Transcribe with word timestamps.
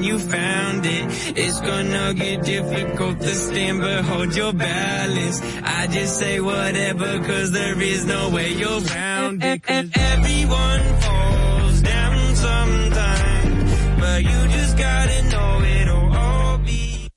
when 0.00 0.08
you 0.08 0.18
found 0.18 0.86
it. 0.86 1.04
It's 1.36 1.60
gonna 1.60 2.14
get 2.14 2.44
difficult 2.44 3.20
to 3.20 3.34
stand, 3.34 3.80
but 3.80 4.04
hold 4.04 4.34
your 4.34 4.52
balance. 4.52 5.40
I 5.62 5.86
just 5.88 6.18
say 6.18 6.40
whatever, 6.40 7.18
cause 7.20 7.52
there 7.52 7.80
is 7.80 8.06
no 8.06 8.30
way 8.30 8.52
you're 8.52 8.80
around 8.80 9.44
it. 9.44 9.62
Cause 9.62 9.90
everyone 9.94 10.82
falls 11.04 11.82
down 11.82 12.36
sometime, 12.36 14.00
but 14.00 14.22
you 14.22 14.38
just 14.56 14.76
gotta 14.78 15.18
know 15.32 15.50
it'll 15.80 16.16
all 16.16 16.58
be. 16.58 17.08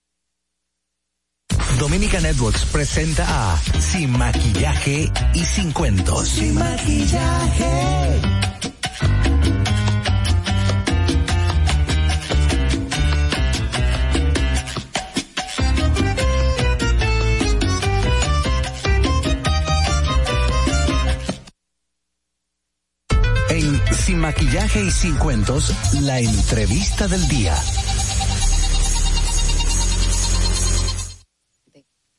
Dominica 1.79 2.19
Networks 2.19 2.65
presenta 2.65 3.23
a 3.23 3.57
Sin 3.79 4.11
Maquillaje 4.17 5.11
y 5.33 5.45
Sin 5.45 5.71
Cuentos. 5.71 6.27
Sin 6.27 6.55
maquillaje. 6.55 8.52
Maquillaje 24.23 24.85
y 24.85 24.89
Sin 24.89 25.17
Cuentos, 25.17 25.73
la 25.99 26.21
entrevista 26.21 27.09
del 27.09 27.27
día. 27.27 27.53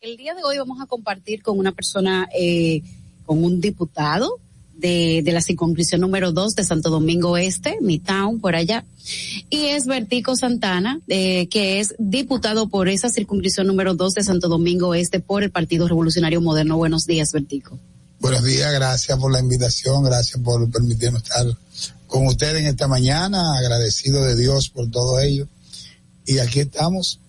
El 0.03 0.19
día 0.19 0.35
de 0.35 0.45
hoy 0.45 0.59
vamos 0.59 0.83
a 0.83 0.87
compartir 0.87 1.43
con 1.43 1.59
una 1.59 1.73
persona, 1.73 2.29
eh, 2.39 2.83
con 3.25 3.43
un 3.43 3.59
diputado 3.59 4.39
de, 4.75 5.23
de 5.25 5.33
la 5.33 5.41
circunscripción 5.41 6.03
número 6.03 6.31
2 6.31 6.55
de 6.55 6.65
Santo 6.65 6.91
Domingo 6.91 7.39
Este, 7.39 7.79
mi 7.81 8.01
town, 8.01 8.39
por 8.39 8.55
allá. 8.55 8.85
Y 9.49 9.69
es 9.69 9.87
Vertico 9.87 10.37
Santana, 10.37 11.01
eh, 11.09 11.47
que 11.47 11.81
es 11.81 11.95
diputado 11.99 12.69
por 12.69 12.91
esa 12.91 13.09
circunscripción 13.09 13.67
número 13.67 13.95
2 13.95 14.13
de 14.13 14.25
Santo 14.25 14.49
Domingo 14.49 14.95
Este 14.95 15.21
por 15.21 15.43
el 15.43 15.51
Partido 15.51 15.89
Revolucionario 15.89 16.43
Moderno. 16.43 16.77
Buenos 16.77 17.07
días, 17.07 17.33
Vertico. 17.33 17.81
Buenos 18.21 18.45
días, 18.45 18.71
gracias 18.75 19.19
por 19.19 19.33
la 19.33 19.41
invitación, 19.41 20.05
gracias 20.05 20.39
por 20.43 20.71
permitirnos 20.71 21.23
estar 21.23 21.47
con 22.15 22.27
ustedes 22.29 22.61
en 22.61 22.67
esta 22.67 22.87
mañana, 22.87 23.59
agradecido 23.59 24.25
de 24.25 24.37
Dios 24.37 24.69
por 24.69 24.91
todo 24.91 25.19
ello. 25.21 25.49
Y 26.27 26.39
aquí 26.39 26.61
estamos. 26.61 27.21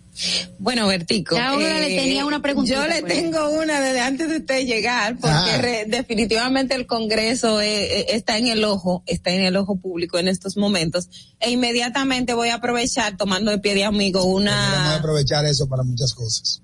Bueno, 0.59 0.88
Vertico. 0.88 1.36
Ahora 1.38 1.78
le 1.80 1.88
tenía 1.88 2.25
una 2.25 2.41
preguntita 2.41 2.75
Yo 2.78 2.88
le 2.88 2.94
ahí. 2.95 3.03
tengo 3.03 3.50
una 3.50 3.81
desde 3.81 4.00
antes 4.00 4.30
de 4.30 4.38
usted 4.38 4.66
llegar, 4.66 5.17
porque 5.19 5.36
Ah. 5.52 5.58
re- 5.61 5.86
definitivamente 5.89 6.73
el 6.75 6.86
Congreso 6.88 7.59
eh, 7.59 8.00
eh, 8.02 8.06
está 8.09 8.38
en 8.38 8.47
el 8.47 8.63
ojo, 8.63 9.03
está 9.08 9.31
en 9.31 9.41
el 9.41 9.58
ojo 9.58 9.75
público 9.75 10.17
en 10.17 10.30
estos 10.30 10.56
momentos. 10.56 11.09
E 11.41 11.50
inmediatamente 11.52 12.33
voy 12.33 12.47
a 12.50 12.56
aprovechar, 12.56 13.17
tomando 13.17 13.52
de 13.52 13.58
pie 13.58 13.73
de 13.73 13.83
amigo, 13.83 14.19
Vamos 14.19 14.36
a 14.36 14.41
una... 14.41 14.95
aprovechar 14.95 15.45
eso 15.45 15.67
para 15.67 15.83
muchas 15.83 16.13
cosas. 16.13 16.61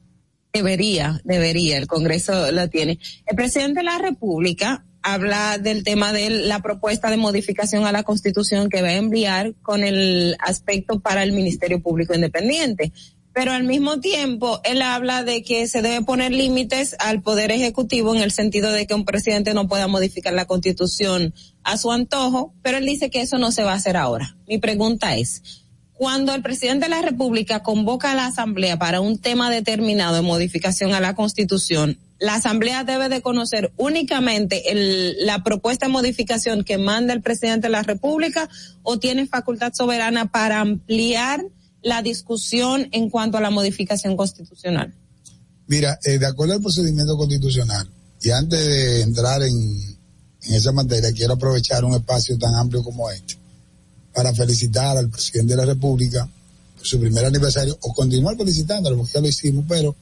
Debería, 0.53 1.19
debería, 1.25 1.77
el 1.77 1.87
Congreso 1.87 2.51
lo 2.51 2.69
tiene. 2.69 2.99
El 3.25 3.35
presidente 3.35 3.79
de 3.81 3.83
la 3.85 3.97
República 3.97 4.85
habla 5.03 5.57
del 5.57 5.83
tema 5.83 6.13
de 6.13 6.29
la 6.29 6.61
propuesta 6.61 7.09
de 7.09 7.17
modificación 7.17 7.85
a 7.85 7.91
la 7.91 8.03
Constitución 8.03 8.69
que 8.69 8.81
va 8.81 8.89
a 8.89 8.95
enviar 8.95 9.53
con 9.61 9.83
el 9.83 10.35
aspecto 10.39 10.99
para 10.99 11.23
el 11.23 11.31
Ministerio 11.31 11.81
Público 11.81 12.13
Independiente. 12.13 12.91
Pero 13.33 13.53
al 13.53 13.63
mismo 13.63 14.01
tiempo, 14.01 14.59
él 14.65 14.81
habla 14.81 15.23
de 15.23 15.41
que 15.41 15.65
se 15.67 15.81
debe 15.81 16.03
poner 16.03 16.33
límites 16.33 16.97
al 16.99 17.21
Poder 17.21 17.51
Ejecutivo 17.51 18.13
en 18.13 18.21
el 18.21 18.31
sentido 18.31 18.71
de 18.71 18.85
que 18.85 18.93
un 18.93 19.05
presidente 19.05 19.53
no 19.53 19.69
pueda 19.69 19.87
modificar 19.87 20.33
la 20.33 20.45
Constitución 20.45 21.33
a 21.63 21.77
su 21.77 21.91
antojo, 21.91 22.53
pero 22.61 22.77
él 22.77 22.85
dice 22.85 23.09
que 23.09 23.21
eso 23.21 23.37
no 23.37 23.51
se 23.51 23.63
va 23.63 23.71
a 23.71 23.75
hacer 23.75 23.95
ahora. 23.95 24.35
Mi 24.47 24.57
pregunta 24.57 25.15
es, 25.15 25.61
cuando 25.93 26.33
el 26.33 26.41
presidente 26.41 26.87
de 26.87 26.89
la 26.89 27.01
República 27.01 27.63
convoca 27.63 28.11
a 28.11 28.15
la 28.15 28.25
Asamblea 28.25 28.77
para 28.77 28.99
un 28.99 29.17
tema 29.17 29.49
determinado 29.49 30.15
de 30.15 30.21
modificación 30.21 30.93
a 30.93 30.99
la 30.99 31.15
Constitución, 31.15 31.99
la 32.21 32.35
Asamblea 32.35 32.83
debe 32.83 33.09
de 33.09 33.21
conocer 33.21 33.73
únicamente 33.77 34.71
el- 34.71 35.25
la 35.25 35.43
propuesta 35.43 35.87
de 35.87 35.91
modificación 35.91 36.63
que 36.63 36.77
manda 36.77 37.13
el 37.13 37.21
presidente 37.21 37.67
de 37.67 37.71
la 37.71 37.81
República 37.81 38.47
o 38.83 38.99
tiene 38.99 39.25
facultad 39.25 39.73
soberana 39.73 40.31
para 40.31 40.61
ampliar 40.61 41.43
la 41.81 42.03
discusión 42.03 42.87
en 42.91 43.09
cuanto 43.09 43.37
a 43.37 43.41
la 43.41 43.49
modificación 43.49 44.15
constitucional. 44.15 44.93
Mira, 45.65 45.97
eh, 46.05 46.19
de 46.19 46.27
acuerdo 46.27 46.53
al 46.53 46.61
procedimiento 46.61 47.17
constitucional, 47.17 47.89
y 48.21 48.29
antes 48.29 48.59
de 48.59 49.01
entrar 49.01 49.41
en, 49.41 49.55
esa 50.43 50.71
materia, 50.71 51.11
quiero 51.13 51.33
aprovechar 51.33 51.83
un 51.83 51.95
espacio 51.95 52.37
tan 52.37 52.53
amplio 52.53 52.83
como 52.83 53.09
este 53.09 53.35
para 54.13 54.31
felicitar 54.33 54.95
al 54.95 55.09
presidente 55.09 55.53
de 55.53 55.57
la 55.57 55.65
República 55.65 56.29
por 56.77 56.85
su 56.85 56.99
primer 56.99 57.25
aniversario, 57.25 57.75
o 57.81 57.93
continuar 57.93 58.37
felicitándolo, 58.37 58.97
porque 58.97 59.13
ya 59.13 59.21
lo 59.21 59.27
hicimos, 59.27 59.65
pero 59.67 59.95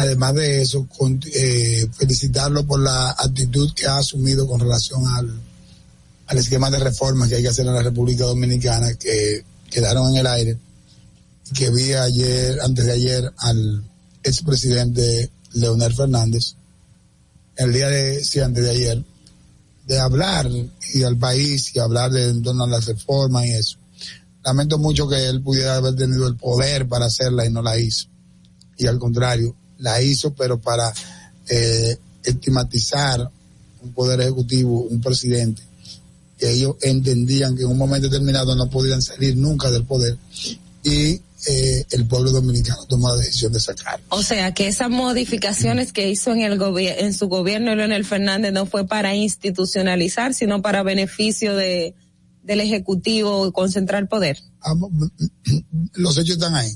además 0.00 0.34
de 0.34 0.62
eso, 0.62 0.88
eh, 1.34 1.86
felicitarlo 1.92 2.66
por 2.66 2.80
la 2.80 3.10
actitud 3.10 3.72
que 3.74 3.86
ha 3.86 3.98
asumido 3.98 4.46
con 4.46 4.60
relación 4.60 5.06
al, 5.06 5.40
al 6.26 6.38
esquema 6.38 6.70
de 6.70 6.78
reformas 6.78 7.28
que 7.28 7.36
hay 7.36 7.42
que 7.42 7.48
hacer 7.48 7.66
en 7.66 7.74
la 7.74 7.82
República 7.82 8.24
Dominicana, 8.24 8.94
que 8.94 9.44
quedaron 9.70 10.10
en 10.10 10.16
el 10.16 10.26
aire, 10.26 10.58
que 11.54 11.70
vi 11.70 11.92
ayer, 11.92 12.60
antes 12.62 12.86
de 12.86 12.92
ayer, 12.92 13.32
al 13.38 13.84
expresidente 14.22 15.30
Leonel 15.52 15.94
Fernández, 15.94 16.54
el 17.56 17.72
día 17.72 17.88
de, 17.88 18.24
sí, 18.24 18.40
antes 18.40 18.64
de 18.64 18.70
ayer, 18.70 19.04
de 19.86 19.98
hablar 19.98 20.48
y 20.94 21.02
al 21.02 21.18
país 21.18 21.74
y 21.74 21.78
hablar 21.78 22.10
de, 22.10 22.30
en 22.30 22.42
torno 22.42 22.64
a 22.64 22.68
las 22.68 22.86
reformas 22.86 23.44
y 23.46 23.50
eso. 23.50 23.76
Lamento 24.44 24.78
mucho 24.78 25.08
que 25.08 25.28
él 25.28 25.42
pudiera 25.42 25.76
haber 25.76 25.94
tenido 25.94 26.26
el 26.26 26.36
poder 26.36 26.88
para 26.88 27.06
hacerla 27.06 27.44
y 27.44 27.50
no 27.50 27.60
la 27.60 27.76
hizo. 27.78 28.06
Y 28.78 28.86
al 28.86 28.98
contrario, 28.98 29.54
la 29.80 30.00
hizo, 30.02 30.32
pero 30.34 30.58
para 30.60 30.92
eh, 31.48 31.96
estigmatizar 32.24 33.28
un 33.82 33.92
poder 33.92 34.20
ejecutivo, 34.20 34.82
un 34.82 35.00
presidente, 35.00 35.62
que 36.38 36.50
ellos 36.52 36.76
entendían 36.82 37.56
que 37.56 37.62
en 37.62 37.68
un 37.68 37.78
momento 37.78 38.08
determinado 38.08 38.54
no 38.54 38.68
podían 38.70 39.02
salir 39.02 39.36
nunca 39.36 39.70
del 39.70 39.84
poder 39.84 40.16
y 40.82 41.20
eh, 41.46 41.84
el 41.90 42.06
pueblo 42.06 42.30
dominicano 42.30 42.84
tomó 42.86 43.08
la 43.08 43.16
decisión 43.22 43.52
de 43.52 43.60
sacarlo. 43.60 44.04
O 44.10 44.22
sea, 44.22 44.52
que 44.52 44.68
esas 44.68 44.90
modificaciones 44.90 45.92
que 45.92 46.10
hizo 46.10 46.32
en 46.32 46.40
el 46.42 46.60
en 46.78 47.14
su 47.14 47.28
gobierno 47.28 47.74
Leonel 47.74 48.04
Fernández 48.04 48.52
no 48.52 48.66
fue 48.66 48.86
para 48.86 49.14
institucionalizar, 49.14 50.34
sino 50.34 50.60
para 50.62 50.82
beneficio 50.82 51.56
de 51.56 51.94
del 52.42 52.60
ejecutivo 52.60 53.46
y 53.46 53.52
concentrar 53.52 54.08
poder. 54.08 54.38
Amo- 54.60 54.90
Los 55.94 56.16
hechos 56.18 56.36
están 56.36 56.54
ahí. 56.54 56.72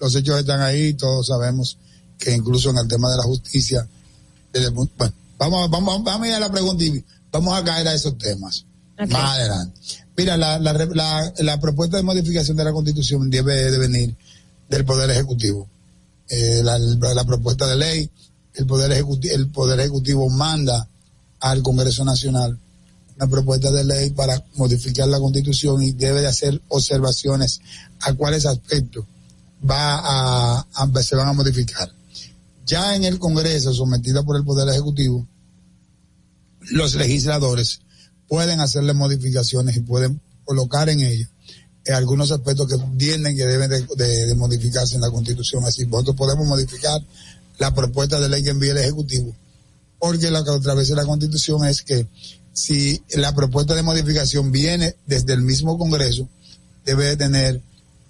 Los 0.00 0.14
hechos 0.16 0.38
están 0.40 0.60
ahí, 0.60 0.94
todos 0.94 1.28
sabemos 1.28 1.78
que 2.20 2.32
incluso 2.32 2.70
en 2.70 2.78
el 2.78 2.86
tema 2.86 3.10
de 3.10 3.16
la 3.16 3.24
justicia, 3.24 3.88
desde 4.52 4.68
bueno, 4.68 4.90
vamos, 5.38 5.70
vamos, 5.70 6.04
vamos 6.04 6.26
a 6.26 6.28
ir 6.28 6.34
a 6.34 6.40
la 6.40 6.52
pregunta 6.52 6.84
y 6.84 7.04
vamos 7.32 7.58
a 7.58 7.64
caer 7.64 7.88
a 7.88 7.94
esos 7.94 8.16
temas. 8.18 8.64
Ok. 9.02 9.08
Más 9.08 9.36
adelante. 9.38 9.80
Mira, 10.16 10.36
la, 10.36 10.58
la, 10.58 10.72
la, 10.74 11.32
la 11.38 11.60
propuesta 11.60 11.96
de 11.96 12.02
modificación 12.02 12.56
de 12.56 12.64
la 12.64 12.72
constitución 12.72 13.30
debe 13.30 13.70
de 13.70 13.78
venir 13.78 14.14
del 14.68 14.84
Poder 14.84 15.10
Ejecutivo. 15.10 15.66
Eh, 16.28 16.60
la, 16.62 16.78
la 16.78 17.24
propuesta 17.24 17.66
de 17.66 17.76
ley, 17.76 18.10
el 18.54 18.66
Poder 18.66 18.92
Ejecutivo, 18.92 19.34
el 19.34 19.48
Poder 19.48 19.80
Ejecutivo 19.80 20.28
manda 20.28 20.86
al 21.40 21.62
Congreso 21.62 22.04
Nacional 22.04 22.58
una 23.16 23.26
propuesta 23.28 23.70
de 23.70 23.84
ley 23.84 24.10
para 24.10 24.44
modificar 24.56 25.08
la 25.08 25.18
constitución 25.18 25.82
y 25.82 25.92
debe 25.92 26.20
de 26.20 26.26
hacer 26.28 26.60
observaciones 26.68 27.60
a 28.00 28.12
cuáles 28.14 28.44
aspectos 28.46 29.04
va 29.68 29.96
a, 29.96 30.66
a- 30.74 31.02
se 31.02 31.16
van 31.16 31.28
a 31.28 31.32
modificar. 31.32 31.90
Ya 32.70 32.94
en 32.94 33.02
el 33.04 33.18
Congreso, 33.18 33.72
sometida 33.74 34.22
por 34.22 34.36
el 34.36 34.44
Poder 34.44 34.68
Ejecutivo, 34.68 35.26
los 36.70 36.94
legisladores 36.94 37.80
pueden 38.28 38.60
hacerle 38.60 38.92
modificaciones 38.94 39.76
y 39.76 39.80
pueden 39.80 40.20
colocar 40.44 40.88
en 40.88 41.00
ella 41.00 41.28
eh, 41.84 41.92
algunos 41.92 42.30
aspectos 42.30 42.68
que 42.68 42.74
entienden 42.74 43.36
que 43.36 43.44
deben 43.44 43.70
de, 43.70 44.34
modificarse 44.36 44.94
en 44.94 45.00
la 45.00 45.10
Constitución. 45.10 45.64
Así, 45.64 45.84
nosotros 45.86 46.14
podemos 46.16 46.46
modificar 46.46 47.00
la 47.58 47.74
propuesta 47.74 48.20
de 48.20 48.28
ley 48.28 48.44
que 48.44 48.50
envíe 48.50 48.70
el 48.70 48.78
Ejecutivo, 48.78 49.34
porque 49.98 50.30
lo 50.30 50.44
que 50.44 50.54
establece 50.54 50.94
la 50.94 51.04
Constitución 51.06 51.64
es 51.66 51.82
que 51.82 52.06
si 52.52 53.02
la 53.16 53.34
propuesta 53.34 53.74
de 53.74 53.82
modificación 53.82 54.52
viene 54.52 54.94
desde 55.06 55.32
el 55.32 55.42
mismo 55.42 55.76
Congreso, 55.76 56.28
debe 56.84 57.06
de 57.06 57.16
tener 57.16 57.60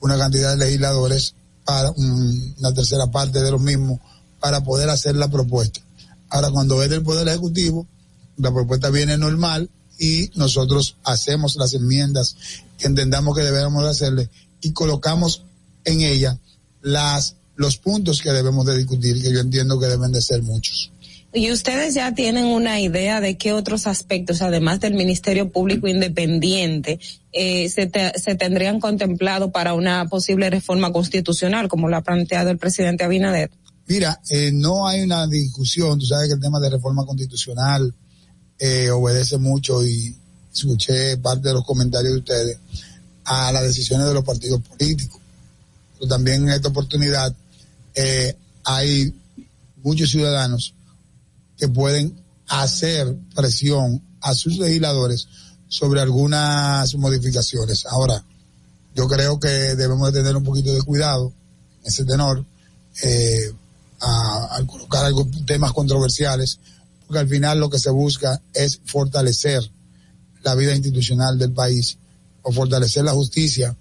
una 0.03 0.19
cantidad 0.19 0.51
de 0.51 0.65
legisladores 0.67 1.35
para 1.65 1.91
un- 1.93 2.55
una 2.59 2.75
tercera 2.75 3.07
parte 3.11 3.41
de 3.43 3.51
los 3.51 3.61
mismos 3.61 4.01
para 4.41 4.63
poder 4.63 4.89
hacer 4.91 5.15
la 5.17 5.29
propuesta. 5.29 5.81
Ahora, 6.29 6.51
cuando 6.51 6.83
es 6.83 6.91
del 6.91 7.03
Poder 7.03 7.29
Ejecutivo, 7.29 7.87
la 8.37 8.53
propuesta 8.53 8.91
viene 8.91 9.19
normal 9.19 9.69
y 9.99 10.31
nosotros 10.35 10.97
hacemos 11.05 11.57
las 11.57 11.75
enmiendas 11.75 12.37
que 12.79 12.87
entendamos 12.87 13.37
que 13.37 13.43
debemos 13.43 13.85
de 13.85 13.91
hacerle 13.91 14.31
y 14.63 14.73
colocamos 14.73 15.43
en 15.85 16.03
ella 16.03 16.39
las 16.83 17.37
los 17.57 17.77
puntos 17.77 18.23
que 18.23 18.33
debemos 18.33 18.65
de 18.65 18.79
discutir, 18.79 19.21
que 19.21 19.31
yo 19.31 19.41
entiendo 19.41 19.79
que 19.79 19.85
deben 19.85 20.13
de 20.13 20.23
ser 20.23 20.43
muchos. 20.43 20.91
¿Y 21.33 21.53
ustedes 21.53 21.95
ya 21.95 22.15
tienen 22.15 22.47
una 22.47 22.81
idea 22.81 23.21
de 23.21 23.37
qué 23.37 23.53
otros 23.53 23.87
aspectos, 23.87 24.41
además 24.41 24.81
del 24.81 24.95
Ministerio 24.95 25.51
Público 25.51 25.87
Independiente, 25.87 26.99
eh, 27.33 27.69
se, 27.69 27.91
se 28.17 28.35
tendrían 28.35 28.81
contemplado 28.81 29.53
para 29.53 29.75
una 29.75 30.09
posible 30.09 30.49
reforma 30.49 30.91
constitucional, 30.91 31.69
como 31.69 31.89
lo 31.89 31.99
ha 31.99 32.03
planteado 32.03 32.51
el 32.51 32.57
presidente 32.57 33.05
Abinader? 33.05 33.51
Mira, 33.91 34.21
eh, 34.31 34.53
no 34.53 34.87
hay 34.87 35.01
una 35.01 35.27
discusión, 35.27 35.99
tú 35.99 36.07
sabes 36.07 36.29
que 36.29 36.35
el 36.35 36.41
tema 36.41 36.61
de 36.61 36.71
reforma 36.71 37.05
constitucional 37.05 37.93
eh, 38.57 38.89
obedece 38.89 39.37
mucho 39.37 39.85
y 39.85 40.17
escuché 40.55 41.17
parte 41.17 41.49
de 41.49 41.55
los 41.55 41.65
comentarios 41.65 42.13
de 42.13 42.19
ustedes 42.21 42.59
a 43.25 43.51
las 43.51 43.65
decisiones 43.65 44.07
de 44.07 44.15
los 44.15 44.23
partidos 44.23 44.61
políticos. 44.61 45.21
Pero 45.95 46.07
también 46.07 46.45
en 46.45 46.51
esta 46.51 46.69
oportunidad 46.69 47.35
eh, 47.97 48.37
hay 48.63 49.13
muchos 49.83 50.09
ciudadanos 50.09 50.73
que 51.59 51.67
pueden 51.67 52.17
hacer 52.47 53.17
presión 53.35 54.01
a 54.21 54.35
sus 54.35 54.57
legisladores 54.59 55.27
sobre 55.67 56.01
algunas 56.01 56.95
modificaciones. 56.95 57.87
Ahora, 57.87 58.25
yo 58.95 59.09
creo 59.09 59.41
que 59.41 59.49
debemos 59.49 60.13
de 60.13 60.21
tener 60.21 60.37
un 60.37 60.45
poquito 60.45 60.73
de 60.73 60.83
cuidado 60.83 61.33
en 61.81 61.89
ese 61.89 62.05
tenor 62.05 62.47
eh, 63.03 63.53
al 64.01 64.67
colocar 64.67 65.05
algunos 65.05 65.45
temas 65.45 65.73
controversiales, 65.73 66.59
porque 67.07 67.21
al 67.21 67.29
final 67.29 67.61
lo 67.61 67.69
que 67.69 67.79
se 67.79 67.91
busca 67.91 68.41
es 68.55 68.81
fortalecer 68.85 69.63
la 70.43 70.55
vida 70.55 70.75
institucional 70.75 71.39
del 71.39 71.53
país 71.53 71.99
o 72.43 72.53
fortalecer 72.53 73.05
la 73.05 73.13
justicia, 73.13 73.77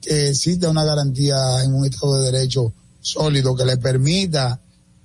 que 0.00 0.30
exista 0.30 0.70
una 0.70 0.84
garantía 0.84 1.62
en 1.62 1.74
un 1.74 1.84
Estado 1.84 2.20
de 2.20 2.32
Derecho 2.32 2.72
sólido 3.00 3.54
que 3.54 3.64
le 3.64 3.76
permita 3.76 4.60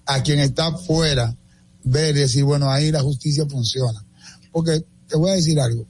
a 0.05 0.23
quien 0.23 0.39
está 0.39 0.75
fuera 0.77 1.35
ver 1.83 2.15
y 2.15 2.21
decir, 2.21 2.43
bueno, 2.43 2.71
ahí 2.71 2.91
la 2.91 3.01
justicia 3.01 3.45
funciona. 3.45 4.03
Porque 4.51 4.83
te 5.07 5.17
voy 5.17 5.31
a 5.31 5.35
decir 5.35 5.59
algo, 5.59 5.85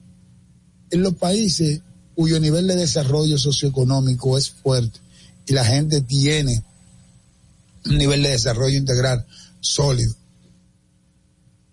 en 0.90 1.02
los 1.02 1.16
países 1.16 1.82
cuyo 2.16 2.40
nivel 2.40 2.68
de 2.68 2.76
desarrollo 2.76 3.38
socioeconómico 3.38 4.38
es 4.38 4.50
fuerte 4.50 5.00
y 5.48 5.54
la 5.54 5.66
gente 5.66 6.02
tiene 6.02 6.64
un 7.86 7.98
nivel 7.98 8.24
de 8.24 8.30
desarrollo 8.30 8.78
integral 8.78 9.26
sólido, 9.60 10.14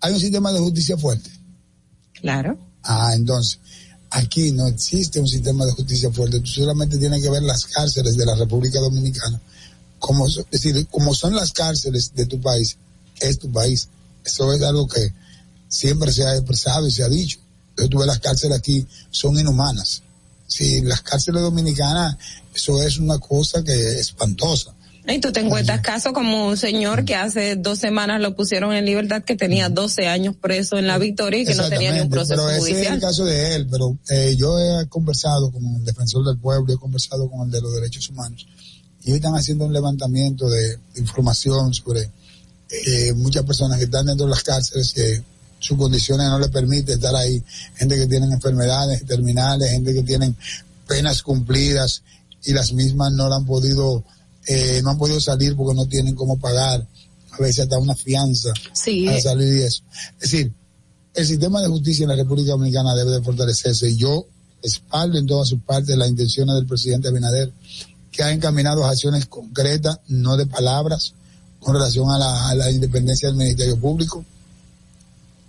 hay 0.01 0.13
un 0.13 0.19
sistema 0.19 0.51
de 0.51 0.59
justicia 0.59 0.97
fuerte. 0.97 1.29
Claro. 2.13 2.57
Ah, 2.83 3.11
entonces, 3.15 3.59
aquí 4.09 4.51
no 4.51 4.67
existe 4.67 5.19
un 5.19 5.27
sistema 5.27 5.65
de 5.65 5.71
justicia 5.71 6.11
fuerte. 6.11 6.39
Tú 6.41 6.47
solamente 6.47 6.97
tienes 6.97 7.21
que 7.21 7.29
ver 7.29 7.43
las 7.43 7.65
cárceles 7.65 8.17
de 8.17 8.25
la 8.25 8.35
República 8.35 8.79
Dominicana. 8.79 9.41
Como, 9.99 10.27
es 10.27 10.45
decir, 10.51 10.87
como 10.87 11.15
son 11.15 11.35
las 11.35 11.53
cárceles 11.53 12.13
de 12.13 12.25
tu 12.25 12.41
país, 12.41 12.77
es 13.19 13.39
tu 13.39 13.51
país. 13.51 13.87
Eso 14.25 14.51
es 14.51 14.61
algo 14.61 14.87
que 14.87 15.13
siempre 15.69 16.11
se 16.11 16.25
ha 16.25 16.35
expresado 16.35 16.87
y 16.87 16.91
se 16.91 17.03
ha 17.03 17.09
dicho. 17.09 17.39
Entonces 17.69 17.89
tú 17.89 17.97
ves 17.99 18.07
las 18.07 18.19
cárceles 18.19 18.57
aquí, 18.57 18.85
son 19.09 19.39
inhumanas. 19.39 20.03
Si 20.47 20.81
las 20.81 21.01
cárceles 21.01 21.41
dominicanas, 21.41 22.17
eso 22.53 22.81
es 22.83 22.99
una 22.99 23.17
cosa 23.17 23.63
que 23.63 23.73
es 23.73 23.95
espantosa. 23.95 24.73
Y 25.05 25.19
tú 25.19 25.33
te 25.33 25.41
encuentras 25.41 25.81
caso 25.81 26.13
como 26.13 26.47
un 26.47 26.55
señor 26.55 27.03
que 27.03 27.15
hace 27.15 27.57
dos 27.57 27.79
semanas 27.79 28.21
lo 28.21 28.35
pusieron 28.35 28.73
en 28.73 28.85
libertad 28.85 29.23
que 29.23 29.35
tenía 29.35 29.67
12 29.67 30.07
años 30.07 30.35
preso 30.39 30.77
en 30.77 30.87
la 30.87 30.97
victoria 30.97 31.41
y 31.41 31.45
que 31.45 31.55
no 31.55 31.67
tenía 31.67 31.91
ni 31.91 31.99
un 31.99 32.09
proceso 32.09 32.45
pero 32.45 32.49
ese 32.49 32.81
es 32.81 32.89
el 32.89 33.01
caso 33.01 33.25
de 33.25 33.55
él, 33.55 33.67
pero 33.69 33.97
eh, 34.09 34.35
yo 34.37 34.57
he 34.57 34.87
conversado 34.87 35.51
con 35.51 35.63
el 35.75 35.83
defensor 35.83 36.25
del 36.25 36.37
pueblo, 36.37 36.73
he 36.73 36.77
conversado 36.77 37.29
con 37.29 37.47
el 37.47 37.51
de 37.51 37.61
los 37.61 37.73
derechos 37.75 38.09
humanos 38.09 38.47
y 39.03 39.11
hoy 39.11 39.17
están 39.17 39.35
haciendo 39.35 39.65
un 39.65 39.73
levantamiento 39.73 40.49
de, 40.49 40.79
información 40.95 41.73
sobre 41.73 42.09
eh, 42.69 43.13
muchas 43.13 43.43
personas 43.43 43.77
que 43.79 43.85
están 43.85 44.05
dentro 44.05 44.25
de 44.25 44.31
las 44.31 44.43
cárceles 44.43 44.93
que 44.93 45.21
sus 45.59 45.77
condiciones 45.77 46.27
no 46.27 46.39
les 46.39 46.49
permiten 46.49 46.95
estar 46.95 47.15
ahí, 47.15 47.43
gente 47.75 47.97
que 47.97 48.07
tienen 48.07 48.31
enfermedades 48.31 49.05
terminales, 49.05 49.69
gente 49.71 49.93
que 49.93 50.03
tienen 50.03 50.35
penas 50.87 51.21
cumplidas 51.21 52.03
y 52.43 52.53
las 52.53 52.73
mismas 52.73 53.11
no 53.11 53.27
la 53.27 53.37
han 53.37 53.45
podido 53.45 54.03
eh, 54.47 54.81
no 54.83 54.91
han 54.91 54.97
podido 54.97 55.19
salir 55.19 55.55
porque 55.55 55.75
no 55.75 55.87
tienen 55.87 56.15
cómo 56.15 56.37
pagar, 56.37 56.85
a 57.31 57.37
veces 57.37 57.59
hasta 57.63 57.79
una 57.79 57.95
fianza 57.95 58.51
sí. 58.73 59.05
para 59.05 59.21
salir 59.21 59.57
y 59.57 59.63
eso. 59.63 59.83
Es 60.19 60.31
decir, 60.31 60.53
el 61.13 61.25
sistema 61.25 61.61
de 61.61 61.67
justicia 61.67 62.03
en 62.03 62.09
la 62.09 62.15
República 62.15 62.51
Dominicana 62.51 62.95
debe 62.95 63.11
de 63.11 63.21
fortalecerse 63.21 63.89
y 63.89 63.97
yo 63.97 64.25
espaldo 64.61 65.17
en 65.17 65.27
todas 65.27 65.49
sus 65.49 65.61
partes 65.61 65.97
las 65.97 66.09
intenciones 66.09 66.55
del 66.55 66.65
presidente 66.65 67.09
Abinader, 67.09 67.51
que 68.11 68.23
ha 68.23 68.31
encaminado 68.31 68.85
acciones 68.85 69.25
concretas, 69.25 69.99
no 70.07 70.37
de 70.37 70.45
palabras, 70.45 71.13
con 71.59 71.73
relación 71.73 72.09
a 72.11 72.17
la, 72.17 72.49
a 72.49 72.55
la 72.55 72.71
independencia 72.71 73.27
del 73.27 73.37
Ministerio 73.37 73.77
Público. 73.77 74.23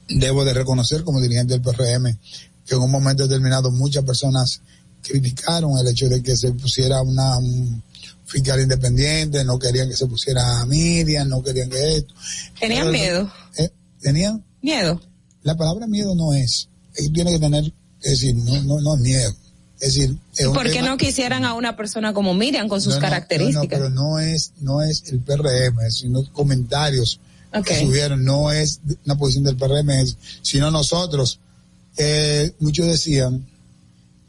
Debo 0.09 0.45
de 0.45 0.55
reconocer 0.55 1.05
como 1.05 1.21
dirigente 1.21 1.55
del 1.55 1.63
PRM 1.63 2.19
que 2.67 2.75
en 2.75 2.81
un 2.81 2.91
momento 2.91 3.25
determinado 3.25 3.71
muchas 3.71 4.05
personas 4.05 4.61
criticaron 5.03 5.79
el 5.79 5.87
hecho 5.89 6.09
de 6.09 6.23
que 6.23 6.37
se 6.37 6.53
pusiera 6.53 7.03
una, 7.03 7.37
un, 7.39 7.83
fiscal 8.25 8.61
independiente, 8.61 9.45
no 9.45 9.59
querían 9.59 9.89
que 9.89 9.97
se 9.97 10.07
pusiera 10.07 10.61
a 10.61 10.67
Miriam, 10.67 11.29
no 11.29 11.43
querían 11.43 11.71
que 11.71 11.97
esto. 11.97 12.15
¿Tenían 12.59 12.91
miedo? 12.91 13.31
Eh, 13.59 13.71
¿Tenían? 14.01 14.43
Miedo. 14.63 15.01
La 15.43 15.57
palabra 15.57 15.87
miedo 15.87 16.15
no 16.15 16.33
es. 16.33 16.69
tiene 17.13 17.33
que 17.33 17.39
tener, 17.39 17.65
es 18.01 18.11
decir, 18.11 18.35
no, 18.35 18.63
no, 18.63 18.81
no 18.81 18.95
es 18.95 19.01
miedo. 19.01 19.35
Es 19.81 19.95
decir, 19.95 20.17
es 20.37 20.47
¿por 20.47 20.71
qué 20.71 20.81
no 20.81 20.97
quisieran 20.97 21.45
a 21.45 21.55
una 21.55 21.77
persona 21.77 22.15
como 22.15 22.33
Miriam 22.33 22.69
con 22.69 22.81
sus 22.81 22.95
no, 22.95 23.01
características? 23.01 23.79
No, 23.79 23.85
pero 23.85 23.91
no 23.91 24.19
es, 24.19 24.53
no 24.61 24.83
es 24.83 25.03
el 25.13 25.21
PRM, 25.21 25.91
sino 25.91 26.25
comentarios 26.33 27.21
okay. 27.53 27.63
que 27.63 27.85
subieron, 27.85 28.25
no 28.25 28.51
es 28.51 28.81
una 29.05 29.17
posición 29.17 29.45
del 29.45 29.57
PRM, 29.57 29.91
sino 30.43 30.71
nosotros. 30.71 31.39
Eh, 31.97 32.55
muchos 32.61 32.87
decían 32.87 33.47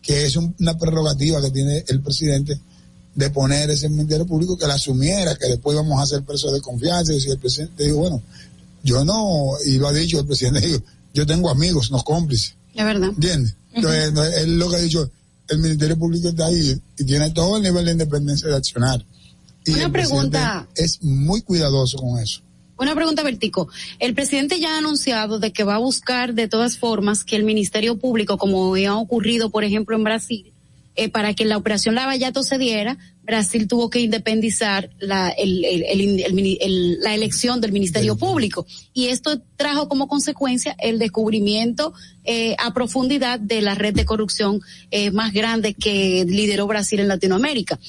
que 0.01 0.25
es 0.25 0.36
un, 0.36 0.53
una 0.59 0.77
prerrogativa 0.77 1.42
que 1.42 1.51
tiene 1.51 1.86
el 1.88 2.01
presidente 2.01 2.59
de 3.16 3.30
poner 3.30 3.70
ese 3.70 3.90
Ministerio 3.90 4.26
Público 4.26 4.58
que 4.58 4.68
la 4.68 4.74
asumiera, 4.74 5.36
que 5.36 5.48
después 5.48 5.74
íbamos 5.74 6.00
a 6.00 6.04
hacer 6.04 6.24
presos 6.24 6.54
de 6.54 6.62
confianza. 6.62 7.14
Y 7.14 7.30
el 7.30 7.40
presidente 7.40 7.86
dijo, 7.86 7.98
bueno, 7.98 8.22
yo 8.84 9.04
no, 9.06 9.52
y 9.66 9.78
lo 9.78 9.88
ha 9.88 9.94
dicho 9.94 10.20
el 10.20 10.26
presidente, 10.26 10.62
dijo, 10.62 10.84
yo 11.14 11.26
tengo 11.26 11.50
amigos, 11.50 11.92
no 11.92 12.04
cómplices. 12.04 12.56
Es 12.74 12.86
verdad. 12.86 13.10
¿Entiendes? 13.10 13.56
Entonces, 13.74 14.10
uh 14.10 14.14
-huh. 14.14 14.38
él 14.42 14.60
lo 14.60 14.70
que 14.70 14.76
ha 14.76 14.80
dicho, 14.80 15.10
el 15.48 15.58
Ministerio 15.60 15.98
Público 15.98 16.28
está 16.28 16.48
ahí 16.48 16.80
y 16.98 17.06
tiene 17.06 17.32
todo 17.32 17.58
el 17.58 17.64
nivel 17.64 17.86
de 17.86 17.92
independencia 17.94 18.50
de 18.50 18.56
accionar. 18.56 19.06
Y 19.66 19.74
Una 19.74 19.92
pregunta. 19.92 20.68
Es 20.76 21.02
muy 21.02 21.42
cuidadoso 21.42 21.98
con 21.98 22.20
eso. 22.20 22.42
Una 22.78 22.94
pregunta, 22.94 23.24
Vertico. 23.24 23.70
El 24.00 24.14
presidente 24.14 24.60
ya 24.60 24.76
ha 24.76 24.78
anunciado 24.80 25.40
de 25.40 25.54
que 25.54 25.64
va 25.64 25.76
a 25.76 25.80
buscar 25.80 26.34
de 26.34 26.50
todas 26.50 26.78
formas 26.78 27.24
que 27.24 27.38
el 27.38 27.46
Ministerio 27.46 27.98
Público, 27.98 28.38
como 28.38 28.76
ha 28.76 28.98
ocurrido, 28.98 29.50
por 29.50 29.64
ejemplo, 29.64 29.96
en 29.96 30.04
Brasil, 30.04 30.52
eh, 30.95 31.09
para 31.09 31.33
que 31.33 31.45
la 31.45 31.57
operación 31.57 31.95
Lavallato 31.95 32.44
se 32.44 32.57
diera, 32.57 32.97
Brasil 33.24 33.68
tuvo 33.68 33.89
que 33.89 34.00
independizar 34.00 34.89
la, 35.00 35.30
el, 35.30 35.66
el, 35.66 35.83
el, 36.61 36.99
la 37.02 37.14
elección 37.14 37.59
del 37.59 37.71
Ministerio 37.71 38.16
Público. 38.16 38.66
Y 38.94 39.07
esto 39.07 39.42
trajo 39.57 39.90
como 39.90 40.07
consecuencia 40.07 40.75
el 40.80 40.99
descubrimiento 40.99 41.94
eh, 42.23 42.56
a 42.59 42.73
profundidad 42.73 43.40
de 43.40 43.61
la 43.61 43.75
red 43.75 43.94
de 43.94 44.06
corrupción 44.06 44.61
eh, 44.92 45.11
más 45.11 45.33
grande 45.33 45.73
que 45.73 46.25
lideró 46.28 46.68
Brasil 46.68 46.99
en 46.99 47.07
Latinoamérica. 47.07 47.80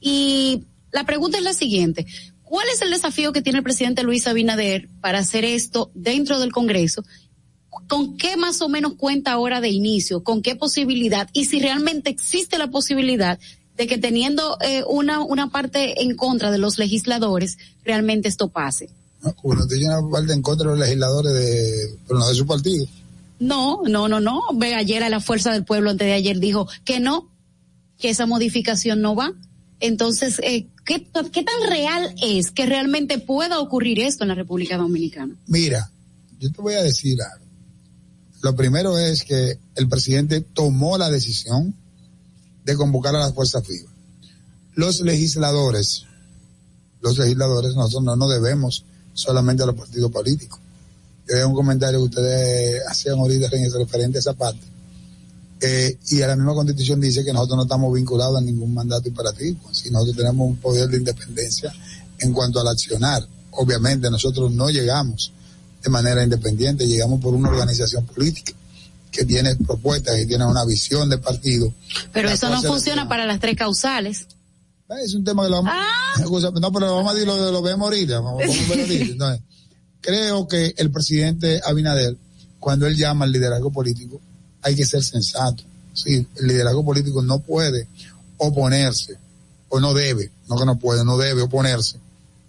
Y 0.00 0.64
la 0.92 1.04
pregunta 1.04 1.38
es 1.38 1.44
la 1.44 1.52
siguiente. 1.52 2.06
¿Cuál 2.42 2.68
es 2.72 2.80
el 2.80 2.90
desafío 2.90 3.32
que 3.32 3.42
tiene 3.42 3.58
el 3.58 3.64
presidente 3.64 4.04
Luis 4.04 4.26
Abinader 4.26 4.88
para 5.00 5.18
hacer 5.18 5.44
esto 5.44 5.90
dentro 5.94 6.38
del 6.38 6.52
Congreso 6.52 7.04
con 7.86 8.16
qué 8.16 8.36
más 8.36 8.60
o 8.62 8.68
menos 8.68 8.94
cuenta 8.94 9.32
ahora 9.32 9.60
de 9.60 9.68
inicio, 9.68 10.22
con 10.22 10.42
qué 10.42 10.56
posibilidad 10.56 11.28
y 11.32 11.46
si 11.46 11.60
realmente 11.60 12.10
existe 12.10 12.58
la 12.58 12.68
posibilidad 12.68 13.38
de 13.76 13.86
que 13.86 13.98
teniendo 13.98 14.56
eh, 14.60 14.82
una, 14.88 15.20
una 15.20 15.50
parte 15.50 16.02
en 16.02 16.16
contra 16.16 16.50
de 16.50 16.58
los 16.58 16.78
legisladores, 16.78 17.58
realmente 17.84 18.28
esto 18.28 18.48
pase. 18.48 18.88
No, 19.22 19.34
bueno, 19.42 19.66
tiene 19.66 19.86
una 19.86 20.10
parte 20.10 20.32
en 20.32 20.42
contra 20.42 20.70
de 20.70 20.78
los 20.78 20.86
legisladores, 20.86 21.32
de, 21.32 21.98
pero 22.06 22.18
no 22.18 22.28
de 22.28 22.34
su 22.34 22.46
partido. 22.46 22.86
No, 23.38 23.82
no, 23.86 24.08
no, 24.08 24.20
no. 24.20 24.42
Ve 24.54 24.74
ayer 24.74 25.02
a 25.02 25.10
la 25.10 25.20
Fuerza 25.20 25.52
del 25.52 25.64
Pueblo 25.64 25.90
antes 25.90 26.06
de 26.06 26.14
ayer 26.14 26.38
dijo 26.40 26.68
que 26.84 27.00
no, 27.00 27.30
que 27.98 28.10
esa 28.10 28.26
modificación 28.26 29.02
no 29.02 29.14
va. 29.14 29.32
Entonces, 29.80 30.38
eh, 30.42 30.68
¿qué, 30.84 31.06
¿qué 31.32 31.42
tan 31.42 31.70
real 31.70 32.14
es 32.22 32.50
que 32.50 32.64
realmente 32.64 33.18
pueda 33.18 33.60
ocurrir 33.60 34.00
esto 34.00 34.24
en 34.24 34.28
la 34.28 34.34
República 34.34 34.78
Dominicana? 34.78 35.34
Mira, 35.46 35.90
yo 36.38 36.50
te 36.50 36.62
voy 36.62 36.74
a 36.74 36.82
decir 36.82 37.18
algo. 37.20 37.45
Lo 38.46 38.54
primero 38.54 38.96
es 38.96 39.24
que 39.24 39.58
el 39.74 39.88
presidente 39.88 40.40
tomó 40.40 40.96
la 40.96 41.10
decisión 41.10 41.74
de 42.64 42.76
convocar 42.76 43.16
a 43.16 43.18
las 43.18 43.34
fuerzas 43.34 43.66
vivas. 43.66 43.92
Los 44.76 45.00
legisladores, 45.00 46.04
los 47.00 47.18
legisladores, 47.18 47.74
nosotros 47.74 48.04
no 48.04 48.14
nos 48.14 48.30
debemos 48.30 48.84
solamente 49.14 49.64
a 49.64 49.66
los 49.66 49.74
partidos 49.74 50.12
políticos. 50.12 50.60
Yo 51.28 51.48
un 51.48 51.54
comentario 51.56 51.98
que 51.98 52.04
ustedes 52.04 52.82
hacían 52.88 53.18
ahorita 53.18 53.48
referente 53.50 54.18
a 54.18 54.20
esa 54.20 54.34
parte. 54.34 54.64
Eh, 55.60 55.98
y 56.10 56.22
a 56.22 56.28
la 56.28 56.36
misma 56.36 56.54
constitución 56.54 57.00
dice 57.00 57.24
que 57.24 57.32
nosotros 57.32 57.56
no 57.56 57.62
estamos 57.64 57.92
vinculados 57.92 58.38
a 58.38 58.40
ningún 58.40 58.72
mandato 58.72 59.08
imperativo, 59.08 59.58
si 59.74 59.90
nosotros 59.90 60.18
tenemos 60.18 60.46
un 60.46 60.56
poder 60.58 60.88
de 60.88 60.98
independencia 60.98 61.74
en 62.20 62.32
cuanto 62.32 62.60
al 62.60 62.68
accionar. 62.68 63.26
Obviamente 63.50 64.08
nosotros 64.08 64.52
no 64.52 64.70
llegamos 64.70 65.32
de 65.86 65.90
manera 65.90 66.24
independiente, 66.24 66.84
llegamos 66.84 67.20
por 67.20 67.32
una 67.32 67.48
organización 67.48 68.04
política 68.06 68.52
que 69.12 69.24
tiene 69.24 69.54
propuestas, 69.54 70.18
y 70.18 70.26
tiene 70.26 70.44
una 70.44 70.64
visión 70.64 71.08
de 71.08 71.16
partido. 71.18 71.72
Pero 72.12 72.28
eso 72.28 72.50
no 72.50 72.60
funciona 72.60 73.08
para 73.08 73.24
las 73.24 73.38
tres 73.38 73.56
causales. 73.56 74.26
Es 75.00 75.14
un 75.14 75.22
tema 75.22 75.44
que 75.44 75.50
lo 75.50 75.62
vamos, 75.62 75.72
ah. 75.74 76.50
no, 76.60 76.72
pero 76.72 76.96
vamos 76.96 77.12
a 77.12 77.14
decir 77.14 77.28
lo, 77.28 77.52
lo 77.52 77.62
vemos 77.62 77.84
ahorita, 77.84 78.18
vamos, 78.18 78.42
Entonces, 78.42 79.42
creo 80.00 80.48
que 80.48 80.74
el 80.76 80.90
presidente 80.90 81.60
Abinader, 81.64 82.16
cuando 82.58 82.88
él 82.88 82.96
llama 82.96 83.26
al 83.26 83.32
liderazgo 83.32 83.70
político, 83.70 84.20
hay 84.62 84.74
que 84.74 84.84
ser 84.84 85.04
sensato. 85.04 85.62
Sí, 85.94 86.26
el 86.36 86.46
liderazgo 86.48 86.84
político 86.84 87.22
no 87.22 87.38
puede 87.38 87.86
oponerse, 88.38 89.16
o 89.68 89.78
no 89.78 89.94
debe, 89.94 90.32
no 90.48 90.56
que 90.56 90.66
no 90.66 90.78
puede, 90.80 91.04
no 91.04 91.16
debe 91.16 91.42
oponerse 91.42 92.00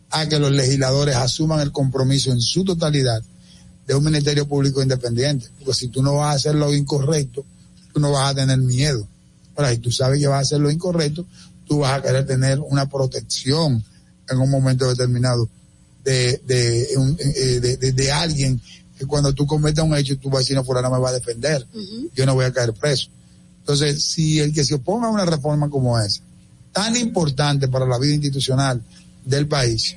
a 0.09 0.27
que 0.27 0.39
los 0.39 0.51
legisladores 0.51 1.15
asuman 1.15 1.59
el 1.59 1.71
compromiso 1.71 2.31
en 2.31 2.41
su 2.41 2.63
totalidad 2.63 3.21
de 3.85 3.95
un 3.95 4.03
ministerio 4.03 4.47
público 4.47 4.81
independiente. 4.81 5.47
Porque 5.57 5.73
si 5.73 5.87
tú 5.87 6.01
no 6.01 6.15
vas 6.15 6.33
a 6.33 6.35
hacer 6.37 6.55
lo 6.55 6.73
incorrecto, 6.73 7.45
tú 7.93 7.99
no 7.99 8.11
vas 8.11 8.31
a 8.31 8.35
tener 8.35 8.57
miedo. 8.57 9.07
Ahora, 9.55 9.71
si 9.71 9.79
tú 9.79 9.91
sabes 9.91 10.19
que 10.19 10.27
vas 10.27 10.37
a 10.37 10.41
hacer 10.41 10.59
lo 10.59 10.69
incorrecto, 10.69 11.25
tú 11.65 11.79
vas 11.79 11.97
a 11.97 12.01
querer 12.01 12.25
tener 12.25 12.59
una 12.59 12.87
protección 12.87 13.83
en 14.29 14.37
un 14.39 14.49
momento 14.49 14.87
determinado 14.87 15.49
de, 16.03 16.41
de, 16.45 16.83
eh, 16.83 17.59
de, 17.59 17.91
de, 17.91 18.11
alguien 18.11 18.61
que 18.97 19.05
cuando 19.05 19.33
tú 19.33 19.45
cometas 19.45 19.83
un 19.83 19.95
hecho, 19.95 20.17
tú 20.17 20.29
vas 20.29 20.37
a 20.37 20.39
decir, 20.39 20.55
no, 20.55 20.63
fulano 20.63 20.89
me 20.89 20.99
va 20.99 21.09
a 21.09 21.13
defender. 21.13 21.65
Yo 22.15 22.25
no 22.25 22.33
voy 22.33 22.45
a 22.45 22.53
caer 22.53 22.73
preso. 22.73 23.09
Entonces, 23.59 24.03
si 24.03 24.39
el 24.39 24.53
que 24.53 24.63
se 24.63 24.75
oponga 24.75 25.07
a 25.07 25.11
una 25.11 25.25
reforma 25.25 25.69
como 25.69 25.99
esa, 25.99 26.21
tan 26.71 26.95
importante 26.95 27.67
para 27.67 27.85
la 27.85 27.97
vida 27.97 28.13
institucional 28.13 28.81
del 29.27 29.47
país, 29.47 29.95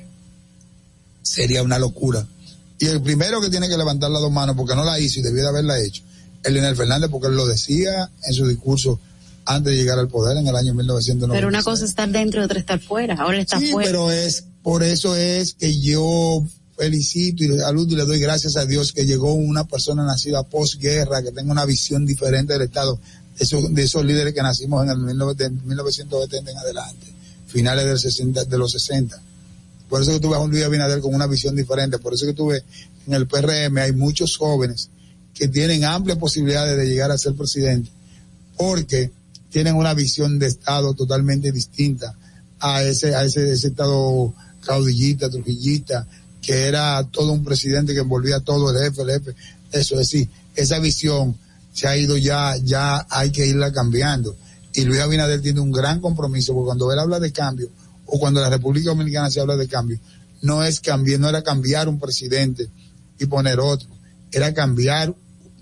sería 1.21 1.63
una 1.63 1.79
locura. 1.79 2.25
Y 2.79 2.85
el 2.87 3.01
primero 3.01 3.41
que 3.41 3.49
tiene 3.49 3.69
que 3.69 3.77
levantar 3.77 4.09
las 4.09 4.21
dos 4.21 4.31
manos 4.31 4.55
porque 4.55 4.75
no 4.75 4.83
la 4.83 4.99
hizo 4.99 5.19
y 5.19 5.23
debió 5.23 5.43
de 5.43 5.49
haberla 5.49 5.79
hecho, 5.79 6.03
es 6.43 6.51
Leonel 6.51 6.75
Fernández 6.75 7.09
porque 7.09 7.27
él 7.27 7.35
lo 7.35 7.45
decía 7.45 8.09
en 8.23 8.33
su 8.33 8.47
discurso 8.47 8.99
antes 9.45 9.71
de 9.71 9.77
llegar 9.77 9.99
al 9.99 10.07
poder 10.07 10.37
en 10.37 10.47
el 10.47 10.55
año 10.55 10.73
1990. 10.73 11.33
Pero 11.33 11.47
una 11.47 11.63
cosa 11.63 11.83
es 11.83 11.91
estar 11.91 12.09
dentro 12.09 12.41
y 12.41 12.45
otra 12.45 12.59
estar 12.59 12.79
fuera. 12.79 13.15
Ahora 13.15 13.39
está 13.39 13.59
sí, 13.59 13.71
fuera. 13.71 13.89
pero 13.89 14.11
es, 14.11 14.45
por 14.63 14.83
eso 14.83 15.15
es 15.15 15.53
que 15.53 15.79
yo 15.79 16.43
felicito 16.77 17.43
y 17.43 17.59
saludo 17.59 17.93
y 17.93 17.97
le 17.97 18.05
doy 18.05 18.19
gracias 18.19 18.55
a 18.57 18.65
Dios 18.65 18.93
que 18.93 19.05
llegó 19.05 19.33
una 19.33 19.65
persona 19.65 20.03
nacida 20.03 20.43
posguerra, 20.43 21.21
que 21.21 21.31
tenga 21.31 21.51
una 21.51 21.65
visión 21.65 22.05
diferente 22.05 22.53
del 22.53 22.63
Estado, 22.63 22.99
de 23.37 23.43
esos, 23.43 23.73
de 23.73 23.83
esos 23.83 24.03
líderes 24.03 24.33
que 24.33 24.41
nacimos 24.41 24.83
en 24.83 24.89
el 24.89 24.97
1970 24.97 26.51
en 26.51 26.57
adelante, 26.57 27.10
finales 27.51 27.85
del 27.85 27.99
60, 27.99 28.45
de 28.45 28.57
los 28.57 28.71
60 28.71 29.21
por 29.91 30.01
eso 30.01 30.13
que 30.13 30.21
tuve 30.21 30.37
a 30.37 30.39
un 30.39 30.49
Luis 30.49 30.63
Abinader 30.63 31.01
con 31.01 31.13
una 31.13 31.27
visión 31.27 31.53
diferente. 31.53 31.99
Por 31.99 32.13
eso 32.13 32.25
que 32.25 32.31
tuve 32.31 32.63
en 33.07 33.13
el 33.13 33.27
PRM 33.27 33.77
hay 33.77 33.91
muchos 33.91 34.37
jóvenes 34.37 34.89
que 35.33 35.49
tienen 35.49 35.83
amplias 35.83 36.17
posibilidades 36.17 36.77
de 36.77 36.87
llegar 36.87 37.11
a 37.11 37.17
ser 37.17 37.35
presidente 37.35 37.91
porque 38.57 39.11
tienen 39.49 39.75
una 39.75 39.93
visión 39.93 40.39
de 40.39 40.47
Estado 40.47 40.93
totalmente 40.93 41.51
distinta 41.51 42.15
a 42.61 42.83
ese, 42.83 43.13
a 43.15 43.25
ese, 43.25 43.51
ese 43.51 43.67
Estado 43.67 44.33
caudillita, 44.65 45.29
trujillita, 45.29 46.07
que 46.41 46.67
era 46.67 47.03
todo 47.11 47.33
un 47.33 47.43
presidente 47.43 47.93
que 47.93 47.99
envolvía 47.99 48.39
todo 48.39 48.71
el 48.71 48.87
F, 48.87 49.01
el 49.01 49.09
F. 49.09 49.35
Eso 49.73 49.95
es 49.95 50.09
decir, 50.09 50.29
esa 50.55 50.79
visión 50.79 51.35
se 51.73 51.89
ha 51.89 51.97
ido 51.97 52.15
ya, 52.15 52.55
ya 52.63 53.05
hay 53.09 53.29
que 53.29 53.45
irla 53.45 53.73
cambiando. 53.73 54.37
Y 54.73 54.83
Luis 54.85 55.01
Abinader 55.01 55.41
tiene 55.41 55.59
un 55.59 55.71
gran 55.71 55.99
compromiso, 55.99 56.53
porque 56.53 56.67
cuando 56.67 56.91
él 56.91 56.99
habla 56.99 57.19
de 57.19 57.31
cambio, 57.31 57.69
o 58.05 58.19
cuando 58.19 58.41
la 58.41 58.49
República 58.49 58.89
Dominicana 58.89 59.29
se 59.29 59.39
habla 59.39 59.55
de 59.55 59.67
cambio, 59.67 59.99
no 60.41 60.63
es 60.63 60.79
cambiar, 60.79 61.19
no 61.19 61.29
era 61.29 61.41
cambiar 61.41 61.87
un 61.87 61.99
presidente 61.99 62.69
y 63.19 63.25
poner 63.25 63.59
otro, 63.59 63.87
era 64.31 64.53
cambiar, 64.53 65.13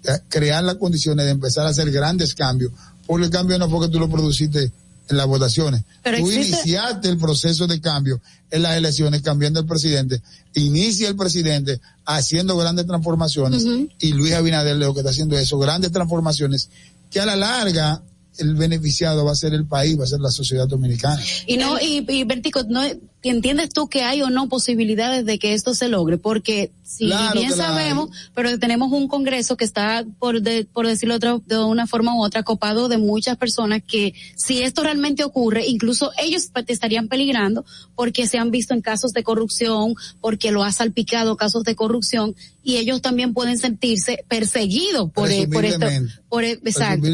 eh, 0.03 0.19
crear 0.29 0.63
las 0.63 0.75
condiciones 0.75 1.25
de 1.25 1.31
empezar 1.31 1.65
a 1.65 1.69
hacer 1.69 1.91
grandes 1.91 2.33
cambios, 2.33 2.71
porque 3.05 3.25
el 3.25 3.31
cambio 3.31 3.57
no 3.57 3.69
fue 3.69 3.85
que 3.87 3.91
tú 3.91 3.99
lo 3.99 4.09
produciste 4.09 4.71
en 5.09 5.17
las 5.17 5.27
votaciones. 5.27 5.83
tú 6.03 6.31
iniciaste 6.31 7.09
el 7.09 7.17
proceso 7.17 7.67
de 7.67 7.81
cambio 7.81 8.21
en 8.51 8.61
las 8.61 8.77
elecciones 8.77 9.21
cambiando 9.21 9.59
el 9.59 9.65
presidente, 9.65 10.21
inicia 10.53 11.07
el 11.07 11.15
presidente 11.15 11.81
haciendo 12.05 12.55
grandes 12.57 12.85
transformaciones 12.85 13.65
y 13.99 14.13
Luis 14.13 14.33
Abinader 14.33 14.75
lo 14.77 14.93
que 14.93 15.01
está 15.01 15.11
haciendo 15.11 15.35
es 15.35 15.43
eso, 15.43 15.57
grandes 15.57 15.91
transformaciones 15.91 16.69
que 17.11 17.19
a 17.19 17.25
la 17.25 17.35
larga 17.35 18.01
el 18.39 18.55
beneficiado 18.55 19.25
va 19.25 19.31
a 19.31 19.35
ser 19.35 19.53
el 19.53 19.65
país, 19.65 19.99
va 19.99 20.03
a 20.03 20.07
ser 20.07 20.19
la 20.19 20.31
sociedad 20.31 20.67
dominicana. 20.67 21.21
Y 21.45 21.57
no, 21.57 21.79
y, 21.79 22.05
y 22.07 22.23
Vertico, 22.23 22.63
¿no, 22.63 22.81
¿entiendes 23.23 23.69
tú 23.69 23.87
que 23.87 24.03
hay 24.03 24.21
o 24.21 24.29
no 24.29 24.49
posibilidades 24.49 25.25
de 25.25 25.39
que 25.39 25.53
esto 25.53 25.73
se 25.73 25.89
logre? 25.89 26.17
Porque 26.17 26.71
si 26.89 27.05
bien 27.33 27.53
sabemos, 27.55 28.09
pero 28.33 28.57
tenemos 28.57 28.91
un 28.91 29.07
congreso 29.07 29.55
que 29.55 29.63
está, 29.63 30.03
por, 30.17 30.41
por 30.73 30.87
decirlo 30.87 31.15
otra, 31.15 31.39
de 31.45 31.57
una 31.59 31.85
forma 31.85 32.15
u 32.15 32.23
otra, 32.23 32.41
copado 32.41 32.89
de 32.89 32.97
muchas 32.97 33.37
personas 33.37 33.83
que 33.85 34.13
si 34.35 34.63
esto 34.63 34.83
realmente 34.83 35.23
ocurre, 35.23 35.67
incluso 35.67 36.11
ellos 36.17 36.49
estarían 36.67 37.07
peligrando 37.07 37.63
porque 37.95 38.25
se 38.25 38.39
han 38.39 38.49
visto 38.49 38.73
en 38.73 38.81
casos 38.81 39.13
de 39.13 39.23
corrupción, 39.23 39.93
porque 40.19 40.51
lo 40.51 40.63
ha 40.63 40.71
salpicado 40.71 41.37
casos 41.37 41.63
de 41.63 41.75
corrupción 41.75 42.35
y 42.63 42.77
ellos 42.77 43.01
también 43.01 43.33
pueden 43.33 43.57
sentirse 43.57 44.25
perseguidos 44.27 45.11
por, 45.11 45.29
eh, 45.31 45.47
por 45.47 45.65
esto. 45.65 45.87
Por, 46.29 46.43
e, 46.43 46.51
exacto. 46.51 47.07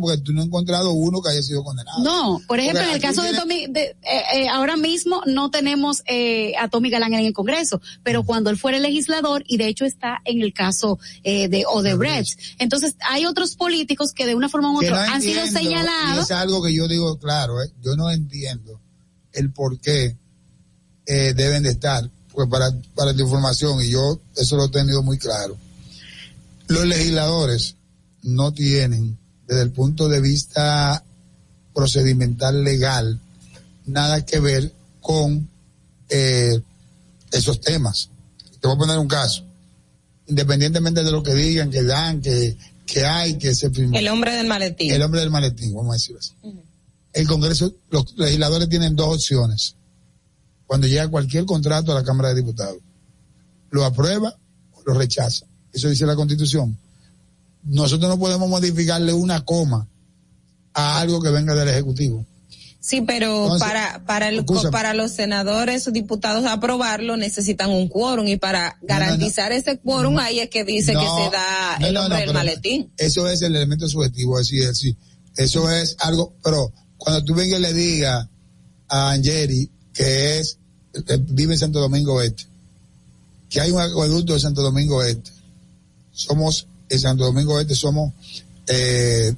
porque 0.00 0.18
tú 0.22 0.32
no 0.32 0.40
has 0.40 0.46
encontrado 0.46 0.92
uno 0.92 1.20
que 1.20 1.30
haya 1.30 1.42
sido 1.42 1.62
condenado. 1.62 2.02
No, 2.02 2.40
por 2.46 2.58
ejemplo, 2.58 2.82
en 2.82 2.90
el 2.90 3.00
caso 3.00 3.22
de 3.22 3.34
Tommy, 3.34 3.66
de, 3.68 3.82
eh, 3.82 4.22
eh, 4.34 4.48
ahora 4.48 4.76
mismo 4.76 5.22
no 5.26 5.50
tenemos 5.50 6.02
eh, 6.06 6.54
a 6.58 6.68
Tommy 6.68 6.88
Galán 6.88 7.12
en 7.12 7.26
el 7.26 7.32
Congreso, 7.34 7.82
pero 8.02 8.22
cuando 8.22 8.48
él 8.48 8.56
fuera 8.56 8.78
legislador, 8.98 9.44
y 9.46 9.56
de 9.56 9.68
hecho 9.68 9.84
está 9.84 10.18
en 10.24 10.42
el 10.42 10.52
caso 10.52 10.98
eh, 11.22 11.48
de 11.48 11.64
Odebrecht. 11.66 12.38
Entonces, 12.58 12.94
hay 13.08 13.26
otros 13.26 13.54
políticos 13.54 14.12
que 14.12 14.26
de 14.26 14.34
una 14.34 14.48
forma 14.48 14.72
u 14.72 14.78
otra 14.78 15.12
han 15.12 15.22
sido 15.22 15.46
señalados. 15.46 16.24
es 16.24 16.30
algo 16.30 16.62
que 16.62 16.74
yo 16.74 16.88
digo 16.88 17.18
claro, 17.18 17.62
¿eh? 17.62 17.70
yo 17.82 17.94
no 17.96 18.10
entiendo 18.10 18.80
el 19.32 19.52
por 19.52 19.78
qué 19.80 20.16
eh, 21.06 21.32
deben 21.34 21.62
de 21.62 21.70
estar, 21.70 22.08
pues 22.32 22.48
para, 22.48 22.70
para 22.94 23.14
tu 23.14 23.22
información, 23.22 23.80
y 23.82 23.90
yo 23.90 24.20
eso 24.36 24.56
lo 24.56 24.64
he 24.64 24.70
tenido 24.70 25.02
muy 25.02 25.18
claro. 25.18 25.56
Los 26.66 26.84
legisladores 26.84 27.76
no 28.22 28.52
tienen, 28.52 29.16
desde 29.46 29.62
el 29.62 29.70
punto 29.70 30.08
de 30.08 30.20
vista 30.20 31.02
procedimental 31.72 32.64
legal, 32.64 33.20
nada 33.86 34.24
que 34.26 34.40
ver 34.40 34.72
con 35.00 35.48
eh, 36.08 36.60
esos 37.30 37.60
temas. 37.60 38.10
Te 38.60 38.68
voy 38.68 38.76
a 38.76 38.78
poner 38.78 38.98
un 38.98 39.08
caso. 39.08 39.44
Independientemente 40.26 41.02
de 41.02 41.10
lo 41.10 41.22
que 41.22 41.34
digan, 41.34 41.70
que 41.70 41.82
dan, 41.82 42.20
que, 42.20 42.56
que 42.86 43.04
hay, 43.04 43.38
que 43.38 43.54
se 43.54 43.70
firmó. 43.70 43.96
El 43.96 44.08
hombre 44.08 44.34
del 44.34 44.46
maletín. 44.46 44.92
El 44.92 45.02
hombre 45.02 45.20
del 45.20 45.30
maletín, 45.30 45.74
vamos 45.74 45.90
a 45.90 45.94
decirlo 45.94 46.18
así. 46.18 46.32
El 47.12 47.26
Congreso, 47.26 47.72
los 47.90 48.16
legisladores 48.16 48.68
tienen 48.68 48.94
dos 48.94 49.14
opciones. 49.14 49.74
Cuando 50.66 50.86
llega 50.86 51.08
cualquier 51.08 51.46
contrato 51.46 51.92
a 51.92 51.94
la 51.94 52.04
Cámara 52.04 52.28
de 52.30 52.36
Diputados. 52.36 52.78
Lo 53.70 53.84
aprueba 53.84 54.34
o 54.72 54.82
lo 54.84 54.94
rechaza. 54.94 55.46
Eso 55.72 55.88
dice 55.88 56.06
la 56.06 56.16
Constitución. 56.16 56.76
Nosotros 57.64 58.10
no 58.10 58.18
podemos 58.18 58.48
modificarle 58.48 59.12
una 59.12 59.44
coma 59.44 59.86
a 60.74 61.00
algo 61.00 61.20
que 61.20 61.30
venga 61.30 61.54
del 61.54 61.68
Ejecutivo. 61.68 62.24
Sí, 62.88 63.02
pero 63.02 63.50
para 63.58 64.02
para 64.06 64.30
el, 64.30 64.46
para 64.72 64.94
los 64.94 65.12
senadores 65.12 65.86
o 65.86 65.90
diputados 65.90 66.46
aprobarlo 66.46 67.18
necesitan 67.18 67.68
un 67.68 67.86
quórum 67.86 68.26
y 68.26 68.38
para 68.38 68.78
garantizar 68.80 69.52
ese 69.52 69.76
quórum 69.78 70.18
ahí 70.18 70.40
es 70.40 70.48
que 70.48 70.64
dice 70.64 70.94
que 70.94 71.00
se 71.00 71.30
da 71.30 71.76
el 71.86 71.92
nombre 71.92 72.20
del 72.20 72.32
maletín. 72.32 72.90
Eso 72.96 73.28
es 73.28 73.42
el 73.42 73.54
elemento 73.54 73.86
subjetivo, 73.90 74.38
así 74.38 74.60
es, 74.60 74.78
sí. 74.78 74.96
Eso 75.36 75.70
es 75.70 75.96
algo, 75.98 76.32
pero 76.42 76.72
cuando 76.96 77.22
tú 77.22 77.34
vengas 77.34 77.58
y 77.58 77.62
le 77.62 77.74
digas 77.74 78.26
a 78.88 79.10
Angeri 79.10 79.70
que 79.92 80.38
es 80.38 80.56
vive 81.28 81.52
en 81.52 81.58
Santo 81.58 81.80
Domingo 81.80 82.22
Este, 82.22 82.44
que 83.50 83.60
hay 83.60 83.70
un 83.70 83.82
acueducto 83.82 84.32
de 84.32 84.40
Santo 84.40 84.62
Domingo 84.62 85.02
Este. 85.02 85.30
Somos 86.10 86.66
en 86.88 86.98
Santo 86.98 87.24
Domingo 87.24 87.60
Este 87.60 87.74
somos 87.74 88.14
eh, 88.66 89.34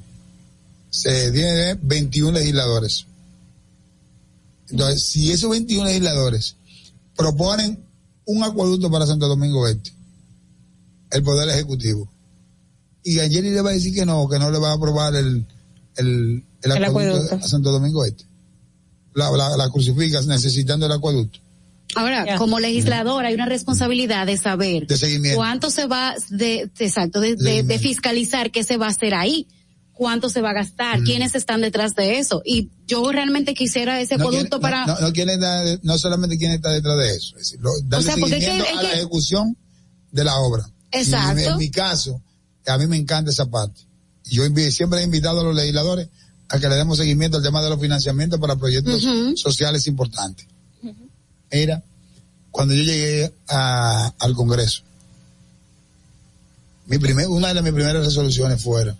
se 0.89 1.31
tiene 1.33 1.77
21 1.81 2.31
legisladores 2.31 3.07
entonces, 4.71 5.03
si 5.03 5.31
esos 5.31 5.49
21 5.49 5.85
legisladores 5.85 6.55
proponen 7.15 7.83
un 8.25 8.43
acueducto 8.43 8.89
para 8.89 9.05
Santo 9.05 9.27
Domingo 9.27 9.67
Este, 9.67 9.91
el 11.11 11.23
Poder 11.23 11.49
Ejecutivo, 11.49 12.09
y 13.03 13.19
ayer 13.19 13.43
le 13.43 13.61
va 13.61 13.71
a 13.71 13.73
decir 13.73 13.93
que 13.93 14.05
no, 14.05 14.27
que 14.29 14.39
no 14.39 14.51
le 14.51 14.59
va 14.59 14.71
a 14.71 14.75
aprobar 14.75 15.15
el, 15.15 15.45
el, 15.97 16.43
acueducto, 16.71 17.35
a 17.35 17.41
Santo 17.41 17.71
Domingo 17.71 18.05
Este. 18.05 18.25
La, 19.13 19.29
la, 19.31 19.57
la 19.57 19.69
crucificas 19.69 20.25
necesitando 20.25 20.85
el 20.85 20.91
acueducto. 20.91 21.39
Ahora, 21.95 22.37
como 22.37 22.59
legislador 22.59 23.25
hay 23.25 23.33
una 23.33 23.45
responsabilidad 23.45 24.25
de 24.25 24.37
saber 24.37 24.87
cuánto 25.35 25.69
se 25.69 25.87
va 25.87 26.15
de, 26.29 26.69
exacto, 26.79 27.19
de, 27.19 27.35
de, 27.35 27.79
fiscalizar 27.79 28.51
qué 28.51 28.63
se 28.63 28.77
va 28.77 28.87
a 28.87 28.89
hacer 28.89 29.13
ahí 29.13 29.47
cuánto 30.01 30.29
se 30.29 30.41
va 30.41 30.49
a 30.49 30.53
gastar, 30.53 30.99
mm. 30.99 31.03
quiénes 31.03 31.35
están 31.35 31.61
detrás 31.61 31.93
de 31.93 32.17
eso. 32.17 32.41
Y 32.43 32.71
yo 32.87 33.11
realmente 33.11 33.53
quisiera 33.53 34.01
ese 34.01 34.17
producto 34.17 34.59
para... 34.59 34.87
No, 34.87 34.99
no, 34.99 35.11
no, 35.11 35.79
no, 35.83 35.97
solamente 35.99 36.39
quién 36.39 36.53
está 36.53 36.71
detrás 36.71 36.97
de 36.97 37.15
eso, 37.15 37.37
es 37.37 37.51
decir, 37.51 37.59
darle 37.83 37.97
o 37.97 38.01
sea, 38.01 38.15
seguimiento 38.15 38.65
a 38.79 38.81
la 38.81 38.93
ejecución 38.93 39.55
de 40.11 40.23
la 40.23 40.37
obra. 40.37 40.67
Exacto. 40.91 41.51
en, 41.51 41.57
mi 41.57 41.69
caso, 41.69 42.19
a 42.65 42.79
mí 42.79 42.87
me 42.87 42.97
encanta 42.97 43.29
esa 43.29 43.45
parte. 43.45 43.79
Yo 44.23 44.43
siempre 44.71 45.01
he 45.01 45.03
invitado 45.03 45.41
a 45.41 45.43
los 45.43 45.55
legisladores 45.55 46.09
a 46.49 46.59
que 46.59 46.67
le 46.67 46.77
demos 46.77 46.97
seguimiento 46.97 47.37
al 47.37 47.43
tema 47.43 47.61
de 47.61 47.69
los 47.69 47.79
financiamientos 47.79 48.39
para 48.39 48.55
proyectos 48.55 49.05
sociales 49.35 49.85
importantes. 49.85 50.47
Mira, 51.53 51.83
cuando 52.49 52.73
yo 52.73 52.81
llegué 52.81 53.31
al 53.47 54.33
Congreso, 54.33 54.81
mi 56.87 56.97
primer, 56.97 57.27
una 57.27 57.53
de 57.53 57.61
mis 57.61 57.71
primeras 57.71 58.03
resoluciones 58.03 58.63
fue 58.63 58.95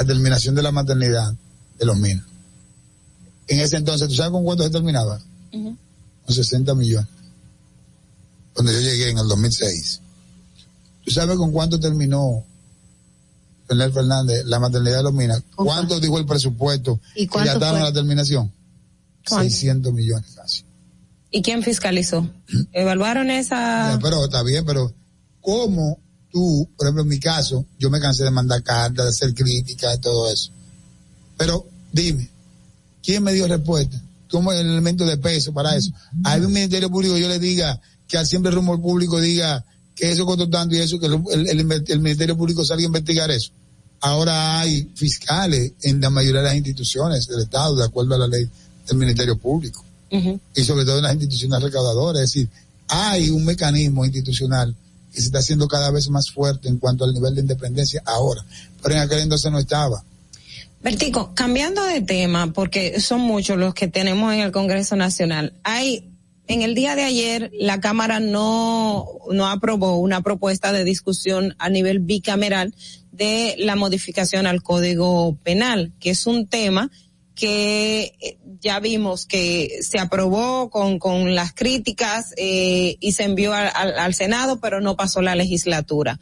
la 0.00 0.06
terminación 0.06 0.54
de 0.54 0.62
la 0.62 0.72
maternidad 0.72 1.34
de 1.78 1.84
los 1.84 1.98
minas. 1.98 2.24
En 3.48 3.60
ese 3.60 3.76
entonces, 3.76 4.08
¿tú 4.08 4.14
sabes 4.14 4.32
con 4.32 4.44
cuánto 4.44 4.64
se 4.64 4.70
terminaba? 4.70 5.20
Con 5.52 5.76
60 6.26 6.74
millones. 6.74 7.08
Cuando 8.54 8.72
yo 8.72 8.80
llegué 8.80 9.10
en 9.10 9.18
el 9.18 9.28
2006. 9.28 10.00
¿Tú 11.04 11.10
sabes 11.10 11.36
con 11.36 11.52
cuánto 11.52 11.78
terminó 11.78 12.44
Fernando 13.66 13.94
Fernández 13.94 14.44
la 14.46 14.58
maternidad 14.58 14.98
de 14.98 15.02
los 15.02 15.12
minas? 15.12 15.42
¿Cuánto 15.54 16.00
dijo 16.00 16.18
el 16.18 16.24
presupuesto 16.24 16.98
¿Y 17.14 17.26
ya 17.26 17.58
fue? 17.58 17.80
la 17.80 17.92
terminación? 17.92 18.50
600 19.26 19.92
millones 19.92 20.32
casi. 20.34 20.64
¿Y 21.30 21.42
quién 21.42 21.62
fiscalizó? 21.62 22.26
¿Evaluaron 22.72 23.30
esa...? 23.30 23.98
pero 24.02 24.24
está 24.24 24.42
bien, 24.42 24.64
pero 24.64 24.94
¿cómo 25.42 25.98
tú, 26.30 26.68
por 26.76 26.86
ejemplo, 26.86 27.02
en 27.02 27.08
mi 27.08 27.20
caso, 27.20 27.64
yo 27.78 27.90
me 27.90 28.00
cansé 28.00 28.24
de 28.24 28.30
mandar 28.30 28.62
cartas, 28.62 29.04
de 29.04 29.10
hacer 29.10 29.34
críticas, 29.34 29.96
y 29.96 30.00
todo 30.00 30.30
eso. 30.30 30.50
Pero 31.36 31.66
dime, 31.92 32.28
¿quién 33.02 33.22
me 33.22 33.32
dio 33.32 33.46
respuesta? 33.46 34.00
¿Cómo 34.30 34.52
el 34.52 34.58
elemento 34.58 35.04
de 35.04 35.16
peso 35.16 35.52
para 35.52 35.74
eso? 35.76 35.90
Hay 36.24 36.40
un 36.40 36.52
ministerio 36.52 36.90
público 36.90 37.16
yo 37.18 37.28
le 37.28 37.38
diga 37.38 37.80
que 38.06 38.18
al 38.18 38.26
siempre 38.26 38.50
rumor 38.50 38.80
público 38.80 39.20
diga 39.20 39.64
que 39.94 40.10
eso 40.10 40.24
costó 40.24 40.48
tanto 40.48 40.74
y 40.74 40.78
eso, 40.78 40.98
que 40.98 41.06
el, 41.06 41.84
el, 41.86 42.00
Ministerio 42.00 42.36
Público 42.36 42.64
salga 42.64 42.82
a 42.82 42.86
investigar 42.86 43.30
eso. 43.30 43.50
Ahora 44.00 44.60
hay 44.60 44.90
fiscales 44.94 45.72
en 45.82 46.00
la 46.00 46.08
mayoría 46.08 46.40
de 46.40 46.46
las 46.46 46.56
instituciones 46.56 47.26
del 47.26 47.40
Estado, 47.40 47.76
de 47.76 47.84
acuerdo 47.84 48.14
a 48.14 48.18
la 48.18 48.26
ley 48.26 48.48
del 48.86 48.96
Ministerio 48.96 49.36
Público. 49.36 49.84
Y 50.10 50.64
sobre 50.64 50.84
todo 50.84 50.96
en 50.96 51.04
las 51.04 51.12
instituciones 51.12 51.62
recaudadoras. 51.62 52.22
Es 52.22 52.32
decir, 52.32 52.48
hay 52.88 53.30
un 53.30 53.44
mecanismo 53.44 54.04
institucional 54.04 54.74
que 55.12 55.20
se 55.20 55.26
está 55.26 55.38
haciendo 55.38 55.68
cada 55.68 55.90
vez 55.90 56.08
más 56.08 56.30
fuerte 56.30 56.68
en 56.68 56.78
cuanto 56.78 57.04
al 57.04 57.12
nivel 57.12 57.34
de 57.34 57.42
independencia 57.42 58.02
ahora, 58.04 58.44
pero 58.82 58.94
en 58.94 59.00
aquel 59.00 59.20
entonces 59.20 59.50
no 59.50 59.58
estaba. 59.58 60.02
Vertico, 60.82 61.34
cambiando 61.34 61.84
de 61.84 62.00
tema, 62.00 62.52
porque 62.52 63.00
son 63.00 63.20
muchos 63.20 63.58
los 63.58 63.74
que 63.74 63.88
tenemos 63.88 64.32
en 64.32 64.40
el 64.40 64.50
Congreso 64.52 64.96
Nacional, 64.96 65.52
hay 65.62 66.10
en 66.46 66.62
el 66.62 66.74
día 66.74 66.96
de 66.96 67.04
ayer 67.04 67.52
la 67.54 67.80
Cámara 67.80 68.18
no, 68.18 69.06
no 69.30 69.48
aprobó 69.48 69.98
una 69.98 70.20
propuesta 70.20 70.72
de 70.72 70.82
discusión 70.82 71.54
a 71.58 71.68
nivel 71.68 72.00
bicameral 72.00 72.74
de 73.12 73.54
la 73.58 73.76
modificación 73.76 74.46
al 74.46 74.62
Código 74.62 75.36
Penal, 75.44 75.92
que 76.00 76.10
es 76.10 76.26
un 76.26 76.48
tema 76.48 76.90
que 77.40 78.12
eh, 78.20 78.38
ya 78.60 78.80
vimos 78.80 79.24
que 79.24 79.78
se 79.80 79.98
aprobó 79.98 80.68
con, 80.68 80.98
con 80.98 81.34
las 81.34 81.54
críticas 81.54 82.34
eh, 82.36 82.98
y 83.00 83.12
se 83.12 83.24
envió 83.24 83.54
al, 83.54 83.70
al, 83.74 84.12
Senado, 84.12 84.60
pero 84.60 84.82
no 84.82 84.94
pasó 84.94 85.22
la 85.22 85.34
legislatura. 85.34 86.20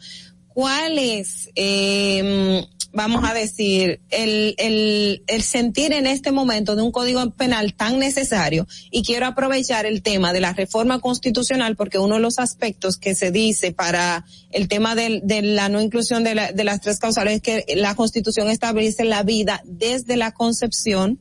¿Cuál 0.58 0.98
es, 0.98 1.50
eh, 1.54 2.66
vamos 2.92 3.22
a 3.22 3.32
decir, 3.32 4.00
el, 4.10 4.56
el, 4.58 5.22
el 5.28 5.42
sentir 5.44 5.92
en 5.92 6.08
este 6.08 6.32
momento 6.32 6.74
de 6.74 6.82
un 6.82 6.90
código 6.90 7.30
penal 7.30 7.74
tan 7.74 8.00
necesario? 8.00 8.66
Y 8.90 9.04
quiero 9.04 9.26
aprovechar 9.26 9.86
el 9.86 10.02
tema 10.02 10.32
de 10.32 10.40
la 10.40 10.54
reforma 10.54 10.98
constitucional 10.98 11.76
porque 11.76 12.00
uno 12.00 12.16
de 12.16 12.22
los 12.22 12.40
aspectos 12.40 12.96
que 12.96 13.14
se 13.14 13.30
dice 13.30 13.70
para 13.70 14.24
el 14.50 14.66
tema 14.66 14.96
de, 14.96 15.20
de 15.22 15.42
la 15.42 15.68
no 15.68 15.80
inclusión 15.80 16.24
de, 16.24 16.34
la, 16.34 16.50
de 16.50 16.64
las 16.64 16.80
tres 16.80 16.98
causales 16.98 17.34
es 17.34 17.42
que 17.42 17.76
la 17.76 17.94
constitución 17.94 18.50
establece 18.50 19.04
la 19.04 19.22
vida 19.22 19.62
desde 19.64 20.16
la 20.16 20.32
concepción 20.32 21.20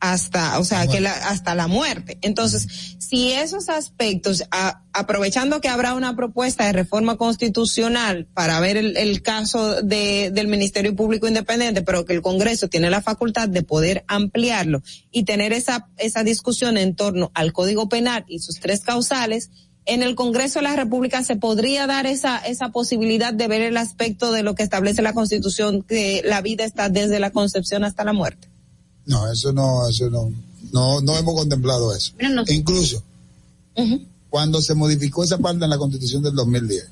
hasta, 0.00 0.58
o 0.58 0.64
sea, 0.64 0.86
que 0.86 1.00
la, 1.00 1.12
hasta 1.12 1.54
la 1.54 1.66
muerte. 1.66 2.18
Entonces, 2.22 2.96
si 2.98 3.32
esos 3.32 3.68
aspectos, 3.68 4.44
a, 4.50 4.82
aprovechando 4.92 5.60
que 5.60 5.68
habrá 5.68 5.94
una 5.94 6.14
propuesta 6.14 6.66
de 6.66 6.72
reforma 6.72 7.16
constitucional 7.16 8.26
para 8.34 8.60
ver 8.60 8.76
el, 8.76 8.96
el 8.96 9.22
caso 9.22 9.82
de, 9.82 10.30
del 10.32 10.48
Ministerio 10.48 10.94
Público 10.94 11.28
Independiente, 11.28 11.82
pero 11.82 12.04
que 12.04 12.12
el 12.12 12.22
Congreso 12.22 12.68
tiene 12.68 12.90
la 12.90 13.02
facultad 13.02 13.48
de 13.48 13.62
poder 13.62 14.04
ampliarlo 14.08 14.82
y 15.10 15.24
tener 15.24 15.52
esa, 15.52 15.88
esa 15.96 16.22
discusión 16.22 16.78
en 16.78 16.94
torno 16.94 17.30
al 17.34 17.52
Código 17.52 17.88
Penal 17.88 18.24
y 18.28 18.40
sus 18.40 18.60
tres 18.60 18.80
causales, 18.80 19.50
en 19.88 20.02
el 20.02 20.14
Congreso 20.14 20.58
de 20.58 20.64
la 20.64 20.76
República 20.76 21.24
se 21.24 21.36
podría 21.36 21.86
dar 21.86 22.06
esa, 22.06 22.36
esa 22.38 22.68
posibilidad 22.68 23.32
de 23.32 23.48
ver 23.48 23.62
el 23.62 23.78
aspecto 23.78 24.32
de 24.32 24.42
lo 24.42 24.54
que 24.54 24.62
establece 24.62 25.00
la 25.00 25.14
Constitución, 25.14 25.82
que 25.82 26.20
la 26.26 26.42
vida 26.42 26.64
está 26.64 26.90
desde 26.90 27.18
la 27.18 27.30
concepción 27.30 27.84
hasta 27.84 28.04
la 28.04 28.12
muerte. 28.12 28.50
No, 29.08 29.30
eso 29.32 29.52
no, 29.52 29.88
eso 29.88 30.08
no, 30.10 30.30
no, 30.70 31.00
no 31.00 31.16
hemos 31.16 31.34
contemplado 31.34 31.94
eso. 31.94 32.12
No. 32.20 32.44
E 32.46 32.54
incluso, 32.54 33.02
uh 33.74 33.82
-huh. 33.82 34.06
cuando 34.28 34.60
se 34.60 34.74
modificó 34.74 35.24
esa 35.24 35.38
parte 35.38 35.64
en 35.64 35.70
la 35.70 35.78
constitución 35.78 36.22
del 36.22 36.34
2010, 36.34 36.84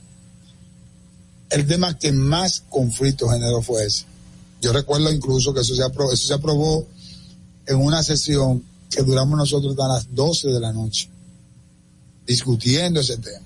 el 1.51 1.67
tema 1.67 1.97
que 1.99 2.13
más 2.13 2.63
conflicto 2.69 3.29
generó 3.29 3.61
fue 3.63 3.85
ese. 3.85 4.05
Yo 4.63 4.73
recuerdo 4.73 5.13
incluso 5.13 5.53
que 5.53 5.61
eso 5.61 5.75
se 5.75 5.83
aprobó, 5.85 6.13
eso 6.13 6.27
se 6.27 6.35
aprobó 6.35 6.87
en 7.67 7.77
una 7.77 8.03
sesión 8.03 8.65
que 8.89 9.03
duramos 9.03 9.37
nosotros 9.37 9.73
hasta 9.73 9.87
las 9.87 10.15
12 10.15 10.49
de 10.49 10.61
la 10.61 10.73
noche, 10.73 11.11
discutiendo 12.27 13.01
ese 13.01 13.19
tema. 13.19 13.45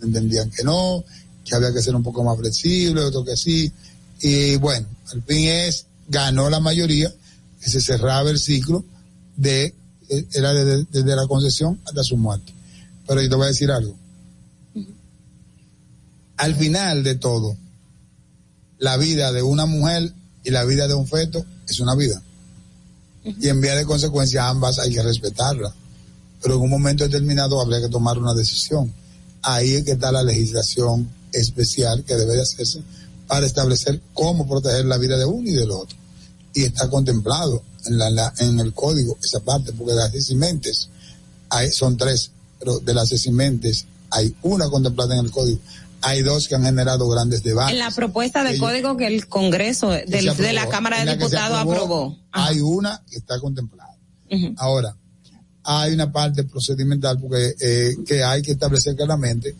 Entendían 0.00 0.50
que 0.50 0.62
no, 0.62 1.02
que 1.44 1.54
había 1.56 1.72
que 1.72 1.82
ser 1.82 1.96
un 1.96 2.04
poco 2.04 2.22
más 2.22 2.38
flexible, 2.38 3.02
otro 3.02 3.24
que 3.24 3.36
sí. 3.36 3.72
Y 4.20 4.54
bueno, 4.56 4.86
al 5.12 5.22
fin 5.22 5.48
es, 5.48 5.86
ganó 6.08 6.48
la 6.48 6.60
mayoría, 6.60 7.12
se 7.70 7.80
cerraba 7.80 8.30
el 8.30 8.38
ciclo 8.38 8.84
de, 9.36 9.74
era 10.32 10.52
desde, 10.52 10.84
desde 10.90 11.16
la 11.16 11.26
concesión 11.26 11.80
hasta 11.86 12.02
su 12.02 12.16
muerte. 12.16 12.52
Pero 13.06 13.22
yo 13.22 13.28
te 13.28 13.36
voy 13.36 13.44
a 13.44 13.48
decir 13.48 13.70
algo. 13.70 13.96
Al 16.36 16.56
final 16.56 17.04
de 17.04 17.14
todo, 17.14 17.56
la 18.78 18.96
vida 18.96 19.32
de 19.32 19.42
una 19.42 19.66
mujer 19.66 20.12
y 20.44 20.50
la 20.50 20.64
vida 20.64 20.88
de 20.88 20.94
un 20.94 21.06
feto 21.06 21.44
es 21.68 21.78
una 21.78 21.94
vida. 21.94 22.20
Uh 23.24 23.28
-huh. 23.28 23.36
Y 23.40 23.48
en 23.48 23.60
vía 23.60 23.76
de 23.76 23.84
consecuencia 23.84 24.48
ambas 24.48 24.78
hay 24.80 24.92
que 24.92 25.02
respetarla. 25.02 25.72
Pero 26.42 26.56
en 26.56 26.62
un 26.62 26.70
momento 26.70 27.04
determinado 27.04 27.60
habría 27.60 27.80
que 27.80 27.88
tomar 27.88 28.18
una 28.18 28.34
decisión. 28.34 28.92
Ahí 29.42 29.74
es 29.74 29.84
que 29.84 29.92
está 29.92 30.10
la 30.10 30.24
legislación 30.24 31.08
especial 31.32 32.02
que 32.02 32.16
debe 32.16 32.34
de 32.34 32.42
hacerse 32.42 32.82
para 33.28 33.46
establecer 33.46 34.00
cómo 34.12 34.48
proteger 34.48 34.84
la 34.84 34.98
vida 34.98 35.16
de 35.16 35.24
uno 35.24 35.48
y 35.48 35.52
del 35.52 35.70
otro 35.70 36.01
y 36.54 36.64
está 36.64 36.88
contemplado 36.88 37.62
en, 37.86 37.98
la, 37.98 38.10
la, 38.10 38.32
en 38.38 38.60
el 38.60 38.72
código 38.72 39.18
esa 39.22 39.40
parte, 39.40 39.72
porque 39.72 39.94
las 39.94 40.14
eximentes 40.14 40.88
hay, 41.48 41.70
son 41.70 41.96
tres, 41.96 42.30
pero 42.58 42.78
de 42.78 42.94
las 42.94 43.12
eximentes 43.12 43.86
hay 44.10 44.34
una 44.42 44.68
contemplada 44.68 45.16
en 45.18 45.26
el 45.26 45.30
código. 45.30 45.60
Hay 46.00 46.22
dos 46.22 46.48
que 46.48 46.56
han 46.56 46.64
generado 46.64 47.08
grandes 47.08 47.42
debates. 47.42 47.72
En 47.74 47.78
la 47.78 47.90
propuesta 47.90 48.42
de 48.42 48.50
Ellos, 48.50 48.60
código 48.60 48.96
que 48.96 49.06
el 49.06 49.28
Congreso 49.28 49.90
del, 49.90 50.28
aprobó, 50.28 50.42
de 50.42 50.52
la 50.52 50.68
Cámara 50.68 51.04
de 51.04 51.12
Diputados 51.12 51.58
aprobó, 51.58 51.72
aprobó. 51.72 52.18
Hay 52.32 52.60
una 52.60 53.02
que 53.08 53.18
está 53.18 53.38
contemplada. 53.38 53.96
Uh 54.30 54.34
-huh. 54.34 54.54
Ahora, 54.56 54.96
hay 55.62 55.92
una 55.92 56.10
parte 56.10 56.42
procedimental 56.44 57.20
porque 57.20 57.54
eh, 57.60 57.94
que 58.04 58.24
hay 58.24 58.42
que 58.42 58.52
establecer 58.52 58.96
claramente 58.96 59.54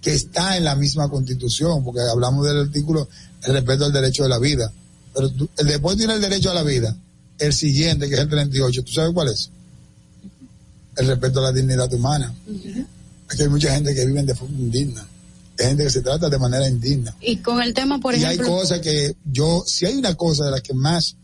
que 0.00 0.14
está 0.14 0.56
en 0.56 0.64
la 0.64 0.74
misma 0.74 1.08
constitución, 1.08 1.84
porque 1.84 2.00
hablamos 2.00 2.46
del 2.46 2.60
artículo 2.60 3.08
el 3.44 3.52
respeto 3.52 3.84
al 3.84 3.92
derecho 3.92 4.24
de 4.24 4.28
la 4.28 4.38
vida 4.38 4.72
pero 5.16 5.30
tú, 5.30 5.48
el 5.56 5.66
después 5.66 5.96
tiene 5.96 6.12
el 6.12 6.20
derecho 6.20 6.50
a 6.50 6.54
la 6.54 6.62
vida. 6.62 6.94
El 7.38 7.54
siguiente, 7.54 8.06
que 8.06 8.14
es 8.16 8.20
el 8.20 8.28
38, 8.28 8.84
¿tú 8.84 8.92
sabes 8.92 9.14
cuál 9.14 9.28
es? 9.28 9.50
El 10.94 11.06
respeto 11.06 11.40
a 11.40 11.44
la 11.44 11.52
dignidad 11.52 11.90
humana. 11.94 12.34
Uh 12.46 12.52
-huh. 12.52 12.86
Aquí 13.28 13.42
hay 13.42 13.48
mucha 13.48 13.74
gente 13.74 13.94
que 13.94 14.04
vive 14.04 14.22
de 14.24 14.34
forma 14.34 14.58
indigna. 14.58 15.06
Hay 15.58 15.66
gente 15.68 15.84
que 15.84 15.90
se 15.90 16.02
trata 16.02 16.28
de 16.28 16.38
manera 16.38 16.68
indigna. 16.68 17.16
Y 17.22 17.38
con 17.38 17.62
el 17.62 17.72
tema, 17.72 17.98
por 17.98 18.14
y 18.14 18.18
ejemplo. 18.18 18.46
Y 18.46 18.48
hay 18.48 18.54
cosas 18.60 18.80
que 18.80 19.16
yo, 19.24 19.64
si 19.66 19.86
hay 19.86 19.94
una 19.94 20.14
cosa 20.16 20.44
de 20.44 20.50
las 20.50 20.60
que 20.60 20.74
más 20.74 21.16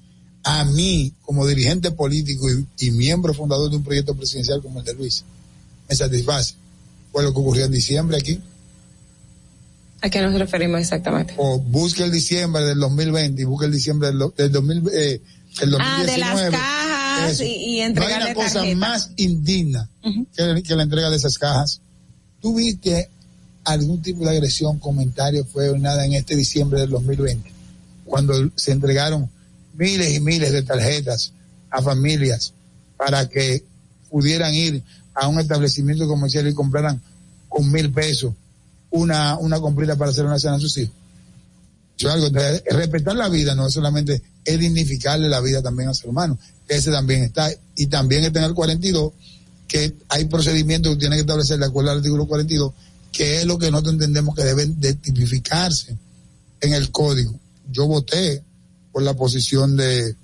a 0.42 0.64
mí, 0.64 1.12
como 1.20 1.46
dirigente 1.46 1.90
político 1.90 2.50
y, 2.50 2.66
y 2.86 2.90
miembro 2.92 3.34
fundador 3.34 3.68
de 3.70 3.76
un 3.76 3.84
proyecto 3.84 4.14
presidencial 4.14 4.62
como 4.62 4.80
el 4.80 4.86
de 4.86 4.94
Luis, 4.94 5.22
me 5.86 5.94
satisface, 5.94 6.54
fue 7.12 7.22
lo 7.22 7.34
que 7.34 7.40
ocurrió 7.40 7.66
en 7.66 7.72
diciembre 7.72 8.16
aquí. 8.16 8.40
¿A 10.02 10.10
qué 10.10 10.20
nos 10.20 10.34
referimos 10.34 10.80
exactamente? 10.80 11.34
O 11.36 11.58
busque 11.60 12.02
el 12.02 12.10
diciembre 12.10 12.62
del 12.64 12.80
2020 12.80 13.40
y 13.40 13.44
busque 13.44 13.66
el 13.66 13.72
diciembre 13.72 14.08
del, 14.08 14.18
del 14.36 14.50
2000, 14.50 14.88
eh, 14.92 15.22
el 15.60 15.70
2019. 15.70 15.80
Ah, 15.80 16.02
de 16.02 16.18
las 16.18 16.50
cajas 16.50 17.40
y, 17.40 17.44
y 17.44 17.80
entregarle 17.80 18.18
No 18.18 18.24
hay 18.24 18.32
una 18.32 18.34
cosa 18.34 18.54
tarjeta. 18.60 18.76
más 18.78 19.10
indigna 19.16 19.88
uh 20.02 20.08
-huh. 20.08 20.56
que, 20.56 20.62
que, 20.64 20.74
la 20.74 20.82
entrega 20.82 21.08
de 21.08 21.16
esas 21.16 21.38
cajas. 21.38 21.80
¿Tú 22.40 22.56
viste 22.56 23.08
algún 23.64 24.02
tipo 24.02 24.24
de 24.24 24.30
agresión, 24.30 24.80
comentario, 24.80 25.44
fue 25.44 25.70
o 25.70 25.78
nada 25.78 26.04
en 26.04 26.14
este 26.14 26.34
diciembre 26.34 26.80
del 26.80 26.90
2020? 26.90 27.52
Cuando 28.04 28.34
se 28.56 28.72
entregaron 28.72 29.30
miles 29.74 30.16
y 30.16 30.20
miles 30.20 30.50
de 30.52 30.62
tarjetas 30.62 31.32
a 31.70 31.80
familias 31.80 32.52
para 32.96 33.28
que 33.28 33.64
pudieran 34.10 34.52
ir 34.52 34.82
a 35.14 35.28
un 35.28 35.38
establecimiento 35.38 36.08
comercial 36.08 36.48
y 36.48 36.54
compraran 36.54 37.00
con 37.48 37.70
mil 37.70 37.90
pesos 37.92 38.34
una, 38.92 39.36
una 39.38 39.60
comprita 39.60 39.96
para 39.96 40.10
hacer 40.10 40.24
una 40.24 40.38
cena 40.38 40.54
a 40.54 40.60
sus 40.60 40.76
hijos. 40.78 40.94
algo, 42.08 42.28
respetar 42.70 43.16
la 43.16 43.28
vida 43.28 43.54
no 43.54 43.66
es 43.66 43.74
solamente 43.74 44.22
es 44.44 44.58
dignificarle 44.58 45.28
la 45.28 45.40
vida 45.40 45.62
también 45.62 45.88
al 45.88 45.94
ser 45.94 46.08
humano. 46.08 46.38
Ese 46.68 46.90
también 46.90 47.22
está. 47.22 47.50
Y 47.76 47.86
también 47.86 48.24
está 48.24 48.40
en 48.40 48.46
el 48.46 48.54
42 48.54 49.12
que 49.68 49.94
hay 50.08 50.26
procedimientos 50.26 50.92
que 50.92 51.00
tiene 51.00 51.16
que 51.16 51.22
establecer 51.22 51.58
de 51.58 51.64
acuerdo 51.64 51.90
al 51.90 51.98
artículo 51.98 52.26
42, 52.26 52.72
que 53.10 53.38
es 53.38 53.46
lo 53.46 53.58
que 53.58 53.70
nosotros 53.70 53.94
entendemos 53.94 54.34
que 54.34 54.44
deben 54.44 54.78
de 54.78 54.94
tipificarse 54.94 55.96
en 56.60 56.74
el 56.74 56.90
código. 56.90 57.38
Yo 57.70 57.86
voté 57.86 58.42
por 58.92 59.02
la 59.02 59.14
posición 59.14 59.76
de 59.76 60.14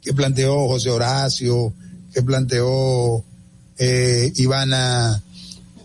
que 0.00 0.12
planteó 0.14 0.68
José 0.68 0.90
Horacio, 0.90 1.74
que 2.12 2.22
planteó 2.22 3.24
eh, 3.78 4.32
Ivana 4.36 5.20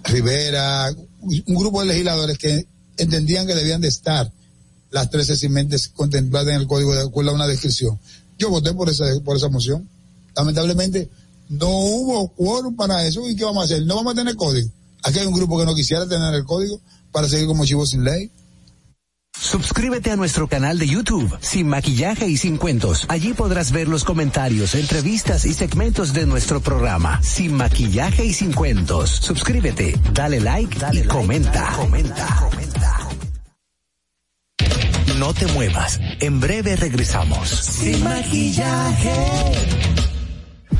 Rivera, 0.04 0.94
un 1.22 1.56
grupo 1.56 1.82
de 1.82 1.88
legisladores 1.88 2.38
que 2.38 2.68
entendían 2.98 3.48
que 3.48 3.56
debían 3.56 3.82
de 3.82 3.88
estar 3.88 4.32
las 4.92 5.10
tres 5.10 5.28
cimentes 5.40 5.90
contempladas 5.90 6.50
en 6.50 6.62
el 6.62 6.68
código 6.68 6.94
de 6.94 7.02
acuerdo 7.02 7.32
a 7.32 7.34
una 7.34 7.48
descripción. 7.48 8.00
Yo 8.38 8.50
voté 8.50 8.74
por 8.74 8.90
esa, 8.90 9.06
por 9.24 9.38
esa 9.38 9.50
moción. 9.50 9.88
Lamentablemente 10.36 11.10
no 11.50 11.70
hubo 11.70 12.28
quórum 12.30 12.76
para 12.76 13.06
eso 13.06 13.28
y 13.28 13.36
¿qué 13.36 13.44
vamos 13.44 13.64
a 13.64 13.66
hacer? 13.66 13.86
No 13.86 13.96
vamos 13.96 14.14
a 14.14 14.16
tener 14.16 14.36
código. 14.36 14.70
Aquí 15.04 15.20
hay 15.20 15.28
un 15.28 15.34
grupo 15.34 15.58
que 15.58 15.66
no 15.66 15.76
quisiera 15.76 16.08
tener 16.08 16.34
el 16.34 16.46
código 16.46 16.80
para 17.12 17.28
seguir 17.28 17.48
como 17.48 17.66
chivo 17.66 17.86
sin 17.86 18.04
ley. 18.04 18.32
Suscríbete 19.40 20.12
a 20.12 20.16
nuestro 20.16 20.48
canal 20.48 20.80
de 20.80 20.88
YouTube, 20.88 21.38
Sin 21.42 21.68
Maquillaje 21.68 22.28
y 22.28 22.38
Sin 22.38 22.58
Cuentos. 22.58 23.06
Allí 23.08 23.34
podrás 23.34 23.72
ver 23.72 23.88
los 23.88 24.04
comentarios, 24.04 24.76
entrevistas 24.76 25.46
y 25.46 25.54
segmentos 25.54 26.14
de 26.14 26.26
nuestro 26.26 26.60
programa, 26.60 27.22
Sin 27.22 27.54
Maquillaje 27.54 28.26
y 28.26 28.34
Sin 28.34 28.52
Cuentos. 28.52 29.10
Suscríbete, 29.10 29.98
dale 30.14 30.40
like, 30.40 30.78
dale 30.80 31.02
y 31.02 31.08
comenta. 31.08 31.72
comenta. 31.76 32.26
comenta. 32.40 33.08
No 35.20 35.34
te 35.34 35.48
muevas, 35.48 36.00
en 36.20 36.40
breve 36.40 36.76
regresamos. 36.76 37.50
Sin 37.50 38.04
Maquillaje 38.04 40.07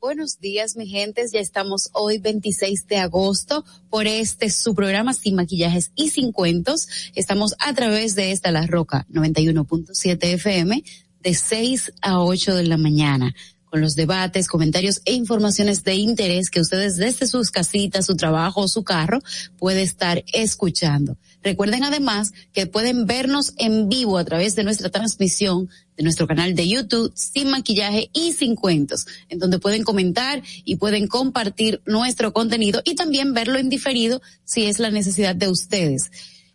Buenos 0.00 0.40
días, 0.40 0.74
mi 0.74 0.88
gentes. 0.88 1.30
Ya 1.30 1.38
estamos 1.38 1.90
hoy 1.92 2.18
26 2.18 2.88
de 2.88 2.96
agosto 2.96 3.64
por 3.88 4.08
este 4.08 4.50
su 4.50 4.74
programa 4.74 5.14
Sin 5.14 5.36
Maquillajes 5.36 5.92
y 5.94 6.10
Sin 6.10 6.32
Cuentos. 6.32 6.88
Estamos 7.14 7.54
a 7.60 7.72
través 7.72 8.16
de 8.16 8.32
esta 8.32 8.50
La 8.50 8.66
Roca 8.66 9.06
91.7 9.12 10.24
FM 10.24 10.82
de 11.22 11.34
6 11.34 11.92
a 12.02 12.20
8 12.20 12.54
de 12.54 12.64
la 12.64 12.76
mañana 12.76 13.34
con 13.70 13.80
los 13.80 13.94
debates, 13.94 14.48
comentarios 14.48 15.00
e 15.04 15.12
informaciones 15.12 15.84
de 15.84 15.94
interés 15.94 16.50
que 16.50 16.60
ustedes 16.60 16.96
desde 16.96 17.26
sus 17.26 17.50
casitas, 17.50 18.06
su 18.06 18.16
trabajo 18.16 18.62
o 18.62 18.68
su 18.68 18.82
carro 18.82 19.20
puede 19.58 19.82
estar 19.82 20.24
escuchando. 20.32 21.16
Recuerden 21.42 21.84
además 21.84 22.32
que 22.52 22.66
pueden 22.66 23.06
vernos 23.06 23.54
en 23.56 23.88
vivo 23.88 24.18
a 24.18 24.24
través 24.24 24.56
de 24.56 24.64
nuestra 24.64 24.90
transmisión 24.90 25.70
de 25.96 26.02
nuestro 26.02 26.26
canal 26.26 26.54
de 26.54 26.68
YouTube 26.68 27.12
sin 27.14 27.50
maquillaje 27.50 28.10
y 28.12 28.32
sin 28.32 28.56
cuentos, 28.56 29.06
en 29.28 29.38
donde 29.38 29.58
pueden 29.58 29.84
comentar 29.84 30.42
y 30.64 30.76
pueden 30.76 31.06
compartir 31.06 31.80
nuestro 31.86 32.32
contenido 32.32 32.82
y 32.84 32.96
también 32.96 33.32
verlo 33.34 33.58
en 33.58 33.68
diferido 33.68 34.20
si 34.44 34.64
es 34.64 34.80
la 34.80 34.90
necesidad 34.90 35.36
de 35.36 35.48
ustedes. 35.48 36.10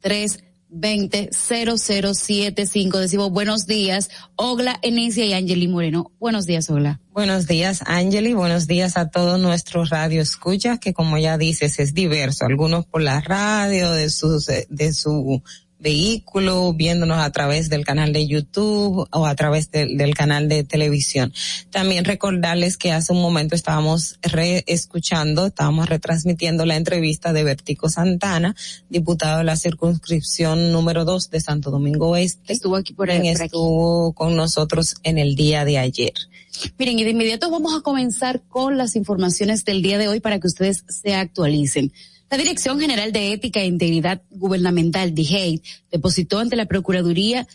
1862-320-0075. 0.03 0.47
1862-320-0075. 0.69 2.99
Decimos 2.99 3.31
buenos 3.31 3.65
días, 3.65 4.10
Ogla, 4.36 4.77
Enicia 4.81 5.25
y 5.25 5.33
Angeli 5.33 5.67
Moreno. 5.67 6.12
Buenos 6.19 6.45
días, 6.45 6.69
Ogla. 6.69 6.99
Buenos 7.12 7.47
días, 7.47 7.81
Angeli. 7.86 8.33
Buenos 8.33 8.67
días 8.67 8.97
a 8.97 9.10
todos 9.10 9.39
nuestros 9.39 9.89
radio 9.89 10.21
escuchas, 10.21 10.79
que 10.79 10.93
como 10.93 11.17
ya 11.17 11.38
dices, 11.38 11.79
es 11.79 11.93
diverso. 11.93 12.45
Algunos 12.45 12.86
por 12.86 13.01
la 13.01 13.21
radio, 13.21 13.91
de 13.91 14.10
sus, 14.10 14.47
de 14.47 14.93
su 14.93 15.41
vehículo, 15.79 16.73
viéndonos 16.73 17.19
a 17.19 17.31
través 17.31 17.69
del 17.69 17.85
canal 17.85 18.13
de 18.13 18.27
YouTube 18.27 19.07
o 19.11 19.25
a 19.25 19.35
través 19.35 19.71
del 19.71 20.13
canal 20.15 20.49
de 20.49 20.63
televisión. 20.63 21.33
También 21.69 22.05
recordarles 22.05 22.77
que 22.77 22.91
hace 22.91 23.13
un 23.13 23.21
momento 23.21 23.55
estábamos 23.55 24.19
reescuchando, 24.21 25.47
estábamos 25.47 25.89
retransmitiendo 25.89 26.65
la 26.65 26.75
entrevista 26.75 27.33
de 27.33 27.43
Vertico 27.43 27.89
Santana, 27.89 28.55
diputado 28.89 29.39
de 29.39 29.43
la 29.43 29.55
circunscripción 29.55 30.71
número 30.71 31.05
dos 31.05 31.29
de 31.29 31.39
Santo 31.39 31.71
Domingo 31.71 32.09
Oeste. 32.09 32.53
Estuvo 32.53 32.75
aquí 32.75 32.93
por, 32.93 33.11
ahí, 33.11 33.27
estuvo 33.27 34.13
con 34.13 34.35
nosotros 34.35 34.95
en 35.03 35.17
el 35.17 35.35
día 35.35 35.65
de 35.65 35.77
ayer. 35.77 36.13
Miren, 36.77 36.97
y 36.97 37.03
de 37.03 37.11
inmediato 37.11 37.51
vamos 37.51 37.75
a 37.75 37.81
comenzar 37.81 38.41
con 38.47 38.77
las 38.77 38.95
informaciones 38.95 39.63
del 39.63 39.81
día 39.81 39.97
de 39.97 40.07
hoy 40.07 40.19
para 40.19 40.39
que 40.39 40.47
ustedes 40.47 40.83
se 40.87 41.13
actualicen. 41.13 41.91
La 42.29 42.37
Dirección 42.37 42.77
General 42.77 43.13
de 43.13 43.31
Ética 43.31 43.61
e 43.61 43.67
Integridad 43.67 44.21
Gubernamental, 44.29 45.15
DIGEI, 45.15 45.61
depositó 45.89 46.39
ante 46.39 46.57
la 46.57 46.65
Procuraduría 46.65 47.47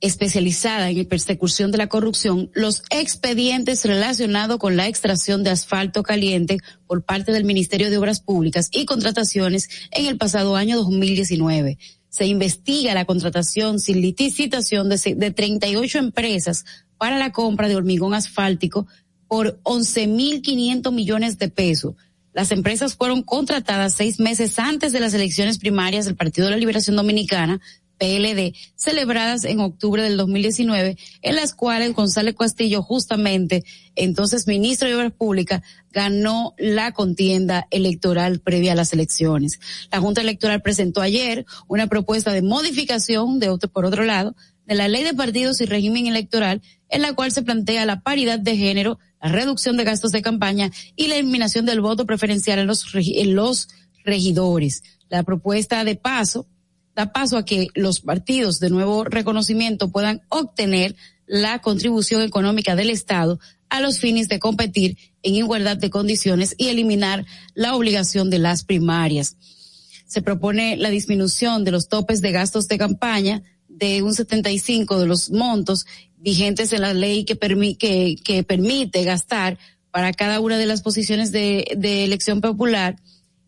especializada 0.00 0.88
en 0.88 1.04
persecución 1.04 1.70
de 1.70 1.76
la 1.76 1.88
corrupción 1.88 2.50
los 2.54 2.82
expedientes 2.88 3.84
relacionados 3.84 4.58
con 4.58 4.78
la 4.78 4.88
extracción 4.88 5.44
de 5.44 5.50
asfalto 5.50 6.02
caliente 6.02 6.56
por 6.86 7.04
parte 7.04 7.32
del 7.32 7.44
Ministerio 7.44 7.90
de 7.90 7.98
Obras 7.98 8.20
Públicas 8.20 8.70
y 8.72 8.86
contrataciones 8.86 9.68
en 9.90 10.06
el 10.06 10.16
pasado 10.16 10.56
año 10.56 10.78
2019. 10.78 11.76
Se 12.08 12.24
investiga 12.24 12.94
la 12.94 13.04
contratación 13.04 13.78
sin 13.78 14.00
licitación 14.00 14.88
de, 14.88 15.14
de 15.14 15.30
38 15.30 15.98
empresas 15.98 16.64
para 16.96 17.18
la 17.18 17.32
compra 17.32 17.68
de 17.68 17.76
hormigón 17.76 18.14
asfáltico 18.14 18.86
por 19.28 19.60
11.500 19.64 20.90
millones 20.90 21.38
de 21.38 21.50
pesos 21.50 21.94
las 22.40 22.52
empresas 22.52 22.96
fueron 22.96 23.22
contratadas 23.22 23.92
seis 23.92 24.18
meses 24.18 24.58
antes 24.58 24.92
de 24.92 25.00
las 25.00 25.12
elecciones 25.12 25.58
primarias 25.58 26.06
del 26.06 26.16
Partido 26.16 26.46
de 26.46 26.52
la 26.52 26.56
Liberación 26.56 26.96
Dominicana, 26.96 27.60
PLD, 27.98 28.54
celebradas 28.76 29.44
en 29.44 29.60
octubre 29.60 30.02
del 30.02 30.16
2019, 30.16 30.96
en 31.20 31.36
las 31.36 31.52
cuales 31.52 31.92
González 31.92 32.34
Castillo, 32.34 32.82
justamente 32.82 33.62
entonces 33.94 34.46
ministro 34.46 34.88
de 34.88 34.94
Obras 34.94 35.12
Públicas, 35.12 35.60
ganó 35.92 36.54
la 36.56 36.92
contienda 36.92 37.66
electoral 37.70 38.40
previa 38.40 38.72
a 38.72 38.74
las 38.74 38.94
elecciones. 38.94 39.60
La 39.92 40.00
Junta 40.00 40.22
Electoral 40.22 40.62
presentó 40.62 41.02
ayer 41.02 41.44
una 41.68 41.88
propuesta 41.88 42.32
de 42.32 42.40
modificación, 42.40 43.38
de 43.38 43.50
otro, 43.50 43.68
por 43.68 43.84
otro 43.84 44.04
lado, 44.04 44.34
de 44.70 44.76
la 44.76 44.86
ley 44.86 45.02
de 45.02 45.14
partidos 45.14 45.60
y 45.60 45.66
régimen 45.66 46.06
electoral, 46.06 46.62
en 46.88 47.02
la 47.02 47.12
cual 47.14 47.32
se 47.32 47.42
plantea 47.42 47.84
la 47.86 48.02
paridad 48.02 48.38
de 48.38 48.56
género 48.56 49.00
la 49.20 49.28
reducción 49.28 49.76
de 49.76 49.82
gastos 49.82 50.12
de 50.12 50.22
campaña 50.22 50.70
y 50.94 51.08
la 51.08 51.16
eliminación 51.16 51.66
del 51.66 51.80
voto 51.80 52.06
preferencial 52.06 52.60
en 52.60 52.68
los, 52.68 52.86
regidores. 54.04 54.82
La 55.08 55.24
propuesta 55.24 55.84
de 55.84 55.96
paso 55.96 56.46
da 56.94 57.12
paso 57.12 57.36
a 57.36 57.44
que 57.44 57.66
los 57.74 58.00
partidos 58.00 58.60
de 58.60 58.70
nuevo 58.70 59.02
reconocimiento 59.02 59.90
puedan 59.90 60.22
obtener 60.28 60.94
la 61.26 61.58
contribución 61.58 62.22
económica 62.22 62.76
del 62.76 62.90
Estado 62.90 63.40
a 63.70 63.80
los 63.80 63.98
fines 63.98 64.28
de 64.28 64.38
competir 64.38 64.96
en 65.24 65.34
igualdad 65.34 65.78
de 65.78 65.90
condiciones 65.90 66.54
y 66.56 66.68
eliminar 66.68 67.26
la 67.54 67.74
obligación 67.74 68.30
de 68.30 68.38
las 68.38 68.64
primarias. 68.64 69.36
Se 70.06 70.22
propone 70.22 70.76
la 70.76 70.90
disminución 70.90 71.64
de 71.64 71.72
los 71.72 71.88
topes 71.88 72.20
de 72.20 72.30
gastos 72.30 72.68
de 72.68 72.78
campaña 72.78 73.42
de 73.80 74.02
un 74.02 74.14
75 74.14 75.00
de 75.00 75.06
los 75.06 75.30
montos 75.30 75.86
vigentes 76.18 76.72
en 76.72 76.82
la 76.82 76.94
ley 76.94 77.24
que, 77.24 77.36
que, 77.78 78.16
que 78.22 78.44
permite 78.44 79.02
gastar 79.02 79.58
para 79.90 80.12
cada 80.12 80.38
una 80.38 80.58
de 80.58 80.66
las 80.66 80.82
posiciones 80.82 81.32
de, 81.32 81.74
de 81.76 82.04
elección 82.04 82.40
popular 82.40 82.96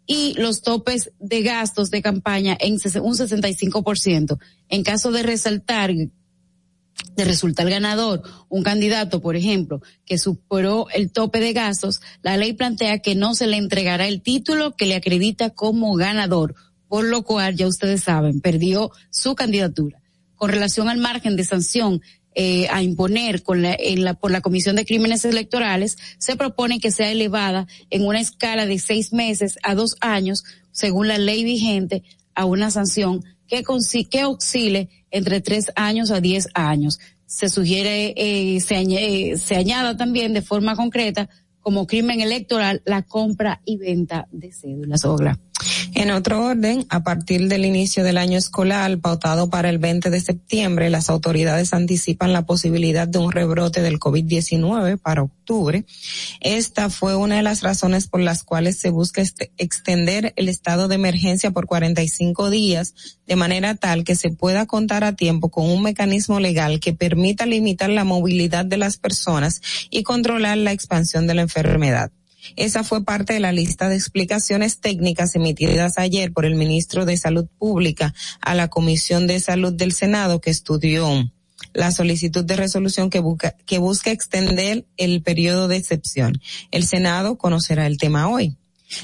y 0.07 0.35
los 0.35 0.63
topes 0.63 1.13
de 1.21 1.43
gastos 1.43 1.91
de 1.91 2.03
campaña 2.03 2.57
en 2.59 2.73
un 2.73 2.79
65%. 3.15 4.39
En 4.69 4.83
caso 4.83 5.13
de 5.13 5.23
resaltar, 5.23 5.93
de 5.95 7.25
resultar 7.25 7.69
ganador 7.69 8.23
un 8.49 8.63
candidato, 8.63 9.21
por 9.21 9.37
ejemplo, 9.37 9.81
que 10.05 10.19
superó 10.19 10.87
el 10.95 11.13
tope 11.13 11.41
de 11.41 11.53
gastos, 11.53 12.01
la 12.23 12.37
ley 12.37 12.55
plantea 12.55 12.99
que 12.99 13.15
no 13.15 13.35
se 13.35 13.47
le 13.47 13.59
entregará 13.59 14.09
el 14.09 14.23
título 14.23 14.75
que 14.77 14.87
le 14.87 14.97
acredita 14.97 15.51
como 15.51 15.95
ganador, 15.95 16.55
por 16.89 17.05
lo 17.05 17.23
cual, 17.23 17.55
ya 17.55 17.69
ustedes 17.69 18.03
saben, 18.03 18.41
perdió 18.41 18.91
su 19.11 19.35
candidatura. 19.35 20.02
Con 20.43 20.51
relación 20.51 20.89
al 20.89 20.99
margen 20.99 21.37
de 21.37 21.45
sanción 21.45 22.03
eh, 22.35 22.67
a 22.69 22.83
imponer 22.83 23.45
con 23.45 23.63
la, 23.63 23.77
en 23.79 24.03
la, 24.03 24.15
por 24.15 24.33
la 24.33 24.41
Comisión 24.41 24.75
de 24.75 24.85
Crímenes 24.85 25.25
Electorales, 25.25 25.97
se 26.19 26.35
propone 26.35 26.81
que 26.81 26.91
sea 26.91 27.13
elevada 27.13 27.69
en 27.91 28.05
una 28.05 28.21
escala 28.21 28.67
de 28.67 28.81
seis 28.81 29.13
meses 29.13 29.57
a 29.63 29.77
dos 29.77 29.95
años, 30.01 30.43
según 30.73 31.07
la 31.07 31.17
ley 31.17 31.45
vigente, 31.45 32.03
a 32.35 32.45
una 32.45 32.73
sanción 32.73 33.23
que, 33.47 33.63
que 34.11 34.25
oscile 34.25 34.89
entre 35.13 35.41
tres 35.41 35.71
años 35.77 36.11
a 36.11 36.21
diez 36.21 36.49
años. 36.55 36.99
Se 37.25 37.49
sugiere, 37.49 38.13
eh, 38.17 38.61
se, 38.63 38.75
añade, 38.75 39.37
se 39.39 39.55
añada 39.55 39.97
también 39.97 40.33
de 40.33 40.43
forma 40.43 40.75
concreta 40.75 41.29
como 41.61 41.87
crimen 41.87 42.21
electoral 42.21 42.83
la 42.85 43.03
compra 43.03 43.63
y 43.65 43.77
venta 43.77 44.27
de 44.33 44.51
cédulas. 44.53 45.05
Ogla. 45.05 45.39
En 45.95 46.11
otro 46.11 46.45
orden, 46.45 46.87
a 46.89 47.03
partir 47.03 47.49
del 47.49 47.65
inicio 47.65 48.05
del 48.05 48.19
año 48.19 48.39
escolar, 48.39 48.99
pautado 48.99 49.51
para 49.51 49.69
el 49.69 49.79
20 49.79 50.11
de 50.11 50.21
septiembre, 50.21 50.91
las 50.91 51.11
autoridades 51.11 51.73
anticipan 51.73 52.33
la 52.33 52.47
posibilidad 52.47 53.07
de 53.07 53.19
un 53.19 53.33
rebrote 53.33 53.83
del 53.83 53.99
COVID-19 53.99 54.99
para 54.99 55.23
octubre. 55.23 55.85
Esta 56.41 56.91
fue 56.91 57.17
una 57.17 57.37
de 57.37 57.43
las 57.43 57.63
razones 57.63 58.09
por 58.09 58.21
las 58.21 58.43
cuales 58.43 58.79
se 58.79 58.91
busca 58.91 59.21
este, 59.21 59.53
extender 59.59 60.33
el 60.37 60.49
estado 60.49 60.89
de 60.89 60.95
emergencia 60.95 61.51
por 61.51 61.67
45 61.67 62.51
días, 62.51 62.95
de 63.27 63.37
manera 63.37 63.75
tal 63.75 64.05
que 64.05 64.17
se 64.17 64.31
pueda 64.31 64.67
contar 64.67 65.05
a 65.05 65.17
tiempo 65.17 65.51
con 65.51 65.69
un 65.69 65.83
mecanismo 65.83 66.41
legal 66.41 66.81
que 66.81 66.93
permita 66.93 67.47
limitar 67.47 67.91
la 67.91 68.05
movilidad 68.05 68.65
de 68.65 68.77
las 68.77 68.97
personas 68.97 69.61
y 69.91 70.03
controlar 70.03 70.59
la 70.59 70.73
expansión 70.73 71.27
de 71.27 71.35
la 71.35 71.43
enfermedad. 71.43 72.11
Esa 72.57 72.85
fue 72.85 73.05
parte 73.05 73.33
de 73.33 73.41
la 73.41 73.53
lista 73.53 73.89
de 73.89 73.97
explicaciones 73.97 74.81
técnicas 74.81 75.35
emitidas 75.35 75.99
ayer 75.99 76.33
por 76.33 76.45
el 76.45 76.55
ministro 76.55 77.05
de 77.05 77.17
Salud 77.17 77.47
Pública 77.59 78.15
a 78.41 78.55
la 78.55 78.69
Comisión 78.69 79.27
de 79.27 79.41
Salud 79.41 79.73
del 79.73 79.93
Senado 79.93 80.41
que 80.41 80.51
estudió 80.51 81.31
la 81.73 81.91
solicitud 81.93 82.45
de 82.45 82.57
resolución 82.57 83.11
que 83.11 83.21
busca, 83.21 83.57
que 83.67 83.79
busca 83.79 84.11
extender 84.11 84.85
el 84.97 85.23
periodo 85.23 85.69
de 85.69 85.77
excepción. 85.77 86.41
El 86.71 86.85
Senado 86.85 87.39
conocerá 87.39 87.87
el 87.87 87.99
tema 87.99 88.29
hoy. 88.29 88.57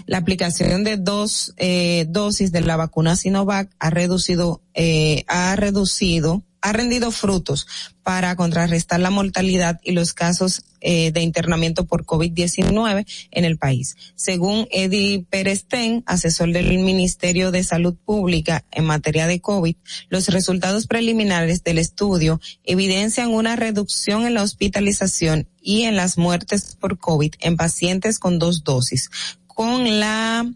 La 0.06 0.18
aplicación 0.18 0.84
de 0.84 0.98
dos 0.98 1.54
eh, 1.56 2.06
dosis 2.08 2.52
de 2.52 2.60
la 2.60 2.76
vacuna 2.76 3.16
Sinovac 3.16 3.70
ha 3.78 3.90
reducido, 3.90 4.62
eh, 4.74 5.24
ha 5.28 5.56
reducido 5.56 6.42
ha 6.60 6.72
rendido 6.72 7.10
frutos 7.10 7.66
para 8.02 8.36
contrarrestar 8.36 9.00
la 9.00 9.10
mortalidad 9.10 9.80
y 9.82 9.92
los 9.92 10.12
casos 10.12 10.64
eh, 10.80 11.10
de 11.12 11.20
internamiento 11.22 11.86
por 11.86 12.04
COVID-19 12.04 13.06
en 13.32 13.44
el 13.44 13.58
país. 13.58 13.96
Según 14.14 14.66
Eddie 14.70 15.24
Perestén, 15.28 16.04
asesor 16.06 16.52
del 16.52 16.78
Ministerio 16.78 17.50
de 17.50 17.64
Salud 17.64 17.96
Pública 17.96 18.64
en 18.70 18.84
materia 18.84 19.26
de 19.26 19.40
COVID, 19.40 19.76
los 20.08 20.28
resultados 20.28 20.86
preliminares 20.86 21.64
del 21.64 21.78
estudio 21.78 22.40
evidencian 22.64 23.30
una 23.30 23.56
reducción 23.56 24.24
en 24.24 24.34
la 24.34 24.42
hospitalización 24.42 25.48
y 25.60 25.82
en 25.82 25.96
las 25.96 26.16
muertes 26.16 26.76
por 26.80 26.98
COVID 26.98 27.34
en 27.40 27.56
pacientes 27.56 28.18
con 28.18 28.38
dos 28.38 28.64
dosis, 28.64 29.10
con 29.46 30.00
la 30.00 30.46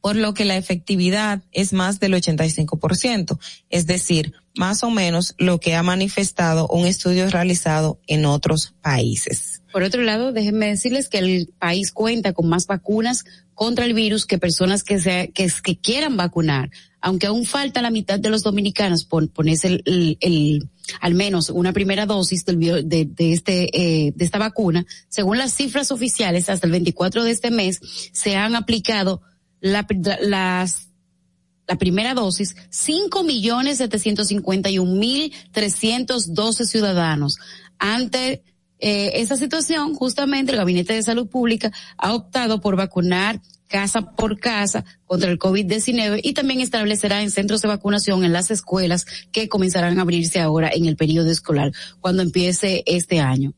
por 0.00 0.16
lo 0.16 0.34
que 0.34 0.44
la 0.44 0.56
efectividad 0.56 1.42
es 1.52 1.72
más 1.72 2.00
del 2.00 2.14
85%, 2.14 3.38
es 3.70 3.86
decir, 3.86 4.34
más 4.54 4.84
o 4.84 4.90
menos 4.90 5.34
lo 5.38 5.58
que 5.60 5.74
ha 5.74 5.82
manifestado 5.82 6.68
un 6.68 6.86
estudio 6.86 7.28
realizado 7.30 7.98
en 8.06 8.26
otros 8.26 8.74
países. 8.82 9.62
Por 9.72 9.82
otro 9.82 10.02
lado, 10.02 10.32
déjenme 10.32 10.66
decirles 10.66 11.08
que 11.08 11.18
el 11.18 11.52
país 11.58 11.92
cuenta 11.92 12.34
con 12.34 12.48
más 12.48 12.66
vacunas 12.66 13.24
contra 13.54 13.84
el 13.84 13.94
virus 13.94 14.26
que 14.26 14.38
personas 14.38 14.82
que, 14.82 15.00
se, 15.00 15.30
que, 15.32 15.48
que 15.62 15.78
quieran 15.78 16.16
vacunar. 16.16 16.70
Aunque 17.00 17.26
aún 17.26 17.46
falta 17.46 17.82
la 17.82 17.90
mitad 17.90 18.20
de 18.20 18.30
los 18.30 18.42
dominicanos 18.42 19.04
por 19.04 19.28
ponerse 19.30 19.68
el, 19.68 19.82
el, 19.86 20.18
el, 20.20 20.68
al 21.00 21.14
menos 21.14 21.50
una 21.50 21.72
primera 21.72 22.06
dosis 22.06 22.44
del, 22.44 22.60
de, 22.60 23.06
de, 23.06 23.32
este, 23.32 23.70
eh, 23.72 24.12
de 24.14 24.24
esta 24.24 24.38
vacuna, 24.38 24.86
según 25.08 25.38
las 25.38 25.52
cifras 25.54 25.90
oficiales, 25.90 26.48
hasta 26.48 26.66
el 26.66 26.72
24 26.72 27.24
de 27.24 27.30
este 27.30 27.50
mes 27.50 27.80
se 28.12 28.36
han 28.36 28.54
aplicado 28.54 29.22
la, 29.60 29.86
las 30.20 30.91
la 31.68 31.76
primera 31.76 32.14
dosis, 32.14 32.56
cinco 32.70 33.22
millones 33.22 33.78
setecientos 33.78 34.28
cincuenta 34.28 34.70
y 34.70 34.78
un 34.78 34.98
mil 34.98 35.32
trescientos 35.52 36.34
doce 36.34 36.64
ciudadanos. 36.64 37.38
Ante 37.78 38.42
eh, 38.78 39.20
esa 39.20 39.36
situación, 39.36 39.94
justamente 39.94 40.52
el 40.52 40.58
Gabinete 40.58 40.92
de 40.92 41.02
Salud 41.02 41.28
Pública 41.28 41.72
ha 41.96 42.14
optado 42.14 42.60
por 42.60 42.76
vacunar 42.76 43.40
casa 43.68 44.02
por 44.02 44.38
casa 44.38 44.84
contra 45.06 45.30
el 45.30 45.38
COVID-19 45.38 46.20
y 46.22 46.34
también 46.34 46.60
establecerá 46.60 47.22
en 47.22 47.30
centros 47.30 47.62
de 47.62 47.68
vacunación 47.68 48.22
en 48.22 48.32
las 48.32 48.50
escuelas 48.50 49.06
que 49.32 49.48
comenzarán 49.48 49.98
a 49.98 50.02
abrirse 50.02 50.40
ahora 50.40 50.70
en 50.72 50.86
el 50.86 50.96
periodo 50.96 51.30
escolar, 51.30 51.72
cuando 52.00 52.22
empiece 52.22 52.82
este 52.86 53.20
año. 53.20 53.54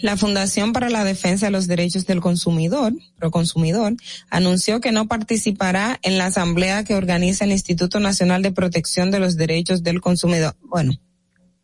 La 0.00 0.16
Fundación 0.16 0.72
para 0.72 0.88
la 0.88 1.04
Defensa 1.04 1.46
de 1.46 1.52
los 1.52 1.66
Derechos 1.66 2.06
del 2.06 2.20
Consumidor, 2.20 2.92
Proconsumidor, 3.16 3.94
anunció 4.30 4.80
que 4.80 4.92
no 4.92 5.08
participará 5.08 5.98
en 6.02 6.18
la 6.18 6.26
asamblea 6.26 6.84
que 6.84 6.94
organiza 6.94 7.44
el 7.44 7.52
Instituto 7.52 8.00
Nacional 8.00 8.42
de 8.42 8.52
Protección 8.52 9.10
de 9.10 9.18
los 9.18 9.36
Derechos 9.36 9.82
del 9.82 10.00
Consumidor. 10.00 10.54
Bueno, 10.62 10.92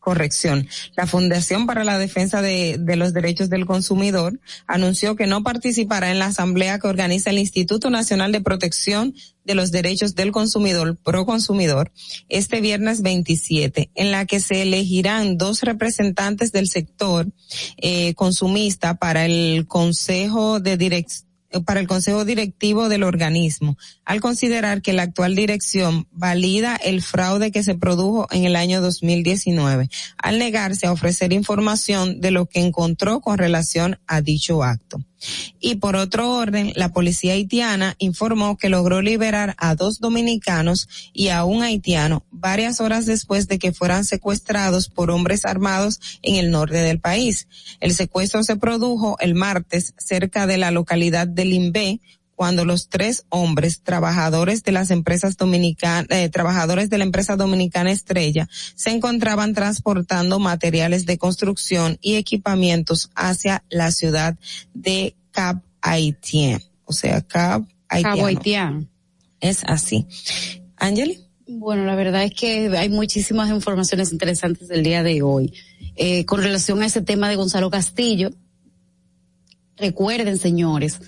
corrección. 0.05 0.69
La 0.97 1.07
Fundación 1.07 1.67
para 1.67 1.83
la 1.83 1.99
Defensa 1.99 2.43
de, 2.43 2.79
los 2.97 3.15
Derechos 3.15 3.49
del 3.49 3.65
Consumidor 3.65 4.39
anunció 4.67 5.17
que 5.17 5.27
no 5.27 5.43
participará 5.43 6.11
en 6.11 6.19
la 6.19 6.27
asamblea 6.27 6.79
que 6.79 6.87
organiza 6.87 7.31
el 7.31 7.39
Instituto 7.39 7.89
Nacional 7.91 8.31
de 8.31 8.43
Protección 8.43 9.15
de 9.45 9.55
los 9.55 9.73
Derechos 9.73 10.15
del 10.15 10.31
Consumidor, 10.31 10.97
Proconsumidor, 10.97 11.91
este 12.29 12.61
viernes 12.61 13.03
27, 13.03 13.91
en 13.95 14.11
la 14.11 14.27
que 14.27 14.41
se 14.41 14.63
elegirán 14.63 15.39
dos 15.39 15.63
representantes 15.63 16.53
del 16.53 16.69
sector 16.69 17.27
eh, 17.79 18.15
consumista 18.15 18.95
para 18.95 19.25
el 19.25 19.67
Consejo 19.67 20.61
de 20.61 20.77
Dirección 20.77 21.34
para 21.63 21.81
el 21.81 21.87
Consejo 21.87 22.25
Directivo 22.25 22.89
del 22.89 23.03
organismo, 23.03 23.77
al 24.05 24.21
considerar 24.21 24.83
que 24.83 24.93
la 24.93 25.05
actual 25.05 25.35
dirección 25.35 26.09
valida 26.11 26.77
el 26.77 27.03
fraude 27.03 27.53
que 27.53 27.63
se 27.63 27.75
produjo 27.75 28.27
en 28.31 28.45
el 28.45 28.57
año 28.57 28.81
2019, 28.81 29.89
al 30.19 30.39
negarse 30.39 30.87
a 30.87 30.93
ofrecer 30.93 31.33
información 31.33 32.21
de 32.21 32.31
lo 32.31 32.47
que 32.47 32.61
encontró 32.61 33.21
con 33.21 33.39
relación 33.39 33.99
a 34.07 34.21
dicho 34.21 34.63
acto. 34.63 34.99
Y 35.61 35.77
por 35.77 35.97
otro 35.97 36.33
orden, 36.33 36.73
la 36.77 36.93
policía 36.93 37.33
haitiana 37.33 37.95
informó 37.99 38.57
que 38.57 38.69
logró 38.69 39.03
liberar 39.03 39.55
a 39.59 39.75
dos 39.75 40.01
dominicanos 40.01 40.89
y 41.13 41.29
a 41.29 41.45
un 41.45 41.63
haitiano 41.63 42.25
varias 42.31 42.81
horas 42.81 43.07
después 43.07 43.49
de 43.49 43.59
que 43.59 43.73
fueran 43.73 44.05
secuestrados 44.05 44.89
por 44.89 45.11
hombres 45.11 45.45
armados 45.45 46.01
en 46.23 46.37
el 46.37 46.51
norte 46.51 46.77
del 46.77 47.01
país. 47.01 47.49
El 47.81 47.95
secuestro 47.95 48.43
se 48.43 48.57
produjo 48.57 49.17
el 49.21 49.35
martes 49.35 49.95
cerca 49.99 50.47
de 50.47 50.59
la 50.59 50.71
localidad 50.71 51.27
de 51.27 51.45
Limbé, 51.45 52.01
cuando 52.35 52.65
los 52.65 52.89
tres 52.89 53.25
hombres 53.29 53.81
trabajadores 53.83 54.63
de 54.63 54.73
las 54.73 54.91
empresas 54.91 55.37
dominicanas, 55.37 56.07
eh, 56.11 56.29
trabajadores 56.29 56.91
de 56.91 56.99
la 56.99 57.05
empresa 57.05 57.37
dominicana 57.37 57.91
Estrella, 57.91 58.49
se 58.75 58.91
encontraban 58.91 59.55
transportando 59.55 60.39
materiales 60.39 61.07
de 61.07 61.19
construcción 61.19 61.99
y 62.01 62.17
equipamientos 62.17 63.11
hacia 63.15 63.65
la 63.71 63.91
ciudad 63.91 64.37
de 64.75 65.17
Cap 65.31 65.63
Haitien. 65.81 66.63
O 66.85 66.93
sea, 66.93 67.21
Cap 67.23 67.65
Haitien. 67.89 68.89
Es 69.41 69.63
así. 69.65 70.07
Angeli. 70.77 71.21
Bueno, 71.47 71.85
la 71.85 71.95
verdad 71.95 72.25
es 72.25 72.33
que 72.33 72.75
hay 72.77 72.89
muchísimas 72.89 73.51
informaciones 73.51 74.13
interesantes 74.13 74.69
del 74.69 74.83
día 74.83 75.03
de 75.03 75.23
hoy. 75.23 75.53
Eh, 75.97 76.25
con 76.25 76.43
relación 76.43 76.83
a 76.83 76.87
ese 76.87 77.03
tema 77.03 77.29
de 77.29 77.37
Gonzalo 77.37 77.71
Castillo, 77.71 78.31
recuerden, 79.77 80.39
señores, 80.39 81.01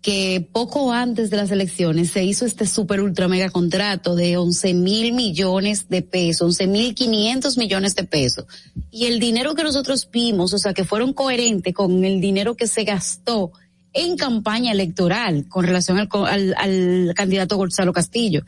que 0.00 0.48
poco 0.52 0.92
antes 0.92 1.28
de 1.30 1.36
las 1.36 1.50
elecciones 1.50 2.10
se 2.10 2.24
hizo 2.24 2.46
este 2.46 2.66
super 2.66 3.00
ultra 3.00 3.26
mega 3.26 3.50
contrato 3.50 4.14
de 4.14 4.36
11 4.36 4.74
mil 4.74 5.12
millones 5.12 5.88
de 5.88 6.02
pesos, 6.02 6.42
11 6.42 6.66
mil 6.68 6.94
500 6.94 7.58
millones 7.58 7.94
de 7.96 8.04
pesos. 8.04 8.44
Y 8.90 9.06
el 9.06 9.18
dinero 9.18 9.54
que 9.54 9.64
nosotros 9.64 10.08
vimos, 10.10 10.54
o 10.54 10.58
sea, 10.58 10.72
que 10.72 10.84
fueron 10.84 11.12
coherentes 11.12 11.74
con 11.74 12.04
el 12.04 12.20
dinero 12.20 12.54
que 12.54 12.68
se 12.68 12.84
gastó 12.84 13.52
en 13.92 14.16
campaña 14.16 14.70
electoral 14.70 15.48
con 15.48 15.64
relación 15.64 15.98
al, 15.98 16.08
al, 16.26 16.54
al 16.56 17.14
candidato 17.14 17.56
Gonzalo 17.56 17.92
Castillo. 17.92 18.42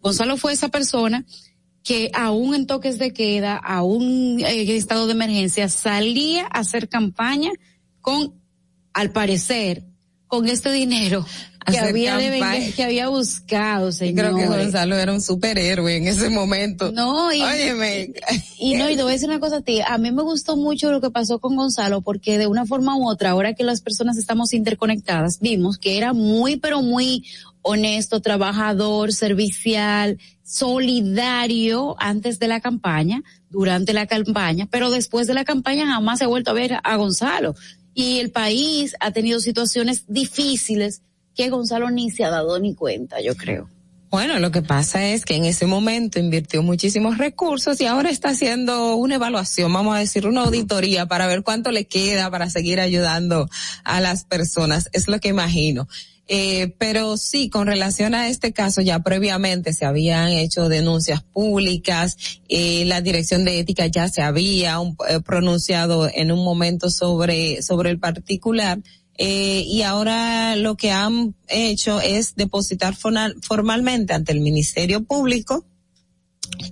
Gonzalo 0.00 0.36
fue 0.36 0.52
esa 0.52 0.68
persona 0.68 1.24
que 1.84 2.10
aún 2.14 2.52
en 2.56 2.66
toques 2.66 2.98
de 2.98 3.12
queda, 3.12 3.56
aún 3.56 4.40
en 4.40 4.70
estado 4.70 5.06
de 5.06 5.12
emergencia, 5.12 5.68
salía 5.68 6.46
a 6.46 6.58
hacer 6.58 6.88
campaña 6.88 7.52
con, 8.00 8.34
al 8.92 9.12
parecer, 9.12 9.84
con 10.28 10.48
este 10.48 10.72
dinero 10.72 11.24
que 11.66 11.78
había, 11.78 12.16
de, 12.16 12.72
que 12.76 12.84
había 12.84 13.08
buscado, 13.08 13.90
señor. 13.90 14.26
Creo 14.26 14.36
que 14.36 14.46
Gonzalo 14.46 14.96
era 14.96 15.12
un 15.12 15.20
superhéroe 15.20 15.96
en 15.96 16.06
ese 16.06 16.30
momento. 16.30 16.92
No, 16.92 17.32
y, 17.32 17.42
Óyeme. 17.42 18.12
y, 18.58 18.74
no, 18.74 18.88
y 18.88 18.96
te 18.96 19.02
voy 19.02 19.10
a 19.10 19.14
decir 19.14 19.28
una 19.28 19.40
cosa 19.40 19.56
a 19.56 19.60
ti, 19.62 19.80
a 19.80 19.98
mí 19.98 20.12
me 20.12 20.22
gustó 20.22 20.56
mucho 20.56 20.92
lo 20.92 21.00
que 21.00 21.10
pasó 21.10 21.38
con 21.40 21.56
Gonzalo 21.56 22.02
porque 22.02 22.38
de 22.38 22.46
una 22.46 22.66
forma 22.66 22.96
u 22.96 23.08
otra, 23.08 23.30
ahora 23.30 23.54
que 23.54 23.64
las 23.64 23.80
personas 23.80 24.16
estamos 24.16 24.52
interconectadas, 24.52 25.40
vimos 25.40 25.78
que 25.78 25.96
era 25.96 26.12
muy, 26.12 26.56
pero 26.56 26.82
muy 26.82 27.24
honesto, 27.62 28.20
trabajador, 28.20 29.12
servicial, 29.12 30.18
solidario 30.44 31.96
antes 31.98 32.38
de 32.38 32.46
la 32.46 32.60
campaña, 32.60 33.24
durante 33.50 33.92
la 33.92 34.06
campaña, 34.06 34.68
pero 34.70 34.90
después 34.90 35.26
de 35.26 35.34
la 35.34 35.44
campaña 35.44 35.86
jamás 35.86 36.18
se 36.18 36.24
ha 36.24 36.28
vuelto 36.28 36.50
a 36.50 36.54
ver 36.54 36.78
a 36.82 36.96
Gonzalo 36.96 37.54
y 37.96 38.20
el 38.20 38.30
país 38.30 38.94
ha 39.00 39.10
tenido 39.10 39.40
situaciones 39.40 40.04
difíciles 40.06 41.00
que 41.34 41.48
Gonzalo 41.48 41.90
ni 41.90 42.10
se 42.10 42.24
ha 42.24 42.30
dado 42.30 42.58
ni 42.58 42.74
cuenta, 42.74 43.22
yo 43.22 43.34
creo. 43.34 43.70
Bueno, 44.10 44.38
lo 44.38 44.50
que 44.50 44.60
pasa 44.60 45.06
es 45.06 45.24
que 45.24 45.34
en 45.34 45.46
ese 45.46 45.64
momento 45.64 46.18
invirtió 46.18 46.62
muchísimos 46.62 47.16
recursos 47.16 47.80
y 47.80 47.86
ahora 47.86 48.10
está 48.10 48.28
haciendo 48.28 48.96
una 48.96 49.14
evaluación, 49.14 49.72
vamos 49.72 49.96
a 49.96 50.00
decir, 50.00 50.26
una 50.26 50.42
auditoría 50.42 51.06
para 51.06 51.26
ver 51.26 51.42
cuánto 51.42 51.72
le 51.72 51.86
queda 51.86 52.30
para 52.30 52.50
seguir 52.50 52.80
ayudando 52.80 53.48
a 53.82 54.00
las 54.02 54.24
personas. 54.24 54.90
Es 54.92 55.08
lo 55.08 55.18
que 55.18 55.28
imagino. 55.28 55.88
Eh, 56.28 56.74
pero 56.78 57.16
sí, 57.16 57.48
con 57.48 57.66
relación 57.66 58.14
a 58.14 58.28
este 58.28 58.52
caso, 58.52 58.80
ya 58.80 58.98
previamente 59.00 59.72
se 59.72 59.84
habían 59.84 60.28
hecho 60.28 60.68
denuncias 60.68 61.22
públicas, 61.22 62.16
eh, 62.48 62.84
la 62.86 63.00
dirección 63.00 63.44
de 63.44 63.60
ética 63.60 63.86
ya 63.86 64.08
se 64.08 64.22
había 64.22 64.78
eh, 65.08 65.20
pronunciado 65.20 66.10
en 66.12 66.32
un 66.32 66.44
momento 66.44 66.90
sobre, 66.90 67.62
sobre 67.62 67.90
el 67.90 67.98
particular. 67.98 68.80
Eh, 69.18 69.64
y 69.66 69.82
ahora 69.82 70.56
lo 70.56 70.76
que 70.76 70.90
han 70.90 71.34
hecho 71.48 72.00
es 72.00 72.34
depositar 72.34 72.94
formalmente 72.94 74.12
ante 74.12 74.32
el 74.32 74.40
Ministerio 74.40 75.04
Público 75.04 75.64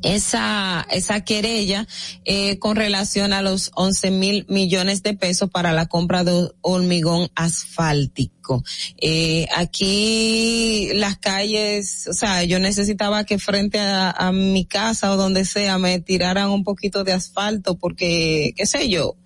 esa, 0.03 0.87
esa 0.91 1.23
querella 1.23 1.87
eh, 2.25 2.59
con 2.59 2.77
relación 2.77 3.33
a 3.33 3.43
los 3.43 3.71
11 3.75 4.11
mil 4.11 4.47
millones 4.49 5.03
de 5.03 5.15
pesos 5.15 5.51
para 5.51 5.73
la 5.73 5.87
compra 5.87 6.25
de 6.25 6.51
hormigón 6.61 7.29
asfáltico. 7.35 8.63
Eh, 9.01 9.47
aquí 9.55 10.91
las 10.95 11.19
calles, 11.19 12.07
o 12.09 12.13
sea, 12.13 12.45
yo 12.45 12.59
necesitaba 12.59 13.25
que 13.25 13.39
frente 13.39 13.79
a, 13.79 14.11
a 14.11 14.33
mi 14.33 14.65
casa 14.65 15.13
o 15.13 15.17
donde 15.17 15.45
sea 15.45 15.79
me 15.79 16.01
tiraran 16.01 16.51
un 16.51 16.65
poquito 16.65 17.05
de 17.05 17.13
asfalto 17.13 17.77
porque, 17.77 18.53
qué 18.57 18.67
sé 18.67 18.89
yo, 18.89 19.17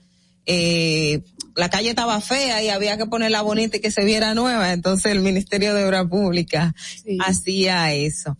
eh, 0.50 1.22
la 1.58 1.68
calle 1.68 1.90
estaba 1.90 2.20
fea 2.20 2.62
y 2.62 2.68
había 2.68 2.96
que 2.96 3.06
ponerla 3.06 3.42
bonita 3.42 3.76
y 3.78 3.80
que 3.80 3.90
se 3.90 4.04
viera 4.04 4.32
nueva, 4.32 4.72
entonces 4.72 5.10
el 5.10 5.20
Ministerio 5.20 5.74
de 5.74 5.84
Obra 5.84 6.08
Pública 6.08 6.72
sí. 7.04 7.18
hacía 7.20 7.92
eso. 7.92 8.36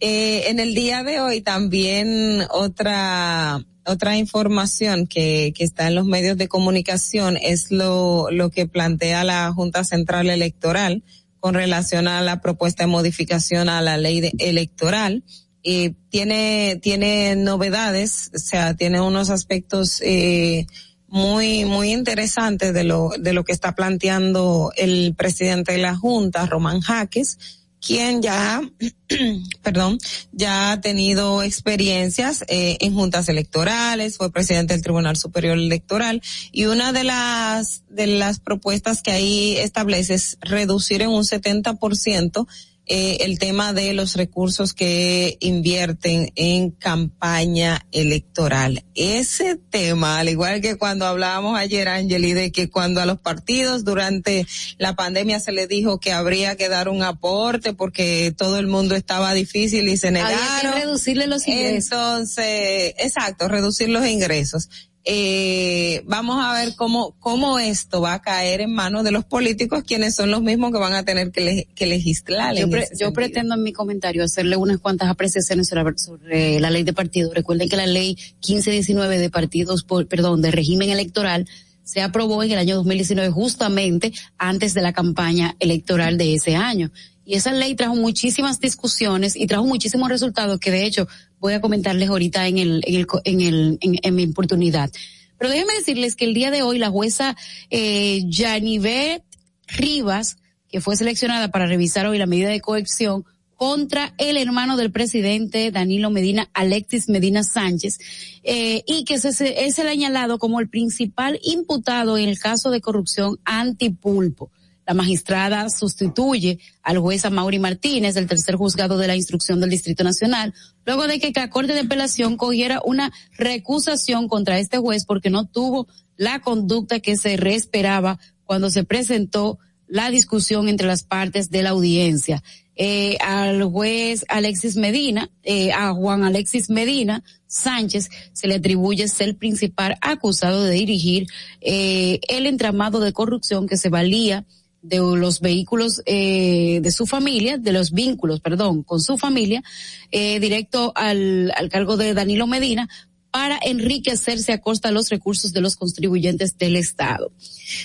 Eh, 0.00 0.48
en 0.48 0.58
el 0.58 0.74
día 0.74 1.04
de 1.04 1.20
hoy 1.20 1.40
también 1.42 2.42
otra 2.50 3.64
otra 3.84 4.16
información 4.16 5.06
que, 5.06 5.52
que 5.56 5.62
está 5.62 5.86
en 5.86 5.94
los 5.94 6.06
medios 6.06 6.36
de 6.36 6.48
comunicación 6.48 7.38
es 7.40 7.70
lo, 7.70 8.32
lo 8.32 8.50
que 8.50 8.66
plantea 8.66 9.22
la 9.22 9.52
Junta 9.52 9.84
Central 9.84 10.28
Electoral 10.28 11.04
con 11.38 11.54
relación 11.54 12.08
a 12.08 12.20
la 12.20 12.40
propuesta 12.40 12.82
de 12.82 12.88
modificación 12.88 13.68
a 13.68 13.80
la 13.80 13.96
ley 13.96 14.20
de, 14.20 14.32
electoral. 14.38 15.22
Eh, 15.62 15.94
tiene, 16.10 16.80
tiene 16.82 17.36
novedades, 17.36 18.32
o 18.34 18.38
sea, 18.38 18.74
tiene 18.74 19.00
unos 19.00 19.30
aspectos 19.30 20.00
eh, 20.02 20.66
muy, 21.08 21.64
muy 21.64 21.92
interesante 21.92 22.72
de 22.72 22.84
lo, 22.84 23.10
de 23.18 23.32
lo 23.32 23.44
que 23.44 23.52
está 23.52 23.74
planteando 23.74 24.72
el 24.76 25.14
presidente 25.16 25.72
de 25.72 25.78
la 25.78 25.96
Junta, 25.96 26.46
Román 26.46 26.80
Jaques, 26.80 27.38
quien 27.80 28.20
ya, 28.22 28.60
perdón, 29.62 29.98
ya 30.32 30.72
ha 30.72 30.80
tenido 30.80 31.42
experiencias 31.42 32.44
eh, 32.48 32.78
en 32.80 32.94
juntas 32.94 33.28
electorales, 33.28 34.16
fue 34.16 34.32
presidente 34.32 34.74
del 34.74 34.82
Tribunal 34.82 35.16
Superior 35.16 35.56
Electoral 35.56 36.22
y 36.50 36.66
una 36.66 36.92
de 36.92 37.04
las 37.04 37.84
de 37.88 38.08
las 38.08 38.40
propuestas 38.40 39.02
que 39.02 39.12
ahí 39.12 39.56
establece 39.58 40.14
es 40.14 40.38
reducir 40.40 41.02
en 41.02 41.10
un 41.10 41.22
70% 41.22 42.46
eh, 42.88 43.18
el 43.22 43.38
tema 43.40 43.72
de 43.72 43.92
los 43.94 44.14
recursos 44.14 44.72
que 44.72 45.36
invierten 45.40 46.30
en 46.36 46.70
campaña 46.70 47.84
electoral. 47.90 48.84
Ese 48.94 49.56
tema, 49.56 50.20
al 50.20 50.28
igual 50.28 50.60
que 50.60 50.76
cuando 50.76 51.04
hablábamos 51.04 51.58
ayer, 51.58 51.88
Angeli, 51.88 52.32
de 52.32 52.52
que 52.52 52.70
cuando 52.70 53.00
a 53.00 53.06
los 53.06 53.20
partidos 53.20 53.84
durante 53.84 54.46
la 54.78 54.94
pandemia 54.94 55.40
se 55.40 55.50
les 55.50 55.68
dijo 55.68 55.98
que 55.98 56.12
habría 56.12 56.56
que 56.56 56.68
dar 56.68 56.88
un 56.88 57.02
aporte 57.02 57.72
porque 57.72 58.32
todo 58.36 58.58
el 58.58 58.68
mundo 58.68 58.94
estaba 58.94 59.34
difícil 59.34 59.88
y 59.88 59.96
se 59.96 60.12
negaron. 60.12 60.38
Había 60.38 60.72
que 60.72 60.80
reducirle 60.84 61.26
los 61.26 61.46
ingresos. 61.48 61.90
Entonces, 61.92 62.94
exacto, 62.98 63.48
reducir 63.48 63.88
los 63.88 64.06
ingresos 64.06 64.68
eh, 65.08 66.02
vamos 66.04 66.44
a 66.44 66.52
ver 66.52 66.74
cómo, 66.74 67.14
cómo 67.20 67.60
esto 67.60 68.00
va 68.00 68.14
a 68.14 68.22
caer 68.22 68.60
en 68.60 68.74
manos 68.74 69.04
de 69.04 69.12
los 69.12 69.24
políticos, 69.24 69.84
quienes 69.86 70.16
son 70.16 70.32
los 70.32 70.42
mismos 70.42 70.72
que 70.72 70.78
van 70.78 70.94
a 70.94 71.04
tener 71.04 71.30
que, 71.30 71.68
que 71.76 71.86
legislar. 71.86 72.56
Yo, 72.56 72.66
yo 72.98 73.12
pretendo 73.12 73.54
en 73.54 73.62
mi 73.62 73.72
comentario 73.72 74.24
hacerle 74.24 74.56
unas 74.56 74.80
cuantas 74.80 75.08
apreciaciones 75.08 75.68
sobre, 75.68 76.58
la 76.58 76.70
ley 76.70 76.82
de 76.82 76.92
partidos. 76.92 77.32
Recuerden 77.32 77.68
que 77.68 77.76
la 77.76 77.86
ley 77.86 78.16
1519 78.48 79.18
de 79.18 79.30
partidos, 79.30 79.84
por, 79.84 80.08
perdón, 80.08 80.42
de 80.42 80.50
régimen 80.50 80.90
electoral, 80.90 81.46
se 81.84 82.00
aprobó 82.00 82.42
en 82.42 82.50
el 82.50 82.58
año 82.58 82.74
2019 82.74 83.30
justamente 83.30 84.12
antes 84.38 84.74
de 84.74 84.82
la 84.82 84.92
campaña 84.92 85.54
electoral 85.60 86.18
de 86.18 86.34
ese 86.34 86.56
año. 86.56 86.90
Y 87.24 87.34
esa 87.34 87.52
ley 87.52 87.76
trajo 87.76 87.94
muchísimas 87.94 88.58
discusiones 88.58 89.36
y 89.36 89.46
trajo 89.46 89.66
muchísimos 89.66 90.08
resultados 90.08 90.58
que 90.58 90.72
de 90.72 90.84
hecho 90.84 91.06
voy 91.40 91.54
a 91.54 91.60
comentarles 91.60 92.08
ahorita 92.08 92.46
en 92.48 92.58
el, 92.58 92.82
en 92.86 92.94
el, 92.96 93.06
en 93.24 93.40
el, 93.40 93.78
en, 93.80 94.14
mi 94.14 94.24
oportunidad. 94.24 94.90
Pero 95.38 95.50
déjenme 95.50 95.74
decirles 95.74 96.16
que 96.16 96.24
el 96.24 96.34
día 96.34 96.50
de 96.50 96.62
hoy 96.62 96.78
la 96.78 96.90
jueza 96.90 97.36
eh, 97.70 98.24
Janivet 98.30 99.22
Rivas, 99.68 100.38
que 100.68 100.80
fue 100.80 100.96
seleccionada 100.96 101.50
para 101.50 101.66
revisar 101.66 102.06
hoy 102.06 102.18
la 102.18 102.26
medida 102.26 102.48
de 102.48 102.60
coerción 102.60 103.24
contra 103.56 104.14
el 104.18 104.36
hermano 104.36 104.76
del 104.76 104.92
presidente 104.92 105.70
Danilo 105.70 106.10
Medina, 106.10 106.50
Alexis 106.52 107.08
Medina 107.08 107.42
Sánchez, 107.42 107.98
eh, 108.44 108.82
y 108.86 109.04
que 109.04 109.14
es, 109.14 109.24
es 109.24 109.40
el 109.40 109.72
señalado 109.72 110.38
como 110.38 110.60
el 110.60 110.68
principal 110.68 111.40
imputado 111.42 112.18
en 112.18 112.28
el 112.28 112.38
caso 112.38 112.70
de 112.70 112.80
corrupción 112.80 113.38
antipulpo. 113.44 114.50
La 114.86 114.94
magistrada 114.94 115.68
sustituye 115.68 116.58
al 116.82 116.98
juez 116.98 117.28
Mauri 117.30 117.58
Martínez 117.58 118.14
del 118.14 118.28
tercer 118.28 118.54
juzgado 118.54 118.96
de 118.98 119.08
la 119.08 119.16
instrucción 119.16 119.60
del 119.60 119.70
Distrito 119.70 120.04
Nacional, 120.04 120.54
luego 120.84 121.06
de 121.06 121.18
que 121.18 121.32
la 121.34 121.50
Corte 121.50 121.74
de 121.74 121.80
Apelación 121.80 122.36
cogiera 122.36 122.80
una 122.84 123.12
recusación 123.36 124.28
contra 124.28 124.58
este 124.58 124.78
juez 124.78 125.04
porque 125.04 125.28
no 125.30 125.46
tuvo 125.46 125.88
la 126.16 126.40
conducta 126.40 127.00
que 127.00 127.16
se 127.16 127.36
reesperaba 127.36 128.18
cuando 128.44 128.70
se 128.70 128.84
presentó 128.84 129.58
la 129.88 130.10
discusión 130.10 130.68
entre 130.68 130.86
las 130.86 131.02
partes 131.02 131.50
de 131.50 131.62
la 131.62 131.70
audiencia. 131.70 132.42
Eh, 132.78 133.16
al 133.20 133.64
juez 133.64 134.24
Alexis 134.28 134.76
Medina, 134.76 135.30
eh, 135.42 135.72
a 135.72 135.94
Juan 135.94 136.24
Alexis 136.24 136.68
Medina 136.68 137.24
Sánchez 137.46 138.10
se 138.34 138.48
le 138.48 138.56
atribuye 138.56 139.08
ser 139.08 139.28
el 139.28 139.36
principal 139.36 139.96
acusado 140.02 140.62
de 140.64 140.72
dirigir 140.72 141.26
eh, 141.62 142.20
el 142.28 142.46
entramado 142.46 143.00
de 143.00 143.14
corrupción 143.14 143.66
que 143.66 143.78
se 143.78 143.88
valía 143.88 144.44
de 144.88 144.98
los 144.98 145.40
vehículos 145.40 146.02
eh, 146.06 146.80
de 146.82 146.90
su 146.90 147.06
familia, 147.06 147.58
de 147.58 147.72
los 147.72 147.92
vínculos, 147.92 148.40
perdón, 148.40 148.82
con 148.82 149.00
su 149.00 149.18
familia, 149.18 149.62
eh, 150.10 150.40
directo 150.40 150.92
al, 150.94 151.52
al 151.56 151.68
cargo 151.68 151.96
de 151.96 152.14
Danilo 152.14 152.46
Medina 152.46 152.88
para 153.30 153.58
enriquecerse 153.62 154.52
a 154.52 154.60
costa 154.60 154.88
de 154.88 154.94
los 154.94 155.10
recursos 155.10 155.52
de 155.52 155.60
los 155.60 155.76
contribuyentes 155.76 156.56
del 156.56 156.76
Estado. 156.76 157.32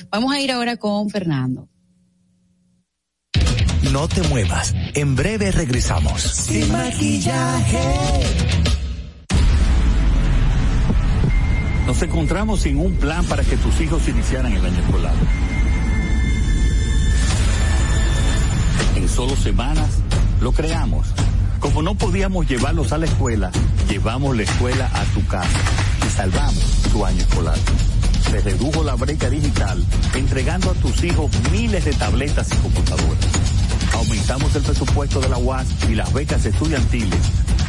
Vamos 0.09 0.31
a 0.31 0.39
ir 0.39 0.51
ahora 0.51 0.77
con 0.77 1.09
Fernando. 1.09 1.67
No 3.91 4.07
te 4.07 4.21
muevas, 4.29 4.73
en 4.93 5.15
breve 5.15 5.51
regresamos. 5.51 6.21
Sin 6.21 6.71
maquillaje. 6.71 7.79
Nos 11.85 12.01
encontramos 12.01 12.61
sin 12.61 12.77
un 12.77 12.95
plan 12.95 13.25
para 13.25 13.43
que 13.43 13.57
tus 13.57 13.81
hijos 13.81 14.07
iniciaran 14.07 14.53
el 14.53 14.65
año 14.65 14.79
escolar 14.79 15.15
en 18.95 19.07
solo 19.07 19.35
semanas 19.35 19.89
lo 20.41 20.51
creamos. 20.51 21.07
Como 21.59 21.81
no 21.81 21.95
podíamos 21.95 22.47
llevarlos 22.47 22.91
a 22.91 22.97
la 22.97 23.05
escuela, 23.05 23.51
llevamos 23.89 24.35
la 24.35 24.43
escuela 24.43 24.89
a 24.93 25.03
tu 25.13 25.25
casa 25.27 25.59
y 26.05 26.09
salvamos 26.09 26.63
tu 26.91 27.05
año 27.05 27.19
escolar. 27.19 27.57
Se 28.29 28.41
redujo 28.41 28.83
la 28.83 28.95
brecha 28.95 29.29
digital 29.29 29.83
entregando 30.15 30.71
a 30.71 30.73
tus 30.73 31.03
hijos 31.03 31.29
miles 31.51 31.85
de 31.85 31.93
tabletas 31.93 32.47
y 32.51 32.55
computadoras. 32.57 33.25
Aumentamos 33.93 34.55
el 34.55 34.63
presupuesto 34.63 35.19
de 35.19 35.29
la 35.29 35.37
UAS 35.37 35.67
y 35.89 35.95
las 35.95 36.11
becas 36.13 36.45
estudiantiles 36.45 37.19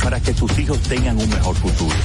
para 0.02 0.20
que 0.20 0.32
tus 0.32 0.58
hijos 0.58 0.78
tengan 0.80 1.18
un 1.18 1.28
mejor 1.28 1.54
futuro. 1.56 1.96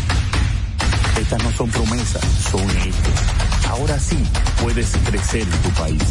Estas 1.19 1.43
no 1.43 1.51
son 1.51 1.69
promesas, 1.69 2.23
son 2.51 2.69
hechos. 2.69 3.67
Ahora 3.69 3.99
sí 3.99 4.17
puedes 4.61 4.91
crecer 5.05 5.41
en 5.41 5.61
tu 5.61 5.69
país. 5.69 6.03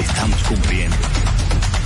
Estamos 0.00 0.42
cumpliendo. 0.42 0.96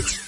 Spirit. 0.00 0.27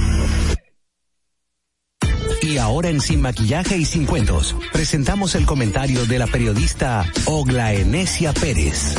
Y 2.51 2.57
ahora 2.57 2.89
en 2.89 2.99
Sin 2.99 3.21
Maquillaje 3.21 3.77
y 3.77 3.85
Sin 3.85 4.05
Cuentos, 4.05 4.57
presentamos 4.73 5.35
el 5.35 5.45
comentario 5.45 6.05
de 6.05 6.19
la 6.19 6.27
periodista 6.27 7.09
Ogla 7.23 7.71
Enesia 7.71 8.33
Pérez. 8.33 8.93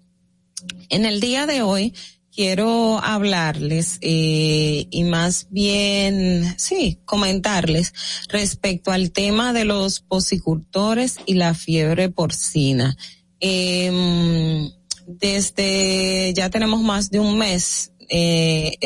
En 0.90 1.06
el 1.06 1.20
día 1.20 1.48
de 1.48 1.62
hoy 1.62 1.94
quiero 2.34 3.00
hablarles 3.04 3.98
eh, 4.02 4.88
y 4.90 5.04
más 5.04 5.48
bien, 5.50 6.56
sí, 6.58 7.00
comentarles 7.06 7.94
respecto 8.30 8.92
al 8.92 9.12
tema 9.12 9.54
de 9.54 9.66
los 9.66 10.00
posicultores 10.00 11.18
y 11.26 11.36
la 11.36 11.54
fiebre 11.54 12.10
porcina. 12.10 12.98
Eh, 13.40 14.70
desde 15.08 16.34
ya 16.34 16.50
tenemos 16.50 16.82
más 16.82 17.10
de 17.10 17.20
un 17.20 17.38
mes 17.38 17.92
eh, 18.10 18.78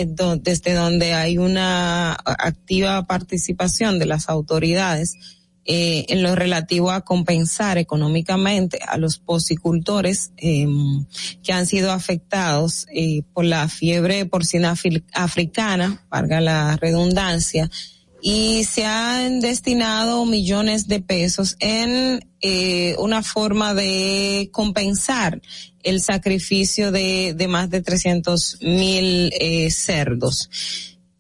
desde 0.42 0.74
donde 0.74 1.14
hay 1.14 1.38
una 1.38 2.14
activa 2.14 3.04
participación 3.08 4.00
de 4.00 4.06
las 4.06 4.30
autoridades 4.30 5.18
eh, 5.66 6.06
en 6.10 6.22
lo 6.22 6.36
relativo 6.36 6.92
a 6.92 7.02
compensar 7.02 7.78
económicamente 7.78 8.80
a 8.88 8.98
los 8.98 9.18
posicultores 9.18 10.32
eh, 10.38 10.68
que 11.44 11.54
han 11.54 11.66
sido 11.66 11.92
afectados 11.92 12.86
eh, 12.94 13.24
por 13.34 13.46
la 13.46 13.68
fiebre 13.68 14.26
porcina 14.26 14.76
africana, 15.14 16.06
valga 16.10 16.40
la 16.40 16.78
redundancia, 16.78 17.70
y 18.28 18.64
se 18.64 18.86
han 18.86 19.40
destinado 19.40 20.26
millones 20.26 20.88
de 20.88 21.00
pesos 21.00 21.56
en 21.60 22.28
eh, 22.42 22.96
una 22.98 23.22
forma 23.22 23.76
de 23.76 24.50
compensar 24.52 25.42
el 25.84 26.02
sacrificio 26.02 26.92
de, 26.92 27.36
de 27.36 27.48
más 27.48 27.70
de 27.70 27.82
300 27.82 28.58
mil 28.62 29.32
eh, 29.40 29.70
cerdos 29.70 30.50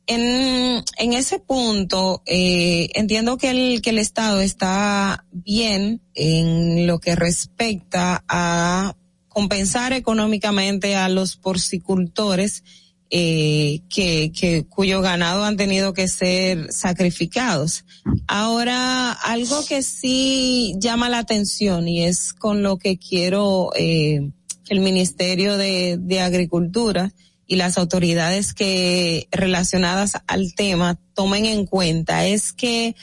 en, 0.08 0.84
en 0.98 1.14
ese 1.14 1.40
punto, 1.40 2.22
eh, 2.26 2.90
entiendo 2.94 3.38
que 3.38 3.50
el, 3.50 3.82
que 3.82 3.90
el 3.90 4.00
Estado 4.00 4.42
está 4.42 5.26
bien 5.32 6.02
en 6.14 6.88
lo 6.88 7.00
que 7.00 7.16
respecta 7.16 8.24
a 8.28 8.96
compensar 9.30 9.94
económicamente 9.94 10.96
a 10.96 11.10
los 11.10 11.36
porcicultores 11.36 12.64
eh, 13.10 13.82
que, 13.90 14.32
que 14.32 14.66
cuyo 14.66 15.02
ganado 15.02 15.44
han 15.44 15.58
tenido 15.58 15.94
que 15.94 16.08
ser 16.08 16.72
sacrificados. 16.72 17.86
Ahora, 18.28 19.12
algo 19.12 19.66
que 19.66 19.84
sí 19.84 20.76
llama 20.80 21.10
la 21.10 21.20
atención 21.20 21.88
y 21.88 22.06
es 22.06 22.34
con 22.34 22.64
lo 22.64 22.78
que 22.78 22.98
quiero 22.98 23.72
eh, 23.76 24.32
el 24.70 24.80
Ministerio 24.80 25.58
de, 25.58 25.98
de 26.00 26.22
Agricultura 26.22 27.12
y 27.48 27.56
las 27.56 27.78
autoridades 27.78 28.54
que 28.54 29.28
relacionadas 29.32 30.14
al 30.28 30.54
tema 30.56 31.00
tomen 31.14 31.46
en 31.46 31.66
cuenta 31.66 32.26
es 32.26 32.54
que 32.54 32.96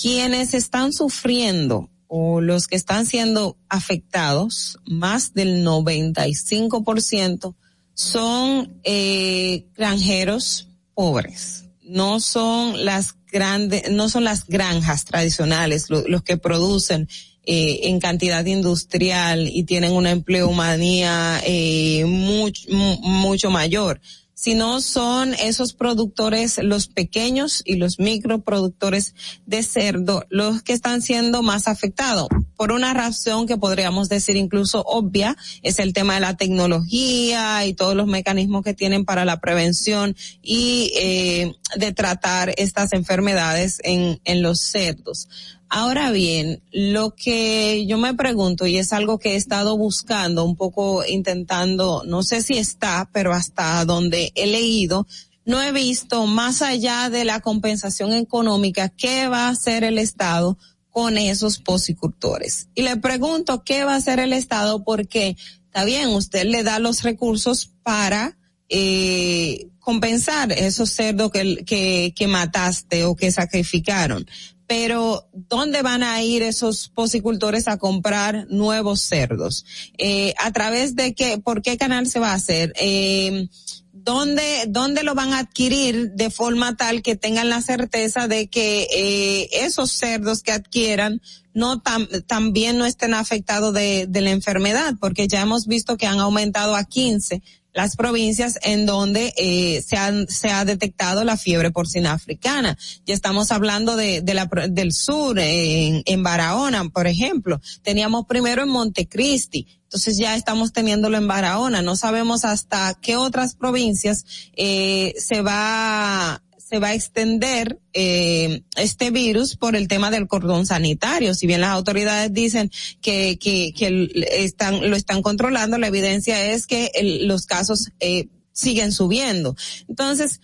quienes 0.00 0.54
están 0.54 0.92
sufriendo 0.92 1.90
o 2.08 2.40
los 2.40 2.66
que 2.66 2.76
están 2.76 3.06
siendo 3.06 3.56
afectados, 3.68 4.78
más 4.86 5.34
del 5.34 5.64
95% 5.66 7.54
son 7.94 8.80
eh, 8.84 9.66
granjeros 9.74 10.68
pobres. 10.94 11.64
No 11.82 12.20
son 12.20 12.84
las 12.84 13.14
grandes, 13.26 13.90
no 13.90 14.08
son 14.08 14.24
las 14.24 14.46
granjas 14.46 15.04
tradicionales 15.04 15.88
los 15.90 16.22
que 16.22 16.36
producen 16.36 17.08
eh, 17.46 17.80
en 17.84 18.00
cantidad 18.00 18.44
industrial 18.44 19.48
y 19.48 19.62
tienen 19.64 19.92
una 19.92 20.10
empleomanía 20.10 21.40
eh, 21.46 22.04
mucho, 22.04 22.68
mucho 22.68 23.50
mayor 23.50 24.00
sino 24.38 24.82
son 24.82 25.32
esos 25.32 25.72
productores, 25.72 26.58
los 26.62 26.88
pequeños 26.88 27.62
y 27.64 27.76
los 27.76 27.98
microproductores 27.98 29.14
de 29.46 29.62
cerdo, 29.62 30.26
los 30.28 30.62
que 30.62 30.74
están 30.74 31.00
siendo 31.00 31.42
más 31.42 31.66
afectados. 31.66 32.28
Por 32.54 32.70
una 32.70 32.92
razón 32.92 33.46
que 33.46 33.56
podríamos 33.56 34.10
decir 34.10 34.36
incluso 34.36 34.82
obvia, 34.82 35.38
es 35.62 35.78
el 35.78 35.94
tema 35.94 36.14
de 36.14 36.20
la 36.20 36.36
tecnología 36.36 37.64
y 37.64 37.72
todos 37.72 37.96
los 37.96 38.06
mecanismos 38.06 38.62
que 38.62 38.74
tienen 38.74 39.06
para 39.06 39.24
la 39.24 39.40
prevención 39.40 40.14
y 40.42 40.92
eh, 40.96 41.54
de 41.76 41.92
tratar 41.92 42.52
estas 42.58 42.92
enfermedades 42.92 43.80
en, 43.84 44.20
en 44.24 44.42
los 44.42 44.60
cerdos. 44.60 45.28
Ahora 45.68 46.12
bien, 46.12 46.62
lo 46.70 47.14
que 47.16 47.86
yo 47.86 47.98
me 47.98 48.14
pregunto, 48.14 48.66
y 48.66 48.78
es 48.78 48.92
algo 48.92 49.18
que 49.18 49.32
he 49.32 49.36
estado 49.36 49.76
buscando, 49.76 50.44
un 50.44 50.56
poco 50.56 51.04
intentando, 51.04 52.02
no 52.06 52.22
sé 52.22 52.42
si 52.42 52.56
está, 52.56 53.10
pero 53.12 53.32
hasta 53.32 53.84
donde 53.84 54.32
he 54.36 54.46
leído, 54.46 55.06
no 55.44 55.62
he 55.62 55.72
visto 55.72 56.26
más 56.26 56.62
allá 56.62 57.10
de 57.10 57.24
la 57.24 57.40
compensación 57.40 58.12
económica, 58.12 58.88
qué 58.88 59.28
va 59.28 59.46
a 59.46 59.50
hacer 59.50 59.84
el 59.84 59.98
Estado 59.98 60.56
con 60.90 61.18
esos 61.18 61.58
posicultores. 61.58 62.68
Y 62.74 62.82
le 62.82 62.96
pregunto, 62.96 63.62
¿qué 63.64 63.84
va 63.84 63.94
a 63.94 63.98
hacer 63.98 64.18
el 64.18 64.32
Estado? 64.32 64.82
Porque 64.82 65.36
está 65.66 65.84
bien, 65.84 66.08
usted 66.08 66.44
le 66.46 66.62
da 66.62 66.78
los 66.78 67.02
recursos 67.02 67.70
para 67.82 68.36
eh, 68.68 69.68
compensar 69.78 70.50
esos 70.52 70.90
cerdos 70.90 71.30
que, 71.30 71.64
que, 71.64 72.12
que 72.16 72.26
mataste 72.26 73.04
o 73.04 73.14
que 73.14 73.30
sacrificaron 73.30 74.26
pero 74.66 75.28
¿dónde 75.32 75.82
van 75.82 76.02
a 76.02 76.22
ir 76.22 76.42
esos 76.42 76.88
posicultores 76.88 77.68
a 77.68 77.78
comprar 77.78 78.46
nuevos 78.48 79.00
cerdos? 79.00 79.64
Eh, 79.98 80.34
¿A 80.38 80.52
través 80.52 80.96
de 80.96 81.14
qué, 81.14 81.38
por 81.38 81.62
qué 81.62 81.76
canal 81.76 82.06
se 82.06 82.18
va 82.18 82.32
a 82.32 82.34
hacer? 82.34 82.72
Eh, 82.78 83.48
¿dónde, 83.92 84.64
¿Dónde 84.68 85.02
lo 85.02 85.14
van 85.14 85.32
a 85.32 85.40
adquirir 85.40 86.12
de 86.12 86.30
forma 86.30 86.76
tal 86.76 87.02
que 87.02 87.16
tengan 87.16 87.48
la 87.48 87.60
certeza 87.60 88.28
de 88.28 88.48
que 88.48 88.86
eh, 88.92 89.48
esos 89.64 89.92
cerdos 89.92 90.42
que 90.42 90.52
adquieran 90.52 91.20
no 91.54 91.82
también 92.26 92.76
no 92.76 92.84
estén 92.84 93.14
afectados 93.14 93.72
de, 93.72 94.06
de 94.08 94.20
la 94.20 94.30
enfermedad? 94.30 94.94
Porque 95.00 95.28
ya 95.28 95.42
hemos 95.42 95.66
visto 95.66 95.96
que 95.96 96.06
han 96.06 96.20
aumentado 96.20 96.76
a 96.76 96.84
15 96.84 97.42
las 97.76 97.94
provincias 97.94 98.58
en 98.62 98.86
donde 98.86 99.34
eh, 99.36 99.84
se, 99.86 99.98
han, 99.98 100.26
se 100.28 100.48
ha 100.48 100.64
detectado 100.64 101.24
la 101.24 101.36
fiebre 101.36 101.70
porcina 101.70 102.14
africana. 102.14 102.78
Ya 103.04 103.12
estamos 103.12 103.52
hablando 103.52 103.96
de, 103.96 104.22
de 104.22 104.32
la, 104.32 104.48
del 104.70 104.94
sur, 104.94 105.38
en, 105.38 106.02
en 106.06 106.22
Barahona, 106.22 106.88
por 106.88 107.06
ejemplo. 107.06 107.60
Teníamos 107.82 108.24
primero 108.26 108.62
en 108.62 108.70
Montecristi. 108.70 109.66
Entonces 109.82 110.16
ya 110.16 110.36
estamos 110.36 110.72
teniéndolo 110.72 111.18
en 111.18 111.28
Barahona. 111.28 111.82
No 111.82 111.96
sabemos 111.96 112.46
hasta 112.46 112.94
qué 112.94 113.16
otras 113.16 113.54
provincias 113.54 114.24
eh, 114.56 115.12
se 115.18 115.42
va 115.42 116.42
se 116.68 116.80
va 116.80 116.88
a 116.88 116.94
extender 116.94 117.78
eh, 117.92 118.62
este 118.76 119.12
virus 119.12 119.56
por 119.56 119.76
el 119.76 119.86
tema 119.86 120.10
del 120.10 120.26
cordón 120.26 120.66
sanitario. 120.66 121.32
Si 121.34 121.46
bien 121.46 121.60
las 121.60 121.70
autoridades 121.70 122.32
dicen 122.32 122.72
que, 123.00 123.38
que, 123.38 123.72
que 123.72 124.10
están, 124.32 124.90
lo 124.90 124.96
están 124.96 125.22
controlando, 125.22 125.78
la 125.78 125.86
evidencia 125.86 126.52
es 126.52 126.66
que 126.66 126.90
los 127.22 127.46
casos 127.46 127.92
eh, 128.00 128.26
siguen 128.52 128.90
subiendo. 128.90 129.54
Entonces, 129.88 130.40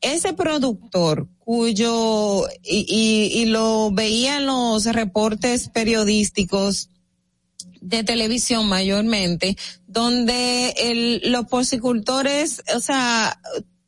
ese 0.00 0.32
productor 0.32 1.28
cuyo, 1.40 2.48
y, 2.62 2.86
y, 2.88 3.42
y 3.42 3.44
lo 3.44 3.90
veían 3.92 4.46
los 4.46 4.86
reportes 4.86 5.68
periodísticos, 5.68 6.88
de 7.82 8.02
televisión 8.02 8.66
mayormente, 8.68 9.56
donde 9.86 10.70
el, 10.76 11.30
los 11.30 11.46
porcicultores, 11.46 12.62
o 12.74 12.80
sea, 12.80 13.38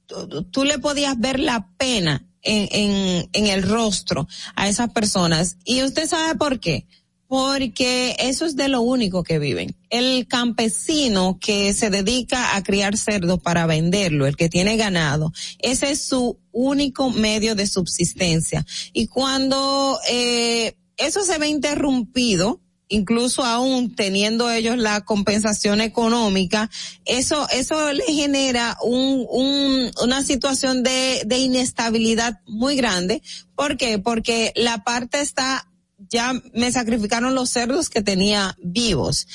tú, 0.08 0.64
le 0.64 0.78
podías 0.78 1.18
ver 1.18 1.38
la 1.38 1.68
pena 1.76 2.26
en, 2.42 2.68
en, 2.72 3.28
en 3.32 3.46
el 3.46 3.62
rostro 3.62 4.26
a 4.56 4.68
esas 4.68 4.90
personas. 4.90 5.58
Y 5.64 5.82
usted 5.82 6.08
sabe 6.08 6.34
por 6.34 6.60
qué 6.60 6.86
porque 7.28 8.16
eso 8.18 8.46
es 8.46 8.56
de 8.56 8.68
lo 8.68 8.80
único 8.80 9.22
que 9.22 9.38
viven. 9.38 9.76
El 9.90 10.26
campesino 10.26 11.38
que 11.38 11.74
se 11.74 11.90
dedica 11.90 12.56
a 12.56 12.62
criar 12.62 12.96
cerdo 12.96 13.38
para 13.38 13.66
venderlo, 13.66 14.26
el 14.26 14.34
que 14.34 14.48
tiene 14.48 14.78
ganado, 14.78 15.32
ese 15.58 15.90
es 15.90 16.02
su 16.02 16.38
único 16.52 17.10
medio 17.10 17.54
de 17.54 17.66
subsistencia. 17.66 18.64
Y 18.94 19.06
cuando 19.08 20.00
eh, 20.10 20.74
eso 20.96 21.22
se 21.22 21.38
ve 21.38 21.48
interrumpido, 21.48 22.62
incluso 22.88 23.44
aún 23.44 23.94
teniendo 23.94 24.50
ellos 24.50 24.76
la 24.78 25.02
compensación 25.02 25.80
económica, 25.80 26.70
eso, 27.04 27.48
eso 27.50 27.92
le 27.92 28.04
genera 28.04 28.76
un, 28.82 29.26
un, 29.30 29.90
una 30.02 30.22
situación 30.22 30.82
de, 30.82 31.22
de 31.26 31.38
inestabilidad 31.38 32.40
muy 32.46 32.76
grande. 32.76 33.22
¿Por 33.54 33.76
qué? 33.76 33.98
Porque 33.98 34.52
la 34.56 34.84
parte 34.84 35.20
está 35.20 35.68
ya 36.10 36.32
me 36.54 36.70
sacrificaron 36.72 37.34
los 37.34 37.50
cerdos 37.50 37.88
que 37.90 38.02
tenía 38.02 38.56
vivos. 38.62 39.26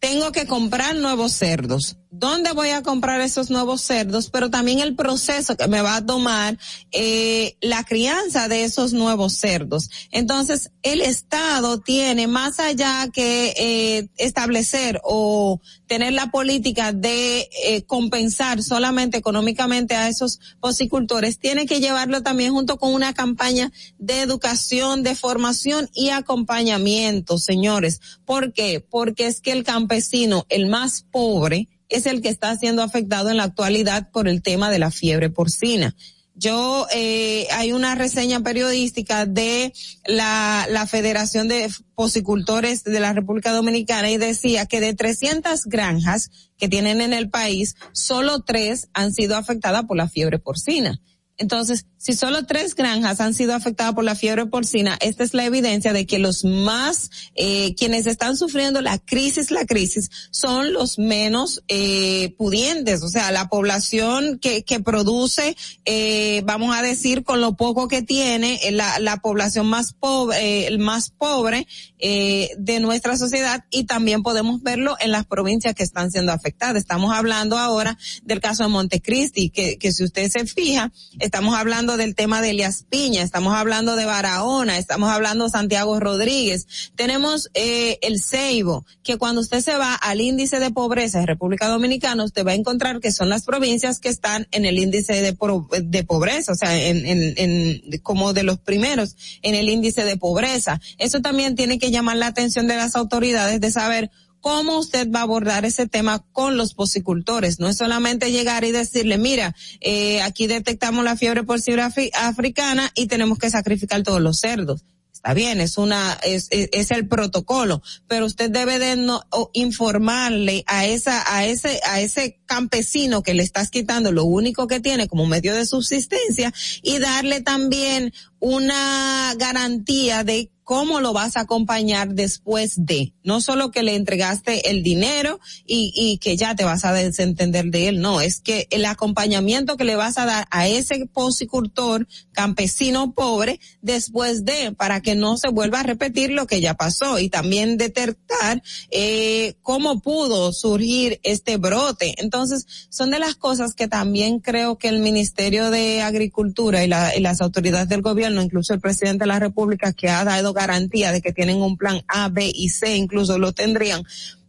Tengo 0.00 0.32
que 0.32 0.46
comprar 0.46 0.94
nuevos 0.96 1.32
cerdos 1.32 1.96
dónde 2.10 2.52
voy 2.52 2.70
a 2.70 2.82
comprar 2.82 3.20
esos 3.20 3.50
nuevos 3.50 3.82
cerdos, 3.82 4.30
pero 4.30 4.50
también 4.50 4.80
el 4.80 4.94
proceso 4.94 5.56
que 5.56 5.68
me 5.68 5.82
va 5.82 5.96
a 5.96 6.06
tomar 6.06 6.58
eh, 6.92 7.56
la 7.60 7.84
crianza 7.84 8.48
de 8.48 8.64
esos 8.64 8.92
nuevos 8.92 9.34
cerdos. 9.34 9.90
Entonces, 10.10 10.70
el 10.82 11.00
Estado 11.00 11.80
tiene 11.80 12.26
más 12.26 12.60
allá 12.60 13.08
que 13.12 13.54
eh, 13.56 14.08
establecer 14.16 15.00
o 15.04 15.60
tener 15.86 16.12
la 16.12 16.30
política 16.30 16.92
de 16.92 17.48
eh, 17.64 17.82
compensar 17.82 18.62
solamente 18.62 19.18
económicamente 19.18 19.94
a 19.94 20.08
esos 20.08 20.38
posicultores, 20.60 21.38
tiene 21.38 21.66
que 21.66 21.80
llevarlo 21.80 22.22
también 22.22 22.52
junto 22.52 22.78
con 22.78 22.94
una 22.94 23.14
campaña 23.14 23.72
de 23.98 24.20
educación, 24.20 25.02
de 25.02 25.14
formación 25.14 25.88
y 25.94 26.10
acompañamiento, 26.10 27.38
señores. 27.38 28.00
¿Por 28.24 28.52
qué? 28.52 28.80
Porque 28.80 29.26
es 29.26 29.40
que 29.40 29.52
el 29.52 29.64
campesino, 29.64 30.46
el 30.48 30.66
más 30.66 31.06
pobre, 31.10 31.68
es 31.88 32.06
el 32.06 32.22
que 32.22 32.28
está 32.28 32.56
siendo 32.56 32.82
afectado 32.82 33.30
en 33.30 33.36
la 33.36 33.44
actualidad 33.44 34.10
por 34.10 34.28
el 34.28 34.42
tema 34.42 34.70
de 34.70 34.78
la 34.78 34.90
fiebre 34.90 35.30
porcina. 35.30 35.94
Yo, 36.34 36.86
eh, 36.94 37.48
hay 37.50 37.72
una 37.72 37.96
reseña 37.96 38.40
periodística 38.40 39.26
de 39.26 39.72
la, 40.06 40.68
la 40.70 40.86
Federación 40.86 41.48
de 41.48 41.68
Posicultores 41.96 42.84
de 42.84 43.00
la 43.00 43.12
República 43.12 43.52
Dominicana 43.52 44.08
y 44.08 44.18
decía 44.18 44.66
que 44.66 44.80
de 44.80 44.94
300 44.94 45.64
granjas 45.64 46.30
que 46.56 46.68
tienen 46.68 47.00
en 47.00 47.12
el 47.12 47.28
país, 47.28 47.74
solo 47.92 48.40
tres 48.44 48.88
han 48.92 49.12
sido 49.12 49.36
afectadas 49.36 49.86
por 49.86 49.96
la 49.96 50.08
fiebre 50.08 50.38
porcina. 50.38 51.00
Entonces, 51.38 51.86
si 51.98 52.14
solo 52.14 52.46
tres 52.46 52.74
granjas 52.74 53.20
han 53.20 53.32
sido 53.32 53.54
afectadas 53.54 53.94
por 53.94 54.04
la 54.04 54.16
fiebre 54.16 54.46
porcina, 54.46 54.98
esta 55.00 55.22
es 55.22 55.34
la 55.34 55.44
evidencia 55.44 55.92
de 55.92 56.04
que 56.06 56.18
los 56.18 56.44
más, 56.44 57.10
eh, 57.36 57.74
quienes 57.76 58.06
están 58.06 58.36
sufriendo 58.36 58.80
la 58.80 58.98
crisis, 58.98 59.50
la 59.50 59.64
crisis, 59.64 60.10
son 60.30 60.72
los 60.72 60.98
menos 60.98 61.62
eh, 61.68 62.34
pudientes, 62.36 63.02
o 63.02 63.08
sea, 63.08 63.30
la 63.30 63.48
población 63.48 64.38
que, 64.40 64.64
que 64.64 64.80
produce, 64.80 65.56
eh, 65.84 66.42
vamos 66.44 66.76
a 66.76 66.82
decir, 66.82 67.22
con 67.22 67.40
lo 67.40 67.56
poco 67.56 67.88
que 67.88 68.02
tiene, 68.02 68.60
eh, 68.64 68.72
la, 68.72 68.98
la 68.98 69.18
población 69.18 69.66
más 69.66 69.92
pobre, 69.92 70.66
eh, 70.66 70.78
más 70.78 71.10
pobre 71.10 71.66
eh, 71.98 72.50
de 72.58 72.80
nuestra 72.80 73.16
sociedad 73.16 73.64
y 73.70 73.84
también 73.84 74.22
podemos 74.22 74.62
verlo 74.62 74.96
en 75.00 75.12
las 75.12 75.26
provincias 75.26 75.74
que 75.74 75.82
están 75.82 76.10
siendo 76.10 76.32
afectadas. 76.32 76.76
Estamos 76.76 77.14
hablando 77.14 77.58
ahora 77.58 77.98
del 78.22 78.40
caso 78.40 78.62
de 78.62 78.68
Montecristi, 78.68 79.50
que, 79.50 79.78
que 79.78 79.92
si 79.92 80.04
usted 80.04 80.30
se 80.30 80.46
fija, 80.46 80.92
estamos 81.18 81.54
hablando 81.54 81.96
del 81.96 82.14
tema 82.14 82.40
de 82.40 82.50
Elias 82.50 82.84
Piña, 82.88 83.22
estamos 83.22 83.54
hablando 83.54 83.96
de 83.96 84.04
Barahona, 84.04 84.78
estamos 84.78 85.10
hablando 85.10 85.44
de 85.44 85.50
Santiago 85.50 85.98
Rodríguez, 86.00 86.66
tenemos 86.96 87.50
eh, 87.54 87.98
el 88.02 88.22
Ceibo, 88.22 88.84
que 89.02 89.16
cuando 89.16 89.40
usted 89.40 89.60
se 89.60 89.76
va 89.76 89.94
al 89.94 90.20
índice 90.20 90.60
de 90.60 90.70
pobreza 90.70 91.20
de 91.20 91.26
República 91.26 91.68
Dominicana, 91.68 92.24
usted 92.24 92.46
va 92.46 92.52
a 92.52 92.54
encontrar 92.54 93.00
que 93.00 93.12
son 93.12 93.28
las 93.28 93.44
provincias 93.44 94.00
que 94.00 94.08
están 94.08 94.46
en 94.50 94.64
el 94.64 94.78
índice 94.78 95.14
de, 95.20 95.36
de 95.82 96.04
pobreza, 96.04 96.52
o 96.52 96.54
sea, 96.54 96.76
en, 96.76 97.06
en, 97.06 97.34
en, 97.36 98.00
como 98.02 98.32
de 98.32 98.42
los 98.42 98.58
primeros 98.58 99.16
en 99.42 99.54
el 99.54 99.68
índice 99.68 100.04
de 100.04 100.16
pobreza. 100.16 100.80
Eso 100.98 101.20
también 101.20 101.54
tiene 101.56 101.78
que 101.78 101.87
llamar 101.90 102.16
la 102.16 102.28
atención 102.28 102.66
de 102.66 102.76
las 102.76 102.96
autoridades 102.96 103.60
de 103.60 103.70
saber 103.70 104.10
cómo 104.40 104.78
usted 104.78 105.10
va 105.10 105.20
a 105.20 105.22
abordar 105.22 105.64
ese 105.64 105.86
tema 105.86 106.24
con 106.32 106.56
los 106.56 106.74
posicultores. 106.74 107.58
No 107.58 107.68
es 107.68 107.76
solamente 107.76 108.30
llegar 108.30 108.64
y 108.64 108.72
decirle, 108.72 109.18
mira, 109.18 109.54
eh, 109.80 110.22
aquí 110.22 110.46
detectamos 110.46 111.04
la 111.04 111.16
fiebre 111.16 111.44
porcina 111.44 111.92
africana 112.14 112.90
y 112.94 113.06
tenemos 113.06 113.38
que 113.38 113.50
sacrificar 113.50 114.02
todos 114.02 114.20
los 114.20 114.38
cerdos. 114.40 114.84
Está 115.18 115.34
bien, 115.34 115.60
es 115.60 115.78
una, 115.78 116.16
es, 116.22 116.46
es, 116.52 116.92
el 116.92 117.08
protocolo, 117.08 117.82
pero 118.06 118.24
usted 118.24 118.52
debe 118.52 118.78
de 118.78 118.94
no, 118.94 119.24
informarle 119.52 120.62
a 120.68 120.86
esa, 120.86 121.24
a 121.34 121.44
ese, 121.44 121.80
a 121.84 122.00
ese 122.00 122.38
campesino 122.46 123.24
que 123.24 123.34
le 123.34 123.42
estás 123.42 123.68
quitando 123.68 124.12
lo 124.12 124.22
único 124.24 124.68
que 124.68 124.78
tiene 124.78 125.08
como 125.08 125.26
medio 125.26 125.56
de 125.56 125.66
subsistencia 125.66 126.54
y 126.84 127.00
darle 127.00 127.40
también 127.40 128.12
una 128.38 129.34
garantía 129.36 130.22
de 130.22 130.52
cómo 130.68 131.00
lo 131.00 131.14
vas 131.14 131.38
a 131.38 131.40
acompañar 131.40 132.10
después 132.10 132.74
de, 132.84 133.14
no 133.22 133.40
solo 133.40 133.70
que 133.70 133.82
le 133.82 133.94
entregaste 133.94 134.68
el 134.68 134.82
dinero 134.82 135.40
y, 135.64 135.94
y 135.96 136.18
que 136.18 136.36
ya 136.36 136.54
te 136.56 136.64
vas 136.64 136.84
a 136.84 136.92
desentender 136.92 137.64
de 137.70 137.88
él, 137.88 138.02
no, 138.02 138.20
es 138.20 138.42
que 138.42 138.66
el 138.68 138.84
acompañamiento 138.84 139.78
que 139.78 139.84
le 139.84 139.96
vas 139.96 140.18
a 140.18 140.26
dar 140.26 140.46
a 140.50 140.68
ese 140.68 141.06
posicultor 141.06 142.06
campesino 142.32 143.14
pobre 143.14 143.60
después 143.80 144.44
de, 144.44 144.72
para 144.72 145.00
que 145.00 145.14
no 145.14 145.38
se 145.38 145.48
vuelva 145.48 145.80
a 145.80 145.84
repetir 145.84 146.32
lo 146.32 146.46
que 146.46 146.60
ya 146.60 146.74
pasó 146.74 147.18
y 147.18 147.30
también 147.30 147.78
detectar 147.78 148.62
eh, 148.90 149.54
cómo 149.62 150.02
pudo 150.02 150.52
surgir 150.52 151.18
este 151.22 151.56
brote. 151.56 152.14
Entonces, 152.18 152.66
son 152.90 153.10
de 153.10 153.18
las 153.18 153.36
cosas 153.36 153.72
que 153.72 153.88
también 153.88 154.40
creo 154.40 154.76
que 154.76 154.88
el 154.88 154.98
Ministerio 154.98 155.70
de 155.70 156.02
Agricultura 156.02 156.84
y, 156.84 156.88
la, 156.88 157.16
y 157.16 157.20
las 157.20 157.40
autoridades 157.40 157.88
del 157.88 158.02
gobierno, 158.02 158.42
incluso 158.42 158.74
el 158.74 158.80
presidente 158.80 159.24
de 159.24 159.28
la 159.28 159.38
República, 159.38 159.94
que 159.94 160.10
ha 160.10 160.24
dado 160.24 160.57
garantía 160.58 161.12
de 161.12 161.22
que 161.22 161.32
tienen 161.32 161.62
un 161.62 161.76
plan 161.76 162.02
A, 162.08 162.28
B 162.28 162.50
y 162.52 162.68
C, 162.68 162.96
incluso 162.96 163.38
lo 163.38 163.52
tendrían 163.52 164.02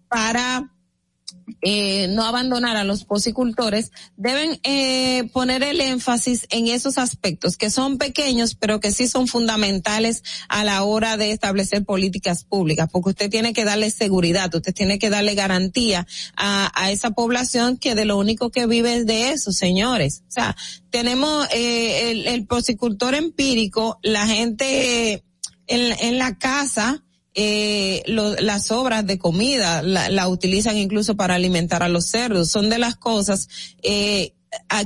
para 0.10 0.72
eh, 1.62 2.08
no 2.10 2.24
abandonar 2.26 2.78
a 2.78 2.84
los 2.84 3.06
posicultores, 3.06 3.92
deben 4.18 4.60
eh, 4.64 5.30
poner 5.34 5.64
el 5.64 5.82
énfasis 5.82 6.46
en 6.50 6.68
esos 6.68 6.98
aspectos 6.98 7.58
que 7.58 7.70
son 7.70 7.98
pequeños, 7.98 8.56
pero 8.56 8.80
que 8.80 8.92
sí 8.92 9.08
son 9.08 9.28
fundamentales 9.28 10.24
a 10.48 10.64
la 10.64 10.84
hora 10.84 11.18
de 11.18 11.32
establecer 11.32 11.84
políticas 11.84 12.44
públicas, 12.44 12.90
porque 12.92 13.10
usted 13.10 13.30
tiene 13.30 13.54
que 13.54 13.66
darle 13.66 13.92
seguridad, 13.92 14.54
usted 14.54 14.74
tiene 14.74 15.00
que 15.00 15.10
darle 15.10 15.36
garantía 15.36 16.08
a, 16.36 16.72
a 16.74 16.92
esa 16.92 17.12
población 17.12 17.78
que 17.78 17.96
de 17.96 18.06
lo 18.06 18.18
único 18.18 18.52
que 18.52 18.66
vive 18.66 18.98
es 18.98 19.06
de 19.06 19.32
eso, 19.32 19.52
señores. 19.52 20.24
O 20.30 20.32
sea, 20.32 20.56
tenemos 20.90 21.48
eh, 21.52 22.12
el, 22.12 22.28
el 22.28 22.46
posicultor 22.46 23.16
empírico, 23.16 24.00
la 24.02 24.28
gente 24.28 25.24
en, 25.70 25.96
en 26.00 26.18
la 26.18 26.38
casa, 26.38 27.04
eh, 27.36 28.04
lo, 28.08 28.34
las 28.36 28.72
obras 28.72 29.06
de 29.06 29.18
comida 29.20 29.82
la, 29.82 30.10
la, 30.10 30.28
utilizan 30.28 30.78
incluso 30.78 31.16
para 31.16 31.36
alimentar 31.36 31.84
a 31.84 31.90
los 31.90 32.08
cerdos. 32.08 32.50
Son 32.50 32.70
de 32.70 32.80
las 32.80 32.96
cosas 32.96 33.48
eh, 33.84 34.34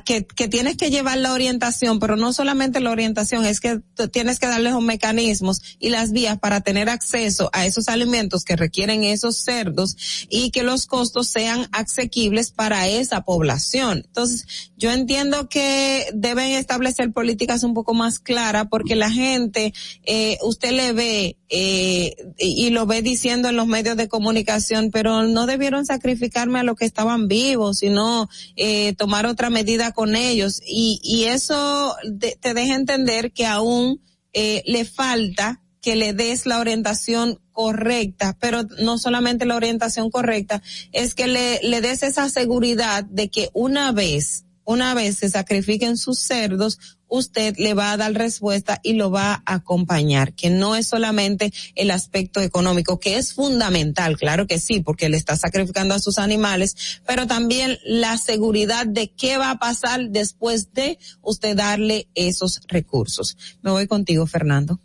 que, 0.05 0.25
que 0.25 0.47
tienes 0.47 0.77
que 0.77 0.89
llevar 0.89 1.17
la 1.17 1.33
orientación, 1.33 1.99
pero 1.99 2.15
no 2.15 2.33
solamente 2.33 2.79
la 2.79 2.91
orientación, 2.91 3.45
es 3.45 3.59
que 3.59 3.79
tienes 4.11 4.39
que 4.39 4.47
darles 4.47 4.73
los 4.73 4.83
mecanismos 4.83 5.61
y 5.79 5.89
las 5.89 6.11
vías 6.11 6.39
para 6.39 6.61
tener 6.61 6.89
acceso 6.89 7.49
a 7.53 7.65
esos 7.65 7.87
alimentos 7.87 8.43
que 8.43 8.55
requieren 8.55 9.03
esos 9.03 9.37
cerdos 9.37 9.95
y 10.29 10.51
que 10.51 10.63
los 10.63 10.85
costos 10.85 11.27
sean 11.27 11.67
asequibles 11.71 12.51
para 12.51 12.87
esa 12.87 13.21
población. 13.21 14.03
Entonces, 14.05 14.71
yo 14.77 14.91
entiendo 14.91 15.47
que 15.47 16.07
deben 16.13 16.51
establecer 16.51 17.11
políticas 17.11 17.63
un 17.63 17.73
poco 17.73 17.93
más 17.93 18.19
claras 18.19 18.67
porque 18.69 18.95
la 18.95 19.11
gente, 19.11 19.73
eh, 20.03 20.37
usted 20.41 20.71
le 20.71 20.91
ve 20.93 21.37
eh, 21.49 22.15
y 22.37 22.69
lo 22.71 22.85
ve 22.85 23.01
diciendo 23.01 23.49
en 23.49 23.55
los 23.55 23.67
medios 23.67 23.95
de 23.95 24.07
comunicación, 24.07 24.89
pero 24.91 25.23
no 25.23 25.45
debieron 25.45 25.85
sacrificarme 25.85 26.59
a 26.59 26.63
los 26.63 26.75
que 26.75 26.85
estaban 26.85 27.27
vivos, 27.27 27.79
sino 27.79 28.27
eh, 28.55 28.93
tomar 28.93 29.25
otra 29.25 29.49
medida 29.53 29.93
con 29.93 30.15
ellos. 30.15 30.59
Y, 30.65 30.99
y 31.01 31.25
eso 31.25 31.95
te 32.41 32.53
deja 32.53 32.75
entender 32.75 33.31
que 33.31 33.45
aún 33.45 34.01
eh, 34.33 34.63
le 34.65 34.83
falta 34.83 35.61
que 35.81 35.95
le 35.95 36.13
des 36.13 36.45
la 36.45 36.59
orientación 36.59 37.39
correcta, 37.51 38.35
pero 38.39 38.63
no 38.79 38.97
solamente 38.97 39.45
la 39.45 39.55
orientación 39.55 40.09
correcta, 40.09 40.63
es 40.91 41.13
que 41.13 41.27
le, 41.27 41.59
le 41.61 41.81
des 41.81 42.03
esa 42.03 42.29
seguridad 42.29 43.03
de 43.03 43.29
que 43.29 43.49
una 43.53 43.91
vez 43.91 44.45
una 44.65 44.93
vez 44.93 45.17
se 45.17 45.29
sacrifiquen 45.29 45.97
sus 45.97 46.19
cerdos, 46.19 46.79
usted 47.07 47.55
le 47.57 47.75
va 47.75 47.91
a 47.91 47.97
dar 47.97 48.13
respuesta 48.13 48.79
y 48.81 48.93
lo 48.93 49.11
va 49.11 49.43
a 49.45 49.55
acompañar, 49.55 50.33
que 50.33 50.49
no 50.49 50.75
es 50.75 50.87
solamente 50.87 51.53
el 51.75 51.91
aspecto 51.91 52.41
económico, 52.41 52.99
que 52.99 53.17
es 53.17 53.33
fundamental, 53.33 54.17
claro 54.17 54.47
que 54.47 54.59
sí, 54.59 54.79
porque 54.79 55.09
le 55.09 55.17
está 55.17 55.35
sacrificando 55.35 55.93
a 55.93 55.99
sus 55.99 56.17
animales, 56.17 57.01
pero 57.05 57.27
también 57.27 57.77
la 57.85 58.17
seguridad 58.17 58.87
de 58.87 59.11
qué 59.11 59.37
va 59.37 59.51
a 59.51 59.59
pasar 59.59 60.09
después 60.09 60.73
de 60.73 60.97
usted 61.21 61.55
darle 61.55 62.07
esos 62.15 62.61
recursos. 62.67 63.37
Me 63.61 63.69
voy 63.69 63.85
contigo, 63.85 64.25
Fernando. 64.25 64.79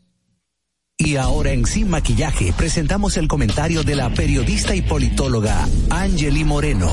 Y 0.98 1.14
ahora 1.14 1.52
en 1.52 1.64
Sin 1.64 1.88
Maquillaje 1.88 2.52
presentamos 2.52 3.16
el 3.16 3.28
comentario 3.28 3.84
de 3.84 3.94
la 3.94 4.10
periodista 4.12 4.74
y 4.74 4.82
politóloga 4.82 5.66
Angeli 5.90 6.44
Moreno. 6.44 6.92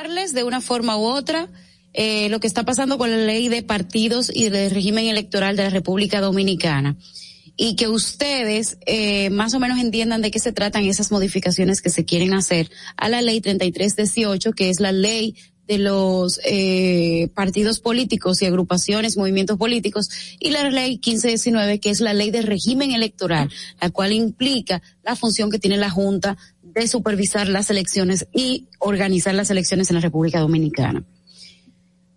Aclararles 0.00 0.32
de 0.32 0.44
una 0.44 0.60
forma 0.60 0.96
u 0.96 1.02
otra 1.02 1.48
eh, 1.92 2.28
lo 2.28 2.40
que 2.40 2.46
está 2.46 2.64
pasando 2.64 2.98
con 2.98 3.10
la 3.10 3.16
ley 3.16 3.48
de 3.48 3.62
partidos 3.62 4.30
y 4.32 4.48
del 4.48 4.70
régimen 4.70 5.06
electoral 5.06 5.56
de 5.56 5.64
la 5.64 5.70
República 5.70 6.20
Dominicana. 6.20 6.96
Y 7.56 7.76
que 7.76 7.88
ustedes 7.88 8.78
eh, 8.86 9.28
más 9.30 9.52
o 9.54 9.60
menos 9.60 9.78
entiendan 9.78 10.22
de 10.22 10.30
qué 10.30 10.38
se 10.38 10.52
tratan 10.52 10.84
esas 10.84 11.10
modificaciones 11.10 11.82
que 11.82 11.90
se 11.90 12.04
quieren 12.04 12.32
hacer 12.32 12.70
a 12.96 13.08
la 13.08 13.20
ley 13.20 13.40
3318, 13.40 14.52
que 14.52 14.70
es 14.70 14.80
la 14.80 14.92
ley 14.92 15.34
de 15.66 15.78
los 15.78 16.40
eh, 16.44 17.28
partidos 17.34 17.80
políticos 17.80 18.40
y 18.40 18.46
agrupaciones, 18.46 19.16
movimientos 19.16 19.58
políticos, 19.58 20.08
y 20.40 20.50
la 20.50 20.68
ley 20.70 20.92
1519, 20.92 21.80
que 21.80 21.90
es 21.90 22.00
la 22.00 22.14
ley 22.14 22.30
de 22.30 22.42
régimen 22.42 22.92
electoral, 22.92 23.50
la 23.80 23.90
cual 23.90 24.12
implica 24.12 24.80
la 25.04 25.14
función 25.14 25.50
que 25.50 25.58
tiene 25.58 25.76
la 25.76 25.90
Junta 25.90 26.36
de 26.72 26.88
supervisar 26.88 27.48
las 27.48 27.70
elecciones 27.70 28.26
y 28.32 28.68
organizar 28.78 29.34
las 29.34 29.50
elecciones 29.50 29.90
en 29.90 29.96
la 29.96 30.00
República 30.00 30.40
Dominicana. 30.40 31.04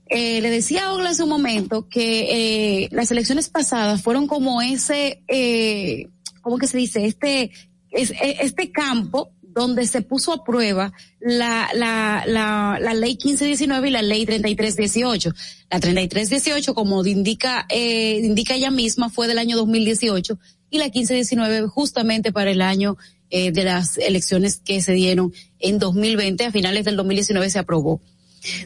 Eh, 0.08 0.42
le 0.42 0.50
decía 0.50 0.86
a 0.86 0.94
Ogla 0.94 1.10
hace 1.10 1.24
un 1.24 1.30
momento 1.30 1.88
que 1.90 2.84
eh, 2.84 2.90
las 2.92 3.10
elecciones 3.12 3.50
pasadas 3.50 4.02
fueron 4.04 4.28
como 4.28 4.62
ese, 4.62 5.24
eh, 5.28 6.10
¿cómo 6.42 6.58
que 6.58 6.68
se 6.68 6.78
dice? 6.78 7.06
Este, 7.06 7.52
es, 7.90 8.12
e, 8.12 8.38
este 8.42 8.72
campo 8.72 9.32
donde 9.54 9.86
se 9.88 10.02
puso 10.02 10.34
a 10.34 10.44
prueba 10.44 10.94
la, 11.20 11.70
la, 11.74 12.24
la, 12.26 12.78
la 12.82 12.94
ley 12.94 13.12
1519 13.12 13.88
y 13.88 13.92
la 13.92 14.02
ley 14.02 14.26
3318. 14.26 15.32
La 15.70 15.80
3318, 15.80 16.74
como 16.74 17.06
indica, 17.06 17.66
eh, 17.70 18.20
indica 18.24 18.56
ella 18.56 18.72
misma, 18.72 19.10
fue 19.10 19.28
del 19.28 19.38
año 19.38 19.56
2018 19.58 20.38
y 20.70 20.80
la 20.80 20.86
1519 20.86 21.68
justamente 21.68 22.32
para 22.32 22.52
el 22.52 22.62
año 22.62 22.98
eh, 23.30 23.52
de 23.52 23.64
las 23.64 23.98
elecciones 23.98 24.58
que 24.58 24.82
se 24.82 24.94
dieron 24.94 25.34
en 25.60 25.80
2020. 25.80 26.46
A 26.46 26.52
finales 26.52 26.86
del 26.86 26.96
2019 26.96 27.50
se 27.50 27.60
aprobó. 27.60 28.02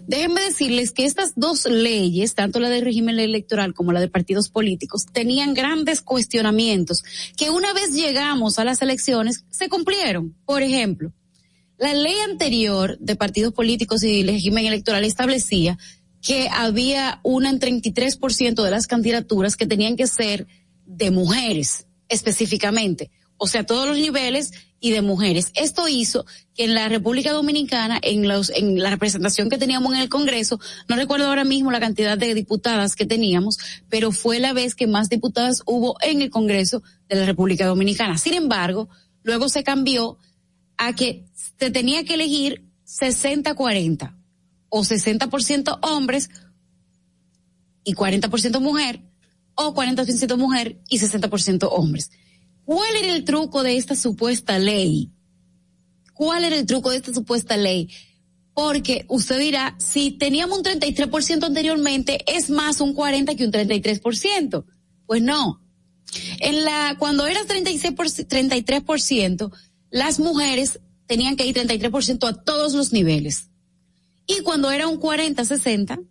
Déjenme 0.08 0.42
decirles 0.42 0.92
que 0.92 1.06
estas 1.06 1.34
dos 1.36 1.66
leyes, 1.66 2.34
tanto 2.34 2.60
la 2.60 2.70
del 2.70 2.84
régimen 2.84 3.20
electoral 3.20 3.74
como 3.74 3.92
la 3.92 4.00
de 4.00 4.08
partidos 4.08 4.50
políticos, 4.50 5.06
tenían 5.12 5.54
grandes 5.54 6.02
cuestionamientos 6.02 7.04
que 7.36 7.52
una 7.52 7.74
vez 7.74 7.94
llegamos 7.94 8.58
a 8.58 8.64
las 8.64 8.82
elecciones 8.82 9.46
se 9.52 9.70
cumplieron. 9.70 10.36
Por 10.46 10.64
ejemplo, 10.64 11.14
la 11.78 11.94
ley 11.94 12.16
anterior 12.28 12.98
de 13.00 13.16
partidos 13.16 13.54
políticos 13.54 14.04
y 14.04 14.24
régimen 14.24 14.66
electoral 14.66 15.04
establecía 15.04 15.78
que 16.22 16.50
había 16.52 17.20
una 17.24 17.52
en 17.52 17.60
33% 17.60 18.64
de 18.64 18.72
las 18.72 18.88
candidaturas 18.88 19.56
que 19.56 19.68
tenían 19.68 19.96
que 19.96 20.08
ser 20.08 20.48
de 20.86 21.12
mujeres 21.12 21.86
específicamente. 22.10 23.12
O 23.38 23.48
sea, 23.48 23.66
todos 23.66 23.88
los 23.88 23.98
niveles 23.98 24.52
y 24.80 24.92
de 24.92 25.02
mujeres. 25.02 25.52
Esto 25.56 25.88
hizo 25.88 26.26
que 26.54 26.66
en 26.66 26.76
la 26.76 26.88
República 26.88 27.32
Dominicana, 27.32 28.00
en 28.02 28.28
los, 28.28 28.50
en 28.52 28.80
la 28.80 28.90
representación 28.90 29.50
que 29.50 29.58
teníamos 29.58 29.94
en 29.94 30.02
el 30.02 30.10
Congreso, 30.10 30.60
no 30.88 30.96
recuerdo 30.96 31.28
ahora 31.28 31.44
mismo 31.44 31.72
la 31.72 31.80
cantidad 31.80 32.18
de 32.18 32.34
diputadas 32.34 32.96
que 32.96 33.06
teníamos, 33.06 33.58
pero 33.90 34.12
fue 34.12 34.40
la 34.40 34.54
vez 34.54 34.76
que 34.76 34.88
más 34.88 35.10
diputadas 35.10 35.64
hubo 35.66 35.98
en 36.02 36.22
el 36.22 36.30
Congreso 36.30 36.84
de 37.10 37.16
la 37.16 37.26
República 37.26 37.66
Dominicana. 37.66 38.18
Sin 38.18 38.34
embargo, 38.34 38.90
luego 39.24 39.50
se 39.50 39.64
cambió 39.64 40.18
a 40.78 40.94
que 40.94 41.26
se 41.60 41.72
tenía 41.72 42.04
que 42.04 42.14
elegir 42.14 42.64
60-40 42.86 44.16
o 44.70 44.82
60% 44.82 45.80
hombres 45.82 46.30
y 47.84 47.96
40% 47.96 48.60
mujer 48.60 49.02
o 49.56 49.74
40% 49.74 50.38
mujer 50.38 50.80
y 50.88 51.00
60% 51.00 51.68
hombres. 51.72 52.12
¿Cuál 52.68 52.98
era 52.98 53.14
el 53.14 53.24
truco 53.24 53.64
de 53.64 53.78
esta 53.78 53.96
supuesta 53.96 54.60
ley? 54.60 55.10
¿Cuál 56.14 56.44
era 56.44 56.58
el 56.58 56.66
truco 56.66 56.90
de 56.90 56.98
esta 56.98 57.14
supuesta 57.14 57.56
ley? 57.56 57.88
Porque 58.54 59.06
usted 59.08 59.40
dirá, 59.40 59.78
si 59.80 60.12
teníamos 60.12 60.58
un 60.58 60.66
33% 60.66 61.46
anteriormente, 61.46 62.26
es 62.28 62.50
más 62.50 62.82
un 62.82 62.94
40 62.94 63.36
que 63.36 63.46
un 63.46 63.54
33%. 63.54 64.66
Pues 65.06 65.22
no. 65.22 65.62
En 66.42 66.66
la, 66.66 66.98
cuando 67.00 67.26
era 67.26 67.40
36 67.46 67.94
33%, 67.94 69.50
las 69.90 70.20
mujeres 70.20 70.82
tenían 71.06 71.38
que 71.38 71.46
ir 71.46 71.56
33% 71.56 72.28
a 72.28 72.34
todos 72.34 72.74
los 72.74 72.92
niveles. 72.92 73.50
Y 74.28 74.42
cuando 74.42 74.72
era 74.72 74.90
un 74.90 75.00
40-60, 75.00 76.06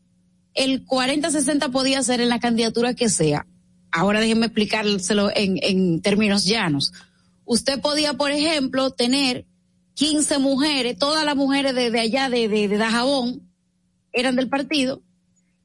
el 0.55 0.87
40-60 0.87 1.71
podía 1.71 2.03
ser 2.03 2.23
en 2.23 2.31
la 2.31 2.41
candidatura 2.41 2.95
que 2.95 3.11
sea 3.11 3.47
ahora 3.97 4.21
déjenme 4.21 4.47
explicárselo 4.47 5.31
en, 5.35 5.59
en 5.63 6.01
términos 6.03 6.45
llanos. 6.45 6.93
Usted 7.45 7.81
podía, 7.81 8.15
por 8.15 8.31
ejemplo, 8.31 8.91
tener 8.91 9.47
15 9.95 10.39
mujeres, 10.39 10.99
todas 10.99 11.25
las 11.25 11.37
mujeres 11.37 11.75
de, 11.75 11.99
allá 11.99 12.29
de, 12.29 12.49
de, 12.49 12.69
de, 12.69 12.77
Dajabón 12.77 13.49
eran 14.13 14.37
del 14.37 14.49
partido, 14.49 15.03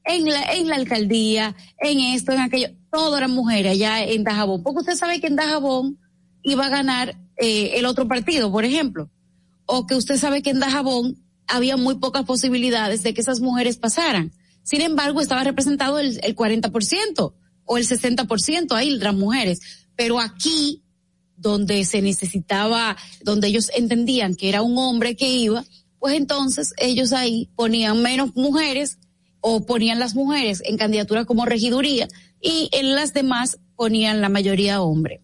en 0.04 0.24
la, 0.24 0.54
en 0.54 0.68
la 0.68 0.76
alcaldía, 0.76 1.54
en 1.78 2.00
esto, 2.00 2.32
en 2.32 2.40
aquello, 2.40 2.68
todas 2.90 3.18
eran 3.18 3.32
mujeres 3.32 3.72
allá 3.72 4.02
en 4.02 4.24
Dajabón. 4.24 4.62
Porque 4.62 4.80
usted 4.80 4.96
sabe 4.96 5.20
que 5.20 5.26
en 5.26 5.36
Dajabón 5.36 5.98
iba 6.42 6.66
a 6.66 6.70
ganar 6.70 7.16
eh, 7.36 7.72
el 7.74 7.84
otro 7.84 8.08
partido, 8.08 8.50
por 8.50 8.64
ejemplo. 8.64 9.10
O 9.66 9.86
que 9.86 9.94
usted 9.94 10.16
sabe 10.16 10.42
que 10.42 10.50
en 10.50 10.60
Dajabón 10.60 11.18
había 11.46 11.76
muy 11.76 11.96
pocas 11.96 12.24
posibilidades 12.24 13.02
de 13.02 13.12
que 13.14 13.20
esas 13.20 13.40
mujeres 13.40 13.76
pasaran. 13.76 14.32
Sin 14.62 14.80
embargo, 14.80 15.20
estaba 15.20 15.44
representado 15.44 15.98
el, 15.98 16.20
el 16.22 16.34
40% 16.34 17.34
o 17.64 17.78
el 17.78 17.86
60% 17.86 18.72
ahí 18.72 18.90
las 18.90 19.14
mujeres. 19.14 19.60
Pero 19.96 20.20
aquí, 20.20 20.82
donde 21.36 21.84
se 21.84 22.02
necesitaba, 22.02 22.96
donde 23.22 23.48
ellos 23.48 23.70
entendían 23.74 24.34
que 24.34 24.48
era 24.48 24.62
un 24.62 24.78
hombre 24.78 25.16
que 25.16 25.28
iba, 25.28 25.64
pues 25.98 26.14
entonces 26.16 26.72
ellos 26.78 27.12
ahí 27.12 27.48
ponían 27.54 28.02
menos 28.02 28.34
mujeres 28.34 28.98
o 29.40 29.66
ponían 29.66 29.98
las 29.98 30.14
mujeres 30.14 30.62
en 30.64 30.76
candidatura 30.76 31.24
como 31.24 31.44
regiduría 31.44 32.08
y 32.40 32.68
en 32.72 32.94
las 32.94 33.12
demás 33.12 33.58
ponían 33.76 34.20
la 34.20 34.28
mayoría 34.28 34.80
hombre. 34.80 35.20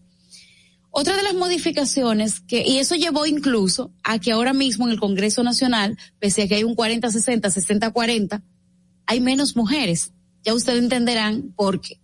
Otra 0.91 1.15
de 1.15 1.23
las 1.23 1.35
modificaciones 1.35 2.39
que, 2.39 2.63
y 2.65 2.77
eso 2.77 2.95
llevó 2.95 3.25
incluso 3.25 3.91
a 4.03 4.19
que 4.19 4.31
ahora 4.31 4.53
mismo 4.53 4.85
en 4.85 4.91
el 4.91 4.99
Congreso 4.99 5.43
Nacional, 5.43 5.97
pese 6.19 6.43
a 6.43 6.47
que 6.47 6.55
hay 6.55 6.63
un 6.63 6.75
40-60, 6.75 7.41
60-40, 7.41 8.41
hay 9.05 9.21
menos 9.21 9.55
mujeres. 9.55 10.13
Ya 10.43 10.53
ustedes 10.53 10.79
entenderán 10.79 11.53
por 11.55 11.79
qué. 11.79 11.99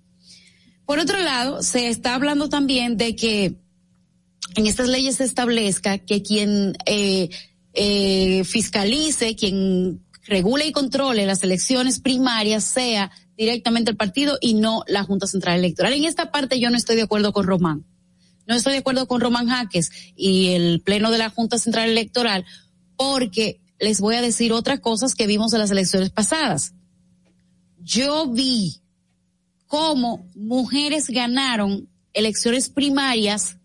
Por 0.85 0.99
otro 0.99 1.19
lado, 1.19 1.63
se 1.63 1.89
está 1.89 2.15
hablando 2.15 2.49
también 2.49 2.97
de 2.97 3.15
que 3.15 3.55
en 4.55 4.67
estas 4.67 4.87
leyes 4.87 5.17
se 5.17 5.23
establezca 5.23 5.97
que 5.97 6.21
quien 6.21 6.77
eh, 6.85 7.29
eh, 7.73 8.43
fiscalice, 8.43 9.35
quien 9.35 10.05
regule 10.27 10.67
y 10.67 10.71
controle 10.71 11.25
las 11.25 11.43
elecciones 11.43 11.99
primarias 11.99 12.63
sea 12.63 13.11
directamente 13.37 13.91
el 13.91 13.97
partido 13.97 14.37
y 14.41 14.53
no 14.53 14.83
la 14.87 15.03
Junta 15.03 15.27
Central 15.27 15.59
Electoral. 15.59 15.93
En 15.93 16.05
esta 16.05 16.31
parte 16.31 16.59
yo 16.59 16.69
no 16.69 16.77
estoy 16.77 16.95
de 16.95 17.03
acuerdo 17.03 17.33
con 17.33 17.45
Román. 17.45 17.85
No 18.47 18.55
estoy 18.55 18.73
de 18.73 18.79
acuerdo 18.79 19.07
con 19.07 19.21
Román 19.21 19.47
Jaques 19.47 19.91
y 20.15 20.49
el 20.49 20.81
Pleno 20.81 21.11
de 21.11 21.17
la 21.17 21.29
Junta 21.29 21.57
Central 21.57 21.89
Electoral 21.89 22.45
porque 22.95 23.59
les 23.79 23.99
voy 23.99 24.15
a 24.15 24.21
decir 24.21 24.53
otras 24.53 24.79
cosas 24.79 25.15
que 25.15 25.27
vimos 25.27 25.53
en 25.53 25.59
las 25.59 25.71
elecciones 25.71 26.11
pasadas. 26.11 26.73
Yo 27.79 28.27
vi 28.27 28.81
cómo 29.75 30.25
mujeres 30.35 31.09
ganaron 31.09 31.89
elecciones 32.13 32.69
primarias 32.69 33.57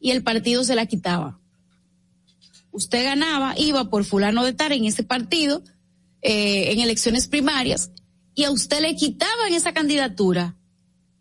y 0.00 0.10
el 0.10 0.22
partido 0.22 0.64
se 0.64 0.74
la 0.74 0.86
quitaba. 0.86 1.38
Usted 2.70 3.04
ganaba, 3.04 3.52
iba 3.58 3.90
por 3.90 4.06
fulano 4.06 4.42
de 4.42 4.54
tal 4.54 4.72
en 4.72 4.86
ese 4.86 5.02
partido, 5.02 5.62
eh, 6.22 6.72
en 6.72 6.80
elecciones 6.80 7.28
primarias, 7.28 7.90
y 8.34 8.44
a 8.44 8.50
usted 8.50 8.80
le 8.80 8.96
quitaban 8.96 9.52
esa 9.52 9.74
candidatura 9.74 10.56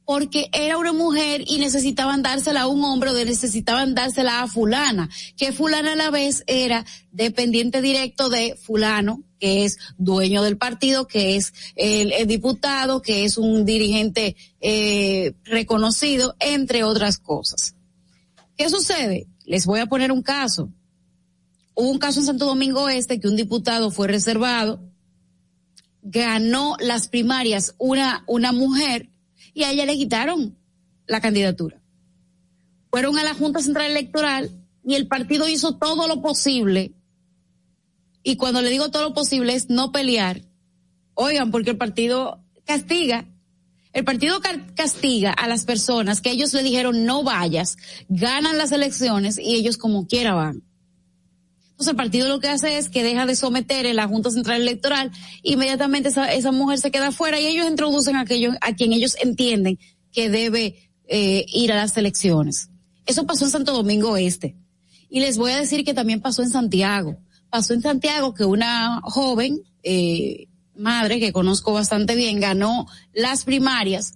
porque 0.09 0.49
era 0.53 0.79
una 0.79 0.91
mujer 0.91 1.43
y 1.45 1.59
necesitaban 1.59 2.23
dársela 2.23 2.61
a 2.61 2.67
un 2.67 2.83
hombre 2.83 3.11
o 3.11 3.13
necesitaban 3.13 3.93
dársela 3.93 4.41
a 4.41 4.47
fulana, 4.47 5.07
que 5.37 5.51
fulana 5.51 5.93
a 5.93 5.95
la 5.95 6.09
vez 6.09 6.43
era 6.47 6.83
dependiente 7.11 7.79
directo 7.79 8.27
de 8.29 8.55
fulano, 8.55 9.23
que 9.39 9.65
es 9.65 9.77
dueño 9.99 10.41
del 10.41 10.57
partido, 10.57 11.05
que 11.05 11.35
es 11.35 11.53
el, 11.75 12.25
diputado, 12.25 13.03
que 13.03 13.23
es 13.23 13.37
un 13.37 13.65
dirigente 13.65 14.35
eh, 14.61 15.35
reconocido, 15.43 16.35
entre 16.39 16.83
otras 16.83 17.19
cosas. 17.19 17.75
¿Qué 18.57 18.67
sucede? 18.67 19.27
Les 19.45 19.67
voy 19.67 19.79
a 19.79 19.85
poner 19.85 20.11
un 20.11 20.23
caso. 20.23 20.71
Hubo 21.75 21.87
un 21.87 21.99
caso 21.99 22.19
en 22.19 22.25
Santo 22.25 22.47
Domingo 22.47 22.89
Este 22.89 23.19
que 23.19 23.27
un 23.27 23.35
diputado 23.35 23.91
fue 23.91 24.07
reservado, 24.07 24.81
ganó 26.01 26.77
las 26.79 27.07
primarias 27.07 27.75
una, 27.77 28.23
una 28.25 28.51
mujer, 28.51 29.11
y 29.53 29.63
a 29.63 29.71
ella 29.71 29.85
le 29.85 29.97
quitaron 29.97 30.57
la 31.07 31.21
candidatura. 31.21 31.81
Fueron 32.91 33.17
a 33.17 33.23
la 33.23 33.33
Junta 33.33 33.61
Central 33.61 33.91
Electoral 33.91 34.49
y 34.83 34.95
el 34.95 35.07
partido 35.07 35.47
hizo 35.47 35.77
todo 35.77 36.07
lo 36.07 36.21
posible. 36.21 36.93
Y 38.23 38.35
cuando 38.35 38.61
le 38.61 38.69
digo 38.69 38.89
todo 38.89 39.09
lo 39.09 39.13
posible 39.13 39.53
es 39.53 39.69
no 39.69 39.91
pelear 39.91 40.41
Oigan, 41.21 41.51
porque 41.51 41.71
el 41.71 41.77
partido 41.77 42.45
castiga. 42.63 43.25
El 43.91 44.05
partido 44.05 44.39
castiga 44.73 45.33
a 45.33 45.49
las 45.49 45.65
personas 45.65 46.21
que 46.21 46.31
ellos 46.31 46.53
le 46.53 46.63
dijeron 46.63 47.03
no 47.03 47.23
vayas, 47.23 47.75
ganan 48.07 48.57
las 48.57 48.71
elecciones 48.71 49.37
y 49.37 49.55
ellos 49.55 49.75
como 49.75 50.07
quiera 50.07 50.33
van. 50.33 50.63
Entonces 51.79 51.93
el 51.93 51.95
partido 51.95 52.27
lo 52.27 52.41
que 52.41 52.49
hace 52.49 52.77
es 52.77 52.89
que 52.89 53.03
deja 53.03 53.25
de 53.25 53.37
someter 53.37 53.85
en 53.85 53.95
la 53.95 54.05
Junta 54.05 54.29
Central 54.31 54.59
Electoral, 54.59 55.13
inmediatamente 55.43 56.09
esa, 56.09 56.51
mujer 56.51 56.77
se 56.77 56.91
queda 56.91 57.13
fuera 57.13 57.39
y 57.39 57.47
ellos 57.47 57.69
introducen 57.69 58.17
a, 58.17 58.21
aquellos, 58.21 58.53
a 58.59 58.75
quien 58.75 58.91
ellos 58.91 59.15
entienden 59.21 59.79
que 60.11 60.29
debe 60.29 60.91
eh, 61.07 61.45
ir 61.47 61.71
a 61.71 61.77
las 61.77 61.95
elecciones. 61.95 62.69
Eso 63.05 63.25
pasó 63.25 63.45
en 63.45 63.51
Santo 63.51 63.71
Domingo 63.71 64.17
Este. 64.17 64.57
Y 65.09 65.21
les 65.21 65.37
voy 65.37 65.51
a 65.51 65.57
decir 65.57 65.85
que 65.85 65.93
también 65.93 66.19
pasó 66.19 66.43
en 66.43 66.49
Santiago. 66.49 67.15
Pasó 67.49 67.73
en 67.73 67.81
Santiago 67.81 68.33
que 68.33 68.43
una 68.43 68.99
joven, 69.03 69.61
eh, 69.81 70.49
madre 70.75 71.21
que 71.21 71.31
conozco 71.31 71.71
bastante 71.71 72.15
bien, 72.15 72.41
ganó 72.41 72.87
las 73.13 73.45
primarias 73.45 74.15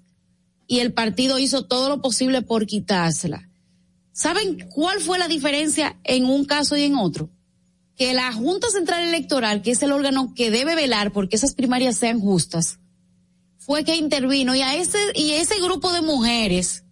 y 0.68 0.80
el 0.80 0.92
partido 0.92 1.40
hizo 1.40 1.64
todo 1.64 1.88
lo 1.88 2.02
posible 2.02 2.42
por 2.42 2.66
quitársela. 2.66 3.50
¿Saben 4.12 4.68
cuál 4.70 5.00
fue 5.00 5.18
la 5.18 5.30
diferencia 5.30 5.98
en 6.04 6.26
un 6.26 6.44
caso 6.44 6.76
y 6.76 6.84
en 6.84 6.96
otro? 6.96 7.30
Que 8.04 8.14
la 8.14 8.34
Junta 8.34 8.70
Central 8.70 9.08
Electoral, 9.08 9.62
que 9.62 9.72
es 9.72 9.82
el 9.82 9.94
órgano 9.94 10.34
que 10.36 10.52
debe 10.52 10.76
velar 10.76 11.14
porque 11.14 11.38
esas 11.38 11.54
primarias 11.54 11.96
sean 11.96 12.20
justas, 12.20 12.80
fue 13.58 13.86
que 13.86 13.96
intervino 13.96 14.54
y 14.54 14.62
a 14.62 14.76
ese, 14.76 14.98
y 15.16 15.32
ese 15.32 15.62
grupo 15.62 15.94
de 15.94 16.02
mujeres, 16.02 16.84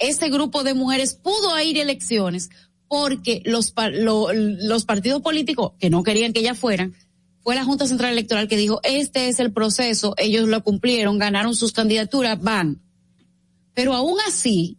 ese 0.00 0.28
grupo 0.30 0.64
de 0.64 0.74
mujeres 0.74 1.14
pudo 1.14 1.56
ir 1.60 1.78
a 1.78 1.82
elecciones 1.82 2.50
porque 2.88 3.40
los, 3.44 3.72
los 4.00 4.84
partidos 4.84 5.22
políticos 5.22 5.74
que 5.78 5.90
no 5.90 6.02
querían 6.02 6.32
que 6.32 6.40
ella 6.40 6.56
fueran, 6.56 6.96
fue 7.38 7.54
la 7.54 7.62
Junta 7.62 7.86
Central 7.86 8.10
Electoral 8.10 8.48
que 8.48 8.56
dijo, 8.56 8.80
este 8.82 9.28
es 9.28 9.38
el 9.38 9.52
proceso, 9.52 10.14
ellos 10.16 10.48
lo 10.48 10.64
cumplieron, 10.64 11.20
ganaron 11.20 11.54
sus 11.54 11.70
candidaturas, 11.70 12.42
van. 12.42 12.82
Pero 13.74 13.94
aún 13.94 14.18
así, 14.26 14.76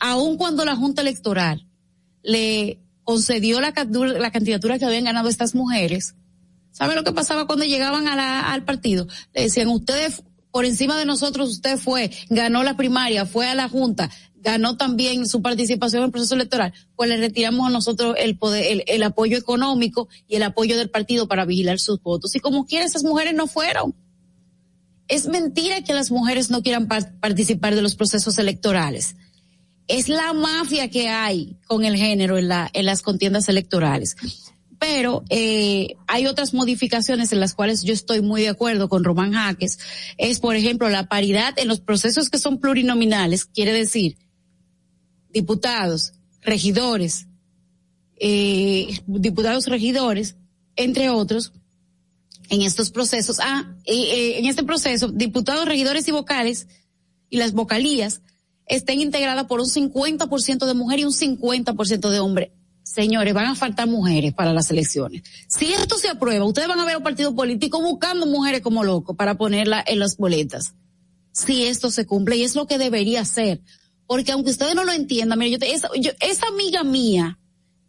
aún 0.00 0.38
cuando 0.38 0.64
la 0.64 0.74
Junta 0.74 1.02
Electoral 1.02 1.68
le 2.22 2.80
concedió 3.08 3.58
la, 3.62 3.72
candidatura 3.72 4.78
que 4.78 4.84
habían 4.84 5.04
ganado 5.04 5.30
estas 5.30 5.54
mujeres, 5.54 6.14
¿sabe 6.72 6.94
lo 6.94 7.04
que 7.04 7.12
pasaba 7.12 7.46
cuando 7.46 7.64
llegaban 7.64 8.06
al 8.06 8.64
partido? 8.64 9.08
Le 9.32 9.44
decían, 9.44 9.68
ustedes, 9.68 10.24
por 10.50 10.66
encima 10.66 10.98
de 10.98 11.06
nosotros, 11.06 11.48
usted 11.48 11.78
fue, 11.78 12.10
ganó 12.28 12.62
la 12.64 12.76
primaria, 12.76 13.24
fue 13.24 13.48
a 13.48 13.54
la 13.54 13.66
Junta, 13.66 14.10
ganó 14.34 14.76
también 14.76 15.26
su 15.26 15.40
participación 15.40 16.02
en 16.02 16.04
el 16.08 16.12
proceso 16.12 16.34
electoral, 16.34 16.74
pues 16.96 17.08
le 17.08 17.16
retiramos 17.16 17.66
a 17.66 17.70
nosotros 17.70 18.14
el 18.18 18.36
poder, 18.36 18.84
el, 18.86 19.02
apoyo 19.02 19.38
económico 19.38 20.08
y 20.26 20.36
el 20.36 20.42
apoyo 20.42 20.76
del 20.76 20.90
partido 20.90 21.28
para 21.28 21.46
vigilar 21.46 21.78
sus 21.78 22.02
votos. 22.02 22.36
Y 22.36 22.40
como 22.40 22.66
quiera, 22.66 22.84
esas 22.84 23.04
mujeres 23.04 23.32
no 23.32 23.46
fueron. 23.46 23.94
Es 25.08 25.28
mentira 25.28 25.82
que 25.82 25.94
las 25.94 26.10
mujeres 26.10 26.50
no 26.50 26.62
quieran 26.62 26.86
participar 26.88 27.74
de 27.74 27.80
los 27.80 27.94
procesos 27.94 28.38
electorales. 28.38 29.16
Es 29.88 30.08
la 30.08 30.32
mafia 30.32 30.90
que 30.90 31.08
hay 31.08 31.56
con 31.66 31.84
el 31.84 31.96
género 31.96 32.38
en, 32.38 32.48
la, 32.48 32.70
en 32.72 32.86
las 32.86 33.02
contiendas 33.02 33.48
electorales. 33.48 34.16
Pero 34.78 35.24
eh, 35.28 35.96
hay 36.06 36.26
otras 36.26 36.54
modificaciones 36.54 37.32
en 37.32 37.40
las 37.40 37.54
cuales 37.54 37.82
yo 37.82 37.92
estoy 37.92 38.20
muy 38.20 38.42
de 38.42 38.50
acuerdo 38.50 38.88
con 38.88 39.02
Román 39.02 39.32
Jaques. 39.32 39.78
Es, 40.18 40.38
por 40.38 40.54
ejemplo, 40.54 40.88
la 40.88 41.08
paridad 41.08 41.58
en 41.58 41.66
los 41.66 41.80
procesos 41.80 42.30
que 42.30 42.38
son 42.38 42.60
plurinominales, 42.60 43.44
quiere 43.44 43.72
decir 43.72 44.16
diputados, 45.30 46.12
regidores, 46.42 47.26
eh, 48.20 49.00
diputados 49.06 49.66
regidores, 49.66 50.36
entre 50.76 51.10
otros, 51.10 51.52
en 52.50 52.62
estos 52.62 52.90
procesos. 52.90 53.38
Ah, 53.40 53.74
eh, 53.84 54.38
en 54.38 54.46
este 54.46 54.64
proceso, 54.64 55.08
diputados, 55.08 55.66
regidores 55.66 56.06
y 56.08 56.12
vocales 56.12 56.66
y 57.30 57.38
las 57.38 57.52
vocalías 57.52 58.22
estén 58.68 59.00
integradas 59.00 59.46
por 59.46 59.60
un 59.60 59.66
50% 59.66 60.66
de 60.66 60.74
mujer 60.74 61.00
y 61.00 61.04
un 61.04 61.12
50% 61.12 62.10
de 62.10 62.20
hombre. 62.20 62.52
Señores, 62.82 63.34
van 63.34 63.46
a 63.46 63.54
faltar 63.54 63.86
mujeres 63.86 64.32
para 64.32 64.52
las 64.52 64.70
elecciones. 64.70 65.22
Si 65.46 65.72
esto 65.72 65.98
se 65.98 66.08
aprueba, 66.08 66.44
ustedes 66.44 66.68
van 66.68 66.80
a 66.80 66.84
ver 66.84 66.94
a 66.94 66.98
un 66.98 67.04
partido 67.04 67.34
político 67.34 67.82
buscando 67.82 68.26
mujeres 68.26 68.62
como 68.62 68.82
locos 68.82 69.14
para 69.16 69.36
ponerla 69.36 69.84
en 69.86 69.98
las 69.98 70.16
boletas. 70.16 70.74
Si 71.32 71.64
esto 71.64 71.90
se 71.90 72.06
cumple, 72.06 72.36
y 72.36 72.44
es 72.44 72.54
lo 72.54 72.66
que 72.66 72.78
debería 72.78 73.24
ser 73.24 73.60
porque 74.08 74.32
aunque 74.32 74.50
ustedes 74.50 74.74
no 74.74 74.84
lo 74.84 74.92
entiendan, 74.92 75.38
mire, 75.38 75.58
yo, 75.58 75.58
esa, 75.60 75.90
esa 76.20 76.48
amiga 76.48 76.82
mía, 76.82 77.38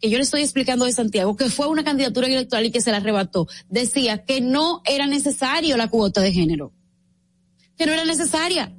que 0.02 0.10
yo 0.10 0.18
le 0.18 0.24
estoy 0.24 0.42
explicando 0.42 0.84
de 0.84 0.92
Santiago, 0.92 1.38
que 1.38 1.50
fue 1.50 1.68
una 1.68 1.86
candidatura 1.86 2.28
electoral 2.28 2.66
y 2.66 2.72
que 2.72 2.82
se 2.82 2.92
la 2.92 2.98
arrebató, 2.98 3.48
decía 3.70 4.26
que 4.26 4.42
no 4.42 4.82
era 4.86 5.08
necesario 5.08 5.78
la 5.78 5.88
cuota 5.88 6.20
de 6.20 6.34
género, 6.34 6.74
que 7.78 7.86
no 7.86 7.94
era 7.94 8.04
necesaria. 8.04 8.76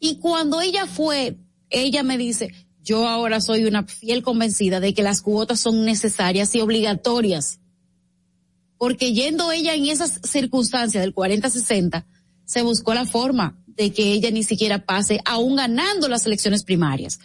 Y 0.00 0.16
cuando 0.16 0.60
ella 0.60 0.86
fue, 0.86 1.36
ella 1.68 2.02
me 2.02 2.18
dice, 2.18 2.52
yo 2.82 3.06
ahora 3.06 3.40
soy 3.40 3.64
una 3.64 3.84
fiel 3.84 4.22
convencida 4.22 4.80
de 4.80 4.94
que 4.94 5.02
las 5.02 5.20
cuotas 5.20 5.60
son 5.60 5.84
necesarias 5.84 6.54
y 6.54 6.60
obligatorias. 6.60 7.60
Porque 8.78 9.12
yendo 9.12 9.52
ella 9.52 9.74
en 9.74 9.86
esas 9.86 10.20
circunstancias 10.24 11.02
del 11.02 11.14
40-60, 11.14 12.06
se 12.46 12.62
buscó 12.62 12.94
la 12.94 13.04
forma 13.04 13.62
de 13.66 13.92
que 13.92 14.12
ella 14.12 14.30
ni 14.30 14.42
siquiera 14.42 14.84
pase, 14.84 15.20
aún 15.24 15.56
ganando 15.56 16.08
las 16.08 16.26
elecciones 16.26 16.64
primarias. 16.64 17.20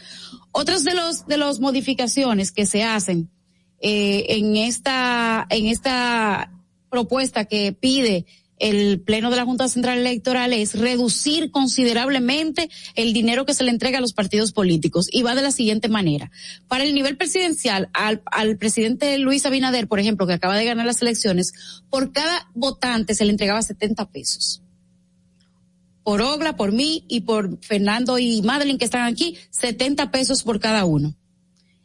Otras 0.52 0.84
de 0.84 0.94
los 0.94 1.26
de 1.26 1.38
las 1.38 1.60
modificaciones 1.60 2.52
que 2.52 2.66
se 2.66 2.84
hacen 2.84 3.32
eh, 3.80 4.26
en 4.30 4.56
esta 4.56 5.48
en 5.50 5.68
esta 5.68 6.52
propuesta 6.90 7.46
que 7.46 7.74
pide 7.74 8.26
el 8.58 9.02
Pleno 9.02 9.30
de 9.30 9.36
la 9.36 9.46
Junta 9.46 9.68
Central 9.68 10.00
Electoral 10.00 10.54
es 10.54 10.78
reducir 10.80 11.52
considerablemente 11.52 12.70
el 12.96 13.14
dinero 13.14 13.46
que 13.46 13.54
se 13.54 13.64
le 13.64 13.72
entrega 13.72 13.98
a 13.98 14.02
los 14.02 14.14
partidos 14.14 14.52
políticos 14.52 15.08
y 15.12 15.24
va 15.24 15.36
de 15.36 15.42
la 15.42 15.52
siguiente 15.52 15.90
manera. 15.90 16.32
Para 16.68 16.84
el 16.84 16.94
nivel 16.94 17.18
presidencial, 17.18 17.90
al, 17.94 18.58
presidente 18.58 19.18
Luis 19.18 19.46
Abinader, 19.46 19.88
por 19.88 20.00
ejemplo, 20.00 20.28
que 20.28 20.34
acaba 20.34 20.56
de 20.56 20.66
ganar 20.66 20.86
las 20.86 21.02
elecciones, 21.02 21.54
por 21.90 22.12
cada 22.12 22.50
votante 22.54 23.16
se 23.16 23.26
le 23.26 23.32
entregaba 23.32 23.62
70 23.62 24.10
pesos 24.12 24.62
por 26.04 26.22
Ogla, 26.22 26.56
por 26.56 26.72
mí 26.72 27.04
y 27.08 27.22
por 27.22 27.58
Fernando 27.64 28.20
y 28.20 28.44
Madeline 28.44 28.78
que 28.78 28.86
están 28.86 29.12
aquí, 29.12 29.38
70 29.50 30.12
pesos 30.12 30.44
por 30.44 30.60
cada 30.60 30.86
uno. 30.86 31.16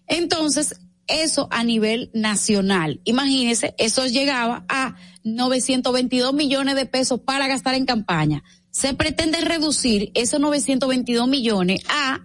Entonces, 0.07 0.79
eso 1.07 1.49
a 1.51 1.65
nivel 1.65 2.11
nacional. 2.13 3.01
Imagínense, 3.05 3.75
eso 3.79 4.07
llegaba 4.07 4.67
a 4.69 4.97
922 5.25 6.33
millones 6.35 6.75
de 6.75 6.87
pesos 6.87 7.21
para 7.21 7.49
gastar 7.49 7.75
en 7.75 7.87
campaña. 7.87 8.43
Se 8.71 8.95
pretende 8.95 9.41
reducir 9.41 10.11
esos 10.15 10.41
922 10.41 11.29
millones 11.29 11.83
a 11.89 12.21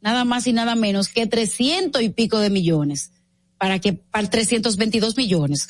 nada 0.00 0.24
más 0.24 0.46
y 0.46 0.52
nada 0.52 0.74
menos 0.74 1.08
que 1.08 1.26
300 1.26 2.02
y 2.02 2.08
pico 2.10 2.38
de 2.38 2.50
millones 2.50 3.12
para 3.58 3.78
que 3.78 3.92
para 3.92 4.28
322 4.28 5.16
millones. 5.16 5.68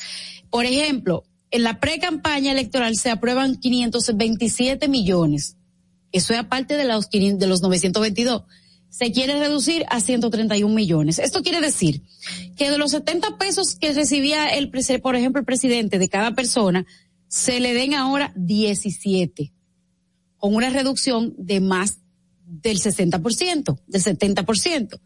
Por 0.49 0.65
ejemplo, 0.65 1.25
en 1.51 1.63
la 1.63 1.79
pre-campaña 1.81 2.53
electoral 2.53 2.95
se 2.95 3.09
aprueban 3.09 3.57
527 3.57 4.87
millones. 4.87 5.57
Eso 6.13 6.33
es 6.33 6.39
aparte 6.39 6.77
de 6.77 6.85
los, 6.85 7.09
de 7.09 7.47
los 7.47 7.61
922. 7.61 8.43
Se 8.89 9.11
quiere 9.11 9.39
reducir 9.39 9.85
a 9.89 9.99
131 9.99 10.73
millones. 10.73 11.19
Esto 11.19 11.41
quiere 11.41 11.59
decir 11.61 12.01
que 12.61 12.69
de 12.69 12.77
los 12.77 12.91
70 12.91 13.39
pesos 13.39 13.75
que 13.75 13.91
recibía 13.91 14.47
el, 14.49 14.69
por 15.01 15.15
ejemplo, 15.15 15.39
el 15.39 15.45
presidente 15.45 15.97
de 15.97 16.09
cada 16.09 16.35
persona, 16.35 16.85
se 17.27 17.59
le 17.59 17.73
den 17.73 17.95
ahora 17.95 18.33
17, 18.35 19.51
con 20.37 20.53
una 20.53 20.69
reducción 20.69 21.33
de 21.39 21.59
más 21.59 22.01
del 22.45 22.79
60%, 22.79 23.79
del 23.87 24.03
70% 24.03 24.99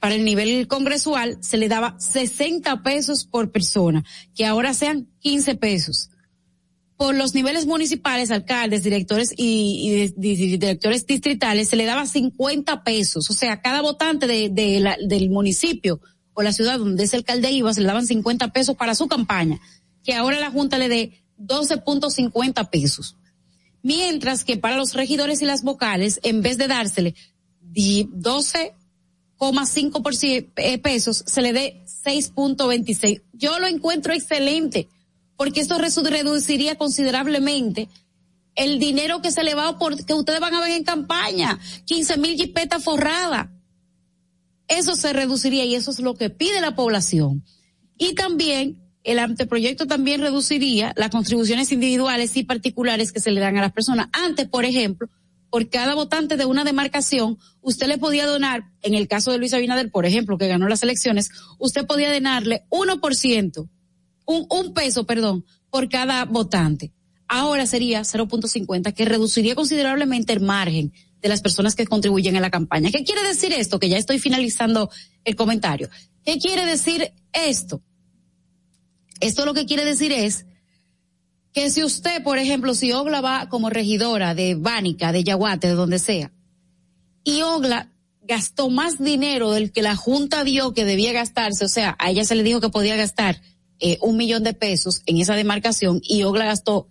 para 0.00 0.14
el 0.14 0.24
nivel 0.24 0.66
congresual 0.68 1.36
se 1.42 1.58
le 1.58 1.68
daba 1.68 1.96
60 2.00 2.82
pesos 2.82 3.26
por 3.26 3.52
persona, 3.52 4.02
que 4.34 4.46
ahora 4.46 4.72
sean 4.72 5.06
15 5.18 5.56
pesos. 5.56 6.08
Por 6.96 7.14
los 7.14 7.34
niveles 7.34 7.66
municipales, 7.66 8.30
alcaldes, 8.30 8.84
directores 8.84 9.34
y, 9.36 10.14
directores 10.16 11.06
distritales 11.06 11.68
se 11.68 11.76
le 11.76 11.84
daba 11.84 12.06
50 12.06 12.84
pesos. 12.84 13.28
O 13.28 13.34
sea, 13.34 13.60
cada 13.60 13.82
votante 13.82 14.26
de, 14.26 14.48
del 14.48 15.28
municipio 15.28 16.00
o 16.34 16.42
la 16.42 16.52
ciudad 16.52 16.78
donde 16.78 17.04
ese 17.04 17.16
alcalde 17.16 17.50
iba 17.50 17.72
se 17.74 17.80
le 17.80 17.86
daban 17.86 18.06
50 18.06 18.52
pesos 18.52 18.76
para 18.76 18.94
su 18.94 19.08
campaña, 19.08 19.60
que 20.04 20.14
ahora 20.14 20.40
la 20.40 20.50
Junta 20.50 20.78
le 20.78 20.88
dé 20.88 21.24
12.50 21.38 22.70
pesos. 22.70 23.16
Mientras 23.82 24.44
que 24.44 24.56
para 24.56 24.76
los 24.76 24.94
regidores 24.94 25.42
y 25.42 25.44
las 25.44 25.62
vocales, 25.62 26.20
en 26.22 26.40
vez 26.40 26.56
de 26.56 26.68
dársele 26.68 27.14
12 27.74 28.74
cinco 29.66 30.02
eh, 30.22 30.78
pesos 30.78 31.24
se 31.26 31.42
le 31.42 31.52
dé 31.52 31.84
6.26. 32.04 33.22
Yo 33.32 33.58
lo 33.58 33.66
encuentro 33.66 34.12
excelente 34.12 34.88
porque 35.36 35.60
esto 35.60 35.78
reduciría 35.78 36.76
considerablemente 36.76 37.88
el 38.54 38.78
dinero 38.78 39.22
que 39.22 39.32
se 39.32 39.42
le 39.42 39.54
va 39.54 39.78
por 39.78 40.04
que 40.04 40.14
ustedes 40.14 40.40
van 40.40 40.54
a 40.54 40.60
ver 40.60 40.72
en 40.72 40.84
campaña, 40.84 41.58
15 41.86 42.18
mil 42.18 42.36
jipetas 42.36 42.84
forradas. 42.84 43.48
Eso 44.76 44.96
se 44.96 45.12
reduciría 45.12 45.66
y 45.66 45.74
eso 45.74 45.90
es 45.90 46.00
lo 46.00 46.14
que 46.14 46.30
pide 46.30 46.60
la 46.62 46.74
población. 46.74 47.44
Y 47.98 48.14
también 48.14 48.82
el 49.04 49.18
anteproyecto 49.18 49.86
también 49.86 50.20
reduciría 50.20 50.94
las 50.96 51.10
contribuciones 51.10 51.72
individuales 51.72 52.36
y 52.36 52.44
particulares 52.44 53.12
que 53.12 53.20
se 53.20 53.30
le 53.32 53.40
dan 53.40 53.58
a 53.58 53.60
las 53.60 53.72
personas. 53.72 54.08
Antes, 54.12 54.48
por 54.48 54.64
ejemplo, 54.64 55.08
por 55.50 55.68
cada 55.68 55.94
votante 55.94 56.38
de 56.38 56.46
una 56.46 56.64
demarcación, 56.64 57.38
usted 57.60 57.86
le 57.86 57.98
podía 57.98 58.26
donar, 58.26 58.64
en 58.80 58.94
el 58.94 59.08
caso 59.08 59.30
de 59.30 59.38
Luis 59.38 59.52
Abinader, 59.52 59.90
por 59.90 60.06
ejemplo, 60.06 60.38
que 60.38 60.48
ganó 60.48 60.66
las 60.68 60.82
elecciones, 60.82 61.28
usted 61.58 61.86
podía 61.86 62.10
donarle 62.10 62.64
1%, 62.70 63.68
un, 64.24 64.46
un 64.48 64.72
peso, 64.72 65.04
perdón, 65.04 65.44
por 65.68 65.90
cada 65.90 66.24
votante. 66.24 66.92
Ahora 67.28 67.66
sería 67.66 68.00
0.50, 68.00 68.94
que 68.94 69.04
reduciría 69.04 69.54
considerablemente 69.54 70.32
el 70.32 70.40
margen 70.40 70.94
de 71.22 71.28
las 71.28 71.40
personas 71.40 71.74
que 71.74 71.86
contribuyen 71.86 72.36
a 72.36 72.40
la 72.40 72.50
campaña. 72.50 72.90
¿Qué 72.90 73.04
quiere 73.04 73.22
decir 73.22 73.52
esto? 73.52 73.78
Que 73.78 73.88
ya 73.88 73.96
estoy 73.96 74.18
finalizando 74.18 74.90
el 75.24 75.36
comentario. 75.36 75.88
¿Qué 76.24 76.38
quiere 76.38 76.66
decir 76.66 77.12
esto? 77.32 77.80
Esto 79.20 79.46
lo 79.46 79.54
que 79.54 79.66
quiere 79.66 79.84
decir 79.84 80.10
es 80.12 80.46
que 81.52 81.70
si 81.70 81.84
usted, 81.84 82.22
por 82.24 82.38
ejemplo, 82.38 82.74
si 82.74 82.92
Ogla 82.92 83.20
va 83.20 83.48
como 83.48 83.70
regidora 83.70 84.34
de 84.34 84.56
Bánica, 84.56 85.12
de 85.12 85.22
Yaguate, 85.22 85.68
de 85.68 85.74
donde 85.74 85.98
sea, 85.98 86.32
y 87.24 87.42
Ogla 87.42 87.92
gastó 88.22 88.68
más 88.68 88.98
dinero 88.98 89.52
del 89.52 89.70
que 89.70 89.82
la 89.82 89.94
Junta 89.94 90.42
vio 90.42 90.74
que 90.74 90.84
debía 90.84 91.12
gastarse, 91.12 91.64
o 91.64 91.68
sea, 91.68 91.96
a 91.98 92.10
ella 92.10 92.24
se 92.24 92.34
le 92.34 92.42
dijo 92.42 92.60
que 92.60 92.68
podía 92.68 92.96
gastar 92.96 93.40
eh, 93.78 93.98
un 94.00 94.16
millón 94.16 94.42
de 94.42 94.54
pesos 94.54 95.02
en 95.06 95.18
esa 95.18 95.34
demarcación 95.34 96.00
y 96.02 96.22
Ogla 96.22 96.46
gastó 96.46 96.88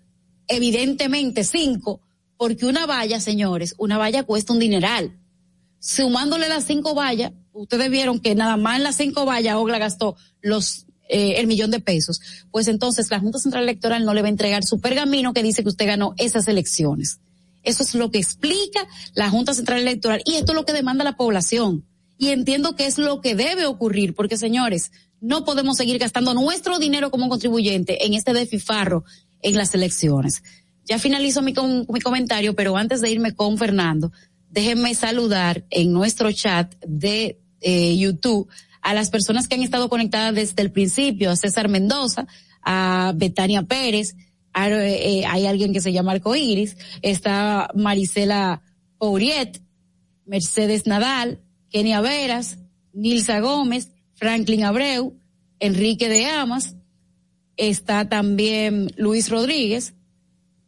evidentemente 0.47 1.43
cinco, 1.43 2.01
porque 2.41 2.65
una 2.65 2.87
valla, 2.87 3.19
señores, 3.19 3.75
una 3.77 3.99
valla 3.99 4.23
cuesta 4.23 4.51
un 4.51 4.57
dineral. 4.57 5.15
Sumándole 5.77 6.49
las 6.49 6.65
cinco 6.65 6.95
vallas, 6.95 7.33
ustedes 7.53 7.91
vieron 7.91 8.19
que 8.19 8.33
nada 8.33 8.57
más 8.57 8.77
en 8.77 8.83
las 8.83 8.95
cinco 8.95 9.27
vallas 9.27 9.57
Ogla 9.57 9.77
gastó 9.77 10.15
los 10.41 10.87
eh, 11.07 11.35
el 11.37 11.45
millón 11.45 11.69
de 11.69 11.79
pesos, 11.79 12.19
pues 12.49 12.67
entonces 12.67 13.11
la 13.11 13.19
Junta 13.19 13.37
Central 13.37 13.61
Electoral 13.61 14.05
no 14.05 14.15
le 14.15 14.23
va 14.23 14.27
a 14.27 14.31
entregar 14.31 14.63
su 14.63 14.81
pergamino 14.81 15.33
que 15.33 15.43
dice 15.43 15.61
que 15.61 15.69
usted 15.69 15.85
ganó 15.85 16.15
esas 16.17 16.47
elecciones. 16.47 17.19
Eso 17.61 17.83
es 17.83 17.93
lo 17.93 18.09
que 18.09 18.17
explica 18.17 18.87
la 19.13 19.29
Junta 19.29 19.53
Central 19.53 19.81
Electoral 19.81 20.23
y 20.25 20.33
esto 20.33 20.53
es 20.53 20.55
lo 20.55 20.65
que 20.65 20.73
demanda 20.73 21.03
la 21.03 21.17
población. 21.17 21.85
Y 22.17 22.29
entiendo 22.29 22.75
que 22.75 22.87
es 22.87 22.97
lo 22.97 23.21
que 23.21 23.35
debe 23.35 23.67
ocurrir, 23.67 24.15
porque 24.15 24.37
señores, 24.37 24.91
no 25.19 25.45
podemos 25.45 25.77
seguir 25.77 25.99
gastando 25.99 26.33
nuestro 26.33 26.79
dinero 26.79 27.11
como 27.11 27.29
contribuyente 27.29 28.03
en 28.03 28.15
este 28.15 28.33
defifarro 28.33 29.03
en 29.43 29.57
las 29.57 29.75
elecciones. 29.75 30.41
Ya 30.86 30.99
finalizo 30.99 31.41
mi, 31.41 31.53
mi 31.88 32.01
comentario, 32.01 32.55
pero 32.55 32.75
antes 32.75 33.01
de 33.01 33.11
irme 33.11 33.34
con 33.34 33.57
Fernando, 33.57 34.11
déjenme 34.49 34.93
saludar 34.95 35.65
en 35.69 35.93
nuestro 35.93 36.32
chat 36.32 36.73
de 36.86 37.39
eh, 37.61 37.95
YouTube 37.97 38.49
a 38.82 38.93
las 38.93 39.09
personas 39.09 39.47
que 39.47 39.55
han 39.55 39.61
estado 39.61 39.89
conectadas 39.89 40.34
desde 40.34 40.61
el 40.63 40.71
principio, 40.71 41.29
a 41.29 41.36
César 41.36 41.69
Mendoza, 41.69 42.27
a 42.63 43.13
Betania 43.15 43.63
Pérez, 43.63 44.15
eh, 44.53 45.23
hay 45.25 45.45
alguien 45.45 45.71
que 45.71 45.82
se 45.82 45.93
llama 45.93 46.11
Arcoiris, 46.11 46.75
está 47.01 47.69
Marisela 47.73 48.61
Pouriet, 48.97 49.61
Mercedes 50.25 50.88
Nadal, 50.88 51.39
Kenia 51.69 52.01
Veras, 52.01 52.57
Nilsa 52.93 53.39
Gómez, 53.39 53.91
Franklin 54.15 54.65
Abreu, 54.65 55.17
Enrique 55.59 56.09
de 56.09 56.25
Amas, 56.25 56.75
está 57.55 58.09
también 58.09 58.91
Luis 58.97 59.29
Rodríguez, 59.29 59.93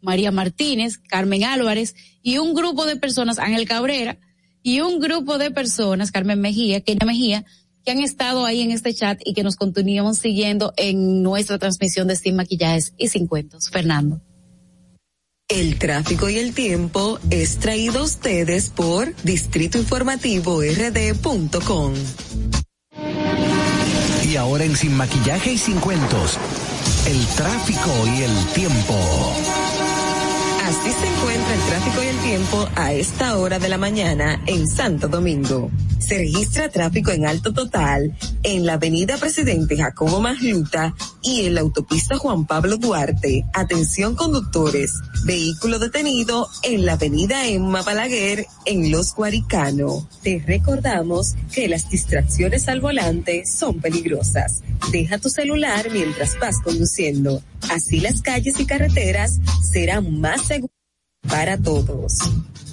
María 0.04 0.32
Martínez, 0.32 0.98
Carmen 0.98 1.44
Álvarez 1.44 1.96
y 2.22 2.38
un 2.38 2.54
grupo 2.54 2.86
de 2.86 2.98
personas, 2.98 3.40
Ángel 3.40 3.68
Cabrera, 3.68 4.20
y 4.62 4.82
un 4.82 5.00
grupo 5.00 5.38
de 5.38 5.52
personas, 5.52 6.12
Carmen 6.12 6.40
Mejía, 6.40 6.82
Kenia 6.82 7.06
Mejía, 7.06 7.46
que 7.84 7.92
han 7.92 8.00
estado 8.00 8.46
ahí 8.46 8.62
en 8.62 8.72
este 8.72 8.94
chat 8.94 9.20
y 9.26 9.34
que 9.34 9.44
nos 9.44 9.56
continuamos 9.56 10.20
siguiendo 10.20 10.74
en 10.78 11.22
nuestra 11.22 11.58
transmisión 11.58 12.08
de 12.08 12.16
Sin 12.16 12.36
Maquillajes 12.36 12.94
y 12.98 13.10
Sin 13.10 13.28
Cuentos. 13.28 13.70
Fernando. 13.70 14.22
El 15.50 15.78
tráfico 15.78 16.30
y 16.30 16.38
el 16.38 16.54
tiempo 16.54 17.20
es 17.30 17.58
traído 17.60 18.00
a 18.00 18.04
ustedes 18.04 18.70
por 18.70 19.14
Distrito 19.24 19.78
Informativo 19.78 20.62
RD.com. 20.62 21.94
Y 24.32 24.36
ahora 24.38 24.64
en 24.64 24.76
Sin 24.76 24.96
Maquillaje 24.96 25.54
y 25.54 25.58
Sin 25.58 25.80
Cuentos, 25.80 26.40
el 27.06 27.26
tráfico 27.36 27.92
y 28.18 28.24
el 28.24 28.46
tiempo. 28.56 29.63
Así 30.66 30.94
se 30.94 31.13
el 31.54 31.60
tráfico 31.60 32.04
y 32.04 32.08
el 32.08 32.18
tiempo 32.18 32.68
a 32.76 32.94
esta 32.94 33.38
hora 33.38 33.60
de 33.60 33.70
la 33.70 33.78
mañana 33.78 34.42
en 34.48 34.68
Santo 34.68 35.08
Domingo. 35.08 35.70
Se 36.00 36.18
registra 36.18 36.70
tráfico 36.70 37.12
en 37.12 37.28
alto 37.28 37.54
total 37.54 38.18
en 38.42 38.66
la 38.66 38.74
avenida 38.74 39.18
Presidente 39.18 39.78
Jacobo 39.78 40.20
Magluta 40.20 40.96
y 41.22 41.46
en 41.46 41.54
la 41.54 41.62
autopista 41.62 42.18
Juan 42.18 42.48
Pablo 42.48 42.78
Duarte. 42.78 43.46
Atención 43.54 44.16
conductores, 44.16 44.94
vehículo 45.26 45.78
detenido 45.78 46.50
en 46.64 46.88
la 46.88 46.94
avenida 46.94 47.46
Emma 47.46 47.84
Balaguer 47.84 48.48
en 48.66 48.92
Los 48.92 49.14
Guaricano. 49.14 50.10
Te 50.24 50.44
recordamos 50.48 51.36
que 51.54 51.68
las 51.68 51.88
distracciones 51.88 52.68
al 52.68 52.82
volante 52.82 53.44
son 53.46 53.80
peligrosas. 53.80 54.64
Deja 54.92 55.20
tu 55.20 55.30
celular 55.30 55.88
mientras 55.92 56.36
vas 56.40 56.60
conduciendo. 56.64 57.44
Así 57.70 58.00
las 58.00 58.24
calles 58.24 58.60
y 58.60 58.66
carreteras 58.66 59.40
serán 59.72 60.20
más 60.20 60.48
seguras 60.48 60.83
para 61.28 61.58
todos. 61.58 62.18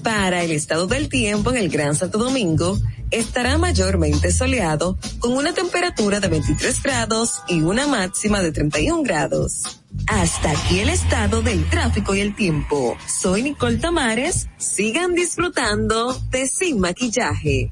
Para 0.03 0.43
el 0.43 0.51
estado 0.51 0.87
del 0.87 1.09
tiempo 1.09 1.51
en 1.51 1.59
el 1.59 1.69
Gran 1.69 1.95
Santo 1.95 2.19
Domingo, 2.19 2.79
estará 3.11 3.59
mayormente 3.59 4.33
soleado 4.33 4.97
con 5.19 5.33
una 5.33 5.53
temperatura 5.53 6.21
de 6.21 6.29
23 6.29 6.83
grados 6.83 7.43
y 7.49 7.61
una 7.61 7.87
máxima 7.87 8.41
de 8.41 8.53
31 8.53 9.03
grados. 9.03 9.81
Hasta 10.07 10.53
aquí 10.53 10.81
el 10.81 10.89
estado 10.89 11.43
del 11.43 11.69
tráfico 11.69 12.15
y 12.15 12.21
el 12.21 12.35
tiempo. 12.35 12.97
Soy 13.07 13.43
Nicole 13.43 13.79
Tamares. 13.79 14.49
Sigan 14.57 15.15
disfrutando 15.15 16.15
de 16.31 16.47
Sin 16.47 16.81
Maquillaje. 16.81 17.71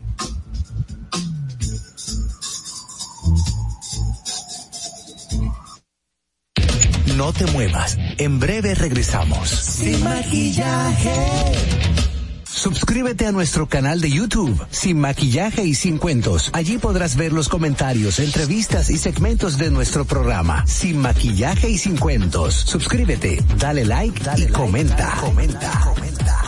No 7.19 7.33
te 7.33 7.47
muevas. 7.47 7.99
En 8.19 8.39
breve 8.39 8.77
regresamos. 8.77 9.49
Sin 9.49 10.05
maquillaje. 10.05 11.11
Suscríbete 12.45 13.27
a 13.27 13.33
nuestro 13.33 13.69
canal 13.69 14.01
de 14.01 14.09
YouTube, 14.09 14.65
Sin 14.71 15.01
Maquillaje 15.01 15.65
y 15.65 15.75
Sin 15.75 15.99
Cuentos. 15.99 16.49
Allí 16.53 16.79
podrás 16.79 17.17
ver 17.17 17.33
los 17.33 17.49
comentarios, 17.49 18.21
entrevistas 18.21 18.89
y 18.91 18.99
segmentos 18.99 19.59
de 19.59 19.73
nuestro 19.73 20.05
programa, 20.05 20.65
Sin 20.69 20.99
Maquillaje 20.99 21.69
y 21.69 21.79
Sin 21.79 21.97
Cuentos. 21.97 22.55
Suscríbete, 22.55 23.43
dale 23.59 23.85
like 23.85 24.23
dale 24.23 24.45
y 24.45 24.53
comenta. 24.53 25.17
comenta. 25.21 25.93
comenta. 25.93 26.48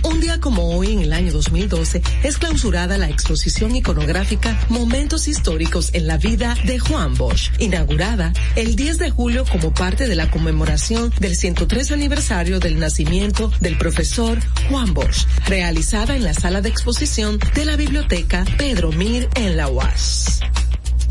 Un 0.03 0.19
día 0.19 0.39
como 0.39 0.75
hoy, 0.75 0.91
en 0.91 0.99
el 0.99 1.13
año 1.13 1.31
2012, 1.31 2.01
es 2.23 2.37
clausurada 2.37 2.97
la 2.97 3.09
exposición 3.09 3.73
iconográfica 3.75 4.59
Momentos 4.67 5.29
Históricos 5.29 5.91
en 5.93 6.07
la 6.07 6.17
Vida 6.17 6.55
de 6.65 6.77
Juan 6.77 7.15
Bosch, 7.15 7.51
inaugurada 7.59 8.33
el 8.57 8.75
10 8.75 8.97
de 8.97 9.09
julio 9.09 9.45
como 9.49 9.73
parte 9.73 10.07
de 10.07 10.15
la 10.15 10.29
conmemoración 10.29 11.13
del 11.19 11.35
103 11.35 11.91
aniversario 11.91 12.59
del 12.59 12.79
nacimiento 12.79 13.51
del 13.61 13.77
profesor 13.77 14.39
Juan 14.69 14.93
Bosch, 14.93 15.25
realizada 15.47 16.15
en 16.17 16.25
la 16.25 16.33
sala 16.33 16.61
de 16.61 16.69
exposición 16.69 17.39
de 17.55 17.65
la 17.65 17.77
Biblioteca 17.77 18.43
Pedro 18.57 18.91
Mir 18.91 19.29
en 19.35 19.55
la 19.55 19.69
UAS. 19.69 20.41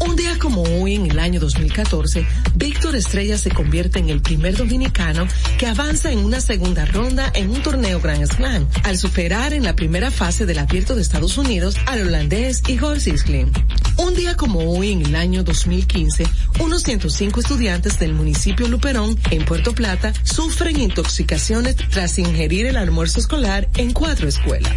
Un 0.05 0.17
día 0.17 0.37
como 0.37 0.63
hoy, 0.63 0.97
en 0.97 1.09
el 1.09 1.19
año 1.21 1.39
2014, 1.39 2.27
Víctor 2.57 2.97
Estrella 2.97 3.39
se 3.39 3.53
convierte 3.53 4.01
en 4.01 4.11
el 4.11 4.21
primer 4.21 4.57
dominicano 4.57 5.29
que 5.59 5.67
avanza 5.67 6.11
en 6.11 6.19
una 6.19 6.41
segunda 6.41 6.85
ronda 6.87 7.31
en 7.35 7.51
un 7.51 7.63
torneo 7.63 8.01
Grand 8.01 8.27
Slam, 8.27 8.67
al 8.83 8.99
superar 8.99 9.53
en 9.53 9.63
la 9.63 9.77
primera 9.77 10.11
fase 10.11 10.45
del 10.45 10.59
abierto 10.59 10.97
de 10.97 11.03
Estados 11.03 11.39
Unidos 11.39 11.77
al 11.87 12.09
holandés 12.09 12.63
Igor 12.67 13.01
Sisling. 13.01 13.53
Un 13.97 14.15
día 14.15 14.37
como 14.37 14.73
hoy, 14.73 14.91
en 14.91 15.03
el 15.07 15.15
año 15.15 15.45
2015, 15.45 16.25
unos 16.59 16.83
105 16.83 17.39
estudiantes 17.39 18.01
del 18.01 18.13
municipio 18.13 18.67
Luperón, 18.67 19.17
en 19.31 19.45
Puerto 19.45 19.73
Plata, 19.73 20.13
sufren 20.25 20.81
intoxicaciones 20.81 21.77
tras 21.77 22.19
ingerir 22.19 22.67
el 22.67 22.77
almuerzo 22.77 23.21
escolar 23.21 23.69
en 23.77 23.93
cuatro 23.93 24.27
escuelas. 24.27 24.73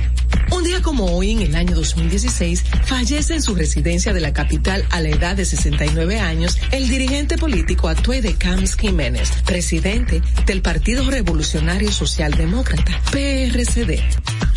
Un 0.51 0.63
día 0.63 0.81
como 0.81 1.05
hoy, 1.05 1.31
en 1.31 1.41
el 1.41 1.55
año 1.55 1.75
2016, 1.75 2.63
fallece 2.85 3.33
en 3.33 3.41
su 3.41 3.55
residencia 3.55 4.13
de 4.13 4.21
la 4.21 4.33
capital 4.33 4.85
a 4.91 5.01
la 5.01 5.09
edad 5.15 5.35
de 5.35 5.45
69 5.45 6.19
años 6.19 6.57
el 6.71 6.87
dirigente 6.87 7.37
político 7.37 7.89
Atue 7.89 8.21
de 8.21 8.35
Camps 8.35 8.75
Jiménez, 8.75 9.31
presidente 9.45 10.21
del 10.45 10.61
Partido 10.61 11.09
Revolucionario 11.09 11.91
Socialdemócrata, 11.91 13.01
PRCD. 13.11 13.99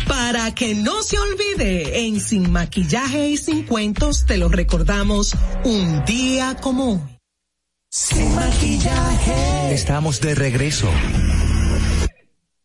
Para 0.07 0.53
que 0.55 0.75
no 0.75 1.03
se 1.03 1.17
olvide, 1.19 2.05
en 2.05 2.19
Sin 2.19 2.51
Maquillaje 2.51 3.29
y 3.29 3.37
Sin 3.37 3.63
Cuentos 3.63 4.25
te 4.25 4.37
lo 4.37 4.49
recordamos 4.49 5.35
un 5.63 6.03
día 6.05 6.55
como 6.61 6.93
hoy. 6.93 6.99
Sin 7.91 8.35
Maquillaje. 8.35 9.73
Estamos 9.73 10.21
de 10.21 10.35
regreso. 10.35 10.89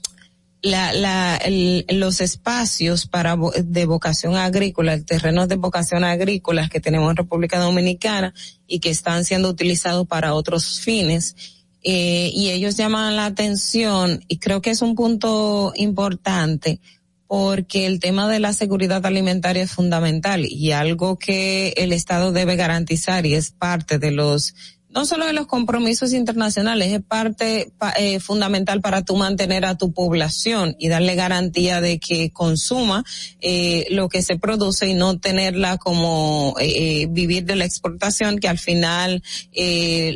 la, 0.62 0.93
la, 0.93 1.38
el, 1.38 1.86
los 1.89 2.22
espacios 2.22 3.07
para 3.07 3.36
de 3.64 3.86
vocación 3.86 4.36
agrícola, 4.36 4.93
el 4.93 5.05
terreno 5.05 5.47
de 5.47 5.55
vocación 5.55 6.03
agrícola 6.03 6.70
que 6.70 6.80
tenemos 6.80 7.09
en 7.09 7.18
República 7.18 7.59
Dominicana 7.59 8.34
y 8.68 8.80
que 8.80 8.91
están 8.91 9.26
siendo 9.26 9.49
utilizados 9.49 10.07
para 10.07 10.34
otros 10.34 10.80
fines. 10.80 11.36
Eh, 11.84 12.32
y 12.34 12.51
ellos 12.51 12.78
llaman 12.78 13.16
la 13.16 13.26
atención 13.26 14.24
y 14.28 14.38
creo 14.38 14.62
que 14.62 14.70
es 14.70 14.84
un 14.84 14.93
punto 14.93 15.74
importante 15.76 16.80
porque 17.26 17.88
el 17.88 17.99
tema 17.99 18.28
de 18.28 18.39
la 18.39 18.53
seguridad 18.53 19.03
alimentaria 19.05 19.64
es 19.64 19.72
fundamental 19.72 20.45
y 20.45 20.74
algo 20.74 21.18
que 21.18 21.70
el 21.78 21.93
Estado 21.93 22.32
debe 22.32 22.55
garantizar 22.55 23.26
y 23.26 23.34
es 23.34 23.51
parte 23.51 23.97
de 23.97 24.12
los 24.12 24.54
no 24.93 25.05
solo 25.05 25.26
de 25.26 25.34
los 25.34 25.47
compromisos 25.47 26.13
internacionales, 26.13 26.92
es 26.92 27.01
parte 27.01 27.72
eh, 27.97 28.20
fundamental 28.20 28.82
para 28.82 29.04
tú 29.04 29.16
mantener 29.16 29.66
a 29.66 29.78
tu 29.78 29.93
población 29.93 30.76
y 30.80 30.89
darle 30.89 31.16
garantía 31.16 31.82
de 31.82 32.00
que 32.00 32.32
consuma 32.32 33.04
eh, 33.39 33.88
lo 33.92 34.09
que 34.09 34.22
se 34.22 34.38
produce 34.38 34.88
y 34.88 34.93
no 34.93 35.18
tenerla 35.18 35.78
como 35.78 36.55
eh, 36.59 37.08
vivir 37.09 37.46
de 37.46 37.55
la 37.55 37.66
exportación, 37.66 38.39
que 38.39 38.50
al 38.50 38.59
final 38.59 39.24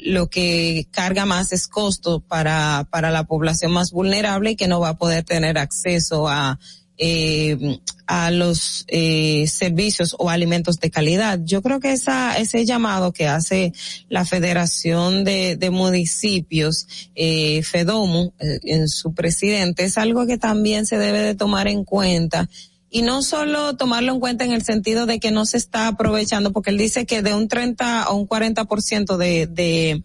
lo 0.04 0.30
que 0.30 0.88
carga 0.92 1.26
más 1.26 1.52
es 1.52 1.68
costo 1.68 2.20
para, 2.20 2.88
para 2.90 3.12
la 3.12 3.24
población 3.26 3.72
más 3.72 3.92
vulnerable 3.92 4.52
y 4.52 4.56
que 4.56 4.68
no 4.68 4.80
va 4.80 4.90
a 4.90 4.98
poder 4.98 5.24
tener 5.24 5.58
acceso 5.58 6.28
a 6.28 6.60
eh, 6.98 7.80
a 8.08 8.32
los 8.32 8.86
eh, 8.88 9.48
servicios 9.48 10.16
o 10.20 10.30
alimentos 10.30 10.80
de 10.80 10.92
calidad. 10.92 11.40
Yo 11.44 11.62
creo 11.62 11.80
que 11.80 11.92
esa, 11.92 12.38
ese 12.38 12.66
llamado 12.66 13.12
que 13.12 13.28
hace 13.28 13.74
la 14.10 14.26
Federación 14.26 15.24
de, 15.24 15.56
de 15.56 15.70
Municipios, 15.70 16.88
eh, 17.16 17.64
FEDOMU, 17.64 18.34
eh, 18.40 18.60
en 18.64 18.88
su 18.88 19.14
presidente, 19.14 19.84
es 19.84 19.98
algo 19.98 20.26
que 20.28 20.38
también 20.38 20.86
se 20.86 20.98
debe 20.98 21.20
de 21.20 21.36
tomar 21.36 21.68
en 21.68 21.84
cuenta 21.84 22.48
y 22.90 23.02
no 23.02 23.24
solo 23.24 23.76
tomarlo 23.76 24.14
en 24.14 24.20
cuenta 24.20 24.46
en 24.46 24.52
el 24.52 24.64
sentido 24.64 25.06
de 25.06 25.20
que 25.20 25.32
no 25.32 25.46
se 25.46 25.58
está 25.58 25.88
aprovechando, 25.88 26.54
porque 26.54 26.70
él 26.70 26.78
dice 26.78 27.06
que 27.06 27.22
de 27.22 27.34
un 27.34 27.48
30 27.48 28.04
a 28.04 28.12
un 28.14 28.28
40% 28.28 29.18
de, 29.18 29.48
de, 29.48 30.04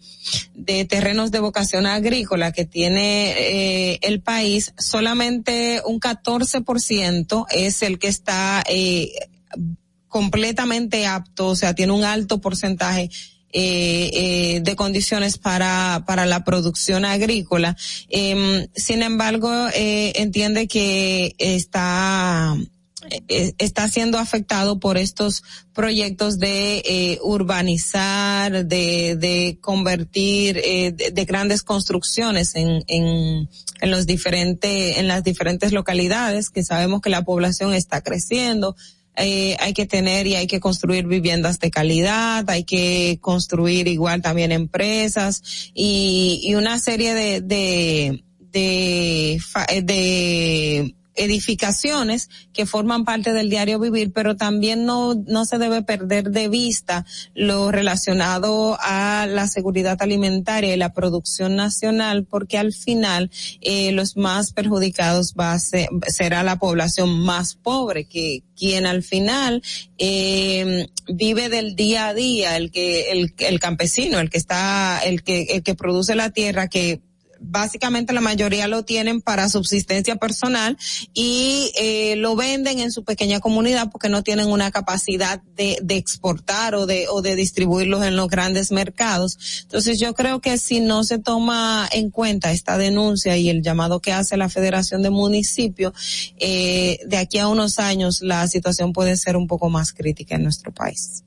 de 0.55 0.85
terrenos 0.85 1.31
de 1.31 1.39
vocación 1.39 1.85
agrícola 1.85 2.51
que 2.51 2.65
tiene 2.65 3.31
eh, 3.93 3.99
el 4.01 4.21
país, 4.21 4.73
solamente 4.77 5.81
un 5.85 5.99
14% 5.99 7.45
es 7.51 7.81
el 7.81 7.99
que 7.99 8.07
está 8.07 8.63
eh, 8.67 9.11
completamente 10.07 11.07
apto, 11.07 11.47
o 11.47 11.55
sea, 11.55 11.73
tiene 11.73 11.93
un 11.93 12.03
alto 12.03 12.41
porcentaje 12.41 13.09
eh, 13.53 14.09
eh, 14.13 14.61
de 14.61 14.75
condiciones 14.75 15.37
para, 15.37 16.03
para 16.07 16.25
la 16.25 16.43
producción 16.43 17.05
agrícola. 17.05 17.75
Eh, 18.09 18.67
sin 18.75 19.03
embargo, 19.03 19.51
eh, 19.73 20.13
entiende 20.15 20.67
que 20.67 21.35
está 21.37 22.55
eh, 23.27 23.53
está 23.57 23.89
siendo 23.89 24.19
afectado 24.19 24.79
por 24.79 24.97
estos 24.97 25.43
proyectos 25.73 26.37
de 26.37 26.83
eh, 26.85 27.19
urbanizar, 27.23 28.65
de, 28.65 29.15
de 29.15 29.57
convertir, 29.59 30.55
de, 30.55 31.11
de, 31.11 31.25
grandes 31.25 31.63
construcciones 31.63 32.55
en, 32.55 32.83
en, 32.87 33.49
en 33.81 33.91
los 33.91 34.05
diferentes, 34.05 34.97
en 34.97 35.07
las 35.07 35.23
diferentes 35.23 35.71
localidades 35.71 36.51
que 36.51 36.63
sabemos 36.63 37.01
que 37.01 37.09
la 37.09 37.23
población 37.23 37.73
está 37.73 38.01
creciendo. 38.01 38.75
Eh, 39.17 39.57
hay 39.59 39.73
que 39.73 39.85
tener 39.85 40.25
y 40.25 40.35
hay 40.35 40.47
que 40.47 40.59
construir 40.59 41.05
viviendas 41.05 41.59
de 41.59 41.69
calidad, 41.69 42.49
hay 42.49 42.63
que 42.63 43.17
construir 43.21 43.87
igual 43.87 44.21
también 44.21 44.51
empresas 44.51 45.71
y, 45.73 46.41
y 46.43 46.55
una 46.55 46.79
serie 46.79 47.13
de, 47.13 47.41
de, 47.41 48.23
de, 48.39 49.41
de 49.83 50.95
edificaciones 51.23 52.29
que 52.53 52.65
forman 52.65 53.05
parte 53.05 53.33
del 53.33 53.49
diario 53.49 53.79
vivir, 53.79 54.11
pero 54.13 54.35
también 54.35 54.85
no, 54.85 55.15
no 55.15 55.45
se 55.45 55.57
debe 55.57 55.81
perder 55.81 56.31
de 56.31 56.49
vista 56.49 57.05
lo 57.33 57.71
relacionado 57.71 58.77
a 58.81 59.27
la 59.27 59.47
seguridad 59.47 60.01
alimentaria 60.01 60.73
y 60.73 60.77
la 60.77 60.93
producción 60.93 61.55
nacional, 61.55 62.25
porque 62.25 62.57
al 62.57 62.73
final 62.73 63.31
eh, 63.61 63.91
los 63.91 64.17
más 64.17 64.53
perjudicados 64.53 65.33
va 65.39 65.53
a 65.53 65.59
ser, 65.59 65.89
será 66.07 66.43
la 66.43 66.57
población 66.57 67.19
más 67.21 67.55
pobre, 67.55 68.05
que 68.05 68.43
quien 68.55 68.85
al 68.85 69.03
final 69.03 69.63
eh, 69.97 70.87
vive 71.07 71.49
del 71.49 71.75
día 71.75 72.07
a 72.07 72.13
día, 72.13 72.57
el 72.57 72.71
que 72.71 73.11
el, 73.11 73.33
el 73.37 73.59
campesino, 73.59 74.19
el 74.19 74.29
que 74.29 74.37
está, 74.37 74.99
el 74.99 75.23
que 75.23 75.43
el 75.43 75.63
que 75.63 75.75
produce 75.75 76.15
la 76.15 76.29
tierra, 76.29 76.67
que 76.67 77.01
básicamente 77.41 78.13
la 78.13 78.21
mayoría 78.21 78.67
lo 78.67 78.83
tienen 78.83 79.21
para 79.21 79.49
subsistencia 79.49 80.15
personal 80.15 80.77
y 81.13 81.71
eh, 81.77 82.15
lo 82.17 82.35
venden 82.35 82.79
en 82.79 82.91
su 82.91 83.03
pequeña 83.03 83.39
comunidad 83.39 83.89
porque 83.91 84.09
no 84.09 84.23
tienen 84.23 84.47
una 84.47 84.71
capacidad 84.71 85.41
de, 85.55 85.79
exportar 85.89 86.75
o 86.75 86.85
de, 86.85 87.07
o 87.09 87.21
de 87.21 87.35
distribuirlos 87.35 88.03
en 88.03 88.15
los 88.15 88.29
grandes 88.29 88.71
mercados. 88.71 89.61
Entonces 89.63 89.99
yo 89.99 90.13
creo 90.13 90.39
que 90.39 90.57
si 90.57 90.79
no 90.79 91.03
se 91.03 91.19
toma 91.19 91.87
en 91.91 92.09
cuenta 92.09 92.51
esta 92.51 92.77
denuncia 92.77 93.37
y 93.37 93.49
el 93.49 93.61
llamado 93.61 93.99
que 93.99 94.13
hace 94.13 94.37
la 94.37 94.49
Federación 94.49 95.01
de 95.01 95.09
Municipios, 95.09 95.93
eh, 96.37 96.99
de 97.05 97.17
aquí 97.17 97.39
a 97.39 97.47
unos 97.47 97.79
años 97.79 98.21
la 98.21 98.47
situación 98.47 98.93
puede 98.93 99.17
ser 99.17 99.35
un 99.35 99.47
poco 99.47 99.69
más 99.69 99.93
crítica 99.93 100.35
en 100.35 100.43
nuestro 100.43 100.71
país. 100.71 101.23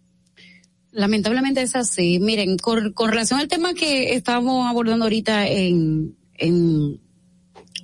Lamentablemente 0.95 1.61
es 1.61 1.75
así. 1.75 2.21
Miren, 2.21 2.57
con, 2.57 2.93
con, 2.93 3.11
relación 3.11 3.41
al 3.41 3.49
tema 3.49 3.75
que 3.75 4.15
estábamos 4.15 4.67
abordando 4.69 5.05
ahorita 5.05 5.49
en, 5.49 6.17
en, 6.35 7.01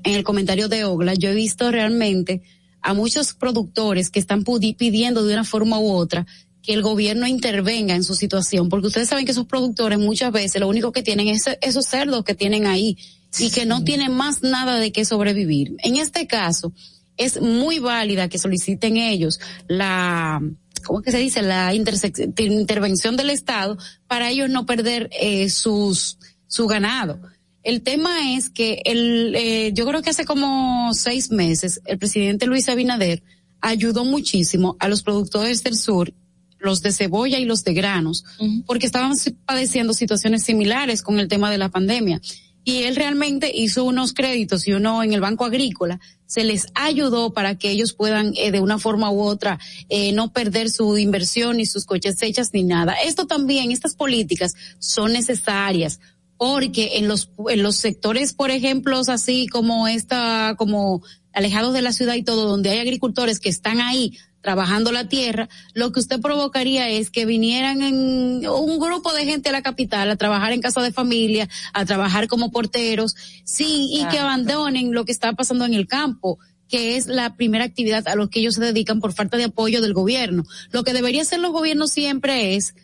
en 0.04 0.14
el 0.14 0.22
comentario 0.22 0.68
de 0.68 0.84
Ogla, 0.84 1.14
yo 1.14 1.30
he 1.30 1.34
visto 1.34 1.72
realmente 1.72 2.42
a 2.82 2.94
muchos 2.94 3.34
productores 3.34 4.10
que 4.10 4.20
están 4.20 4.44
pidiendo 4.44 5.24
de 5.24 5.34
una 5.34 5.44
forma 5.44 5.80
u 5.80 5.90
otra 5.90 6.24
que 6.62 6.72
el 6.72 6.82
gobierno 6.82 7.26
intervenga 7.26 7.96
en 7.96 8.04
su 8.04 8.14
situación, 8.14 8.68
porque 8.68 8.86
ustedes 8.86 9.08
saben 9.08 9.24
que 9.24 9.32
esos 9.32 9.46
productores 9.46 9.98
muchas 9.98 10.30
veces 10.30 10.60
lo 10.60 10.68
único 10.68 10.92
que 10.92 11.02
tienen 11.02 11.26
es 11.26 11.46
esos 11.62 11.86
cerdos 11.86 12.22
que 12.22 12.36
tienen 12.36 12.66
ahí 12.66 12.96
y 13.40 13.50
que 13.50 13.66
no 13.66 13.82
tienen 13.82 14.12
más 14.12 14.42
nada 14.42 14.78
de 14.78 14.92
qué 14.92 15.04
sobrevivir. 15.04 15.74
En 15.78 15.96
este 15.96 16.28
caso, 16.28 16.72
es 17.16 17.40
muy 17.40 17.80
válida 17.80 18.28
que 18.28 18.38
soliciten 18.38 18.96
ellos 18.98 19.40
la, 19.66 20.40
¿cómo 20.84 21.02
que 21.02 21.10
se 21.10 21.18
dice? 21.18 21.42
La 21.42 21.74
intervención 21.74 23.16
del 23.16 23.30
Estado 23.30 23.76
para 24.06 24.30
ellos 24.30 24.50
no 24.50 24.66
perder 24.66 25.08
eh, 25.12 25.48
sus, 25.50 26.18
su 26.46 26.66
ganado. 26.66 27.20
El 27.62 27.82
tema 27.82 28.34
es 28.34 28.48
que 28.48 28.82
el, 28.84 29.34
eh, 29.36 29.72
yo 29.74 29.86
creo 29.86 30.02
que 30.02 30.10
hace 30.10 30.24
como 30.24 30.92
seis 30.94 31.30
meses 31.30 31.80
el 31.84 31.98
presidente 31.98 32.46
Luis 32.46 32.68
Abinader 32.68 33.22
ayudó 33.60 34.04
muchísimo 34.04 34.76
a 34.80 34.88
los 34.88 35.02
productores 35.02 35.62
del 35.62 35.76
sur, 35.76 36.12
los 36.58 36.80
de 36.80 36.92
cebolla 36.92 37.38
y 37.38 37.44
los 37.44 37.62
de 37.64 37.74
granos, 37.74 38.24
uh 38.38 38.44
-huh. 38.44 38.64
porque 38.66 38.86
estaban 38.86 39.12
padeciendo 39.44 39.92
situaciones 39.92 40.42
similares 40.42 41.02
con 41.02 41.20
el 41.20 41.28
tema 41.28 41.50
de 41.50 41.58
la 41.58 41.68
pandemia 41.68 42.20
y 42.64 42.84
él 42.84 42.96
realmente 42.96 43.50
hizo 43.54 43.84
unos 43.84 44.12
créditos 44.12 44.66
y 44.68 44.72
uno 44.72 45.02
en 45.02 45.12
el 45.12 45.20
Banco 45.20 45.44
Agrícola, 45.44 46.00
se 46.26 46.44
les 46.44 46.66
ayudó 46.74 47.32
para 47.32 47.58
que 47.58 47.70
ellos 47.70 47.92
puedan 47.92 48.32
eh, 48.36 48.50
de 48.50 48.60
una 48.60 48.78
forma 48.78 49.10
u 49.10 49.22
otra 49.22 49.58
eh, 49.88 50.12
no 50.12 50.32
perder 50.32 50.70
su 50.70 50.96
inversión 50.96 51.56
ni 51.56 51.66
sus 51.66 51.84
cosechas 51.84 52.50
ni 52.52 52.62
nada. 52.62 52.94
Esto 53.04 53.26
también, 53.26 53.72
estas 53.72 53.96
políticas 53.96 54.54
son 54.78 55.12
necesarias 55.12 56.00
porque 56.36 56.96
en 56.96 57.06
los 57.06 57.30
en 57.48 57.62
los 57.62 57.76
sectores, 57.76 58.32
por 58.32 58.50
ejemplo, 58.50 58.98
así 59.08 59.46
como 59.48 59.88
esta, 59.88 60.54
como 60.56 61.02
alejados 61.34 61.74
de 61.74 61.82
la 61.82 61.92
ciudad 61.92 62.14
y 62.14 62.22
todo, 62.22 62.48
donde 62.48 62.70
hay 62.70 62.78
agricultores 62.78 63.40
que 63.40 63.50
están 63.50 63.80
ahí 63.80 64.16
trabajando 64.40 64.92
la 64.92 65.08
tierra, 65.08 65.48
lo 65.74 65.92
que 65.92 66.00
usted 66.00 66.20
provocaría 66.20 66.88
es 66.88 67.10
que 67.10 67.26
vinieran 67.26 67.82
en 67.82 68.48
un 68.48 68.78
grupo 68.78 69.12
de 69.12 69.24
gente 69.24 69.50
a 69.50 69.52
la 69.52 69.62
capital 69.62 70.10
a 70.10 70.16
trabajar 70.16 70.52
en 70.52 70.62
casa 70.62 70.80
de 70.82 70.92
familia, 70.92 71.48
a 71.72 71.84
trabajar 71.84 72.26
como 72.26 72.50
porteros, 72.50 73.16
sí, 73.44 73.88
y 73.92 74.04
que 74.06 74.18
abandonen 74.18 74.92
lo 74.92 75.04
que 75.04 75.12
está 75.12 75.32
pasando 75.34 75.64
en 75.64 75.74
el 75.74 75.86
campo 75.86 76.38
que 76.68 76.96
es 76.96 77.08
la 77.08 77.34
primera 77.34 77.64
actividad 77.64 78.06
a 78.06 78.14
lo 78.14 78.30
que 78.30 78.38
ellos 78.38 78.54
se 78.54 78.60
dedican 78.60 79.00
por 79.00 79.12
falta 79.12 79.36
de 79.36 79.44
apoyo 79.44 79.82
del 79.82 79.92
gobierno. 79.92 80.44
Lo 80.70 80.84
que 80.84 80.92
debería 80.92 81.22
hacer 81.22 81.40
los 81.40 81.50
gobiernos 81.50 81.90
siempre 81.90 82.54
es 82.54 82.74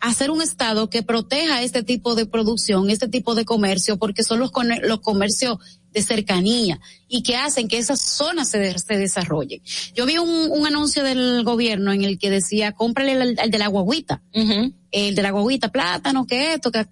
hacer 0.00 0.30
un 0.30 0.40
estado 0.40 0.88
que 0.88 1.02
proteja 1.02 1.62
este 1.62 1.82
tipo 1.82 2.14
de 2.14 2.26
producción, 2.26 2.88
este 2.88 3.08
tipo 3.08 3.34
de 3.34 3.44
comercio, 3.44 3.98
porque 3.98 4.22
son 4.22 4.38
los, 4.38 4.52
los 4.82 5.00
comercios 5.00 5.58
de 5.92 6.02
cercanía 6.02 6.78
y 7.08 7.22
que 7.22 7.36
hacen 7.36 7.68
que 7.68 7.78
esas 7.78 8.00
zonas 8.00 8.48
se, 8.48 8.78
se 8.78 8.98
desarrollen. 8.98 9.62
Yo 9.94 10.06
vi 10.06 10.18
un, 10.18 10.50
un, 10.50 10.66
anuncio 10.66 11.02
del 11.02 11.42
gobierno 11.44 11.92
en 11.92 12.04
el 12.04 12.18
que 12.18 12.30
decía, 12.30 12.72
cómprale 12.72 13.12
el, 13.12 13.38
el 13.38 13.50
de 13.50 13.58
la 13.58 13.68
guaguita, 13.68 14.22
uh 14.34 14.40
-huh. 14.40 14.74
el 14.90 15.14
de 15.14 15.22
la 15.22 15.30
guaguita, 15.30 15.68
plátano, 15.68 16.26
que 16.26 16.54
esto, 16.54 16.70
que 16.70 16.86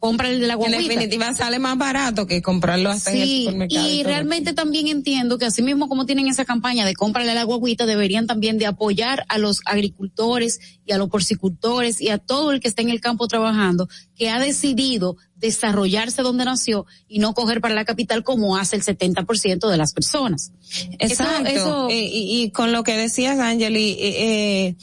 compra 0.00 0.30
el 0.30 0.40
de 0.40 0.46
la 0.46 0.54
guaguita. 0.56 0.80
En 0.80 0.88
definitiva 0.88 1.34
sale 1.34 1.58
más 1.58 1.76
barato 1.78 2.26
que 2.26 2.40
comprarlo 2.42 2.90
hasta 2.90 3.12
sí, 3.12 3.18
en 3.18 3.22
el 3.22 3.38
supermercado. 3.38 3.88
Y 3.88 4.02
realmente 4.02 4.52
también 4.54 4.88
entiendo 4.88 5.38
que 5.38 5.44
así 5.44 5.62
mismo 5.62 5.88
como 5.88 6.06
tienen 6.06 6.26
esa 6.26 6.44
campaña 6.44 6.86
de 6.86 6.94
cómprale 6.94 7.34
la 7.34 7.44
guaguita, 7.44 7.86
deberían 7.86 8.26
también 8.26 8.58
de 8.58 8.66
apoyar 8.66 9.24
a 9.28 9.38
los 9.38 9.60
agricultores 9.66 10.58
y 10.86 10.92
a 10.92 10.98
los 10.98 11.10
porcicultores 11.10 12.00
y 12.00 12.08
a 12.08 12.18
todo 12.18 12.50
el 12.50 12.60
que 12.60 12.68
está 12.68 12.80
en 12.82 12.88
el 12.88 13.00
campo 13.00 13.28
trabajando, 13.28 13.88
que 14.16 14.30
ha 14.30 14.40
decidido 14.40 15.18
desarrollarse 15.36 16.22
donde 16.22 16.44
nació 16.44 16.86
y 17.06 17.18
no 17.18 17.34
coger 17.34 17.60
para 17.60 17.74
la 17.74 17.84
capital 17.84 18.24
como 18.24 18.56
hace 18.56 18.76
el 18.76 18.82
70% 18.82 19.68
de 19.68 19.76
las 19.76 19.92
personas. 19.92 20.52
Exacto. 20.98 21.46
Eso, 21.46 21.60
eso... 21.60 21.88
Eh, 21.90 22.10
y, 22.10 22.42
y, 22.42 22.50
con 22.50 22.72
lo 22.72 22.84
que 22.84 22.96
decías, 22.96 23.38
Angeli, 23.38 23.92
eh, 23.92 23.96
eh 24.00 24.76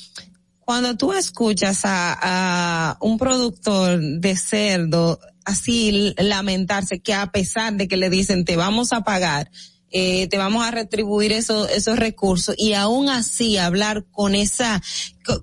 cuando 0.68 0.98
tú 0.98 1.14
escuchas 1.14 1.86
a, 1.86 2.18
a, 2.22 2.98
un 3.00 3.18
productor 3.18 4.02
de 4.02 4.36
cerdo 4.36 5.18
así 5.46 6.14
lamentarse 6.18 7.00
que 7.00 7.14
a 7.14 7.28
pesar 7.28 7.76
de 7.76 7.88
que 7.88 7.96
le 7.96 8.10
dicen 8.10 8.44
te 8.44 8.58
vamos 8.58 8.92
a 8.92 9.06
pagar, 9.06 9.50
eh, 9.92 10.28
te 10.28 10.38
vamos 10.38 10.66
a 10.66 10.72
retribuir 10.72 11.32
eso, 11.32 11.70
esos 11.70 11.98
recursos 11.98 12.54
y 12.58 12.74
aún 12.74 13.08
así 13.08 13.58
hablar 13.58 14.04
con 14.12 14.36
esa 14.36 14.84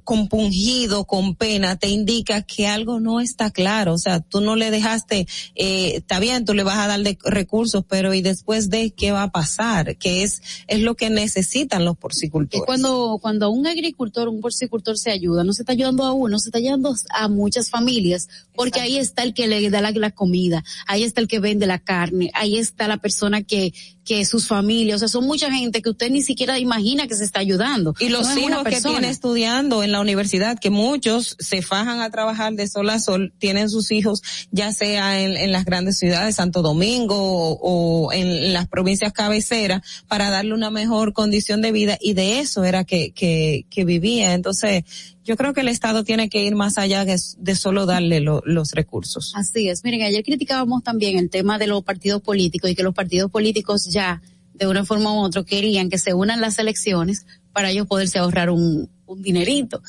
compungido, 0.04 1.04
con 1.04 1.34
pena, 1.34 1.76
te 1.76 1.88
indica 1.88 2.42
que 2.42 2.66
algo 2.66 3.00
no 3.00 3.20
está 3.20 3.50
claro. 3.50 3.94
O 3.94 3.98
sea, 3.98 4.20
tú 4.20 4.40
no 4.40 4.56
le 4.56 4.70
dejaste, 4.70 5.26
eh, 5.54 5.92
está 5.96 6.20
bien, 6.20 6.44
tú 6.44 6.54
le 6.54 6.62
vas 6.62 6.78
a 6.78 6.88
dar 6.88 7.00
de 7.00 7.18
recursos, 7.24 7.84
pero 7.88 8.14
y 8.14 8.22
después 8.22 8.70
de 8.70 8.90
qué 8.90 9.12
va 9.12 9.24
a 9.24 9.32
pasar, 9.32 9.96
que 9.96 10.22
es, 10.22 10.42
es 10.66 10.80
lo 10.80 10.94
que 10.94 11.10
necesitan 11.10 11.84
los 11.84 11.96
porcicultores. 11.96 12.62
Y 12.62 12.66
cuando, 12.66 13.18
cuando 13.20 13.50
un 13.50 13.66
agricultor, 13.66 14.28
un 14.28 14.40
porcicultor 14.40 14.98
se 14.98 15.10
ayuda, 15.10 15.44
no 15.44 15.52
se 15.52 15.62
está 15.62 15.72
ayudando 15.72 16.04
a 16.04 16.12
uno, 16.12 16.38
se 16.38 16.48
está 16.48 16.58
ayudando 16.58 16.94
a 17.10 17.28
muchas 17.28 17.70
familias, 17.70 18.28
porque 18.54 18.78
Exacto. 18.80 18.92
ahí 18.92 18.98
está 18.98 19.22
el 19.22 19.34
que 19.34 19.46
le 19.46 19.70
da 19.70 19.80
la, 19.80 19.90
la 19.90 20.10
comida, 20.10 20.64
ahí 20.86 21.02
está 21.02 21.20
el 21.20 21.28
que 21.28 21.40
vende 21.40 21.66
la 21.66 21.78
carne, 21.78 22.30
ahí 22.34 22.56
está 22.56 22.88
la 22.88 22.98
persona 22.98 23.42
que, 23.42 23.72
que 24.04 24.24
sus 24.24 24.46
familias, 24.46 24.96
o 24.96 24.98
sea, 25.00 25.08
son 25.08 25.26
mucha 25.26 25.50
gente 25.50 25.82
que 25.82 25.90
usted 25.90 26.10
ni 26.10 26.22
siquiera 26.22 26.58
imagina 26.58 27.06
que 27.06 27.14
se 27.14 27.24
está 27.24 27.40
ayudando. 27.40 27.94
Y 27.98 28.10
los 28.10 28.28
no 28.28 28.38
hijos 28.38 28.64
que 28.64 28.80
tiene 28.80 29.08
estudiando 29.08 29.73
en 29.82 29.92
la 29.92 30.00
universidad, 30.00 30.58
que 30.58 30.70
muchos 30.70 31.36
se 31.38 31.62
fajan 31.62 32.00
a 32.00 32.10
trabajar 32.10 32.52
de 32.54 32.68
sol 32.68 32.90
a 32.90 32.98
sol, 32.98 33.32
tienen 33.38 33.70
sus 33.70 33.90
hijos 33.90 34.22
ya 34.50 34.72
sea 34.72 35.20
en, 35.20 35.52
las 35.52 35.64
grandes 35.64 35.98
ciudades, 35.98 36.36
Santo 36.36 36.62
Domingo 36.62 37.16
o, 37.16 38.12
en 38.12 38.52
las 38.52 38.68
provincias 38.68 39.12
cabeceras, 39.12 39.82
para 40.08 40.30
darle 40.30 40.54
una 40.54 40.70
mejor 40.70 41.12
condición 41.12 41.62
de 41.62 41.72
vida 41.72 41.98
y 42.00 42.14
de 42.14 42.40
eso 42.40 42.64
era 42.64 42.84
que, 42.84 43.12
que, 43.12 43.66
que 43.70 43.84
vivía. 43.84 44.34
Entonces, 44.34 44.84
yo 45.24 45.36
creo 45.36 45.54
que 45.54 45.62
el 45.62 45.68
Estado 45.68 46.04
tiene 46.04 46.28
que 46.28 46.44
ir 46.44 46.54
más 46.54 46.76
allá 46.76 47.04
de, 47.04 47.18
solo 47.56 47.86
darle 47.86 48.20
los 48.20 48.72
recursos. 48.72 49.32
Así 49.34 49.68
es. 49.68 49.82
Miren, 49.82 50.02
ayer 50.02 50.22
criticábamos 50.22 50.82
también 50.82 51.18
el 51.18 51.30
tema 51.30 51.58
de 51.58 51.66
los 51.66 51.82
partidos 51.82 52.20
políticos 52.20 52.70
y 52.70 52.74
que 52.74 52.82
los 52.82 52.94
partidos 52.94 53.30
políticos 53.30 53.88
ya, 53.90 54.20
de 54.52 54.66
una 54.66 54.84
forma 54.84 55.12
u 55.12 55.24
otra, 55.24 55.42
querían 55.42 55.88
que 55.88 55.98
se 55.98 56.12
unan 56.12 56.40
las 56.40 56.58
elecciones 56.58 57.26
para 57.54 57.70
ellos 57.70 57.86
poderse 57.86 58.18
ahorrar 58.18 58.50
un, 58.50 58.90
un 59.06 59.22
dinerito. 59.22 59.80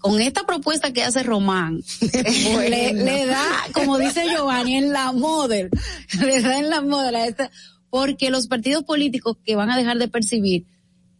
Con 0.00 0.20
esta 0.20 0.44
propuesta 0.44 0.92
que 0.92 1.04
hace 1.04 1.22
Román, 1.22 1.82
le, 2.68 3.26
da, 3.26 3.46
como 3.72 3.98
dice 3.98 4.24
Giovanni, 4.28 4.76
en 4.76 4.92
la 4.92 5.12
model, 5.12 5.70
le 6.20 6.40
da 6.40 6.58
en 6.58 6.70
la 6.70 6.80
model 6.80 7.14
a 7.14 7.26
esta, 7.26 7.50
porque 7.90 8.30
los 8.30 8.48
partidos 8.48 8.82
políticos 8.84 9.36
que 9.44 9.54
van 9.54 9.70
a 9.70 9.76
dejar 9.76 9.98
de 9.98 10.08
percibir 10.08 10.64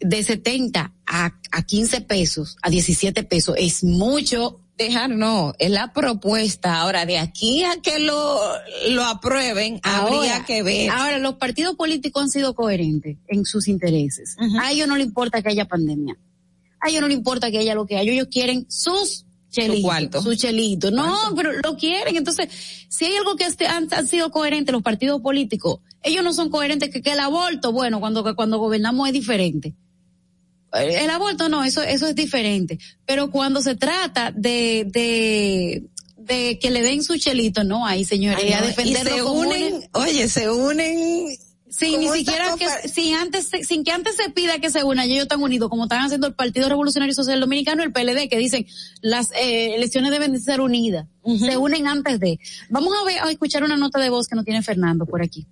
de 0.00 0.24
70 0.24 0.92
a, 1.06 1.32
a 1.52 1.62
15 1.62 2.00
pesos, 2.00 2.56
a 2.62 2.70
17 2.70 3.22
pesos, 3.24 3.54
es 3.58 3.84
mucho. 3.84 4.58
Dejar 4.76 5.10
no, 5.10 5.52
es 5.58 5.70
la 5.70 5.92
propuesta. 5.92 6.80
Ahora, 6.80 7.04
de 7.04 7.18
aquí 7.18 7.62
a 7.62 7.80
que 7.82 7.98
lo, 7.98 8.40
lo 8.90 9.04
aprueben, 9.04 9.80
habría 9.82 10.44
que 10.44 10.62
ver. 10.62 10.90
Ahora, 10.90 11.18
los 11.18 11.34
partidos 11.34 11.76
políticos 11.76 12.22
han 12.22 12.28
sido 12.30 12.54
coherentes 12.54 13.18
en 13.28 13.44
sus 13.44 13.68
intereses. 13.68 14.36
A 14.60 14.72
ellos 14.72 14.88
no 14.88 14.96
le 14.96 15.04
importa 15.04 15.42
que 15.42 15.50
haya 15.50 15.66
pandemia. 15.66 16.16
A 16.80 16.88
ellos 16.88 17.00
no 17.02 17.08
le 17.08 17.14
importa 17.14 17.50
que 17.50 17.58
haya 17.58 17.74
lo 17.74 17.86
que 17.86 17.96
haya. 17.96 18.12
Ellos 18.12 18.28
quieren 18.30 18.66
sus 18.68 19.26
chelitos. 19.50 20.24
Su 20.24 20.34
chelito. 20.34 20.90
No, 20.90 21.16
pero 21.36 21.52
lo 21.62 21.76
quieren. 21.76 22.16
Entonces, 22.16 22.48
si 22.88 23.04
hay 23.04 23.16
algo 23.16 23.36
que 23.36 23.44
han, 23.66 24.08
sido 24.08 24.30
coherentes 24.30 24.72
los 24.72 24.82
partidos 24.82 25.20
políticos, 25.20 25.80
ellos 26.02 26.24
no 26.24 26.32
son 26.32 26.50
coherentes 26.50 26.90
que, 26.90 27.02
que 27.02 27.12
el 27.12 27.20
aborto, 27.20 27.72
bueno, 27.72 28.00
cuando, 28.00 28.34
cuando 28.34 28.58
gobernamos 28.58 29.06
es 29.06 29.12
diferente 29.12 29.74
el 30.72 31.10
aborto 31.10 31.48
no, 31.48 31.64
eso, 31.64 31.82
eso 31.82 32.06
es 32.06 32.14
diferente. 32.14 32.78
Pero 33.06 33.30
cuando 33.30 33.60
se 33.60 33.74
trata 33.74 34.32
de, 34.32 34.86
de, 34.90 35.84
de 36.16 36.58
que 36.58 36.70
le 36.70 36.82
den 36.82 37.02
su 37.02 37.16
chelito, 37.18 37.64
no 37.64 37.86
hay, 37.86 38.04
señores, 38.04 38.54
a 38.54 38.62
defender 38.62 39.06
se 39.06 39.22
unen, 39.22 39.88
oye, 39.92 40.28
se 40.28 40.50
unen 40.50 41.36
sin 41.68 42.00
ni 42.00 42.08
siquiera 42.08 42.54
que 42.58 42.88
sin 42.88 43.14
antes 43.14 43.48
sin 43.66 43.82
que 43.82 43.92
antes 43.92 44.14
se 44.16 44.28
pida 44.28 44.58
que 44.58 44.68
se 44.68 44.84
unan 44.84 45.06
ellos 45.08 45.22
están 45.22 45.42
unidos 45.42 45.70
como 45.70 45.84
están 45.84 46.04
haciendo 46.04 46.26
el 46.26 46.34
Partido 46.34 46.68
Revolucionario 46.68 47.14
Social 47.14 47.40
Dominicano 47.40 47.82
y 47.82 47.86
el 47.86 47.92
PLD 47.92 48.28
que 48.28 48.36
dicen 48.36 48.66
las 49.00 49.30
eh, 49.32 49.74
elecciones 49.74 50.10
deben 50.10 50.32
de 50.32 50.40
ser 50.40 50.60
unidas 50.60 51.06
se 51.38 51.56
unen 51.56 51.86
antes 51.86 52.20
de. 52.20 52.38
Vamos 52.68 52.92
a 53.00 53.06
ver 53.06 53.20
a 53.20 53.30
escuchar 53.30 53.64
una 53.64 53.76
nota 53.76 53.98
de 54.00 54.10
voz 54.10 54.28
que 54.28 54.36
no 54.36 54.44
tiene 54.44 54.62
Fernando 54.62 55.06
por 55.06 55.22
aquí. 55.22 55.46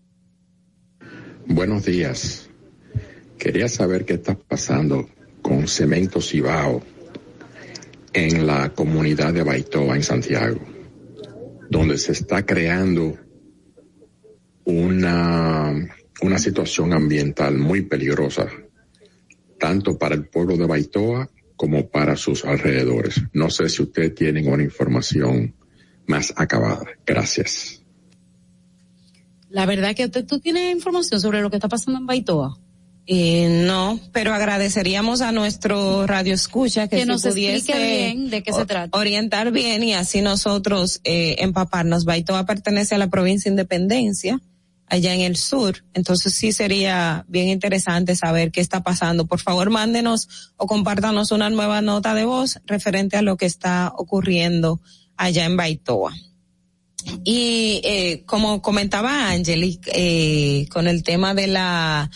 Buenos 1.46 1.84
días 1.86 2.49
Quería 3.40 3.70
saber 3.70 4.04
qué 4.04 4.14
está 4.14 4.34
pasando 4.34 5.08
con 5.40 5.66
Cemento 5.66 6.20
Cibao 6.20 6.82
en 8.12 8.46
la 8.46 8.74
comunidad 8.74 9.32
de 9.32 9.42
Baitoa, 9.42 9.96
en 9.96 10.02
Santiago, 10.02 10.60
donde 11.70 11.96
se 11.96 12.12
está 12.12 12.44
creando 12.44 13.16
una, 14.66 15.72
una 16.20 16.38
situación 16.38 16.92
ambiental 16.92 17.56
muy 17.56 17.80
peligrosa, 17.80 18.46
tanto 19.58 19.96
para 19.96 20.14
el 20.14 20.28
pueblo 20.28 20.58
de 20.58 20.66
Baitoa 20.66 21.30
como 21.56 21.88
para 21.88 22.16
sus 22.16 22.44
alrededores. 22.44 23.22
No 23.32 23.48
sé 23.48 23.70
si 23.70 23.82
ustedes 23.82 24.14
tienen 24.14 24.52
una 24.52 24.62
información 24.62 25.54
más 26.06 26.34
acabada. 26.36 26.84
Gracias. 27.06 27.82
La 29.48 29.64
verdad 29.64 29.96
que 29.96 30.08
tú 30.08 30.40
tienes 30.40 30.74
información 30.74 31.18
sobre 31.22 31.40
lo 31.40 31.48
que 31.48 31.56
está 31.56 31.68
pasando 31.68 31.98
en 31.98 32.06
Baitoa. 32.06 32.58
Eh, 33.06 33.64
no, 33.66 33.98
pero 34.12 34.32
agradeceríamos 34.32 35.20
a 35.20 35.32
nuestro 35.32 36.06
radio 36.06 36.34
escucha 36.34 36.86
que, 36.86 37.04
nos 37.06 37.22
pudiese 37.22 37.76
bien 37.76 38.30
de 38.30 38.42
qué 38.42 38.52
se 38.52 38.66
trata. 38.66 38.96
orientar 38.96 39.50
bien 39.50 39.82
y 39.82 39.94
así 39.94 40.22
nosotros 40.22 41.00
eh, 41.04 41.36
empaparnos. 41.38 42.04
Baitoa 42.04 42.46
pertenece 42.46 42.94
a 42.94 42.98
la 42.98 43.08
provincia 43.08 43.50
Independencia, 43.50 44.40
allá 44.86 45.14
en 45.14 45.22
el 45.22 45.36
sur, 45.36 45.84
entonces 45.94 46.34
sí 46.34 46.52
sería 46.52 47.24
bien 47.28 47.48
interesante 47.48 48.14
saber 48.14 48.52
qué 48.52 48.60
está 48.60 48.82
pasando. 48.82 49.26
Por 49.26 49.40
favor, 49.40 49.70
mándenos 49.70 50.52
o 50.56 50.66
compártanos 50.66 51.32
una 51.32 51.50
nueva 51.50 51.80
nota 51.80 52.14
de 52.14 52.24
voz 52.24 52.60
referente 52.66 53.16
a 53.16 53.22
lo 53.22 53.36
que 53.36 53.46
está 53.46 53.92
ocurriendo 53.96 54.80
allá 55.16 55.44
en 55.46 55.56
Baitoa. 55.56 56.12
Y 57.24 57.80
eh, 57.84 58.22
como 58.26 58.62
comentaba 58.62 59.30
Angelic, 59.30 59.88
eh, 59.92 60.66
con 60.70 60.86
el 60.86 61.02
tema 61.02 61.34
de 61.34 61.46
la 61.46 62.10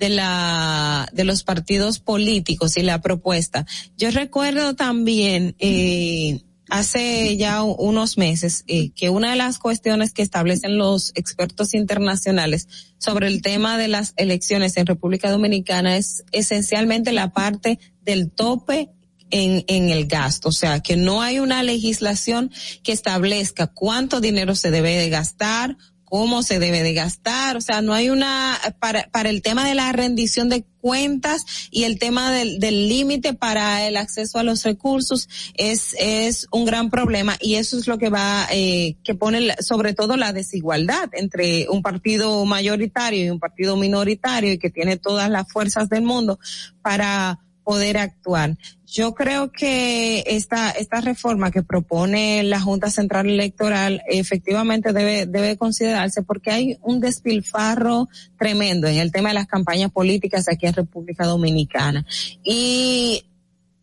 de 0.00 0.08
la 0.08 1.08
de 1.12 1.24
los 1.24 1.44
partidos 1.44 1.98
políticos 2.00 2.76
y 2.78 2.82
la 2.82 3.02
propuesta. 3.02 3.66
Yo 3.98 4.10
recuerdo 4.10 4.74
también 4.74 5.54
eh, 5.58 6.40
hace 6.70 7.36
ya 7.36 7.62
unos 7.62 8.16
meses 8.16 8.64
eh, 8.66 8.92
que 8.92 9.10
una 9.10 9.30
de 9.30 9.36
las 9.36 9.58
cuestiones 9.58 10.12
que 10.12 10.22
establecen 10.22 10.78
los 10.78 11.12
expertos 11.16 11.74
internacionales 11.74 12.66
sobre 12.96 13.26
el 13.26 13.42
tema 13.42 13.76
de 13.76 13.88
las 13.88 14.14
elecciones 14.16 14.78
en 14.78 14.86
República 14.86 15.30
Dominicana 15.30 15.98
es 15.98 16.24
esencialmente 16.32 17.12
la 17.12 17.34
parte 17.34 17.78
del 18.00 18.30
tope 18.30 18.88
en, 19.28 19.64
en 19.68 19.90
el 19.90 20.06
gasto, 20.06 20.48
o 20.48 20.52
sea, 20.52 20.80
que 20.80 20.96
no 20.96 21.22
hay 21.22 21.38
una 21.40 21.62
legislación 21.62 22.50
que 22.82 22.92
establezca 22.92 23.68
cuánto 23.68 24.20
dinero 24.20 24.56
se 24.56 24.72
debe 24.72 24.96
de 24.96 25.08
gastar, 25.08 25.76
cómo 26.10 26.42
se 26.42 26.58
debe 26.58 26.82
de 26.82 26.92
gastar, 26.92 27.56
o 27.56 27.60
sea, 27.60 27.80
no 27.82 27.94
hay 27.94 28.10
una, 28.10 28.58
para, 28.80 29.08
para 29.10 29.30
el 29.30 29.42
tema 29.42 29.66
de 29.66 29.76
la 29.76 29.90
rendición 29.92 30.48
de 30.48 30.64
cuentas 30.80 31.44
y 31.70 31.84
el 31.84 32.00
tema 32.00 32.32
del 32.32 32.88
límite 32.88 33.32
para 33.32 33.86
el 33.86 33.96
acceso 33.96 34.38
a 34.38 34.42
los 34.42 34.64
recursos 34.64 35.28
es, 35.54 35.94
es 35.98 36.48
un 36.50 36.64
gran 36.64 36.90
problema 36.90 37.36
y 37.40 37.54
eso 37.54 37.78
es 37.78 37.86
lo 37.86 37.96
que 37.96 38.10
va, 38.10 38.46
eh, 38.50 38.96
que 39.04 39.14
pone 39.14 39.54
sobre 39.60 39.94
todo 39.94 40.16
la 40.16 40.32
desigualdad 40.32 41.08
entre 41.12 41.68
un 41.68 41.80
partido 41.80 42.44
mayoritario 42.44 43.24
y 43.24 43.30
un 43.30 43.38
partido 43.38 43.76
minoritario 43.76 44.52
y 44.52 44.58
que 44.58 44.70
tiene 44.70 44.96
todas 44.96 45.30
las 45.30 45.50
fuerzas 45.50 45.88
del 45.88 46.02
mundo 46.02 46.40
para 46.82 47.38
poder 47.70 47.98
actuar. 47.98 48.56
Yo 48.84 49.14
creo 49.14 49.52
que 49.52 50.24
esta, 50.26 50.72
esta 50.72 51.00
reforma 51.00 51.52
que 51.52 51.62
propone 51.62 52.42
la 52.42 52.60
Junta 52.60 52.90
Central 52.90 53.28
Electoral 53.28 54.02
efectivamente 54.08 54.92
debe, 54.92 55.26
debe 55.26 55.56
considerarse 55.56 56.24
porque 56.24 56.50
hay 56.50 56.78
un 56.82 56.98
despilfarro 56.98 58.08
tremendo 58.36 58.88
en 58.88 58.96
el 58.96 59.12
tema 59.12 59.28
de 59.28 59.36
las 59.36 59.46
campañas 59.46 59.92
políticas 59.92 60.48
aquí 60.48 60.66
en 60.66 60.74
República 60.74 61.26
Dominicana. 61.26 62.04
Y 62.42 63.22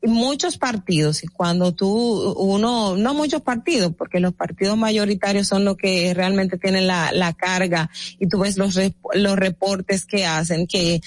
muchos 0.03 0.57
partidos, 0.57 1.23
y 1.23 1.27
cuando 1.27 1.73
tú, 1.73 2.33
uno, 2.33 2.97
no 2.97 3.13
muchos 3.13 3.41
partidos, 3.41 3.93
porque 3.97 4.19
los 4.19 4.33
partidos 4.33 4.77
mayoritarios 4.77 5.47
son 5.47 5.63
los 5.63 5.77
que 5.77 6.13
realmente 6.13 6.57
tienen 6.57 6.87
la, 6.87 7.11
la 7.13 7.31
carga, 7.31 7.89
y 8.19 8.27
tú 8.27 8.39
ves 8.39 8.57
los, 8.57 8.77
los 9.13 9.35
reportes 9.37 10.05
que 10.05 10.25
hacen, 10.25 10.67
que 10.67 11.01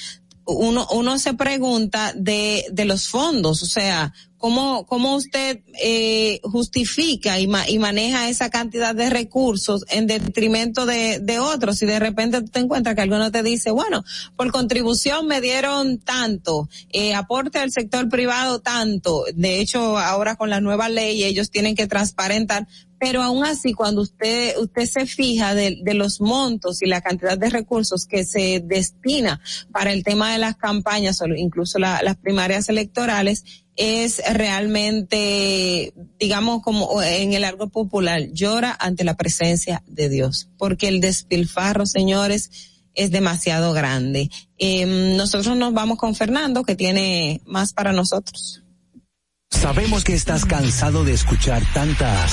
uno, 0.44 0.86
uno 0.92 1.18
se 1.18 1.34
pregunta 1.34 2.12
de, 2.16 2.64
de 2.72 2.84
los 2.84 3.08
fondos, 3.08 3.62
o 3.62 3.66
sea, 3.66 4.12
¿cómo, 4.36 4.86
cómo 4.86 5.14
usted 5.14 5.60
eh, 5.80 6.40
justifica 6.42 7.38
y, 7.38 7.48
y 7.68 7.78
maneja 7.78 8.28
esa 8.28 8.50
cantidad 8.50 8.94
de 8.94 9.10
recursos 9.10 9.84
en 9.90 10.06
detrimento 10.06 10.86
de, 10.86 11.20
de 11.20 11.38
otros? 11.38 11.80
Y 11.82 11.86
de 11.86 11.98
repente 11.98 12.42
te 12.42 12.58
encuentras 12.58 12.94
que 12.94 13.02
alguno 13.02 13.30
te 13.30 13.42
dice, 13.42 13.70
bueno, 13.70 14.02
por 14.36 14.50
contribución 14.50 15.26
me 15.26 15.40
dieron 15.40 15.98
tanto, 15.98 16.68
eh, 16.90 17.14
aporte 17.14 17.58
al 17.58 17.70
sector 17.70 18.08
privado 18.08 18.60
tanto. 18.60 19.24
De 19.34 19.60
hecho, 19.60 19.98
ahora 19.98 20.36
con 20.36 20.50
la 20.50 20.60
nueva 20.60 20.88
ley 20.88 21.22
ellos 21.22 21.50
tienen 21.50 21.76
que 21.76 21.86
transparentar 21.86 22.66
pero 23.00 23.22
aún 23.22 23.44
así 23.44 23.72
cuando 23.72 24.02
usted 24.02 24.56
usted 24.58 24.84
se 24.84 25.06
fija 25.06 25.54
de, 25.54 25.78
de, 25.82 25.94
los 25.94 26.20
montos 26.20 26.82
y 26.82 26.86
la 26.86 27.00
cantidad 27.00 27.38
de 27.38 27.48
recursos 27.48 28.06
que 28.06 28.24
se 28.24 28.60
destina 28.62 29.40
para 29.72 29.92
el 29.92 30.04
tema 30.04 30.32
de 30.32 30.38
las 30.38 30.56
campañas 30.56 31.20
o 31.22 31.26
incluso 31.26 31.78
las 31.78 32.16
primarias 32.18 32.68
electorales 32.68 33.44
es 33.74 34.20
realmente 34.34 35.94
digamos 36.18 36.62
como 36.62 37.02
en 37.02 37.32
el 37.32 37.44
algo 37.44 37.68
popular 37.68 38.28
llora 38.32 38.76
ante 38.78 39.04
la 39.04 39.16
presencia 39.16 39.82
de 39.86 40.10
Dios. 40.10 40.50
Porque 40.58 40.88
el 40.88 41.00
despilfarro 41.00 41.86
señores 41.86 42.50
es 42.94 43.10
demasiado 43.10 43.72
grande. 43.72 44.30
Eh, 44.58 45.14
nosotros 45.16 45.56
nos 45.56 45.72
vamos 45.72 45.96
con 45.96 46.14
Fernando 46.14 46.64
que 46.64 46.76
tiene 46.76 47.40
más 47.46 47.72
para 47.72 47.92
nosotros. 47.92 48.62
Sabemos 49.50 50.04
que 50.04 50.14
estás 50.14 50.44
cansado 50.44 51.04
de 51.04 51.12
escuchar 51.12 51.62
tantas 51.74 52.32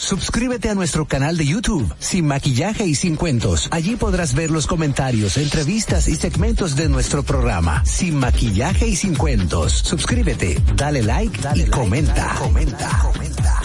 Suscríbete 0.00 0.70
a 0.70 0.74
nuestro 0.74 1.06
canal 1.06 1.36
de 1.36 1.44
YouTube, 1.44 1.94
Sin 1.98 2.26
Maquillaje 2.26 2.86
y 2.86 2.94
Sin 2.94 3.16
Cuentos. 3.16 3.68
Allí 3.70 3.96
podrás 3.96 4.34
ver 4.34 4.50
los 4.50 4.66
comentarios, 4.66 5.36
entrevistas 5.36 6.08
y 6.08 6.16
segmentos 6.16 6.74
de 6.74 6.88
nuestro 6.88 7.22
programa, 7.22 7.84
Sin 7.84 8.16
Maquillaje 8.16 8.88
y 8.88 8.96
Sin 8.96 9.14
Cuentos. 9.14 9.72
Suscríbete, 9.72 10.58
dale 10.74 11.02
like 11.02 11.38
dale 11.42 11.64
y 11.64 11.66
comenta. 11.66 12.34
comenta. 12.38 12.98
comenta. 13.02 13.60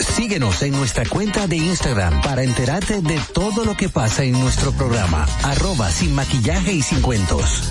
Síguenos 0.00 0.62
en 0.62 0.72
nuestra 0.72 1.06
cuenta 1.06 1.46
de 1.46 1.56
Instagram 1.56 2.20
para 2.20 2.42
enterarte 2.42 3.00
de 3.00 3.20
todo 3.32 3.64
lo 3.64 3.76
que 3.76 3.88
pasa 3.88 4.24
en 4.24 4.32
nuestro 4.32 4.72
programa, 4.72 5.28
arroba 5.44 5.92
Sin 5.92 6.12
Maquillaje 6.12 6.72
y 6.72 6.82
Sin 6.82 7.00
Cuentos. 7.02 7.70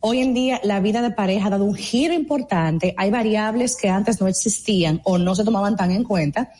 Hoy 0.06 0.20
en 0.20 0.34
día 0.34 0.60
la 0.66 0.82
vida 0.82 1.02
de 1.02 1.12
pareja 1.12 1.48
ha 1.48 1.52
dado 1.52 1.64
un 1.64 1.76
giro 1.76 2.14
importante. 2.14 2.94
Hay 2.98 3.10
variables 3.10 3.78
que 3.78 3.88
antes 3.88 4.20
no 4.20 4.28
existían 4.28 5.00
o 5.06 5.18
no 5.18 5.34
se 5.34 5.46
tomaban 5.46 5.78
tan 5.78 5.92
en 5.92 6.04
cuenta 6.04 6.52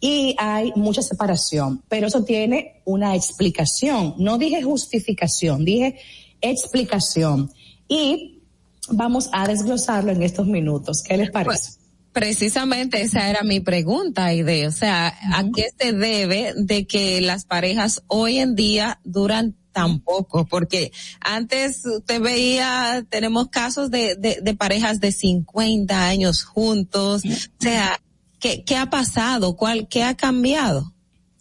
y 0.00 0.34
hay 0.36 0.72
mucha 0.74 1.00
separación, 1.00 1.80
pero 1.88 2.08
eso 2.08 2.24
tiene 2.24 2.82
una 2.84 3.14
explicación. 3.14 4.14
No 4.18 4.36
dije 4.36 4.64
justificación, 4.64 5.64
dije 5.64 5.94
explicación. 6.40 7.52
Y 7.86 8.42
vamos 8.88 9.30
a 9.32 9.46
desglosarlo 9.46 10.10
en 10.10 10.24
estos 10.24 10.48
minutos. 10.48 11.04
¿Qué 11.06 11.16
les 11.16 11.30
parece? 11.30 11.50
Pues, 11.50 11.78
precisamente 12.12 13.00
esa 13.00 13.30
era 13.30 13.44
mi 13.44 13.60
pregunta, 13.60 14.34
Ide. 14.34 14.66
O 14.66 14.72
sea, 14.72 15.14
¿a 15.34 15.44
qué 15.54 15.68
se 15.78 15.92
debe 15.92 16.52
de 16.56 16.84
que 16.88 17.20
las 17.20 17.44
parejas 17.44 18.02
hoy 18.08 18.38
en 18.38 18.56
día 18.56 18.98
duran 19.04 19.54
tampoco, 19.80 20.46
porque 20.46 20.92
antes 21.20 21.84
usted 21.84 22.20
veía, 22.20 23.04
tenemos 23.08 23.48
casos 23.48 23.90
de, 23.90 24.16
de, 24.16 24.38
de 24.42 24.54
parejas 24.54 25.00
de 25.00 25.12
50 25.12 26.06
años 26.06 26.42
juntos, 26.44 27.22
o 27.24 27.62
sea, 27.62 28.00
¿qué, 28.40 28.64
¿qué 28.64 28.76
ha 28.76 28.90
pasado? 28.90 29.56
¿Cuál, 29.56 29.88
qué 29.88 30.02
ha 30.02 30.16
cambiado? 30.16 30.92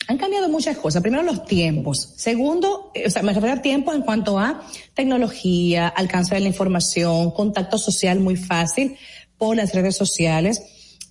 Han 0.08 0.18
cambiado 0.18 0.48
muchas 0.48 0.78
cosas. 0.78 1.02
Primero, 1.02 1.24
los 1.24 1.46
tiempos. 1.46 2.14
Segundo, 2.16 2.92
eh, 2.94 3.08
o 3.08 3.10
sea, 3.10 3.24
me 3.24 3.34
refiero 3.34 3.58
a 3.58 3.62
tiempo 3.62 3.94
en 3.94 4.02
cuanto 4.02 4.40
a 4.40 4.62
tecnología, 4.94 5.88
alcance 5.88 6.34
de 6.34 6.42
la 6.42 6.48
información, 6.48 7.32
contacto 7.32 7.78
social 7.78 8.20
muy 8.20 8.38
fácil 8.38 8.98
por 9.38 9.58
las 9.58 9.74
redes 9.74 9.98
sociales. 9.98 10.62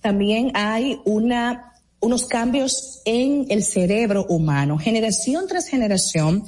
También 0.01 0.51
hay 0.55 0.99
una, 1.05 1.73
unos 1.99 2.25
cambios 2.25 3.01
en 3.05 3.45
el 3.49 3.63
cerebro 3.63 4.25
humano. 4.29 4.79
Generación 4.79 5.47
tras 5.47 5.67
generación, 5.67 6.43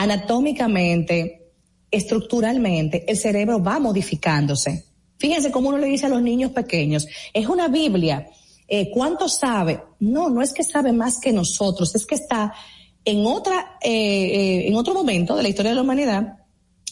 anatómicamente, 0.00 1.50
estructuralmente, 1.90 3.04
el 3.06 3.18
cerebro 3.18 3.62
va 3.62 3.78
modificándose. 3.78 4.86
Fíjense 5.18 5.50
cómo 5.50 5.68
uno 5.68 5.76
le 5.76 5.88
dice 5.88 6.06
a 6.06 6.08
los 6.08 6.22
niños 6.22 6.52
pequeños, 6.52 7.06
es 7.34 7.46
una 7.46 7.68
Biblia. 7.68 8.26
Eh, 8.66 8.90
¿Cuánto 8.90 9.28
sabe? 9.28 9.82
No, 9.98 10.30
no 10.30 10.40
es 10.40 10.54
que 10.54 10.64
sabe 10.64 10.92
más 10.92 11.20
que 11.20 11.34
nosotros, 11.34 11.94
es 11.94 12.06
que 12.06 12.14
está 12.14 12.54
en 13.04 13.26
otra, 13.26 13.76
eh, 13.82 13.90
eh, 13.90 14.68
en 14.68 14.74
otro 14.76 14.94
momento 14.94 15.36
de 15.36 15.42
la 15.42 15.50
historia 15.50 15.72
de 15.72 15.76
la 15.76 15.82
humanidad 15.82 16.38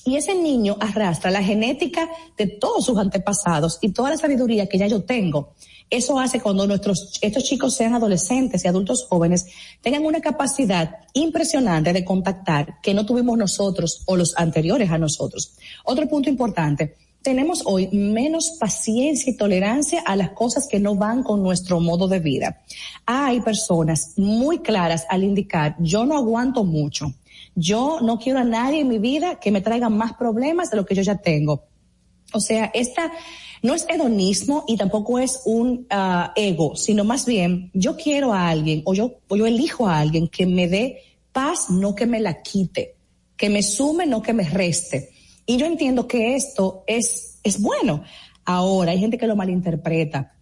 y 0.05 0.17
ese 0.17 0.35
niño 0.35 0.77
arrastra 0.79 1.31
la 1.31 1.43
genética 1.43 2.11
de 2.37 2.47
todos 2.47 2.85
sus 2.85 2.99
antepasados 2.99 3.79
y 3.81 3.93
toda 3.93 4.11
la 4.11 4.19
sabiduría 4.19 4.67
que 4.67 4.77
ya 4.77 4.87
yo 4.87 5.03
tengo. 5.05 5.55
Eso 5.91 6.19
hace 6.19 6.41
cuando 6.41 6.67
nuestros, 6.67 7.19
estos 7.23 7.45
chicos 7.45 7.75
sean 7.75 7.95
adolescentes 7.95 8.65
y 8.65 8.69
adultos 8.69 9.07
jóvenes, 9.09 9.47
tengan 9.81 10.05
una 10.05 10.21
capacidad 10.21 10.97
impresionante 11.15 11.93
de 11.93 12.05
contactar 12.05 12.81
que 12.83 12.93
no 12.93 13.07
tuvimos 13.07 13.39
nosotros 13.39 14.03
o 14.07 14.17
los 14.17 14.37
anteriores 14.37 14.91
a 14.91 14.99
nosotros. 14.99 15.57
Otro 15.85 16.07
punto 16.09 16.29
importante, 16.29 16.97
tenemos 17.23 17.63
hoy 17.65 17.89
menos 17.89 18.57
paciencia 18.61 19.33
y 19.33 19.37
tolerancia 19.37 20.03
a 20.07 20.15
las 20.15 20.31
cosas 20.31 20.69
que 20.69 20.79
no 20.79 20.95
van 20.95 21.23
con 21.23 21.43
nuestro 21.43 21.81
modo 21.81 22.07
de 22.07 22.21
vida. 22.21 22.63
Hay 23.07 23.41
personas 23.41 24.13
muy 24.17 24.59
claras 24.59 25.07
al 25.09 25.25
indicar, 25.25 25.77
yo 25.79 26.05
no 26.05 26.17
aguanto 26.17 26.65
mucho. 26.65 27.15
Yo 27.55 27.99
no 28.01 28.19
quiero 28.19 28.39
a 28.39 28.45
nadie 28.45 28.81
en 28.81 28.89
mi 28.89 28.99
vida 28.99 29.41
que 29.41 29.51
me 29.51 29.61
traiga 29.61 29.89
más 29.89 30.13
problemas 30.13 30.71
de 30.71 30.77
lo 30.77 30.87
que 30.87 30.95
yo 30.95 31.03
ya 31.03 31.17
tengo. 31.17 31.65
O 32.33 32.41
sea, 32.41 32.71
esta 32.75 33.11
no 33.63 33.75
es 33.75 33.87
hedonismo 33.89 34.65
y 34.67 34.77
tampoco 34.77 35.19
es 35.19 35.43
un 35.45 35.87
uh, 35.91 36.31
ego, 36.37 36.77
sino 36.77 37.05
más 37.05 37.27
bien 37.27 37.71
yo 37.75 37.97
quiero 37.97 38.33
a 38.33 38.49
alguien 38.49 38.83
o 38.85 38.95
yo, 38.95 39.21
o 39.29 39.37
yo 39.37 39.47
elijo 39.47 39.89
a 39.89 39.99
alguien 39.99 40.29
que 40.29 40.47
me 40.47 40.69
dé 40.69 41.03
paz, 41.33 41.71
no 41.71 41.95
que 41.95 42.07
me 42.07 42.21
la 42.21 42.43
quite, 42.43 42.97
que 43.37 43.51
me 43.51 43.63
sume, 43.63 44.07
no 44.07 44.23
que 44.23 44.33
me 44.33 44.45
reste. 44.45 45.11
Y 45.47 45.57
yo 45.57 45.67
entiendo 45.67 46.07
que 46.07 46.35
esto 46.35 46.85
es, 46.87 47.41
es 47.43 47.61
bueno. 47.61 48.03
Ahora 48.45 48.93
hay 48.93 48.99
gente 48.99 49.19
que 49.19 49.27
lo 49.27 49.37
malinterpreta 49.37 50.35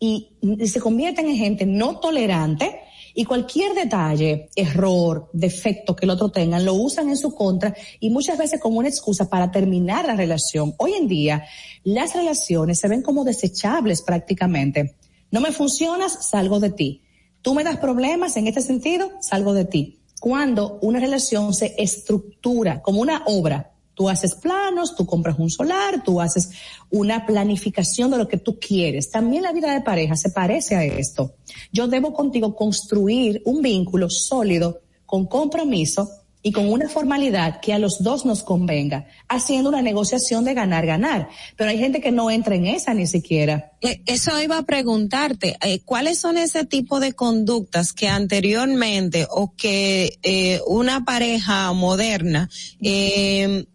y 0.00 0.28
se 0.66 0.80
convierten 0.80 1.28
en 1.28 1.36
gente 1.36 1.66
no 1.66 1.98
tolerante 1.98 2.80
y 3.14 3.24
cualquier 3.24 3.74
detalle, 3.74 4.48
error, 4.54 5.28
defecto 5.32 5.96
que 5.96 6.06
el 6.06 6.10
otro 6.10 6.30
tenga, 6.30 6.58
lo 6.58 6.74
usan 6.74 7.08
en 7.08 7.16
su 7.16 7.34
contra 7.34 7.74
y 8.00 8.10
muchas 8.10 8.38
veces 8.38 8.60
como 8.60 8.78
una 8.78 8.88
excusa 8.88 9.28
para 9.28 9.50
terminar 9.50 10.06
la 10.06 10.16
relación. 10.16 10.74
Hoy 10.78 10.94
en 10.94 11.08
día, 11.08 11.44
las 11.84 12.14
relaciones 12.14 12.78
se 12.78 12.88
ven 12.88 13.02
como 13.02 13.24
desechables 13.24 14.02
prácticamente. 14.02 14.96
No 15.30 15.40
me 15.40 15.52
funcionas, 15.52 16.28
salgo 16.28 16.60
de 16.60 16.70
ti. 16.70 17.02
Tú 17.42 17.54
me 17.54 17.64
das 17.64 17.78
problemas 17.78 18.36
en 18.36 18.46
este 18.46 18.60
sentido, 18.62 19.10
salgo 19.20 19.54
de 19.54 19.64
ti. 19.64 19.98
Cuando 20.20 20.78
una 20.82 20.98
relación 20.98 21.54
se 21.54 21.74
estructura 21.78 22.82
como 22.82 23.00
una 23.00 23.22
obra, 23.26 23.72
Tú 23.98 24.08
haces 24.08 24.36
planos, 24.36 24.94
tú 24.94 25.06
compras 25.06 25.40
un 25.40 25.50
solar, 25.50 26.04
tú 26.04 26.20
haces 26.20 26.50
una 26.88 27.26
planificación 27.26 28.12
de 28.12 28.18
lo 28.18 28.28
que 28.28 28.36
tú 28.36 28.60
quieres. 28.60 29.10
También 29.10 29.42
la 29.42 29.50
vida 29.52 29.72
de 29.72 29.80
pareja 29.80 30.14
se 30.14 30.30
parece 30.30 30.76
a 30.76 30.84
esto. 30.84 31.34
Yo 31.72 31.88
debo 31.88 32.12
contigo 32.12 32.54
construir 32.54 33.42
un 33.44 33.60
vínculo 33.60 34.08
sólido 34.08 34.82
con 35.04 35.26
compromiso 35.26 36.08
y 36.42 36.52
con 36.52 36.70
una 36.70 36.88
formalidad 36.88 37.60
que 37.60 37.72
a 37.72 37.78
los 37.78 38.02
dos 38.02 38.24
nos 38.24 38.42
convenga, 38.42 39.06
haciendo 39.28 39.68
una 39.68 39.82
negociación 39.82 40.44
de 40.44 40.54
ganar-ganar. 40.54 41.28
Pero 41.56 41.70
hay 41.70 41.78
gente 41.78 42.00
que 42.00 42.12
no 42.12 42.30
entra 42.30 42.54
en 42.54 42.66
esa 42.66 42.94
ni 42.94 43.06
siquiera. 43.06 43.72
Eh, 43.80 44.02
Eso 44.06 44.40
iba 44.40 44.58
a 44.58 44.62
preguntarte, 44.62 45.56
eh, 45.62 45.80
¿cuáles 45.84 46.18
son 46.18 46.38
ese 46.38 46.64
tipo 46.64 47.00
de 47.00 47.12
conductas 47.12 47.92
que 47.92 48.08
anteriormente 48.08 49.26
o 49.30 49.54
que 49.56 50.18
eh, 50.22 50.60
una 50.66 51.04
pareja 51.04 51.72
moderna 51.72 52.48
eh, 52.80 53.66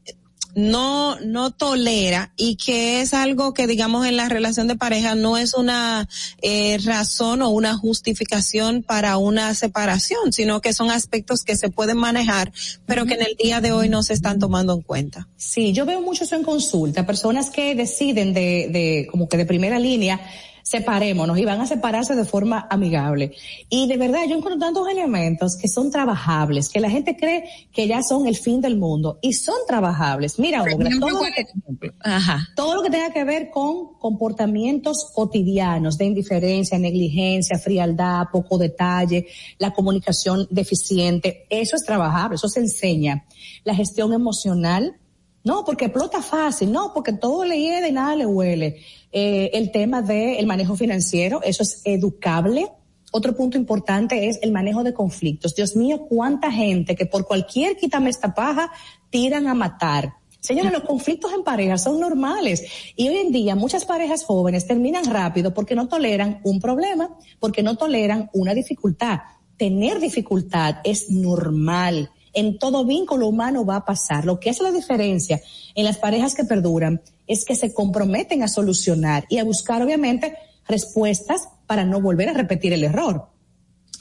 no, 0.56 1.20
no 1.20 1.52
tolera 1.52 2.32
y 2.36 2.56
que 2.56 3.02
es 3.02 3.14
algo 3.14 3.54
que 3.54 3.68
digamos 3.68 4.06
en 4.06 4.18
la 4.18 4.30
relación 4.30 4.68
de 4.68 4.76
pareja 4.76 5.16
no 5.16 5.38
es 5.38 5.54
una 5.54 6.08
eh, 6.42 6.78
razón 6.84 7.42
o 7.42 7.50
una 7.50 7.76
justificación 7.76 8.84
para 8.84 9.18
una 9.18 9.54
separación, 9.56 10.32
sino 10.32 10.62
que 10.62 10.74
son 10.74 10.92
aspectos 10.92 11.44
que 11.44 11.56
se 11.56 11.70
pueden 11.70 11.98
manejar, 11.98 12.52
pero 12.86 13.06
que 13.06 13.16
en 13.16 13.24
el 13.24 13.36
día 13.36 13.62
de 13.62 13.72
hoy 13.72 13.90
no 13.90 14.04
se 14.04 14.14
están 14.14 14.40
tomando 14.40 14.74
en 14.74 14.82
cuenta. 14.82 15.28
Sí, 15.38 15.74
yo 15.74 15.86
veo 15.86 16.02
mucho 16.02 16.24
eso 16.24 16.36
en 16.36 16.44
consulta, 16.44 17.06
personas 17.06 17.50
que 17.50 17.76
deciden 17.76 18.34
de, 18.34 18.70
de 18.72 19.08
como 19.10 19.28
que 19.28 19.38
de 19.38 19.46
primera 19.46 19.80
línea 19.80 20.20
separémonos 20.64 21.38
y 21.38 21.45
van 21.45 21.61
a 21.61 21.68
separarse 21.68 22.15
de 22.15 22.26
forma 22.26 22.68
amigable. 22.69 23.34
Y 23.69 23.88
de 23.88 23.98
verdad, 23.98 24.22
yo 24.27 24.38
encuentro 24.38 24.57
tantos 24.57 24.88
elementos 24.88 25.57
que 25.57 25.68
son 25.68 25.91
trabajables, 25.91 26.69
que 26.69 26.80
la 26.80 26.90
gente 26.90 27.15
cree 27.15 27.44
que 27.72 27.88
ya 27.88 28.02
son 28.02 28.27
el 28.27 28.38
fin 28.38 28.61
del 28.61 28.77
mundo 28.77 29.19
y 29.22 29.34
son 29.34 29.56
trabajables. 29.68 30.40
Mira, 30.40 30.64
Olga, 30.64 30.90
todo, 30.99 31.10
lo 31.10 31.19
que, 31.22 31.91
Ajá. 32.02 32.48
todo 32.56 32.76
lo 32.76 32.81
que 32.81 32.90
tenga 32.90 33.11
que 33.11 33.23
ver 33.26 33.52
con 33.52 33.94
comportamientos 33.99 35.10
cotidianos 35.14 35.98
de 35.98 36.06
indiferencia, 36.06 36.80
negligencia, 36.80 37.60
frialdad, 37.60 38.27
poco 38.31 38.57
detalle, 38.57 39.27
la 39.60 39.73
comunicación 39.73 40.48
deficiente, 40.49 41.45
eso 41.49 41.76
es 41.76 41.84
trabajable, 41.84 42.35
eso 42.35 42.48
se 42.48 42.61
enseña. 42.61 43.26
La 43.65 43.76
gestión 43.76 44.14
emocional, 44.14 44.95
no, 45.44 45.65
porque 45.65 45.86
explota 45.86 46.22
fácil, 46.22 46.72
no, 46.72 46.94
porque 46.94 47.14
todo 47.14 47.44
le 47.44 47.60
hiede 47.60 47.90
y 47.90 47.91
nada 47.91 48.15
le 48.15 48.26
huele. 48.26 48.82
Eh, 49.11 49.52
el 49.53 49.72
tema 49.72 50.02
del 50.02 50.38
el 50.38 50.48
manejo 50.48 50.76
financiero, 50.76 51.41
eso 51.44 51.64
es 51.64 51.82
educable. 51.84 52.72
Otro 53.11 53.36
punto 53.36 53.57
importante 53.57 54.28
es 54.28 54.40
el 54.41 54.52
manejo 54.52 54.84
de 54.84 54.94
conflictos. 54.94 55.53
Dios 55.53 55.76
mío, 55.76 56.06
cuánta 56.07 56.52
gente 56.52 56.95
que 56.95 57.06
por 57.06 57.28
cualquier 57.28 57.76
quítame 57.76 58.10
esta 58.10 58.34
paja 58.34 58.72
tiran 59.10 59.48
a 59.48 59.53
matar. 59.53 60.14
Señores, 60.40 60.72
los 60.74 60.84
conflictos 60.84 61.32
en 61.34 61.44
pareja 61.44 61.78
son 61.78 61.99
normales 61.99 62.64
y 62.95 63.07
hoy 63.07 63.18
en 63.18 63.32
día 63.32 63.56
muchas 63.56 63.86
parejas 63.86 64.24
jóvenes 64.26 64.68
terminan 64.68 65.06
rápido 65.06 65.53
porque 65.53 65.76
no 65.76 65.88
toleran 65.88 66.41
un 66.44 66.60
problema, 66.60 67.18
porque 67.40 67.64
no 67.64 67.76
toleran 67.76 68.30
una 68.34 68.53
dificultad. 68.53 69.20
Tener 69.57 69.99
dificultad 69.99 70.78
es 70.84 71.10
normal 71.10 72.11
en 72.34 72.57
todo 72.57 72.85
vínculo 72.85 73.27
humano 73.27 73.65
va 73.65 73.77
a 73.77 73.85
pasar. 73.85 74.26
Lo 74.26 74.39
que 74.39 74.49
hace 74.49 74.64
la 74.64 74.72
diferencia 74.72 75.41
en 75.76 75.85
las 75.85 75.97
parejas 75.97 76.35
que 76.35 76.43
perduran 76.43 77.01
es 77.27 77.45
que 77.45 77.55
se 77.55 77.73
comprometen 77.73 78.43
a 78.43 78.47
solucionar 78.47 79.26
y 79.30 79.38
a 79.38 79.43
buscar, 79.43 79.81
obviamente, 79.81 80.35
respuestas 80.68 81.47
para 81.68 81.85
no 81.85 82.01
volver 82.01 82.30
a 82.30 82.34
repetir 82.34 82.73
el 82.73 82.84
error. 82.84 83.30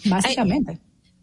Básicamente. 0.05 0.81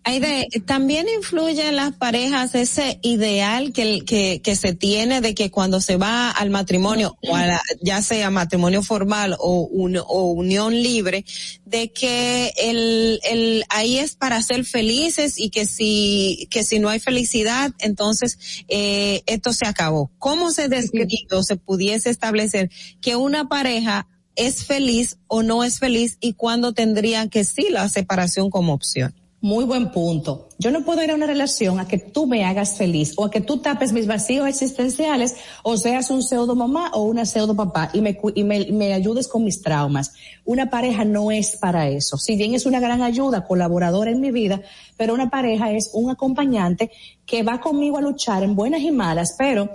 Aide, 0.09 0.47
también 0.65 1.07
influye 1.07 1.67
en 1.67 1.75
las 1.75 1.93
parejas 1.93 2.55
ese 2.55 2.99
ideal 3.03 3.71
que, 3.73 4.03
que, 4.05 4.41
que 4.43 4.55
se 4.55 4.73
tiene 4.73 5.21
de 5.21 5.35
que 5.35 5.51
cuando 5.51 5.81
se 5.81 5.97
va 5.97 6.31
al 6.31 6.49
matrimonio, 6.49 7.15
o 7.21 7.35
a 7.35 7.45
la, 7.45 7.61
ya 7.79 8.01
sea 8.01 8.31
matrimonio 8.31 8.81
formal 8.81 9.35
o, 9.37 9.67
un, 9.67 9.97
o 9.97 10.31
unión 10.31 10.73
libre, 10.73 11.25
de 11.65 11.91
que 11.91 12.51
el, 12.57 13.19
el, 13.23 13.63
ahí 13.69 13.99
es 13.99 14.15
para 14.15 14.41
ser 14.41 14.65
felices 14.65 15.37
y 15.37 15.51
que 15.51 15.67
si, 15.67 16.47
que 16.49 16.63
si 16.63 16.79
no 16.79 16.89
hay 16.89 16.99
felicidad, 16.99 17.71
entonces 17.77 18.63
eh, 18.67 19.21
esto 19.27 19.53
se 19.53 19.67
acabó. 19.67 20.09
¿Cómo 20.17 20.49
se 20.49 20.69
describió, 20.69 21.43
se 21.43 21.55
pudiese 21.55 22.09
establecer 22.09 22.71
que 22.99 23.15
una 23.15 23.47
pareja 23.47 24.07
es 24.35 24.65
feliz 24.65 25.17
o 25.27 25.43
no 25.43 25.63
es 25.63 25.77
feliz 25.77 26.17
y 26.19 26.33
cuándo 26.33 26.73
tendría 26.73 27.27
que 27.27 27.43
sí 27.43 27.67
la 27.69 27.87
separación 27.89 28.49
como 28.49 28.73
opción? 28.73 29.18
Muy 29.41 29.63
buen 29.63 29.91
punto. 29.91 30.49
Yo 30.57 30.69
no 30.69 30.83
puedo 30.83 31.01
ir 31.01 31.11
a 31.11 31.15
una 31.15 31.25
relación 31.25 31.79
a 31.79 31.87
que 31.87 31.97
tú 31.97 32.27
me 32.27 32.43
hagas 32.43 32.75
feliz 32.75 33.13
o 33.15 33.23
a 33.23 33.31
que 33.31 33.39
tú 33.39 33.59
tapes 33.59 33.93
mis 33.93 34.05
vacíos 34.05 34.45
existenciales 34.49 35.35
o 35.63 35.77
seas 35.77 36.09
un 36.09 36.21
pseudo 36.21 36.55
mamá 36.55 36.91
o 36.93 37.03
una 37.03 37.25
pseudo 37.25 37.55
papá 37.55 37.89
y 37.93 38.01
me, 38.01 38.19
y 38.35 38.43
me, 38.43 38.65
me 38.71 38.93
ayudes 38.93 39.29
con 39.29 39.45
mis 39.45 39.61
traumas. 39.61 40.11
Una 40.43 40.69
pareja 40.69 41.05
no 41.05 41.31
es 41.31 41.55
para 41.55 41.87
eso. 41.87 42.17
Si 42.17 42.35
bien 42.35 42.53
es 42.53 42.65
una 42.65 42.81
gran 42.81 43.01
ayuda, 43.01 43.45
colaboradora 43.45 44.11
en 44.11 44.19
mi 44.19 44.31
vida, 44.31 44.61
pero 44.97 45.13
una 45.13 45.29
pareja 45.29 45.71
es 45.71 45.91
un 45.93 46.09
acompañante 46.09 46.91
que 47.25 47.41
va 47.41 47.61
conmigo 47.61 47.97
a 47.97 48.01
luchar 48.01 48.43
en 48.43 48.57
buenas 48.57 48.81
y 48.81 48.91
malas, 48.91 49.35
pero 49.37 49.69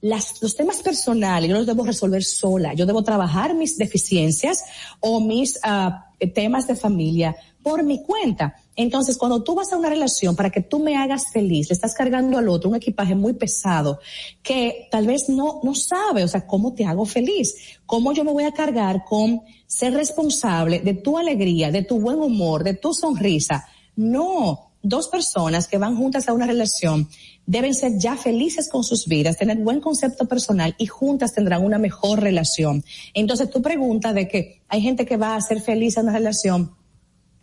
los 0.00 0.54
temas 0.54 0.80
personales 0.80 1.50
yo 1.50 1.56
los 1.56 1.66
debo 1.66 1.84
resolver 1.84 2.22
sola. 2.22 2.72
Yo 2.74 2.86
debo 2.86 3.02
trabajar 3.02 3.54
mis 3.54 3.76
deficiencias 3.76 4.62
o 5.00 5.20
mis 5.20 5.56
uh, 5.56 5.90
temas 6.32 6.68
de 6.68 6.76
familia 6.76 7.34
por 7.62 7.82
mi 7.82 8.02
cuenta. 8.02 8.54
Entonces, 8.78 9.18
cuando 9.18 9.42
tú 9.42 9.56
vas 9.56 9.72
a 9.72 9.76
una 9.76 9.88
relación 9.88 10.36
para 10.36 10.50
que 10.50 10.60
tú 10.60 10.78
me 10.78 10.96
hagas 10.96 11.32
feliz, 11.32 11.68
le 11.68 11.72
estás 11.72 11.94
cargando 11.94 12.38
al 12.38 12.48
otro 12.48 12.70
un 12.70 12.76
equipaje 12.76 13.16
muy 13.16 13.32
pesado 13.32 13.98
que 14.40 14.86
tal 14.88 15.04
vez 15.04 15.28
no, 15.28 15.58
no 15.64 15.74
sabe, 15.74 16.22
o 16.22 16.28
sea, 16.28 16.46
cómo 16.46 16.74
te 16.74 16.84
hago 16.84 17.04
feliz, 17.04 17.56
cómo 17.86 18.12
yo 18.12 18.22
me 18.22 18.30
voy 18.30 18.44
a 18.44 18.52
cargar 18.52 19.04
con 19.04 19.42
ser 19.66 19.94
responsable 19.94 20.78
de 20.78 20.94
tu 20.94 21.18
alegría, 21.18 21.72
de 21.72 21.82
tu 21.82 21.98
buen 21.98 22.20
humor, 22.20 22.62
de 22.62 22.74
tu 22.74 22.94
sonrisa. 22.94 23.66
No, 23.96 24.70
dos 24.80 25.08
personas 25.08 25.66
que 25.66 25.76
van 25.76 25.96
juntas 25.96 26.28
a 26.28 26.32
una 26.32 26.46
relación 26.46 27.08
deben 27.46 27.74
ser 27.74 27.98
ya 27.98 28.16
felices 28.16 28.68
con 28.68 28.84
sus 28.84 29.08
vidas, 29.08 29.38
tener 29.38 29.56
buen 29.56 29.80
concepto 29.80 30.26
personal 30.26 30.76
y 30.78 30.86
juntas 30.86 31.34
tendrán 31.34 31.64
una 31.64 31.78
mejor 31.78 32.20
relación. 32.20 32.84
Entonces, 33.12 33.50
tu 33.50 33.60
pregunta 33.60 34.12
de 34.12 34.28
que 34.28 34.60
hay 34.68 34.82
gente 34.82 35.04
que 35.04 35.16
va 35.16 35.34
a 35.34 35.40
ser 35.40 35.60
feliz 35.60 35.96
en 35.96 36.04
una 36.04 36.12
relación 36.12 36.77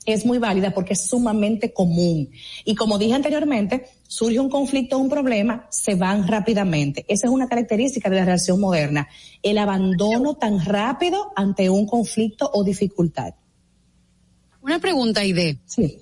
es 0.05 0.25
muy 0.25 0.37
válida 0.37 0.71
porque 0.73 0.93
es 0.93 1.07
sumamente 1.07 1.73
común. 1.73 2.29
Y 2.63 2.75
como 2.75 2.97
dije 2.97 3.13
anteriormente, 3.13 3.87
surge 4.07 4.39
un 4.39 4.49
conflicto, 4.49 4.97
un 4.97 5.09
problema, 5.09 5.67
se 5.71 5.95
van 5.95 6.27
rápidamente. 6.27 7.05
Esa 7.07 7.27
es 7.27 7.33
una 7.33 7.47
característica 7.47 8.09
de 8.09 8.17
la 8.17 8.25
relación 8.25 8.59
moderna, 8.59 9.07
el 9.41 9.57
abandono 9.57 10.35
tan 10.35 10.63
rápido 10.63 11.31
ante 11.35 11.69
un 11.69 11.87
conflicto 11.87 12.49
o 12.53 12.63
dificultad. 12.63 13.33
Una 14.61 14.79
pregunta, 14.79 15.23
Ide. 15.23 15.59
Sí. 15.65 15.99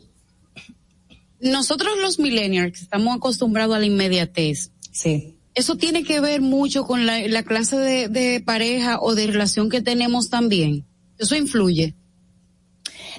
Nosotros 1.40 1.94
los 2.02 2.20
millennials 2.20 2.82
estamos 2.82 3.16
acostumbrados 3.16 3.76
a 3.76 3.80
la 3.80 3.86
inmediatez. 3.86 4.72
Sí. 4.92 5.38
Eso 5.56 5.76
tiene 5.76 6.04
que 6.04 6.20
ver 6.20 6.42
mucho 6.42 6.86
con 6.86 7.06
la, 7.06 7.28
la 7.28 7.44
clase 7.44 7.78
de, 7.78 8.08
de 8.08 8.42
pareja 8.42 9.00
o 9.00 9.14
de 9.16 9.28
relación 9.28 9.70
que 9.70 9.82
tenemos 9.82 10.30
también. 10.30 10.86
Eso 11.18 11.36
influye. 11.36 11.96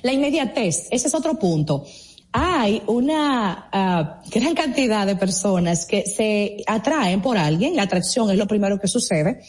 La 0.02 0.12
inmediatez, 0.12 0.88
ese 0.90 1.08
es 1.08 1.14
otro 1.14 1.38
punto. 1.38 1.84
Hay 2.32 2.82
una 2.86 3.68
uh, 3.72 4.30
gran 4.30 4.54
cantidad 4.54 5.06
de 5.06 5.16
personas 5.16 5.86
que 5.86 6.04
se 6.04 6.64
atraen 6.66 7.22
por 7.22 7.38
alguien, 7.38 7.76
la 7.76 7.82
atracción 7.82 8.30
es 8.30 8.36
lo 8.36 8.48
primero 8.48 8.80
que 8.80 8.88
sucede, 8.88 9.40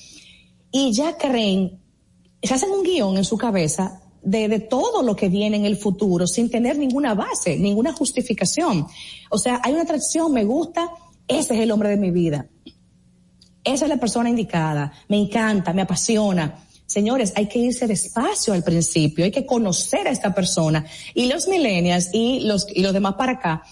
y 0.72 0.94
ya 0.94 1.18
creen, 1.18 1.82
se 2.44 2.54
hacen 2.54 2.70
un 2.70 2.84
guion 2.84 3.18
en 3.18 3.26
su 3.26 3.38
cabeza 3.38 4.02
de, 4.22 4.48
de, 4.48 4.60
todo 4.60 5.02
lo 5.02 5.16
que 5.16 5.30
viene 5.30 5.58
en 5.58 5.66
el 5.66 5.78
futuro 5.78 6.28
sin 6.28 6.50
tener 6.50 6.78
ninguna 6.78 7.16
base, 7.16 7.58
ninguna 7.58 7.94
justificación. 7.94 8.86
O 9.32 9.38
sea, 9.38 9.62
hay 9.64 9.74
una 9.74 9.84
atracción, 9.84 10.32
me 10.32 10.44
gusta, 10.44 10.90
ese 11.28 11.56
es 11.56 11.62
el 11.62 11.72
hombre 11.72 11.90
de 11.90 11.98
mi 11.98 12.12
vida. 12.12 12.48
Esa 13.64 13.86
es 13.86 13.90
la 13.90 13.98
persona 13.98 14.30
indicada, 14.30 14.94
me 15.08 15.18
encanta, 15.18 15.74
me 15.74 15.82
apasiona. 15.82 16.65
Señores, 16.86 17.34
hay 17.36 17.48
que 17.48 17.60
irse 17.60 17.88
despacio 17.88 18.54
al 18.54 18.64
principio, 18.64 19.26
hay 19.26 19.32
que 19.32 19.46
conocer 19.46 20.08
a 20.08 20.12
esta 20.12 20.34
persona. 20.34 20.86
Y 21.14 21.26
los 21.26 21.48
millennials 21.48 22.10
y 22.14 22.42
los, 22.42 22.68
y 22.74 22.82
los 22.82 22.94
demás 22.94 23.16
para 23.16 23.34
acá, 23.34 23.64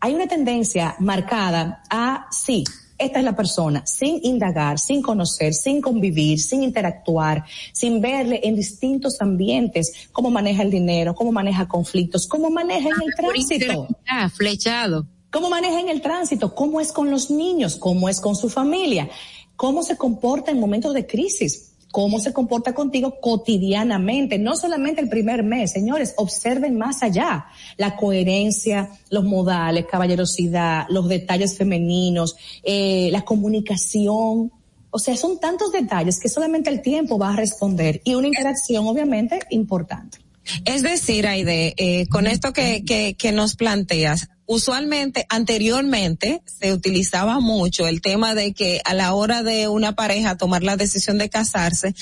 hay 0.00 0.14
una 0.14 0.26
tendencia 0.26 0.96
marcada 0.98 1.82
a, 1.90 2.26
sí, 2.30 2.64
esta 2.98 3.18
es 3.18 3.24
la 3.24 3.36
persona, 3.36 3.84
sin 3.84 4.20
indagar, 4.24 4.78
sin 4.78 5.02
conocer, 5.02 5.54
sin 5.54 5.80
convivir, 5.80 6.40
sin 6.40 6.62
interactuar, 6.62 7.44
sin 7.72 8.00
verle 8.00 8.40
en 8.44 8.54
distintos 8.54 9.20
ambientes, 9.20 10.08
cómo 10.12 10.30
maneja 10.30 10.62
el 10.62 10.70
dinero, 10.70 11.14
cómo 11.14 11.32
maneja 11.32 11.66
conflictos, 11.66 12.26
cómo 12.26 12.50
maneja 12.50 12.88
en 12.88 13.02
el 13.02 13.14
tránsito. 13.14 13.88
Ah, 14.08 14.28
flechado. 14.28 15.06
Cómo 15.30 15.50
maneja 15.50 15.80
en 15.80 15.88
el 15.88 16.00
tránsito, 16.00 16.54
cómo 16.54 16.80
es 16.80 16.92
con 16.92 17.10
los 17.10 17.30
niños, 17.30 17.76
cómo 17.76 18.08
es 18.08 18.20
con 18.20 18.36
su 18.36 18.48
familia, 18.48 19.08
cómo 19.56 19.82
se 19.82 19.96
comporta 19.96 20.50
en 20.50 20.60
momentos 20.60 20.94
de 20.94 21.06
crisis 21.06 21.71
cómo 21.92 22.18
se 22.18 22.32
comporta 22.32 22.74
contigo 22.74 23.20
cotidianamente, 23.20 24.38
no 24.38 24.56
solamente 24.56 25.02
el 25.02 25.10
primer 25.10 25.44
mes, 25.44 25.72
señores, 25.72 26.14
observen 26.16 26.76
más 26.76 27.02
allá 27.02 27.46
la 27.76 27.94
coherencia, 27.96 28.90
los 29.10 29.24
modales, 29.24 29.86
caballerosidad, 29.86 30.86
los 30.88 31.06
detalles 31.06 31.56
femeninos, 31.56 32.34
eh, 32.64 33.10
la 33.12 33.22
comunicación. 33.22 34.50
O 34.90 34.98
sea, 34.98 35.16
son 35.16 35.38
tantos 35.38 35.70
detalles 35.70 36.18
que 36.18 36.30
solamente 36.30 36.70
el 36.70 36.80
tiempo 36.80 37.18
va 37.18 37.34
a 37.34 37.36
responder 37.36 38.00
y 38.04 38.14
una 38.14 38.26
interacción 38.26 38.86
obviamente 38.86 39.40
importante. 39.50 40.18
Es 40.64 40.82
decir, 40.82 41.26
Aide, 41.26 41.74
eh, 41.76 42.06
con 42.08 42.26
esto 42.26 42.52
que, 42.52 42.84
que, 42.84 43.14
que 43.14 43.32
nos 43.32 43.56
planteas, 43.56 44.28
usualmente, 44.46 45.26
anteriormente, 45.28 46.42
se 46.44 46.72
utilizaba 46.72 47.40
mucho 47.40 47.86
el 47.86 48.00
tema 48.00 48.34
de 48.34 48.52
que 48.52 48.80
a 48.84 48.94
la 48.94 49.14
hora 49.14 49.42
de 49.42 49.68
una 49.68 49.94
pareja 49.94 50.36
tomar 50.36 50.62
la 50.62 50.76
decisión 50.76 51.18
de 51.18 51.30
casarse, 51.30 51.94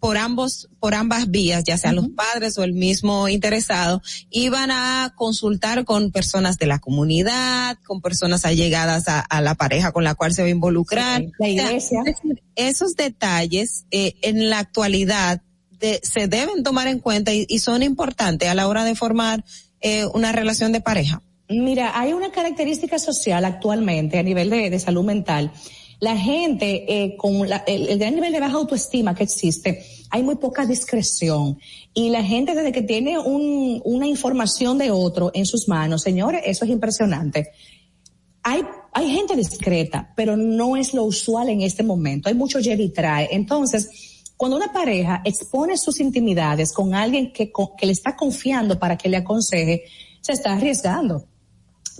por 0.00 0.16
ambos, 0.16 0.68
por 0.80 0.94
ambas 0.94 1.30
vías, 1.30 1.62
ya 1.64 1.76
sean 1.76 1.96
los 1.96 2.08
padres 2.08 2.56
o 2.56 2.64
el 2.64 2.72
mismo 2.72 3.28
interesado, 3.28 4.00
iban 4.30 4.70
a 4.70 5.12
consultar 5.14 5.84
con 5.84 6.10
personas 6.10 6.56
de 6.56 6.66
la 6.66 6.78
comunidad, 6.78 7.76
con 7.84 8.00
personas 8.00 8.46
allegadas 8.46 9.08
a, 9.08 9.20
a 9.20 9.42
la 9.42 9.54
pareja 9.54 9.92
con 9.92 10.02
la 10.02 10.14
cual 10.14 10.32
se 10.32 10.40
va 10.40 10.48
a 10.48 10.52
involucrar. 10.52 11.26
la 11.38 11.48
iglesia. 11.48 12.02
esos 12.56 12.96
detalles, 12.96 13.84
eh, 13.90 14.14
en 14.22 14.48
la 14.48 14.58
actualidad, 14.58 15.42
se 16.02 16.28
deben 16.28 16.62
tomar 16.62 16.88
en 16.88 16.98
cuenta 16.98 17.32
y, 17.32 17.58
son 17.58 17.82
importantes 17.82 18.48
a 18.48 18.54
la 18.54 18.68
hora 18.68 18.84
de 18.84 18.94
formar 18.94 19.44
eh, 19.80 20.06
una 20.14 20.32
relación 20.32 20.72
de 20.72 20.80
pareja. 20.80 21.22
Mira, 21.48 21.98
hay 21.98 22.12
una 22.12 22.30
característica 22.30 22.98
social 22.98 23.44
actualmente 23.44 24.18
a 24.18 24.22
nivel 24.22 24.50
de, 24.50 24.78
salud 24.78 25.04
mental. 25.04 25.52
La 25.98 26.16
gente 26.16 26.84
eh, 26.88 27.16
con 27.16 27.48
la, 27.48 27.64
el, 27.66 27.98
nivel 27.98 28.32
de 28.32 28.40
baja 28.40 28.54
autoestima 28.54 29.14
que 29.14 29.24
existe, 29.24 29.84
hay 30.10 30.22
muy 30.22 30.36
poca 30.36 30.64
discreción. 30.64 31.58
Y 31.92 32.10
la 32.10 32.22
gente 32.22 32.54
desde 32.54 32.72
que 32.72 32.82
tiene 32.82 33.18
un, 33.18 33.82
una 33.84 34.06
información 34.06 34.78
de 34.78 34.90
otro 34.90 35.32
en 35.34 35.44
sus 35.44 35.66
manos, 35.68 36.02
señores, 36.02 36.42
eso 36.46 36.64
es 36.64 36.70
impresionante. 36.70 37.48
Hay, 38.42 38.62
hay 38.92 39.10
gente 39.10 39.36
discreta, 39.36 40.12
pero 40.16 40.36
no 40.36 40.76
es 40.76 40.94
lo 40.94 41.02
usual 41.02 41.48
en 41.48 41.62
este 41.62 41.82
momento. 41.82 42.28
Hay 42.28 42.34
mucho 42.34 42.60
lleva 42.60 42.82
y 42.82 42.90
trae. 42.90 43.28
Entonces, 43.32 44.09
cuando 44.40 44.56
una 44.56 44.72
pareja 44.72 45.20
expone 45.22 45.76
sus 45.76 46.00
intimidades 46.00 46.72
con 46.72 46.94
alguien 46.94 47.30
que, 47.30 47.52
que 47.76 47.84
le 47.84 47.92
está 47.92 48.16
confiando 48.16 48.78
para 48.78 48.96
que 48.96 49.10
le 49.10 49.18
aconseje, 49.18 49.84
se 50.22 50.32
está 50.32 50.54
arriesgando 50.54 51.26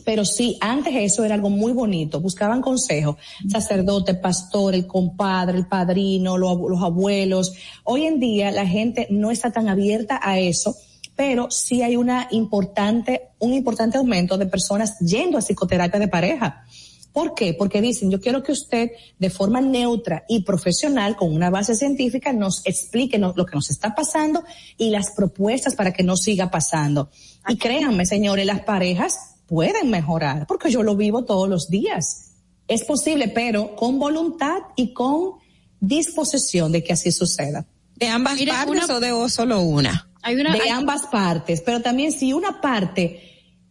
pero 0.07 0.25
sí, 0.25 0.57
antes 0.63 0.95
eso 0.97 1.23
era 1.27 1.35
algo 1.35 1.51
muy 1.51 1.73
bonito, 1.73 2.19
buscaban 2.19 2.63
consejo, 2.63 3.19
sacerdote, 3.47 4.15
pastor, 4.15 4.75
el 4.75 4.87
compadre, 4.87 5.59
el 5.59 5.67
padrino, 5.67 6.39
los, 6.39 6.59
los 6.59 6.83
abuelos. 6.83 7.53
Hoy 7.85 8.07
en 8.07 8.19
día 8.19 8.51
la 8.51 8.67
gente 8.67 9.07
no 9.11 9.31
está 9.31 9.51
tan 9.51 9.69
abierta 9.69 10.19
a 10.23 10.39
eso, 10.39 10.75
pero 11.15 11.51
sí 11.51 11.83
hay 11.83 11.97
una 11.97 12.29
importante, 12.31 13.29
un 13.41 13.53
importante 13.53 13.99
aumento 13.99 14.39
de 14.39 14.47
personas 14.47 14.99
yendo 15.01 15.37
a 15.37 15.43
psicoterapia 15.43 16.01
de 16.01 16.09
pareja. 16.09 16.65
¿Por 17.13 17.35
qué? 17.35 17.55
Porque 17.55 17.81
dicen, 17.81 18.11
yo 18.11 18.21
quiero 18.21 18.43
que 18.43 18.53
usted 18.53 18.91
de 19.19 19.31
forma 19.31 19.61
neutra 19.61 20.25
y 20.29 20.43
profesional, 20.43 21.17
con 21.17 21.35
una 21.35 21.51
base 21.51 21.75
científica, 21.75 22.33
nos 22.33 22.65
explique 22.65 23.19
lo 23.19 23.47
que 23.47 23.55
nos 23.55 23.71
está 23.71 23.95
pasando 23.95 24.45
y 24.77 24.91
las 24.91 25.11
propuestas 25.17 25.75
para 25.75 25.93
que 25.93 26.05
no 26.05 26.17
siga 26.17 26.51
pasando. 26.51 27.11
Y 27.49 27.57
créanme, 27.57 28.07
señores, 28.07 28.47
las 28.47 28.61
parejas 28.61 29.17
pueden 29.47 29.91
mejorar, 29.91 30.47
porque 30.47 30.71
yo 30.71 30.85
lo 30.85 30.95
vivo 30.95 31.25
todos 31.25 31.49
los 31.49 31.69
días. 31.69 32.31
Es 32.69 32.85
posible, 32.85 33.27
pero 33.27 33.75
con 33.75 33.99
voluntad 33.99 34.59
y 34.77 34.93
con 34.93 35.33
disposición 35.81 36.71
de 36.71 36.85
que 36.85 36.93
así 36.93 37.11
suceda. 37.11 37.67
¿De 37.97 38.07
ambas 38.07 38.37
Mira, 38.37 38.65
partes 38.65 38.85
una, 38.85 38.97
o 38.97 39.01
de 39.01 39.31
solo 39.31 39.61
una? 39.61 40.09
Hay 40.23 40.37
una 40.37 40.53
de 40.53 40.61
hay... 40.61 40.69
ambas 40.69 41.07
partes, 41.07 41.61
pero 41.63 41.81
también 41.81 42.13
si 42.13 42.33
una 42.33 42.61
parte 42.61 43.21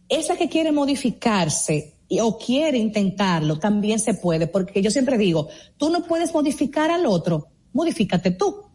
es 0.08 0.28
la 0.28 0.36
que 0.36 0.50
quiere 0.50 0.72
modificarse 0.72 1.94
o 2.18 2.38
quiere 2.38 2.78
intentarlo, 2.78 3.58
también 3.58 4.00
se 4.00 4.14
puede, 4.14 4.48
porque 4.48 4.82
yo 4.82 4.90
siempre 4.90 5.16
digo, 5.16 5.48
tú 5.76 5.90
no 5.90 6.02
puedes 6.02 6.34
modificar 6.34 6.90
al 6.90 7.06
otro, 7.06 7.48
modifícate 7.72 8.32
tú. 8.32 8.69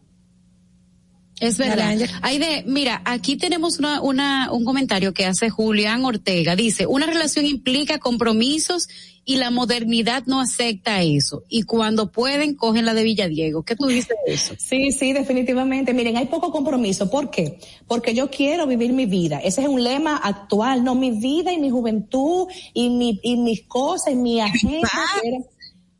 Es 1.40 1.58
verdad. 1.58 1.96
Aide, 2.22 2.64
mira, 2.66 3.02
aquí 3.04 3.36
tenemos 3.36 3.78
una, 3.78 4.00
una, 4.00 4.50
un 4.52 4.64
comentario 4.64 5.12
que 5.12 5.26
hace 5.26 5.50
Julián 5.50 6.04
Ortega. 6.04 6.56
Dice, 6.56 6.86
una 6.86 7.06
relación 7.06 7.44
implica 7.44 7.98
compromisos 7.98 8.88
y 9.28 9.36
la 9.36 9.50
modernidad 9.50 10.22
no 10.26 10.40
acepta 10.40 11.02
eso. 11.02 11.42
Y 11.48 11.64
cuando 11.64 12.12
pueden, 12.12 12.54
cogen 12.54 12.86
la 12.86 12.94
de 12.94 13.02
Villadiego. 13.02 13.64
¿Qué 13.64 13.74
tú 13.74 13.88
dices 13.88 14.16
de 14.24 14.32
eso? 14.32 14.54
Sí, 14.56 14.92
sí, 14.92 15.12
definitivamente. 15.12 15.92
Miren, 15.92 16.16
hay 16.16 16.26
poco 16.26 16.52
compromiso. 16.52 17.10
¿Por 17.10 17.28
qué? 17.28 17.58
Porque 17.88 18.14
yo 18.14 18.30
quiero 18.30 18.68
vivir 18.68 18.92
mi 18.92 19.04
vida. 19.04 19.40
Ese 19.40 19.62
es 19.62 19.68
un 19.68 19.82
lema 19.82 20.16
actual. 20.16 20.84
No, 20.84 20.94
mi 20.94 21.10
vida 21.10 21.52
y 21.52 21.58
mi 21.58 21.70
juventud 21.70 22.46
y 22.72 22.88
mi, 22.88 23.18
y 23.22 23.36
mis 23.36 23.64
cosas 23.64 24.14
y 24.14 24.16
mi 24.16 24.40
agenda. 24.40 24.88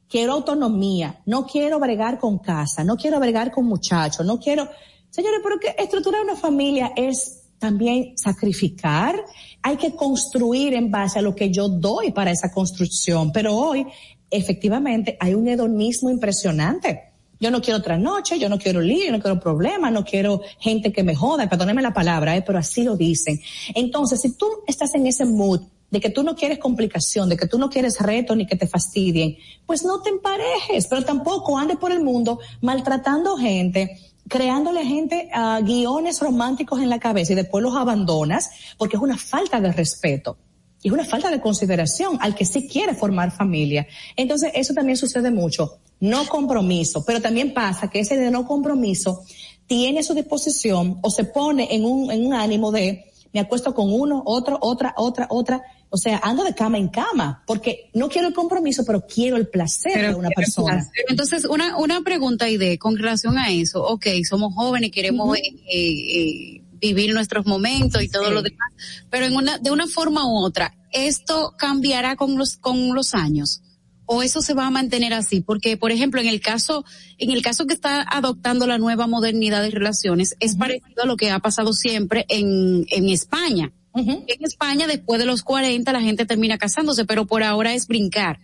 quiero 0.09 0.35
autonomía. 0.35 1.21
No 1.27 1.47
quiero 1.47 1.81
bregar 1.81 2.21
con 2.21 2.39
casa. 2.39 2.85
No 2.85 2.97
quiero 2.97 3.19
bregar 3.19 3.51
con 3.51 3.67
muchachos. 3.67 4.25
No 4.25 4.39
quiero, 4.39 4.69
Señores, 5.16 5.40
porque 5.43 5.74
estructurar 5.78 6.20
una 6.20 6.36
familia 6.36 6.93
es 6.94 7.44
también 7.59 8.18
sacrificar, 8.18 9.16
hay 9.62 9.78
que 9.78 9.97
construir 9.97 10.74
en 10.74 10.90
base 10.90 11.18
a 11.18 11.22
lo 11.22 11.34
que 11.34 11.51
yo 11.51 11.70
doy 11.70 12.12
para 12.12 12.30
esa 12.30 12.52
construcción, 12.52 13.32
pero 13.32 13.56
hoy 13.56 13.86
efectivamente 14.30 15.16
hay 15.18 15.32
un 15.32 15.48
hedonismo 15.48 16.10
impresionante. 16.10 17.14
Yo 17.40 17.51
no 17.51 17.62
quiero 17.62 17.78
otra 17.78 17.97
noche, 17.97 18.38
yo 18.38 18.51
no 18.51 18.59
quiero 18.59 18.82
lío, 18.82 19.10
no 19.10 19.18
quiero 19.18 19.40
problemas, 19.40 19.90
no 19.90 20.05
quiero 20.05 20.43
gente 20.59 20.93
que 20.93 21.02
me 21.02 21.14
joda, 21.14 21.48
perdóneme 21.48 21.80
la 21.80 21.94
palabra, 21.94 22.36
eh, 22.36 22.43
pero 22.47 22.59
así 22.59 22.82
lo 22.82 22.94
dicen. 22.94 23.40
Entonces, 23.74 24.20
si 24.20 24.36
tú 24.36 24.47
estás 24.66 24.94
en 24.97 25.06
ese 25.06 25.24
mood 25.24 25.62
de 25.90 25.98
que 25.98 26.10
tú 26.10 26.24
no 26.24 26.36
quieres 26.36 26.59
complicación, 26.59 27.30
de 27.30 27.38
que 27.38 27.47
tú 27.47 27.59
no 27.59 27.70
quieres 27.70 27.98
reto 28.01 28.36
ni 28.36 28.47
que 28.47 28.56
te 28.56 28.66
fastidien, 28.66 29.38
pues 29.64 29.82
no 29.82 30.02
te 30.02 30.10
emparejes, 30.10 30.88
pero 30.88 31.02
tampoco 31.06 31.56
andes 31.56 31.78
por 31.78 31.90
el 31.90 32.05
mundo 32.05 32.38
maltratando 32.60 33.38
gente, 33.38 33.98
creándole 34.28 34.81
a 34.81 34.85
gente 34.85 35.31
uh, 35.35 35.65
guiones 35.65 36.20
románticos 36.20 36.81
en 36.81 36.90
la 36.90 36.98
cabeza 36.98 37.32
y 37.32 37.36
después 37.36 37.62
los 37.62 37.77
abandonas 37.77 38.51
porque 38.77 38.97
es 38.97 39.03
una 39.03 39.19
falta 39.19 39.61
de 39.61 39.73
respeto. 39.73 40.39
Y 40.82 40.89
es 40.89 40.94
una 40.94 41.05
falta 41.05 41.31
de 41.31 41.40
consideración 41.40 42.19
al 42.20 42.35
que 42.35 42.44
sí 42.44 42.69
quiere 42.69 42.94
formar 42.94 43.32
familia. 43.32 43.86
Entonces, 44.15 44.53
eso 44.55 44.74
también 44.74 44.97
sucede 44.97 45.31
mucho. 45.31 45.78
No 46.01 46.27
compromiso, 46.27 47.05
pero 47.05 47.20
también 47.20 47.55
pasa 47.55 47.89
que 47.89 48.01
ese 48.01 48.16
de 48.16 48.31
no 48.31 48.47
compromiso 48.47 49.23
tiene 49.66 50.03
su 50.03 50.15
disposición 50.15 50.98
o 51.03 51.11
se 51.11 51.24
pone 51.24 51.74
en 51.74 51.85
un, 51.85 52.11
en 52.11 52.27
un 52.27 52.35
ánimo 52.35 52.70
de 52.70 53.07
me 53.32 53.40
acuesto 53.40 53.74
con 53.74 53.93
uno, 53.93 54.23
otro, 54.24 54.59
otra, 54.62 54.94
otra, 54.97 55.27
otra, 55.28 55.62
o 55.89 55.97
sea, 55.97 56.21
ando 56.23 56.45
de 56.45 56.55
cama 56.55 56.79
en 56.79 56.89
cama, 56.89 57.43
porque 57.47 57.91
no 57.95 58.09
quiero 58.09 58.29
el 58.29 58.35
compromiso, 58.35 58.85
pero 58.85 59.07
quiero 59.07 59.37
el 59.37 59.49
placer 59.49 59.93
pero 59.95 60.09
de 60.09 60.15
una 60.17 60.31
persona. 60.31 60.87
Entonces, 61.09 61.45
una, 61.45 61.77
una 61.77 62.03
pregunta 62.03 62.49
y 62.49 62.57
de 62.57 62.79
con 62.79 62.97
relación 62.97 63.39
a 63.39 63.51
eso, 63.51 63.83
ok, 63.85 64.07
somos 64.29 64.55
jóvenes, 64.55 64.91
queremos 64.91 65.29
uh 65.29 65.33
-huh. 65.33 65.61
eh, 65.73 66.57
eh, 66.57 66.63
vivir 66.81 67.15
nuestros 67.15 67.47
momentos 67.47 68.03
y 68.03 68.09
todo 68.09 68.27
sí. 68.27 68.35
lo 68.35 68.43
demás, 68.43 68.73
pero 69.11 69.27
en 69.27 69.37
una, 69.37 69.59
de 69.59 69.71
una 69.71 69.87
forma 69.87 70.27
u 70.27 70.37
otra, 70.39 70.75
¿esto 70.93 71.55
cambiará 71.57 72.17
con 72.17 72.37
los, 72.37 72.57
con 72.57 72.95
los 72.95 73.15
años? 73.15 73.63
o 74.07 74.23
eso 74.23 74.41
se 74.41 74.55
va 74.55 74.67
a 74.67 74.71
mantener 74.71 75.13
así 75.13 75.41
porque 75.41 75.77
por 75.77 75.91
ejemplo 75.91 76.21
en 76.21 76.29
el 76.29 76.41
caso 76.41 76.85
en 77.19 77.31
el 77.31 77.43
caso 77.43 77.67
que 77.67 77.75
está 77.75 78.07
adoptando 78.09 78.67
la 78.69 78.79
nueva 78.79 79.09
modernidad 79.09 79.63
de 79.63 79.71
relaciones 79.71 80.37
es 80.39 80.53
uh 80.53 80.55
-huh. 80.55 80.59
parecido 80.61 81.03
a 81.03 81.07
lo 81.07 81.17
que 81.17 81.33
ha 81.33 81.41
pasado 81.41 81.73
siempre 81.73 82.25
en 82.29 82.87
en 82.91 83.09
España 83.09 83.73
uh 83.97 84.01
-huh. 84.01 84.24
en 84.27 84.44
España 84.44 84.86
después 84.86 85.18
de 85.18 85.27
los 85.27 85.43
40 85.43 85.93
la 85.93 86.01
gente 86.01 86.27
termina 86.27 86.59
casándose 86.59 87.05
pero 87.05 87.27
por 87.27 87.43
ahora 87.43 87.74
es 87.74 87.86
brincar 87.86 88.39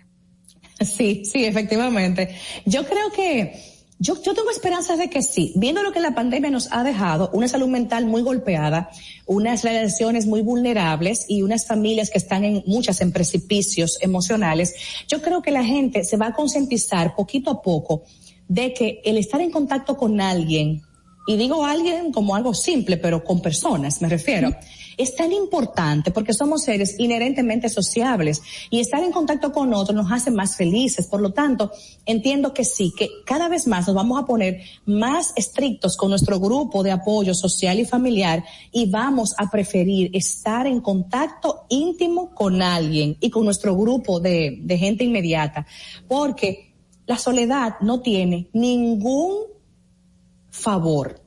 sí 0.80 1.24
sí 1.24 1.44
efectivamente 1.44 2.36
yo 2.66 2.84
creo 2.84 3.12
que 3.12 3.72
yo, 4.02 4.20
yo 4.20 4.34
tengo 4.34 4.50
esperanzas 4.50 4.98
de 4.98 5.08
que 5.08 5.22
sí. 5.22 5.52
Viendo 5.54 5.80
lo 5.84 5.92
que 5.92 6.00
la 6.00 6.12
pandemia 6.12 6.50
nos 6.50 6.72
ha 6.72 6.82
dejado, 6.82 7.30
una 7.32 7.46
salud 7.46 7.68
mental 7.68 8.04
muy 8.04 8.22
golpeada, 8.22 8.90
unas 9.26 9.62
relaciones 9.62 10.26
muy 10.26 10.42
vulnerables 10.42 11.24
y 11.28 11.42
unas 11.42 11.68
familias 11.68 12.10
que 12.10 12.18
están 12.18 12.42
en 12.42 12.64
muchas 12.66 13.00
en 13.00 13.12
precipicios 13.12 13.98
emocionales, 14.00 14.74
yo 15.06 15.22
creo 15.22 15.40
que 15.40 15.52
la 15.52 15.62
gente 15.62 16.02
se 16.02 16.16
va 16.16 16.26
a 16.26 16.32
concientizar 16.34 17.14
poquito 17.14 17.52
a 17.52 17.62
poco 17.62 18.02
de 18.48 18.74
que 18.74 19.00
el 19.04 19.18
estar 19.18 19.40
en 19.40 19.52
contacto 19.52 19.96
con 19.96 20.20
alguien, 20.20 20.82
y 21.26 21.36
digo 21.36 21.64
alguien 21.64 22.12
como 22.12 22.34
algo 22.34 22.52
simple, 22.54 22.96
pero 22.96 23.22
con 23.22 23.40
personas, 23.40 24.02
me 24.02 24.08
refiero. 24.08 24.50
Es 24.98 25.14
tan 25.14 25.32
importante 25.32 26.10
porque 26.10 26.34
somos 26.34 26.64
seres 26.64 26.96
inherentemente 26.98 27.68
sociables 27.68 28.42
y 28.70 28.80
estar 28.80 29.02
en 29.02 29.12
contacto 29.12 29.52
con 29.52 29.72
otros 29.72 29.96
nos 29.96 30.12
hace 30.12 30.30
más 30.30 30.56
felices. 30.56 31.06
Por 31.06 31.20
lo 31.20 31.32
tanto, 31.32 31.72
entiendo 32.04 32.52
que 32.52 32.64
sí, 32.64 32.92
que 32.96 33.08
cada 33.24 33.48
vez 33.48 33.66
más 33.66 33.86
nos 33.86 33.96
vamos 33.96 34.20
a 34.20 34.26
poner 34.26 34.60
más 34.84 35.32
estrictos 35.36 35.96
con 35.96 36.10
nuestro 36.10 36.38
grupo 36.40 36.82
de 36.82 36.90
apoyo 36.90 37.34
social 37.34 37.80
y 37.80 37.86
familiar 37.86 38.44
y 38.70 38.90
vamos 38.90 39.34
a 39.38 39.50
preferir 39.50 40.10
estar 40.12 40.66
en 40.66 40.80
contacto 40.80 41.66
íntimo 41.68 42.34
con 42.34 42.60
alguien 42.60 43.16
y 43.20 43.30
con 43.30 43.44
nuestro 43.44 43.76
grupo 43.76 44.20
de, 44.20 44.58
de 44.62 44.78
gente 44.78 45.04
inmediata 45.04 45.66
porque 46.06 46.74
la 47.06 47.18
soledad 47.18 47.76
no 47.80 48.00
tiene 48.00 48.48
ningún 48.52 49.51
favor. 50.52 51.20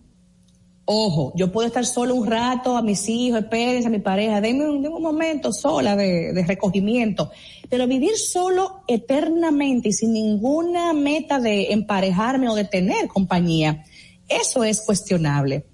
Ojo, 0.87 1.33
yo 1.35 1.51
puedo 1.51 1.67
estar 1.67 1.85
solo 1.85 2.13
un 2.13 2.27
rato 2.27 2.77
a 2.77 2.83
mis 2.83 3.09
hijos, 3.09 3.39
espérense 3.39 3.87
a 3.87 3.91
mi 3.91 3.99
pareja, 3.99 4.39
denme 4.39 4.69
un, 4.69 4.83
denme 4.83 4.95
un 4.95 5.01
momento 5.01 5.51
sola 5.51 5.95
de, 5.95 6.31
de 6.31 6.45
recogimiento. 6.45 7.31
Pero 7.69 7.87
vivir 7.87 8.15
solo 8.17 8.83
eternamente 8.87 9.89
y 9.89 9.93
sin 9.93 10.13
ninguna 10.13 10.93
meta 10.93 11.39
de 11.39 11.73
emparejarme 11.73 12.47
o 12.49 12.55
de 12.55 12.65
tener 12.65 13.07
compañía, 13.07 13.83
eso 14.29 14.63
es 14.63 14.81
cuestionable. 14.81 15.65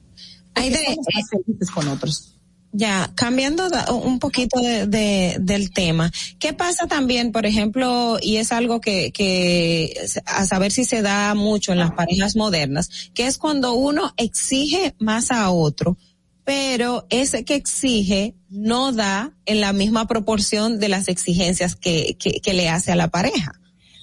Hay 0.56 0.70
de, 0.70 0.78
Somos 0.78 1.30
felices 1.30 1.72
con 1.72 1.88
otros. 1.90 2.41
Ya, 2.74 3.12
cambiando 3.16 3.68
un 3.94 4.20
poquito 4.20 4.60
de, 4.62 4.88
de- 4.88 5.38
del 5.42 5.72
tema, 5.72 6.10
¿qué 6.40 6.54
pasa 6.54 6.88
también, 6.88 7.34
por 7.34 7.46
ejemplo, 7.46 8.18
y 8.22 8.38
es 8.38 8.54
algo 8.54 8.80
que, 8.80 9.12
que 9.12 9.94
a 10.26 10.46
saber 10.46 10.72
si 10.72 10.86
se 10.86 11.02
da 11.02 11.36
mucho 11.36 11.74
en 11.74 11.80
las 11.80 11.92
parejas 11.92 12.38
modernas, 12.38 12.90
que 13.14 13.28
es 13.28 13.38
cuando 13.38 13.74
uno 13.74 14.14
exige 14.16 14.96
más 15.00 15.32
a 15.32 15.50
otro, 15.52 15.98
pero 16.46 17.06
ese 17.10 17.44
que 17.44 17.56
exige 17.56 18.36
no 18.50 18.94
da 18.94 19.34
en 19.46 19.60
la 19.60 19.74
misma 19.74 20.08
proporción 20.08 20.80
de 20.80 20.90
las 20.90 21.10
exigencias 21.10 21.76
que 21.76 22.16
le 22.54 22.70
hace 22.70 22.92
a 22.94 22.96
la 22.96 23.10
pareja? 23.10 23.61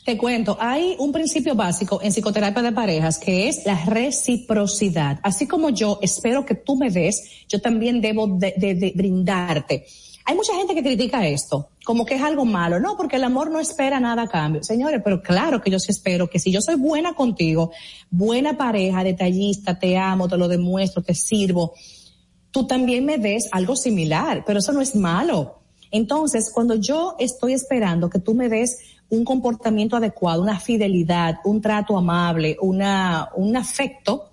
Te 0.09 0.17
cuento, 0.17 0.57
hay 0.59 0.97
un 1.01 1.13
principio 1.13 1.55
básico 1.55 2.01
en 2.03 2.13
psicoterapia 2.13 2.63
de 2.63 2.73
parejas 2.73 3.19
que 3.19 3.47
es 3.47 3.67
la 3.67 3.85
reciprocidad. 3.85 5.21
Así 5.23 5.47
como 5.47 5.69
yo 5.69 5.99
espero 6.01 6.47
que 6.47 6.55
tú 6.55 6.77
me 6.77 6.89
des, 6.91 7.45
yo 7.47 7.61
también 7.61 8.01
debo 8.01 8.27
de, 8.27 8.55
de- 8.57 8.75
de 8.75 8.93
brindarte. 8.97 9.85
Hay 10.25 10.35
mucha 10.35 10.55
gente 10.55 10.75
que 10.75 10.83
critica 10.83 11.27
esto, 11.29 11.69
como 11.85 12.07
que 12.07 12.15
es 12.15 12.23
algo 12.23 12.47
malo, 12.47 12.81
no, 12.81 12.97
porque 12.97 13.17
el 13.17 13.25
amor 13.25 13.51
no 13.51 13.61
espera 13.61 14.01
nada 14.01 14.23
a 14.23 14.29
cambio. 14.29 14.65
Señores, 14.65 15.03
pero 15.05 15.21
claro 15.21 15.61
que 15.61 15.71
yo 15.71 15.79
sí 15.79 15.93
espero 15.93 16.31
que 16.31 16.39
si 16.39 16.51
yo 16.51 16.63
soy 16.63 16.77
buena 16.77 17.13
contigo, 17.13 17.73
buena 18.11 18.57
pareja, 18.57 19.05
detallista, 19.05 19.79
te 19.79 19.99
amo, 19.99 20.27
te 20.27 20.39
lo 20.39 20.49
demuestro, 20.49 21.03
te 21.03 21.15
sirvo, 21.15 21.75
tú 22.51 22.67
también 22.67 23.05
me 23.05 23.19
des 23.19 23.47
algo 23.53 23.77
similar, 23.77 24.43
pero 24.47 24.61
eso 24.61 24.73
no 24.73 24.81
es 24.81 24.97
malo. 24.97 25.57
Entonces, 25.91 26.51
cuando 26.55 26.77
yo 26.77 27.15
estoy 27.19 27.53
esperando 27.53 28.09
que 28.11 28.19
tú 28.19 28.33
me 28.35 28.49
des 28.49 28.79
un 29.11 29.25
comportamiento 29.25 29.97
adecuado, 29.97 30.43
una 30.43 30.61
fidelidad, 30.61 31.39
un 31.45 31.61
trato 31.61 31.97
amable, 31.97 32.57
una, 32.61 33.31
un 33.37 33.57
afecto, 33.57 34.31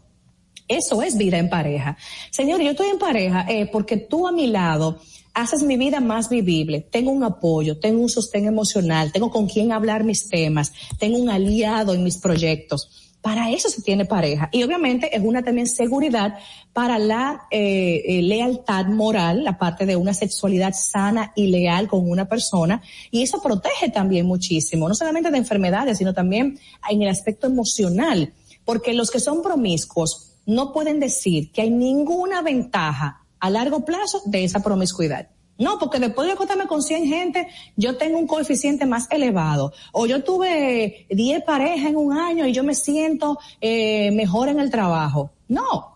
eso 0.67 1.01
es 1.01 1.17
vida 1.17 1.37
en 1.37 1.49
pareja. 1.49 1.97
Señor, 2.31 2.61
yo 2.61 2.71
estoy 2.71 2.87
en 2.87 2.99
pareja 2.99 3.45
eh, 3.47 3.69
porque 3.71 3.97
tú 3.97 4.27
a 4.27 4.31
mi 4.31 4.47
lado 4.47 4.99
haces 5.33 5.61
mi 5.63 5.77
vida 5.77 5.99
más 5.99 6.29
vivible. 6.29 6.81
Tengo 6.81 7.11
un 7.11 7.23
apoyo, 7.23 7.77
tengo 7.77 8.01
un 8.01 8.09
sostén 8.09 8.45
emocional, 8.45 9.11
tengo 9.11 9.29
con 9.29 9.47
quien 9.47 9.71
hablar 9.71 10.03
mis 10.03 10.27
temas, 10.27 10.73
tengo 10.97 11.17
un 11.17 11.29
aliado 11.29 11.93
en 11.93 12.03
mis 12.03 12.17
proyectos. 12.17 13.04
Para 13.25 13.49
eso 13.49 13.69
se 13.69 13.81
tiene 13.81 14.05
pareja. 14.05 14.49
Y 14.51 14.61
obviamente 14.61 15.17
es 15.17 15.23
una 15.23 15.41
también 15.41 15.65
seguridad 15.65 16.37
para 16.73 16.99
la 16.99 17.47
eh, 17.49 18.03
eh, 18.05 18.21
lealtad 18.21 18.85
moral, 18.85 19.43
la 19.43 19.57
parte 19.57 19.87
de 19.87 19.95
una 19.95 20.13
sexualidad 20.13 20.73
sana 20.73 21.33
y 21.35 21.47
leal 21.47 21.87
con 21.87 22.07
una 22.07 22.25
persona. 22.25 22.83
Y 23.09 23.23
eso 23.23 23.41
protege 23.41 23.89
también 23.89 24.27
muchísimo, 24.27 24.87
no 24.87 24.93
solamente 24.93 25.31
de 25.31 25.39
enfermedades, 25.39 25.97
sino 25.97 26.13
también 26.13 26.59
en 26.87 27.01
el 27.01 27.09
aspecto 27.09 27.47
emocional. 27.47 28.31
Porque 28.63 28.93
los 28.93 29.09
que 29.09 29.19
son 29.19 29.41
promiscuos 29.41 30.33
no 30.45 30.71
pueden 30.71 30.99
decir 30.99 31.51
que 31.51 31.63
hay 31.63 31.71
ninguna 31.71 32.43
ventaja 32.43 33.25
a 33.39 33.49
largo 33.49 33.83
plazo 33.85 34.21
de 34.25 34.43
esa 34.43 34.59
promiscuidad. 34.59 35.29
No, 35.57 35.79
porque 35.79 35.99
después 35.99 36.27
de 36.27 36.33
acostarme 36.33 36.67
con 36.67 36.81
100 36.81 37.07
gente, 37.07 37.47
yo 37.77 37.97
tengo 37.97 38.19
un 38.19 38.27
coeficiente 38.27 38.85
más 38.85 39.07
elevado. 39.09 39.71
O 39.93 40.05
yo 40.05 40.23
tuve 40.23 41.07
10 41.09 41.43
parejas 41.43 41.89
en 41.89 41.95
un 41.95 42.17
año 42.17 42.45
y 42.45 42.51
yo 42.51 42.63
me 42.63 42.75
siento 42.75 43.39
eh, 43.61 44.11
mejor 44.11 44.49
en 44.49 44.59
el 44.59 44.69
trabajo. 44.69 45.31
No, 45.47 45.95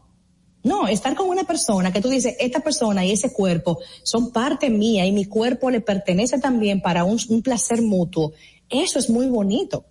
no, 0.64 0.88
estar 0.88 1.16
con 1.16 1.30
una 1.30 1.44
persona 1.44 1.92
que 1.92 2.02
tú 2.02 2.10
dices, 2.10 2.36
esta 2.40 2.60
persona 2.60 3.06
y 3.06 3.12
ese 3.12 3.34
cuerpo 3.34 3.80
son 4.04 4.32
parte 4.32 4.70
mía 4.70 5.06
y 5.06 5.12
mi 5.12 5.26
cuerpo 5.26 5.70
le 5.70 5.82
pertenece 5.82 6.40
también 6.40 6.82
para 6.82 7.04
un, 7.04 7.18
un 7.30 7.42
placer 7.42 7.82
mutuo. 7.82 8.34
Eso 8.70 9.00
es 9.00 9.10
muy 9.10 9.28
bonito. 9.28 9.86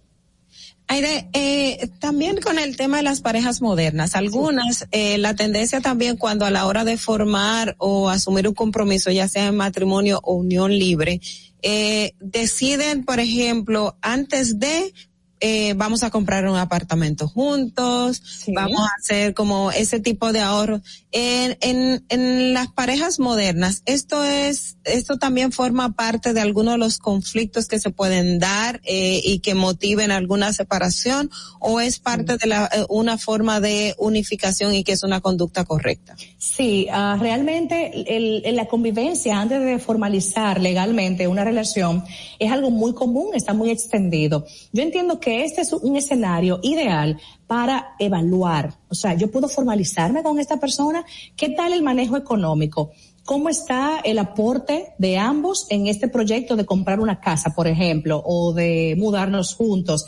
Aire, 0.90 1.28
eh, 1.34 1.90
también 1.98 2.40
con 2.40 2.58
el 2.58 2.76
tema 2.78 2.96
de 2.96 3.02
las 3.02 3.20
parejas 3.20 3.60
modernas, 3.60 4.16
algunas, 4.16 4.88
eh, 4.90 5.18
la 5.18 5.34
tendencia 5.34 5.82
también 5.82 6.16
cuando 6.16 6.46
a 6.46 6.50
la 6.50 6.66
hora 6.66 6.84
de 6.84 6.96
formar 6.96 7.76
o 7.78 8.08
asumir 8.08 8.48
un 8.48 8.54
compromiso, 8.54 9.10
ya 9.10 9.28
sea 9.28 9.48
en 9.48 9.56
matrimonio 9.56 10.18
o 10.22 10.34
unión 10.34 10.72
libre, 10.72 11.20
eh, 11.60 12.14
deciden, 12.20 13.04
por 13.04 13.20
ejemplo, 13.20 13.98
antes 14.00 14.58
de 14.58 14.94
eh, 15.40 15.74
vamos 15.74 16.02
a 16.02 16.10
comprar 16.10 16.48
un 16.48 16.56
apartamento 16.56 17.28
juntos, 17.28 18.22
vamos 18.54 18.80
a 18.80 18.90
hacer 19.00 19.34
como 19.34 19.70
ese 19.70 20.00
tipo 20.00 20.32
de 20.32 20.40
ahorro. 20.40 20.80
En, 21.10 21.56
en, 21.62 22.04
en 22.10 22.52
las 22.52 22.68
parejas 22.68 23.18
modernas, 23.18 23.82
esto 23.86 24.22
es, 24.24 24.76
esto 24.84 25.16
también 25.18 25.52
forma 25.52 25.92
parte 25.94 26.32
de 26.34 26.40
algunos 26.40 26.74
de 26.74 26.78
los 26.78 26.98
conflictos 26.98 27.66
que 27.66 27.80
se 27.80 27.90
pueden 27.90 28.38
dar 28.38 28.80
eh, 28.84 29.20
y 29.24 29.38
que 29.38 29.54
motiven 29.54 30.10
alguna 30.10 30.52
separación 30.52 31.30
o 31.60 31.80
es 31.80 31.98
parte 31.98 32.36
de 32.36 32.46
la, 32.46 32.66
eh, 32.66 32.84
una 32.90 33.16
forma 33.16 33.60
de 33.60 33.94
unificación 33.98 34.74
y 34.74 34.84
que 34.84 34.92
es 34.92 35.02
una 35.02 35.20
conducta 35.20 35.64
correcta. 35.64 36.14
Sí, 36.36 36.88
ah, 36.92 37.16
realmente 37.18 38.14
el, 38.16 38.42
el- 38.44 38.56
la 38.58 38.66
convivencia 38.66 39.38
antes 39.40 39.60
de 39.62 39.78
formalizar 39.78 40.60
legalmente 40.60 41.28
una 41.28 41.44
relación 41.44 42.04
es 42.38 42.50
algo 42.50 42.70
muy 42.70 42.92
común, 42.92 43.28
está 43.34 43.54
muy 43.54 43.70
extendido. 43.70 44.44
Yo 44.72 44.82
entiendo 44.82 45.20
que 45.20 45.27
este 45.28 45.62
es 45.62 45.72
un 45.72 45.96
escenario 45.96 46.60
ideal 46.62 47.20
para 47.46 47.94
evaluar. 47.98 48.74
O 48.88 48.94
sea, 48.94 49.14
yo 49.14 49.30
puedo 49.30 49.48
formalizarme 49.48 50.22
con 50.22 50.38
esta 50.38 50.58
persona. 50.58 51.04
¿Qué 51.36 51.50
tal 51.50 51.72
el 51.72 51.82
manejo 51.82 52.16
económico? 52.16 52.90
¿Cómo 53.24 53.48
está 53.48 54.00
el 54.04 54.18
aporte 54.18 54.94
de 54.98 55.18
ambos 55.18 55.66
en 55.70 55.86
este 55.86 56.08
proyecto 56.08 56.56
de 56.56 56.64
comprar 56.64 57.00
una 57.00 57.20
casa, 57.20 57.54
por 57.54 57.66
ejemplo, 57.66 58.22
o 58.24 58.52
de 58.52 58.94
mudarnos 58.98 59.54
juntos? 59.54 60.06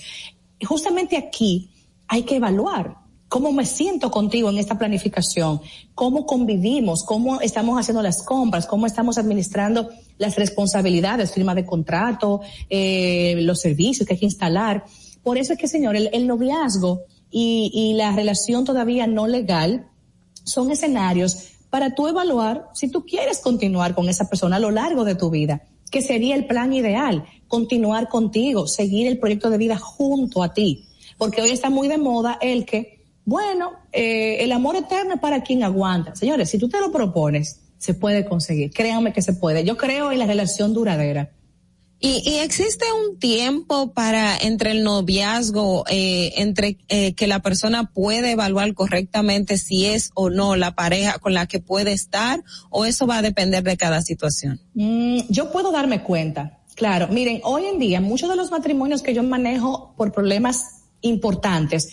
Justamente 0.62 1.16
aquí 1.16 1.70
hay 2.08 2.22
que 2.22 2.36
evaluar 2.36 2.96
cómo 3.30 3.52
me 3.52 3.64
siento 3.64 4.10
contigo 4.10 4.50
en 4.50 4.58
esta 4.58 4.76
planificación, 4.76 5.60
cómo 5.94 6.26
convivimos, 6.26 7.04
cómo 7.04 7.40
estamos 7.40 7.78
haciendo 7.78 8.02
las 8.02 8.24
compras, 8.24 8.66
cómo 8.66 8.86
estamos 8.86 9.18
administrando 9.18 9.88
las 10.18 10.34
responsabilidades, 10.34 11.32
firma 11.32 11.54
de 11.54 11.64
contrato, 11.64 12.40
eh, 12.68 13.36
los 13.38 13.60
servicios 13.60 14.06
que 14.06 14.14
hay 14.14 14.18
que 14.18 14.26
instalar. 14.26 14.84
Por 15.22 15.38
eso 15.38 15.52
es 15.52 15.58
que, 15.58 15.68
señor, 15.68 15.96
el, 15.96 16.26
noviazgo 16.26 17.02
y, 17.30 17.70
y 17.72 17.94
la 17.94 18.14
relación 18.14 18.64
todavía 18.64 19.06
no 19.06 19.26
legal 19.26 19.86
son 20.44 20.70
escenarios 20.70 21.50
para 21.70 21.94
tú 21.94 22.08
evaluar 22.08 22.68
si 22.74 22.88
tú 22.88 23.06
quieres 23.06 23.38
continuar 23.38 23.94
con 23.94 24.08
esa 24.08 24.28
persona 24.28 24.56
a 24.56 24.60
lo 24.60 24.70
largo 24.70 25.04
de 25.04 25.14
tu 25.14 25.30
vida, 25.30 25.62
que 25.90 26.02
sería 26.02 26.34
el 26.34 26.46
plan 26.46 26.72
ideal, 26.72 27.24
continuar 27.48 28.08
contigo, 28.08 28.66
seguir 28.66 29.06
el 29.06 29.18
proyecto 29.18 29.50
de 29.50 29.58
vida 29.58 29.76
junto 29.76 30.42
a 30.42 30.52
ti. 30.52 30.86
Porque 31.16 31.42
hoy 31.42 31.50
está 31.50 31.70
muy 31.70 31.88
de 31.88 31.98
moda 31.98 32.38
el 32.40 32.64
que, 32.64 33.04
bueno, 33.24 33.72
eh, 33.92 34.38
el 34.40 34.52
amor 34.52 34.76
eterno 34.76 35.14
es 35.14 35.20
para 35.20 35.42
quien 35.42 35.62
aguanta. 35.62 36.16
Señores, 36.16 36.50
si 36.50 36.58
tú 36.58 36.68
te 36.68 36.80
lo 36.80 36.90
propones, 36.90 37.60
se 37.78 37.94
puede 37.94 38.24
conseguir. 38.24 38.70
Créanme 38.72 39.12
que 39.12 39.22
se 39.22 39.32
puede. 39.32 39.64
Yo 39.64 39.76
creo 39.76 40.12
en 40.12 40.18
la 40.18 40.26
relación 40.26 40.72
duradera. 40.72 41.30
Y, 42.02 42.22
y 42.24 42.38
existe 42.38 42.86
un 42.92 43.18
tiempo 43.18 43.92
para 43.92 44.34
entre 44.34 44.70
el 44.70 44.82
noviazgo, 44.82 45.84
eh, 45.90 46.32
entre 46.36 46.78
eh, 46.88 47.12
que 47.12 47.26
la 47.26 47.40
persona 47.40 47.90
puede 47.92 48.30
evaluar 48.30 48.72
correctamente 48.72 49.58
si 49.58 49.84
es 49.84 50.10
o 50.14 50.30
no 50.30 50.56
la 50.56 50.74
pareja 50.74 51.18
con 51.18 51.34
la 51.34 51.46
que 51.46 51.60
puede 51.60 51.92
estar, 51.92 52.42
o 52.70 52.86
eso 52.86 53.06
va 53.06 53.18
a 53.18 53.22
depender 53.22 53.62
de 53.62 53.76
cada 53.76 54.00
situación. 54.00 54.60
Mm, 54.72 55.20
yo 55.28 55.52
puedo 55.52 55.72
darme 55.72 56.02
cuenta. 56.02 56.58
Claro, 56.74 57.08
miren, 57.08 57.42
hoy 57.44 57.66
en 57.66 57.78
día 57.78 58.00
muchos 58.00 58.30
de 58.30 58.36
los 58.36 58.50
matrimonios 58.50 59.02
que 59.02 59.12
yo 59.12 59.22
manejo 59.22 59.92
por 59.98 60.12
problemas 60.12 60.80
importantes, 61.02 61.90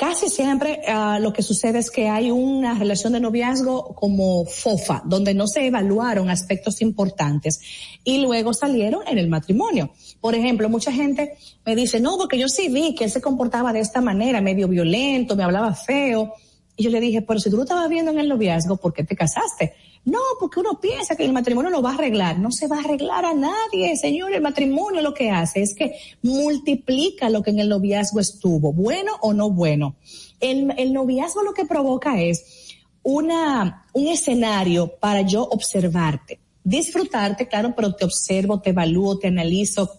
casi 0.00 0.30
siempre 0.30 0.80
ah, 0.88 1.18
lo 1.20 1.34
que 1.34 1.42
sucede 1.42 1.78
es 1.78 1.90
que 1.90 2.08
hay 2.08 2.30
una 2.30 2.72
relación 2.72 3.12
de 3.12 3.20
noviazgo 3.20 3.94
como 3.94 4.46
fofa, 4.46 5.02
donde 5.04 5.34
no 5.34 5.46
se 5.46 5.66
evaluaron 5.66 6.30
aspectos 6.30 6.80
importantes 6.80 7.60
y 8.02 8.22
luego 8.22 8.54
salieron 8.54 9.02
en 9.06 9.18
el 9.18 9.28
matrimonio. 9.28 9.90
Por 10.18 10.34
ejemplo, 10.34 10.70
mucha 10.70 10.90
gente 10.90 11.36
me 11.66 11.76
dice, 11.76 12.00
no, 12.00 12.16
porque 12.16 12.38
yo 12.38 12.48
sí 12.48 12.70
vi 12.70 12.94
que 12.94 13.04
él 13.04 13.10
se 13.10 13.20
comportaba 13.20 13.74
de 13.74 13.80
esta 13.80 14.00
manera, 14.00 14.40
medio 14.40 14.68
violento, 14.68 15.36
me 15.36 15.44
hablaba 15.44 15.74
feo. 15.74 16.32
Y 16.78 16.84
yo 16.84 16.88
le 16.88 16.98
dije, 16.98 17.20
pero 17.20 17.38
si 17.38 17.50
tú 17.50 17.58
lo 17.58 17.64
estabas 17.64 17.90
viendo 17.90 18.10
en 18.10 18.20
el 18.20 18.28
noviazgo, 18.30 18.78
¿por 18.78 18.94
qué 18.94 19.04
te 19.04 19.14
casaste? 19.14 19.74
No, 20.10 20.18
porque 20.40 20.58
uno 20.58 20.80
piensa 20.80 21.14
que 21.14 21.24
el 21.24 21.32
matrimonio 21.32 21.70
lo 21.70 21.82
va 21.82 21.90
a 21.90 21.94
arreglar. 21.94 22.36
No 22.36 22.50
se 22.50 22.66
va 22.66 22.78
a 22.78 22.80
arreglar 22.80 23.24
a 23.24 23.32
nadie, 23.32 23.96
señor. 23.96 24.32
El 24.32 24.42
matrimonio 24.42 25.00
lo 25.02 25.14
que 25.14 25.30
hace 25.30 25.62
es 25.62 25.72
que 25.72 25.94
multiplica 26.22 27.30
lo 27.30 27.44
que 27.44 27.50
en 27.50 27.60
el 27.60 27.68
noviazgo 27.68 28.18
estuvo, 28.18 28.72
bueno 28.72 29.12
o 29.20 29.32
no 29.32 29.50
bueno. 29.50 29.94
El, 30.40 30.74
el 30.78 30.92
noviazgo 30.92 31.44
lo 31.44 31.54
que 31.54 31.64
provoca 31.64 32.20
es 32.20 32.74
una, 33.04 33.86
un 33.92 34.08
escenario 34.08 34.96
para 34.98 35.22
yo 35.22 35.44
observarte, 35.44 36.40
disfrutarte, 36.64 37.46
claro, 37.46 37.74
pero 37.76 37.94
te 37.94 38.04
observo, 38.04 38.60
te 38.60 38.70
evalúo, 38.70 39.16
te 39.16 39.28
analizo. 39.28 39.92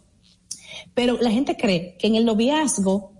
Pero 0.94 1.20
la 1.22 1.32
gente 1.32 1.56
cree 1.56 1.96
que 1.98 2.08
en 2.08 2.16
el 2.16 2.26
noviazgo 2.26 3.14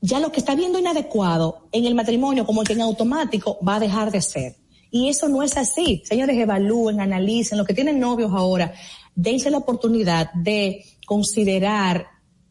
ya 0.00 0.20
lo 0.20 0.32
que 0.32 0.40
está 0.40 0.54
viendo 0.54 0.78
inadecuado 0.78 1.68
en 1.70 1.84
el 1.84 1.94
matrimonio, 1.94 2.46
como 2.46 2.64
que 2.64 2.72
en 2.72 2.80
automático, 2.80 3.58
va 3.66 3.74
a 3.74 3.80
dejar 3.80 4.10
de 4.10 4.22
ser. 4.22 4.61
Y 4.94 5.08
eso 5.08 5.28
no 5.28 5.42
es 5.42 5.56
así. 5.56 6.02
Señores, 6.04 6.36
evalúen, 6.36 7.00
analicen, 7.00 7.56
los 7.56 7.66
que 7.66 7.72
tienen 7.72 7.98
novios 7.98 8.30
ahora, 8.32 8.74
dense 9.14 9.50
la 9.50 9.56
oportunidad 9.56 10.30
de 10.34 10.84
considerar 11.06 12.06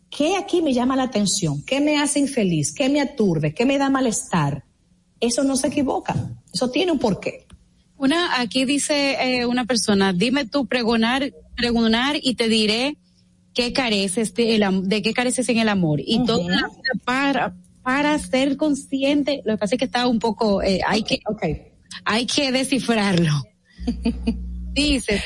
qué 0.10 0.36
aquí 0.36 0.64
me 0.64 0.74
llama 0.74 0.96
la 0.96 1.04
atención, 1.04 1.64
qué 1.64 1.80
me 1.80 2.00
hace 2.00 2.20
infeliz, 2.20 2.74
qué 2.74 2.90
me 2.90 3.00
aturde, 3.00 3.54
qué 3.54 3.66
me 3.66 3.78
da 3.78 3.92
malestar. 3.92 4.66
Eso 5.20 5.44
no 5.44 5.56
se 5.56 5.68
equivoca. 5.68 6.16
Eso 6.52 6.72
tiene 6.72 6.92
un 6.92 6.98
porqué. 6.98 7.46
Una, 7.96 8.42
aquí 8.42 8.66
dice 8.66 9.18
eh, 9.22 9.46
una 9.46 9.66
persona, 9.66 10.12
dime 10.12 10.46
tú 10.46 10.66
pregonar, 10.66 11.32
pregonar 11.56 12.16
y 12.20 12.34
te 12.34 12.50
diré 12.50 12.98
qué 13.54 13.72
careces 13.72 14.34
de, 14.34 14.56
el, 14.56 14.90
de 14.90 15.04
qué 15.04 15.14
careces 15.14 15.48
en 15.50 15.60
el 15.60 15.70
amor. 15.70 16.02
Y 16.04 16.26
todo 16.26 16.48
para, 17.06 17.56
para 17.84 18.18
ser 18.18 18.58
consciente, 18.58 19.44
lo 19.46 19.54
que 19.54 19.58
pasa 19.60 19.76
es 19.76 19.80
que 19.80 19.86
está 19.86 20.08
un 20.08 20.18
poco, 20.18 20.64
eh, 20.64 20.82
hay 20.88 21.04
que, 21.04 21.20
hay 22.06 22.26
que 22.26 22.52
descifrarlo. 22.52 23.44
dice, 24.74 25.22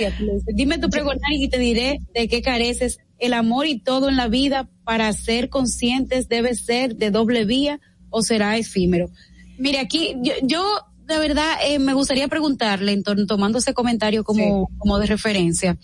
dime 0.47 0.77
tu 0.79 0.89
pregonar 0.89 1.31
y 1.33 1.47
te 1.47 1.59
diré 1.59 1.99
de 2.13 2.27
qué 2.27 2.41
careces. 2.41 2.99
El 3.17 3.33
amor 3.33 3.65
y 3.67 3.79
todo 3.79 4.09
en 4.09 4.17
la 4.17 4.27
vida 4.27 4.69
para 4.83 5.11
ser 5.13 5.49
conscientes 5.49 6.27
debe 6.27 6.55
ser 6.55 6.95
de 6.95 7.11
doble 7.11 7.45
vía 7.45 7.79
o 8.09 8.21
será 8.21 8.57
efímero. 8.57 9.09
Mire, 9.57 9.79
aquí 9.79 10.15
yo, 10.21 10.33
yo 10.43 10.63
de 11.05 11.19
verdad 11.19 11.55
eh, 11.65 11.79
me 11.79 11.93
gustaría 11.93 12.27
preguntarle, 12.27 13.01
tomando 13.27 13.59
ese 13.59 13.73
comentario 13.73 14.23
como, 14.23 14.69
como 14.77 14.99
de 14.99 15.05
referencia, 15.05 15.77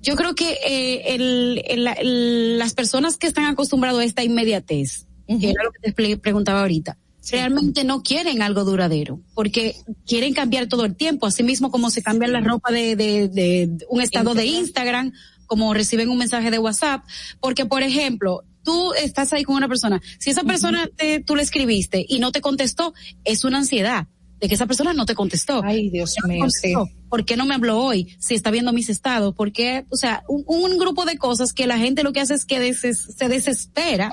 yo 0.00 0.14
creo 0.14 0.34
que 0.34 0.58
eh, 0.64 1.14
el, 1.14 1.62
el, 1.66 2.58
las 2.58 2.74
personas 2.74 3.16
que 3.16 3.26
están 3.26 3.46
acostumbrados 3.46 4.00
a 4.00 4.04
esta 4.04 4.22
inmediatez, 4.22 5.06
que 5.26 5.50
era 5.50 5.64
lo 5.64 5.72
que 5.72 5.90
te 5.90 6.16
preguntaba 6.18 6.60
ahorita, 6.60 6.96
realmente 7.30 7.84
no 7.84 8.02
quieren 8.02 8.42
algo 8.42 8.64
duradero, 8.64 9.20
porque 9.34 9.76
quieren 10.06 10.34
cambiar 10.34 10.68
todo 10.68 10.84
el 10.84 10.94
tiempo, 10.94 11.26
así 11.26 11.42
mismo 11.42 11.70
como 11.70 11.90
se 11.90 12.02
cambia 12.02 12.28
la 12.28 12.40
ropa 12.40 12.72
de, 12.72 12.96
de, 12.96 13.28
de 13.28 13.86
un 13.88 14.00
estado 14.00 14.34
de 14.34 14.46
Instagram, 14.46 15.12
como 15.46 15.72
reciben 15.74 16.08
un 16.08 16.18
mensaje 16.18 16.50
de 16.50 16.58
WhatsApp, 16.58 17.04
porque 17.40 17.66
por 17.66 17.82
ejemplo, 17.82 18.44
tú 18.62 18.92
estás 18.94 19.32
ahí 19.32 19.44
con 19.44 19.56
una 19.56 19.68
persona, 19.68 20.00
si 20.18 20.30
esa 20.30 20.42
persona 20.42 20.88
te, 20.96 21.20
tú 21.20 21.36
le 21.36 21.42
escribiste 21.42 22.04
y 22.08 22.18
no 22.18 22.32
te 22.32 22.40
contestó, 22.40 22.94
es 23.24 23.44
una 23.44 23.58
ansiedad 23.58 24.06
de 24.40 24.48
que 24.48 24.54
esa 24.54 24.66
persona 24.66 24.92
no 24.92 25.06
te 25.06 25.14
contestó. 25.14 25.62
Ay, 25.64 25.88
Dios 25.88 26.14
mío, 26.26 26.46
sí. 26.50 26.74
¿Por 27.08 27.24
qué 27.24 27.36
no 27.36 27.46
me 27.46 27.54
habló 27.54 27.78
hoy? 27.78 28.14
Si 28.18 28.34
está 28.34 28.50
viendo 28.50 28.72
mis 28.72 28.90
estados, 28.90 29.34
¿por 29.34 29.52
qué? 29.52 29.86
O 29.90 29.96
sea, 29.96 30.24
un, 30.28 30.44
un 30.46 30.78
grupo 30.78 31.04
de 31.04 31.16
cosas 31.16 31.52
que 31.52 31.66
la 31.66 31.78
gente 31.78 32.02
lo 32.02 32.12
que 32.12 32.20
hace 32.20 32.34
es 32.34 32.44
que 32.44 32.74
se 32.74 33.28
desespera. 33.28 34.10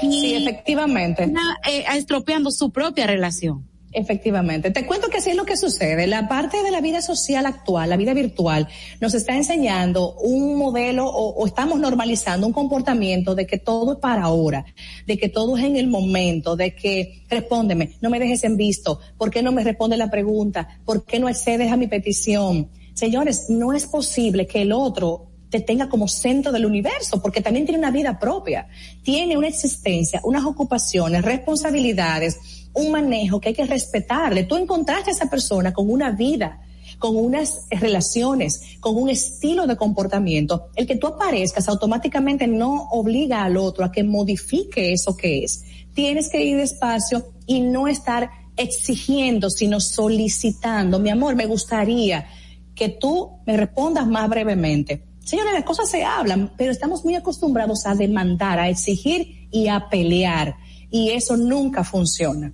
Sí, 0.00 0.34
efectivamente. 0.34 1.24
Eh, 1.68 1.84
estropeando 1.94 2.50
su 2.50 2.70
propia 2.70 3.06
relación. 3.06 3.68
Efectivamente. 3.94 4.70
Te 4.70 4.86
cuento 4.86 5.08
que 5.08 5.18
así 5.18 5.30
es 5.30 5.36
lo 5.36 5.44
que 5.44 5.56
sucede. 5.56 6.06
La 6.06 6.26
parte 6.26 6.62
de 6.62 6.70
la 6.70 6.80
vida 6.80 7.02
social 7.02 7.44
actual, 7.44 7.90
la 7.90 7.98
vida 7.98 8.14
virtual, 8.14 8.66
nos 9.00 9.12
está 9.12 9.36
enseñando 9.36 10.14
un 10.14 10.56
modelo 10.56 11.06
o, 11.06 11.34
o, 11.34 11.46
estamos 11.46 11.78
normalizando 11.78 12.46
un 12.46 12.54
comportamiento 12.54 13.34
de 13.34 13.46
que 13.46 13.58
todo 13.58 13.92
es 13.92 13.98
para 13.98 14.22
ahora, 14.22 14.64
de 15.06 15.18
que 15.18 15.28
todo 15.28 15.58
es 15.58 15.64
en 15.64 15.76
el 15.76 15.88
momento, 15.88 16.56
de 16.56 16.74
que 16.74 17.24
respóndeme, 17.28 17.96
no 18.00 18.08
me 18.08 18.18
dejes 18.18 18.44
en 18.44 18.56
visto, 18.56 18.98
¿por 19.18 19.30
qué 19.30 19.42
no 19.42 19.52
me 19.52 19.62
responde 19.62 19.98
la 19.98 20.10
pregunta? 20.10 20.80
¿Por 20.86 21.04
qué 21.04 21.20
no 21.20 21.28
accedes 21.28 21.70
a 21.70 21.76
mi 21.76 21.86
petición? 21.86 22.70
Señores, 22.94 23.46
no 23.50 23.74
es 23.74 23.86
posible 23.86 24.46
que 24.46 24.62
el 24.62 24.72
otro 24.72 25.31
te 25.52 25.60
tenga 25.60 25.90
como 25.90 26.08
centro 26.08 26.50
del 26.50 26.64
universo, 26.64 27.20
porque 27.20 27.42
también 27.42 27.66
tiene 27.66 27.78
una 27.78 27.90
vida 27.90 28.18
propia, 28.18 28.68
tiene 29.02 29.36
una 29.36 29.48
existencia, 29.48 30.18
unas 30.24 30.46
ocupaciones, 30.46 31.22
responsabilidades, 31.22 32.38
un 32.72 32.90
manejo 32.90 33.38
que 33.38 33.50
hay 33.50 33.54
que 33.54 33.66
respetarle. 33.66 34.44
Tú 34.44 34.56
encontraste 34.56 35.10
a 35.10 35.12
esa 35.12 35.28
persona 35.28 35.74
con 35.74 35.90
una 35.90 36.10
vida, 36.10 36.62
con 36.98 37.16
unas 37.16 37.66
relaciones, 37.70 38.62
con 38.80 38.96
un 38.96 39.10
estilo 39.10 39.66
de 39.66 39.76
comportamiento. 39.76 40.70
El 40.74 40.86
que 40.86 40.96
tú 40.96 41.06
aparezcas 41.06 41.68
automáticamente 41.68 42.46
no 42.46 42.88
obliga 42.90 43.44
al 43.44 43.58
otro 43.58 43.84
a 43.84 43.92
que 43.92 44.04
modifique 44.04 44.94
eso 44.94 45.18
que 45.18 45.44
es. 45.44 45.64
Tienes 45.92 46.30
que 46.30 46.42
ir 46.42 46.56
despacio 46.56 47.26
y 47.46 47.60
no 47.60 47.88
estar 47.88 48.30
exigiendo, 48.56 49.50
sino 49.50 49.80
solicitando. 49.80 50.98
Mi 50.98 51.10
amor, 51.10 51.36
me 51.36 51.44
gustaría 51.44 52.26
que 52.74 52.88
tú 52.88 53.32
me 53.44 53.54
respondas 53.58 54.06
más 54.06 54.30
brevemente. 54.30 55.11
Señores, 55.24 55.52
las 55.52 55.64
cosas 55.64 55.88
se 55.88 56.04
hablan, 56.04 56.52
pero 56.56 56.72
estamos 56.72 57.04
muy 57.04 57.14
acostumbrados 57.14 57.86
a 57.86 57.94
demandar, 57.94 58.58
a 58.58 58.68
exigir 58.68 59.48
y 59.50 59.68
a 59.68 59.88
pelear. 59.88 60.56
Y 60.90 61.10
eso 61.10 61.36
nunca 61.36 61.84
funciona. 61.84 62.52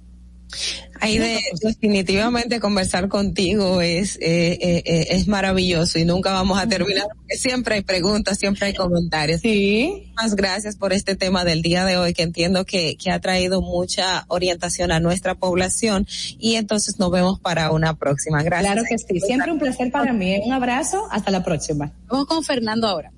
Ahí 1.01 1.19
de, 1.19 1.41
definitivamente 1.63 2.59
conversar 2.59 3.09
contigo 3.09 3.81
es 3.81 4.17
eh, 4.17 4.59
eh, 4.61 4.83
eh, 4.85 5.07
es 5.11 5.29
maravilloso 5.29 5.99
y 5.99 6.05
nunca 6.05 6.33
vamos 6.33 6.59
a 6.59 6.67
terminar 6.67 7.07
porque 7.17 7.37
siempre 7.37 7.77
hay 7.77 7.83
preguntas, 7.83 8.39
siempre 8.39 8.67
hay 8.67 8.75
comentarios. 8.75 9.41
Sí. 9.41 10.13
Más 10.17 10.35
gracias 10.35 10.77
por 10.77 10.93
este 10.93 11.15
tema 11.15 11.45
del 11.45 11.63
día 11.63 11.85
de 11.85 11.97
hoy 11.97 12.15
que 12.15 12.23
entiendo 12.23 12.65
que, 12.65 12.97
que 12.97 13.11
ha 13.11 13.21
traído 13.21 13.61
mucha 13.63 14.25
orientación 14.29 14.91
a 14.91 14.99
nuestra 14.99 15.37
población 15.37 16.07
y 16.39 16.57
entonces 16.57 16.99
nos 16.99 17.11
vemos 17.11 17.39
para 17.39 17.71
una 17.71 17.97
próxima. 17.97 18.43
Gracias. 18.43 18.73
Claro 18.73 18.87
que 18.89 18.99
sí, 18.99 19.21
siempre 19.21 19.53
un 19.53 19.59
placer 19.59 19.93
para 19.93 20.13
mí. 20.13 20.41
Un 20.45 20.53
abrazo, 20.53 21.07
hasta 21.11 21.31
la 21.31 21.45
próxima. 21.45 21.93
Vamos 22.09 22.27
con 22.27 22.43
Fernando 22.43 22.89
ahora. 22.89 23.13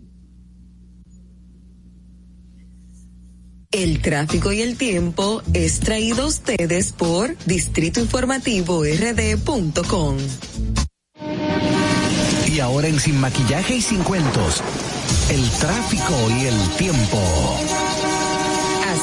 El 3.72 4.02
tráfico 4.02 4.50
y 4.50 4.62
el 4.62 4.76
tiempo 4.76 5.42
es 5.54 5.78
traído 5.78 6.24
a 6.24 6.26
ustedes 6.26 6.90
por 6.90 7.36
Distrito 7.46 8.00
Informativo 8.00 8.82
RD.com. 8.82 10.16
Y 12.52 12.58
ahora 12.58 12.88
en 12.88 12.98
Sin 12.98 13.20
Maquillaje 13.20 13.76
y 13.76 13.80
Sin 13.80 14.02
Cuentos, 14.02 14.60
el 15.30 15.48
tráfico 15.60 16.14
y 16.40 16.46
el 16.46 16.68
tiempo. 16.78 17.89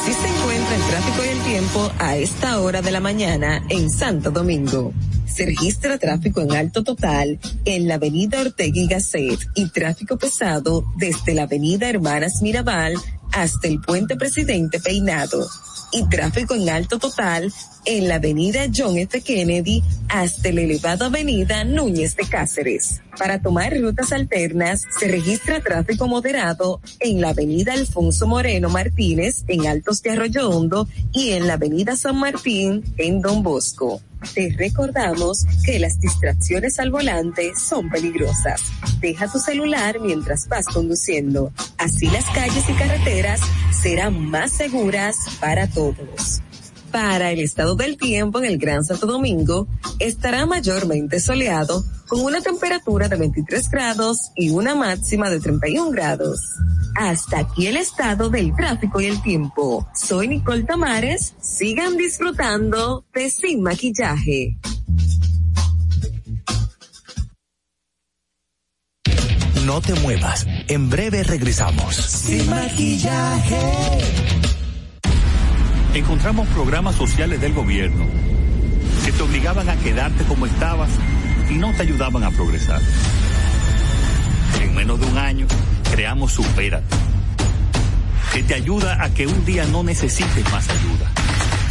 Así 0.07 0.15
se 0.21 0.27
encuentra 0.29 0.73
el 0.73 0.81
tráfico 0.83 1.25
y 1.25 1.27
el 1.27 1.39
tiempo 1.41 1.91
a 1.99 2.15
esta 2.15 2.61
hora 2.61 2.81
de 2.81 2.91
la 2.91 3.01
mañana 3.01 3.61
en 3.67 3.89
Santo 3.89 4.31
Domingo. 4.31 4.93
Se 5.25 5.45
registra 5.45 5.97
tráfico 5.97 6.39
en 6.39 6.53
alto 6.53 6.81
total 6.81 7.37
en 7.65 7.89
la 7.89 7.95
avenida 7.95 8.39
Ortega 8.39 8.79
y 8.79 8.87
Gasset 8.87 9.37
y 9.53 9.67
tráfico 9.67 10.17
pesado 10.17 10.85
desde 10.95 11.33
la 11.33 11.43
avenida 11.43 11.89
Hermanas 11.89 12.41
Mirabal 12.41 12.93
hasta 13.33 13.67
el 13.67 13.81
puente 13.81 14.15
Presidente 14.15 14.79
Peinado 14.79 15.45
y 15.91 16.07
tráfico 16.09 16.55
en 16.55 16.69
alto 16.69 16.99
total 16.99 17.51
en 17.85 18.07
la 18.07 18.15
avenida 18.15 18.67
John 18.73 18.97
F. 18.97 19.21
Kennedy 19.21 19.83
hasta 20.09 20.51
la 20.51 20.61
elevada 20.61 21.05
avenida 21.07 21.63
Núñez 21.63 22.15
de 22.15 22.25
Cáceres. 22.25 23.01
Para 23.17 23.41
tomar 23.41 23.73
rutas 23.79 24.11
alternas 24.11 24.83
se 24.99 25.07
registra 25.07 25.61
tráfico 25.61 26.07
moderado 26.07 26.81
en 26.99 27.21
la 27.21 27.29
avenida 27.29 27.73
Alfonso 27.73 28.27
Moreno 28.27 28.69
Martínez 28.69 29.43
en 29.47 29.67
Altos 29.67 30.01
de 30.01 30.11
Arroyo 30.11 30.49
Hondo 30.49 30.87
y 31.13 31.31
en 31.31 31.47
la 31.47 31.53
avenida 31.53 31.95
San 31.95 32.17
Martín 32.17 32.83
en 32.97 33.21
Don 33.21 33.41
Bosco. 33.41 34.01
Te 34.33 34.53
recordamos 34.57 35.45
que 35.65 35.79
las 35.79 35.99
distracciones 35.99 36.79
al 36.79 36.91
volante 36.91 37.53
son 37.55 37.89
peligrosas. 37.89 38.61
Deja 38.99 39.31
tu 39.31 39.39
celular 39.39 39.99
mientras 39.99 40.47
vas 40.47 40.65
conduciendo. 40.65 41.51
Así 41.77 42.07
las 42.07 42.25
calles 42.25 42.69
y 42.69 42.73
carreteras 42.73 43.41
serán 43.71 44.29
más 44.29 44.51
seguras 44.51 45.17
para 45.39 45.67
todos. 45.67 46.41
Para 46.91 47.31
el 47.31 47.39
estado 47.39 47.75
del 47.75 47.97
tiempo 47.97 48.39
en 48.39 48.45
el 48.45 48.57
Gran 48.57 48.83
Santo 48.83 49.07
Domingo, 49.07 49.67
estará 49.99 50.45
mayormente 50.45 51.19
soleado 51.19 51.83
con 52.07 52.21
una 52.21 52.41
temperatura 52.41 53.07
de 53.07 53.17
23 53.17 53.69
grados 53.69 54.31
y 54.35 54.49
una 54.49 54.75
máxima 54.75 55.29
de 55.29 55.39
31 55.39 55.91
grados. 55.91 56.39
Hasta 56.95 57.39
aquí 57.39 57.67
el 57.67 57.77
estado 57.77 58.29
del 58.29 58.55
tráfico 58.55 59.01
y 59.01 59.05
el 59.05 59.21
tiempo. 59.21 59.87
Soy 59.93 60.27
Nicole 60.27 60.63
Tamares. 60.63 61.35
Sigan 61.41 61.97
disfrutando 61.97 63.05
de 63.13 63.29
Sin 63.29 63.61
Maquillaje. 63.61 64.57
No 69.65 69.81
te 69.81 69.93
muevas. 69.95 70.47
En 70.69 70.89
breve 70.89 71.23
regresamos. 71.23 71.95
Sin 71.95 72.49
Maquillaje. 72.49 74.46
Encontramos 75.97 76.47
programas 76.49 76.95
sociales 76.95 77.41
del 77.41 77.53
gobierno 77.53 78.05
que 79.03 79.11
te 79.11 79.23
obligaban 79.23 79.67
a 79.67 79.75
quedarte 79.77 80.23
como 80.25 80.45
estabas 80.45 80.91
y 81.49 81.55
no 81.55 81.73
te 81.73 81.81
ayudaban 81.81 82.23
a 82.23 82.29
progresar. 82.29 82.79
En 84.61 84.75
menos 84.75 84.99
de 84.99 85.07
un 85.07 85.17
año 85.17 85.47
creamos 85.91 86.33
Supérate, 86.33 86.95
que 88.31 88.43
te 88.43 88.53
ayuda 88.53 89.03
a 89.03 89.09
que 89.09 89.25
un 89.25 89.43
día 89.43 89.65
no 89.65 89.81
necesites 89.81 90.51
más 90.51 90.69
ayuda. 90.69 91.11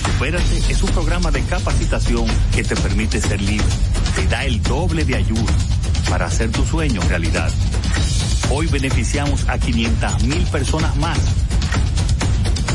Supérate 0.05 0.73
es 0.73 0.83
un 0.83 0.91
programa 0.91 1.31
de 1.31 1.43
capacitación 1.43 2.27
que 2.53 2.65
te 2.65 2.75
permite 2.75 3.21
ser 3.21 3.41
libre, 3.41 3.69
te 4.17 4.27
da 4.27 4.45
el 4.45 4.61
doble 4.61 5.05
de 5.05 5.15
ayuda 5.15 5.55
para 6.11 6.27
hacer 6.27 6.51
tu 6.51 6.65
sueño 6.65 7.01
realidad. 7.03 7.53
Hoy 8.51 8.67
beneficiamos 8.67 9.49
a 9.49 9.57
500 9.57 10.25
mil 10.25 10.43
personas 10.47 10.97
más. 10.97 11.46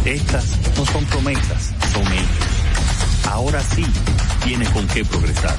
Estas 0.06 0.58
No 0.78 0.86
son 0.86 1.06
promesas, 1.06 1.74
son 1.94 2.02
hechos. 2.12 3.30
Ahora 3.30 3.62
sí 3.62 3.86
tiene 4.44 4.66
con 4.72 4.88
qué 4.88 5.06
progresar. 5.06 5.56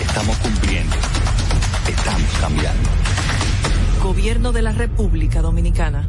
Estamos 0.00 0.36
cumpliendo. 0.38 0.96
Estamos 1.88 2.30
cambiando. 2.40 2.88
Gobierno 4.02 4.52
de 4.52 4.62
la 4.62 4.72
República 4.72 5.40
Dominicana. 5.40 6.08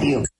diario. 0.00 0.39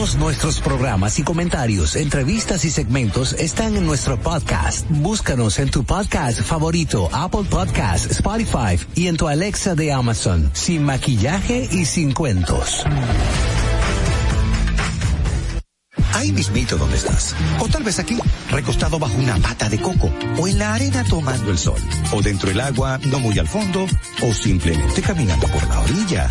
Todos 0.00 0.16
nuestros 0.16 0.60
programas 0.60 1.18
y 1.18 1.22
comentarios, 1.22 1.94
entrevistas 1.94 2.64
y 2.64 2.70
segmentos 2.70 3.34
están 3.34 3.76
en 3.76 3.84
nuestro 3.84 4.18
podcast. 4.18 4.86
Búscanos 4.88 5.58
en 5.58 5.70
tu 5.70 5.84
podcast 5.84 6.40
favorito, 6.40 7.10
Apple 7.12 7.44
Podcast, 7.44 8.10
Spotify 8.10 8.78
y 8.94 9.08
en 9.08 9.18
tu 9.18 9.28
Alexa 9.28 9.74
de 9.74 9.92
Amazon, 9.92 10.50
sin 10.54 10.84
maquillaje 10.84 11.68
y 11.70 11.84
sin 11.84 12.12
cuentos. 12.12 12.82
Ahí 16.14 16.32
mismito 16.32 16.78
donde 16.78 16.96
estás. 16.96 17.34
O 17.58 17.68
tal 17.68 17.82
vez 17.82 17.98
aquí, 17.98 18.16
recostado 18.50 18.98
bajo 18.98 19.18
una 19.18 19.36
pata 19.36 19.68
de 19.68 19.80
coco. 19.80 20.10
O 20.38 20.48
en 20.48 20.58
la 20.58 20.74
arena 20.74 21.04
tomando 21.04 21.50
el 21.50 21.58
sol. 21.58 21.80
O 22.12 22.22
dentro 22.22 22.48
del 22.48 22.60
agua, 22.60 22.98
no 23.04 23.20
muy 23.20 23.38
al 23.38 23.48
fondo. 23.48 23.86
O 24.22 24.32
simplemente 24.32 25.02
caminando 25.02 25.46
por 25.48 25.66
la 25.68 25.80
orilla. 25.80 26.30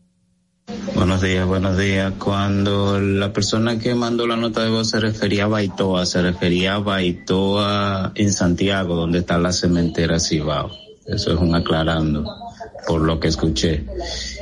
Buenos 0.95 1.21
días, 1.21 1.45
buenos 1.45 1.77
días. 1.77 2.13
Cuando 2.17 2.97
la 2.99 3.33
persona 3.33 3.77
que 3.77 3.95
mandó 3.95 4.25
la 4.25 4.37
nota 4.37 4.63
de 4.63 4.69
voz 4.69 4.91
se 4.91 4.99
refería 4.99 5.43
a 5.43 5.47
Baitoa, 5.47 6.05
se 6.05 6.21
refería 6.21 6.75
a 6.75 6.79
Baitoa 6.79 8.13
en 8.15 8.31
Santiago, 8.31 8.95
donde 8.95 9.19
está 9.19 9.37
la 9.37 9.51
cementera 9.51 10.19
Cibao. 10.19 10.71
Eso 11.05 11.33
es 11.33 11.39
un 11.39 11.53
aclarando 11.55 12.23
por 12.87 13.01
lo 13.01 13.19
que 13.19 13.27
escuché. 13.27 13.85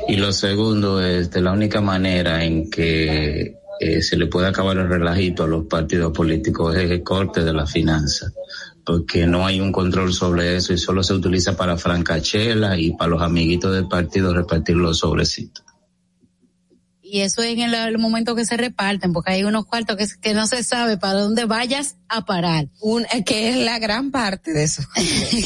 Y 0.07 0.17
lo 0.17 0.31
segundo 0.31 1.01
es 1.01 1.31
de 1.31 1.41
la 1.41 1.51
única 1.51 1.81
manera 1.81 2.43
en 2.43 2.69
que 2.69 3.57
eh, 3.79 4.01
se 4.03 4.15
le 4.15 4.27
puede 4.27 4.47
acabar 4.47 4.77
el 4.77 4.89
relajito 4.89 5.43
a 5.43 5.47
los 5.47 5.65
partidos 5.65 6.11
políticos 6.11 6.75
es 6.75 6.91
el 6.91 7.01
corte 7.01 7.43
de 7.43 7.53
la 7.53 7.65
finanza 7.65 8.31
porque 8.85 9.25
no 9.25 9.45
hay 9.45 9.59
un 9.59 9.71
control 9.71 10.13
sobre 10.13 10.55
eso 10.55 10.73
y 10.73 10.77
solo 10.77 11.01
se 11.03 11.13
utiliza 11.13 11.55
para 11.55 11.77
francachela 11.77 12.77
y 12.77 12.91
para 12.91 13.11
los 13.11 13.21
amiguitos 13.21 13.73
del 13.73 13.87
partido 13.87 14.33
repartir 14.33 14.75
los 14.75 14.99
sobrecitos 14.99 15.63
y 17.11 17.19
eso 17.19 17.41
es 17.41 17.51
en 17.51 17.59
el, 17.59 17.73
el, 17.73 17.97
momento 17.97 18.35
que 18.35 18.45
se 18.45 18.55
reparten, 18.55 19.11
porque 19.11 19.33
hay 19.33 19.43
unos 19.43 19.65
cuartos 19.65 19.97
que, 19.97 20.07
que 20.21 20.33
no 20.33 20.47
se 20.47 20.63
sabe 20.63 20.97
para 20.97 21.19
dónde 21.19 21.43
vayas 21.43 21.97
a 22.07 22.23
parar. 22.23 22.69
Un, 22.79 23.05
que 23.25 23.49
es 23.49 23.57
la 23.57 23.79
gran 23.79 24.11
parte 24.11 24.53
de 24.53 24.63
eso. 24.63 24.81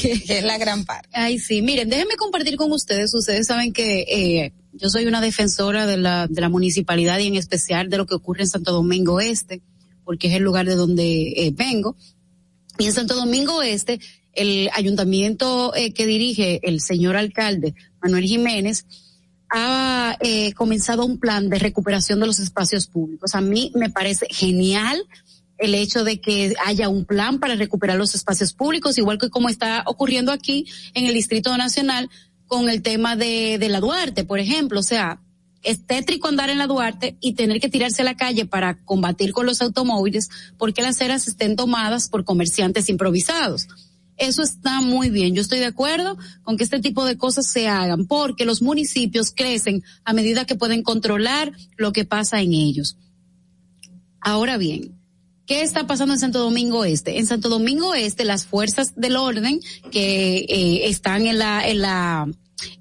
que 0.02 0.38
es 0.38 0.44
la 0.44 0.60
gran 0.60 0.86
parte. 0.86 1.10
Ay, 1.14 1.40
sí. 1.40 1.64
Miren, 1.64 1.90
déjenme 1.90 2.18
compartir 2.18 2.56
con 2.56 2.72
ustedes. 2.72 3.12
Ustedes 3.16 3.48
saben 3.48 3.74
que 3.74 4.02
eh, 4.02 4.54
yo 4.74 4.90
soy 4.90 5.08
una 5.08 5.22
defensora 5.22 5.88
de 5.88 5.98
la, 5.98 6.28
de 6.28 6.40
la 6.40 6.50
municipalidad 6.50 7.18
y 7.18 7.26
en 7.26 7.36
especial 7.36 7.90
de 7.90 7.98
lo 7.98 8.06
que 8.06 8.14
ocurre 8.14 8.42
en 8.42 8.50
Santo 8.50 8.72
Domingo 8.72 9.20
Este, 9.20 9.64
porque 10.04 10.28
es 10.28 10.36
el 10.36 10.44
lugar 10.44 10.68
de 10.68 10.76
donde 10.76 11.34
eh, 11.36 11.52
vengo. 11.52 11.98
Y 12.78 12.86
en 12.86 12.94
Santo 12.94 13.16
Domingo 13.16 13.64
Este, 13.64 14.00
el 14.34 14.70
ayuntamiento 14.72 15.74
eh, 15.76 15.94
que 15.94 16.06
dirige 16.06 16.60
el 16.62 16.80
señor 16.80 17.18
alcalde 17.18 17.74
Manuel 18.04 18.26
Jiménez, 18.26 18.86
ha 19.50 20.18
eh, 20.22 20.54
comenzado 20.54 21.06
un 21.06 21.20
plan 21.20 21.50
de 21.50 21.60
recuperación 21.60 22.20
de 22.20 22.28
los 22.28 22.40
espacios 22.40 22.88
públicos. 22.88 23.36
A 23.36 23.42
mí 23.42 23.72
me 23.76 23.90
parece 23.90 24.28
genial 24.30 25.06
el 25.58 25.76
hecho 25.76 26.04
de 26.04 26.20
que 26.20 26.54
haya 26.66 26.90
un 26.90 27.06
plan 27.06 27.40
para 27.40 27.56
recuperar 27.56 27.98
los 27.98 28.16
espacios 28.16 28.54
públicos, 28.54 28.98
igual 28.98 29.18
que 29.18 29.30
como 29.30 29.50
está 29.50 29.84
ocurriendo 29.86 30.32
aquí 30.32 30.66
en 30.94 31.06
el 31.06 31.14
Distrito 31.14 31.56
Nacional 31.58 32.10
con 32.48 32.70
el 32.70 32.82
tema 32.82 33.16
de, 33.16 33.58
de 33.58 33.70
la 33.70 33.80
Duarte, 33.80 34.26
por 34.26 34.40
ejemplo. 34.40 34.80
O 34.80 34.84
sea, 34.84 35.22
es 35.66 35.86
tétrico 35.86 36.28
andar 36.28 36.50
en 36.50 36.58
la 36.58 36.68
Duarte 36.68 37.18
y 37.20 37.34
tener 37.34 37.60
que 37.60 37.70
tirarse 37.70 38.02
a 38.02 38.06
la 38.06 38.16
calle 38.16 38.46
para 38.46 38.84
combatir 38.86 39.32
con 39.32 39.46
los 39.46 39.62
automóviles 39.62 40.30
porque 40.58 40.82
las 40.82 40.96
aceras 40.96 41.28
estén 41.28 41.56
tomadas 41.56 42.08
por 42.10 42.24
comerciantes 42.24 42.90
improvisados. 42.90 43.68
Eso 44.18 44.44
está 44.44 44.82
muy 44.82 45.10
bien. 45.10 45.36
Yo 45.36 45.42
estoy 45.42 45.60
de 45.60 45.66
acuerdo 45.66 46.18
con 46.44 46.58
que 46.58 46.64
este 46.64 46.80
tipo 46.80 47.04
de 47.06 47.18
cosas 47.18 47.48
se 47.48 47.68
hagan 47.68 48.06
porque 48.06 48.46
los 48.46 48.62
municipios 48.62 49.32
crecen 49.36 49.84
a 50.06 50.14
medida 50.14 50.46
que 50.46 50.56
pueden 50.56 50.84
controlar 50.84 51.52
lo 51.78 51.92
que 51.92 52.06
pasa 52.06 52.42
en 52.42 52.54
ellos. 52.54 52.98
Ahora 54.22 54.58
bien, 54.58 54.96
¿qué 55.46 55.62
está 55.62 55.86
pasando 55.86 56.14
en 56.14 56.20
Santo 56.20 56.40
Domingo 56.40 56.86
Este? 56.86 57.20
En 57.20 57.28
Santo 57.28 57.50
Domingo 57.50 57.94
Este, 57.94 58.24
las 58.24 58.46
fuerzas 58.46 58.96
del 58.96 59.18
orden 59.18 59.60
que 59.92 60.46
eh, 60.48 60.88
están 60.88 61.28
en 61.28 61.38
la, 61.38 61.68
en 61.68 61.82
la, 61.82 62.28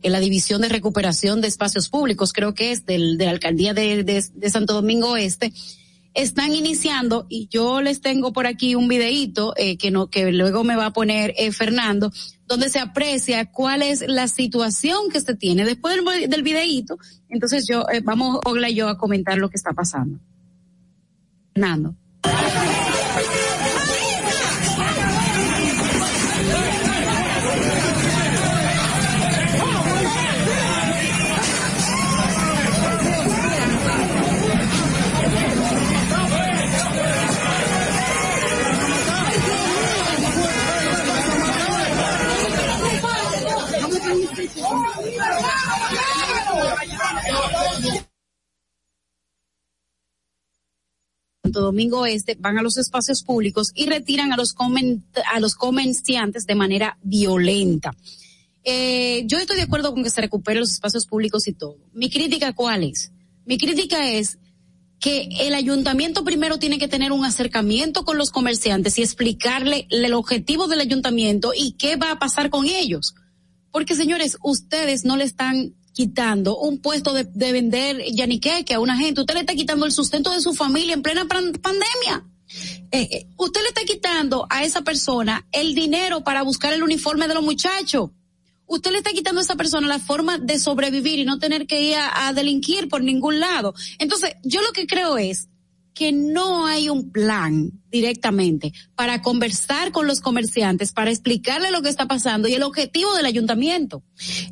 en 0.02 0.12
la 0.12 0.20
división 0.20 0.62
de 0.62 0.68
recuperación 0.68 1.40
de 1.40 1.48
espacios 1.48 1.88
públicos, 1.88 2.32
creo 2.32 2.54
que 2.54 2.70
es 2.70 2.86
del, 2.86 3.18
de 3.18 3.24
la 3.24 3.32
alcaldía 3.32 3.74
de, 3.74 4.04
de, 4.04 4.24
de 4.32 4.50
Santo 4.50 4.72
Domingo 4.72 5.16
Este, 5.16 5.52
están 6.14 6.54
iniciando 6.54 7.26
y 7.28 7.48
yo 7.48 7.82
les 7.82 8.00
tengo 8.00 8.32
por 8.32 8.46
aquí 8.46 8.76
un 8.76 8.88
videíto 8.88 9.52
eh, 9.56 9.76
que 9.76 9.90
no 9.90 10.08
que 10.08 10.32
luego 10.32 10.62
me 10.64 10.76
va 10.76 10.86
a 10.86 10.92
poner 10.92 11.34
eh, 11.36 11.52
Fernando 11.52 12.12
donde 12.46 12.70
se 12.70 12.78
aprecia 12.78 13.50
cuál 13.50 13.82
es 13.82 14.04
la 14.06 14.28
situación 14.28 15.10
que 15.10 15.20
se 15.20 15.34
tiene 15.34 15.64
después 15.64 15.96
del, 15.96 16.30
del 16.30 16.42
videíto. 16.42 16.98
Entonces 17.28 17.66
yo 17.66 17.84
eh, 17.92 18.00
vamos 18.02 18.38
Ogla 18.44 18.70
y 18.70 18.74
yo 18.74 18.88
a 18.88 18.98
comentar 18.98 19.38
lo 19.38 19.48
que 19.48 19.56
está 19.56 19.72
pasando. 19.72 20.20
Fernando 21.52 21.96
Domingo 51.60 52.06
Este 52.06 52.36
van 52.38 52.58
a 52.58 52.62
los 52.62 52.76
espacios 52.76 53.22
públicos 53.22 53.72
y 53.74 53.86
retiran 53.86 54.32
a 54.32 54.36
los, 54.36 54.54
a 55.32 55.40
los 55.40 55.54
comerciantes 55.54 56.46
de 56.46 56.54
manera 56.54 56.98
violenta. 57.02 57.94
Eh, 58.64 59.24
yo 59.26 59.38
estoy 59.38 59.56
de 59.56 59.62
acuerdo 59.62 59.92
con 59.92 60.02
que 60.02 60.10
se 60.10 60.20
recuperen 60.20 60.60
los 60.60 60.72
espacios 60.72 61.06
públicos 61.06 61.46
y 61.48 61.52
todo. 61.52 61.76
Mi 61.92 62.08
crítica 62.10 62.52
cuál 62.54 62.84
es? 62.84 63.12
Mi 63.44 63.58
crítica 63.58 64.10
es 64.10 64.38
que 65.00 65.28
el 65.40 65.54
ayuntamiento 65.54 66.24
primero 66.24 66.58
tiene 66.58 66.78
que 66.78 66.88
tener 66.88 67.12
un 67.12 67.26
acercamiento 67.26 68.04
con 68.04 68.16
los 68.16 68.30
comerciantes 68.30 68.96
y 68.98 69.02
explicarle 69.02 69.86
el 69.90 70.14
objetivo 70.14 70.66
del 70.66 70.80
ayuntamiento 70.80 71.52
y 71.54 71.72
qué 71.72 71.96
va 71.96 72.12
a 72.12 72.18
pasar 72.18 72.48
con 72.48 72.66
ellos. 72.66 73.14
Porque 73.70 73.96
señores, 73.96 74.38
ustedes 74.42 75.04
no 75.04 75.18
le 75.18 75.24
están 75.24 75.74
quitando 75.94 76.58
un 76.58 76.78
puesto 76.78 77.14
de, 77.14 77.52
vender 77.52 78.04
yaniqueque 78.12 78.74
a 78.74 78.80
una 78.80 78.98
gente, 78.98 79.20
usted 79.20 79.34
le 79.34 79.40
está 79.40 79.54
quitando 79.54 79.86
el 79.86 79.92
sustento 79.92 80.30
de 80.32 80.40
su 80.40 80.52
familia 80.54 80.92
en 80.92 81.02
plena 81.02 81.26
pandemia. 81.26 82.26
Eh, 82.90 83.08
eh, 83.10 83.26
usted 83.38 83.62
le 83.62 83.68
está 83.68 83.84
quitando 83.84 84.46
a 84.50 84.64
esa 84.64 84.82
persona 84.82 85.46
el 85.52 85.74
dinero 85.74 86.22
para 86.22 86.42
buscar 86.42 86.72
el 86.72 86.82
uniforme 86.82 87.26
de 87.26 87.34
los 87.34 87.42
muchachos 87.42 88.10
usted 88.66 88.90
le 88.90 88.98
está 88.98 89.10
quitando 89.10 89.40
a 89.40 89.44
esa 89.44 89.56
persona 89.56 89.86
la 89.86 89.98
forma 89.98 90.38
de 90.38 90.58
sobrevivir 90.58 91.18
y 91.18 91.24
no 91.24 91.38
tener 91.38 91.66
que 91.66 91.80
ir 91.82 91.96
a, 91.96 92.32
delinquir 92.32 92.88
por 92.88 93.02
ningún 93.02 93.40
lado. 93.40 93.74
Entonces, 93.98 94.34
yo 94.42 94.62
lo 94.62 94.72
que 94.72 94.86
creo 94.86 95.18
es 95.18 95.48
que 95.94 96.12
no 96.12 96.66
hay 96.66 96.88
un 96.88 97.10
plan 97.10 97.70
directamente 97.90 98.72
para 98.96 99.22
conversar 99.22 99.92
con 99.92 100.06
los 100.06 100.20
comerciantes, 100.20 100.92
para 100.92 101.10
explicarle 101.10 101.70
lo 101.70 101.82
que 101.82 101.88
está 101.88 102.06
pasando 102.06 102.48
y 102.48 102.54
el 102.54 102.64
objetivo 102.64 103.14
del 103.14 103.26
ayuntamiento. 103.26 104.02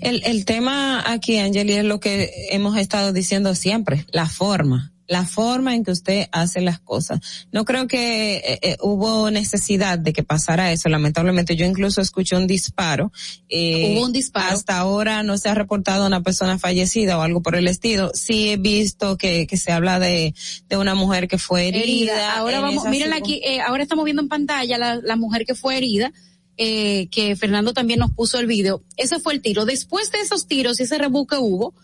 El, 0.01 0.23
el 0.25 0.45
tema 0.45 1.03
aquí, 1.05 1.39
Angeli, 1.39 1.75
es 1.75 1.85
lo 1.85 1.99
que 2.01 2.31
hemos 2.51 2.77
estado 2.77 3.13
diciendo 3.13 3.55
siempre, 3.55 4.07
la 4.13 4.27
forma 4.27 4.92
la 5.09 5.27
forma 5.27 5.75
en 5.75 5.85
que 5.85 5.91
usted 5.91 6.29
hace 6.33 6.61
las 6.61 6.81
cosas. 6.81 7.21
No 7.53 7.65
creo 7.65 7.87
que 7.87 8.37
eh, 8.37 8.59
eh, 8.63 8.77
hubo 8.81 9.31
necesidad 9.31 9.99
de 9.99 10.13
que 10.13 10.23
pasara 10.23 10.73
eso. 10.73 10.89
Lamentablemente, 10.89 11.57
yo 11.57 11.67
incluso 11.67 12.01
escuché 12.01 12.37
un 12.37 12.47
disparo. 12.47 13.13
Eh, 13.49 13.95
hubo 13.95 14.07
un 14.07 14.13
disparo. 14.13 14.55
Hasta 14.55 14.79
ahora 14.79 15.23
no 15.23 15.37
se 15.39 15.49
ha 15.49 15.55
reportado 15.55 16.07
una 16.07 16.23
persona 16.23 16.59
fallecida 16.59 17.19
o 17.19 17.23
algo 17.23 17.43
por 17.43 17.57
el 17.57 17.69
estilo. 17.69 18.11
Sí 18.15 18.51
he 18.51 18.57
visto 18.57 19.17
que, 19.17 19.47
que 19.47 19.57
se 19.57 19.73
habla 19.73 19.99
de, 19.99 20.35
de 20.69 20.77
una 20.77 20.95
mujer 20.95 21.29
que 21.29 21.39
fue 21.39 21.69
herida. 21.69 22.37
Ahora 22.37 22.61
vamos, 22.61 22.85
miren 22.87 23.13
aquí, 23.13 23.41
eh, 23.45 23.61
ahora 23.61 23.83
estamos 23.83 24.05
viendo 24.05 24.23
en 24.23 24.29
pantalla 24.29 24.79
la, 24.79 24.97
la 24.97 25.17
mujer 25.17 25.45
que 25.45 25.55
fue 25.55 25.77
herida. 25.77 26.13
Eh, 26.59 27.09
que 27.11 27.35
Fernando 27.35 27.73
también 27.73 27.99
nos 27.99 28.13
puso 28.13 28.39
el 28.39 28.47
video. 28.47 28.85
Ese 28.99 29.19
fue 29.19 29.33
el 29.33 29.41
tiro. 29.41 29.65
Después 29.65 30.11
de 30.13 30.19
esos 30.21 30.47
tiros 30.47 30.79
y 30.79 30.83
ese 30.83 30.99
rebuque 30.99 31.37
hubo, 31.37 31.75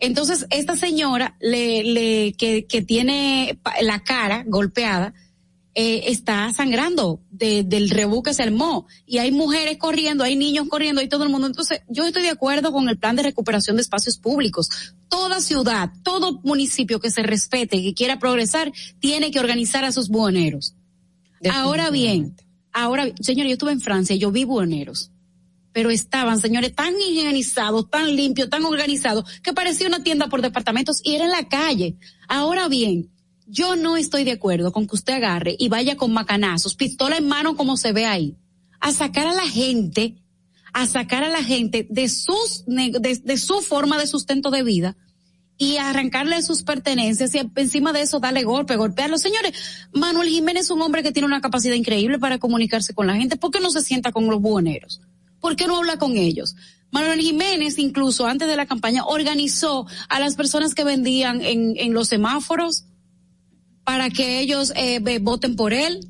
entonces, 0.00 0.46
esta 0.50 0.76
señora 0.76 1.36
le, 1.40 1.82
le, 1.82 2.32
que, 2.34 2.66
que 2.66 2.82
tiene 2.82 3.58
la 3.80 4.00
cara 4.04 4.44
golpeada, 4.46 5.12
eh, 5.74 6.10
está 6.10 6.52
sangrando 6.52 7.20
de, 7.30 7.62
del 7.62 7.90
rebú 7.90 8.22
que 8.22 8.34
se 8.34 8.42
armó. 8.42 8.86
Y 9.06 9.18
hay 9.18 9.32
mujeres 9.32 9.76
corriendo, 9.78 10.24
hay 10.24 10.36
niños 10.36 10.68
corriendo, 10.68 11.00
hay 11.00 11.08
todo 11.08 11.24
el 11.24 11.30
mundo. 11.30 11.46
Entonces, 11.46 11.82
yo 11.88 12.06
estoy 12.06 12.22
de 12.22 12.30
acuerdo 12.30 12.72
con 12.72 12.88
el 12.88 12.98
plan 12.98 13.16
de 13.16 13.24
recuperación 13.24 13.76
de 13.76 13.82
espacios 13.82 14.18
públicos. 14.18 14.68
Toda 15.08 15.40
ciudad, 15.40 15.90
todo 16.02 16.40
municipio 16.42 17.00
que 17.00 17.10
se 17.10 17.22
respete 17.22 17.76
y 17.76 17.84
que 17.84 17.94
quiera 17.94 18.18
progresar, 18.18 18.72
tiene 19.00 19.30
que 19.30 19.40
organizar 19.40 19.84
a 19.84 19.92
sus 19.92 20.08
buhoneros. 20.08 20.74
Ahora 21.52 21.90
bien, 21.90 22.34
ahora, 22.72 23.06
señor, 23.20 23.46
yo 23.46 23.52
estuve 23.52 23.72
en 23.72 23.80
Francia, 23.80 24.16
yo 24.16 24.32
vi 24.32 24.44
buhoneros 24.44 25.12
pero 25.78 25.90
estaban, 25.90 26.40
señores, 26.40 26.74
tan 26.74 26.92
higienizados, 27.00 27.88
tan 27.88 28.16
limpios, 28.16 28.50
tan 28.50 28.64
organizados, 28.64 29.30
que 29.44 29.52
parecía 29.52 29.86
una 29.86 30.02
tienda 30.02 30.26
por 30.26 30.42
departamentos 30.42 31.00
y 31.04 31.14
era 31.14 31.26
en 31.26 31.30
la 31.30 31.46
calle. 31.46 31.94
Ahora 32.26 32.66
bien, 32.66 33.12
yo 33.46 33.76
no 33.76 33.96
estoy 33.96 34.24
de 34.24 34.32
acuerdo 34.32 34.72
con 34.72 34.88
que 34.88 34.96
usted 34.96 35.12
agarre 35.12 35.54
y 35.56 35.68
vaya 35.68 35.96
con 35.96 36.12
macanazos, 36.12 36.74
pistola 36.74 37.18
en 37.18 37.28
mano 37.28 37.54
como 37.54 37.76
se 37.76 37.92
ve 37.92 38.06
ahí, 38.06 38.34
a 38.80 38.90
sacar 38.90 39.28
a 39.28 39.34
la 39.34 39.46
gente, 39.46 40.16
a 40.72 40.88
sacar 40.88 41.22
a 41.22 41.28
la 41.28 41.44
gente 41.44 41.86
de 41.88 42.08
sus, 42.08 42.64
de, 42.66 43.36
su 43.36 43.60
forma 43.60 44.00
de 44.00 44.08
sustento 44.08 44.50
de 44.50 44.64
vida 44.64 44.96
y 45.58 45.76
arrancarle 45.76 46.42
sus 46.42 46.64
pertenencias 46.64 47.36
y 47.36 47.38
encima 47.54 47.92
de 47.92 48.00
eso 48.00 48.18
darle 48.18 48.42
golpe, 48.42 48.74
golpearlo. 48.74 49.16
Señores, 49.16 49.52
Manuel 49.92 50.28
Jiménez 50.28 50.64
es 50.64 50.70
un 50.72 50.82
hombre 50.82 51.04
que 51.04 51.12
tiene 51.12 51.26
una 51.26 51.40
capacidad 51.40 51.76
increíble 51.76 52.18
para 52.18 52.38
comunicarse 52.38 52.94
con 52.94 53.06
la 53.06 53.14
gente. 53.14 53.36
¿Por 53.36 53.52
qué 53.52 53.60
no 53.60 53.70
se 53.70 53.82
sienta 53.82 54.10
con 54.10 54.26
los 54.26 54.40
buhoneros? 54.40 55.00
¿Por 55.40 55.56
qué 55.56 55.66
no 55.66 55.76
habla 55.76 55.98
con 55.98 56.16
ellos? 56.16 56.56
Manuel 56.90 57.20
Jiménez, 57.20 57.78
incluso 57.78 58.26
antes 58.26 58.48
de 58.48 58.56
la 58.56 58.66
campaña, 58.66 59.04
organizó 59.04 59.86
a 60.08 60.20
las 60.20 60.36
personas 60.36 60.74
que 60.74 60.84
vendían 60.84 61.42
en, 61.42 61.74
en 61.76 61.92
los 61.92 62.08
semáforos 62.08 62.84
para 63.84 64.10
que 64.10 64.40
ellos 64.40 64.72
eh, 64.76 65.00
voten 65.20 65.56
por 65.56 65.72
él. 65.72 66.00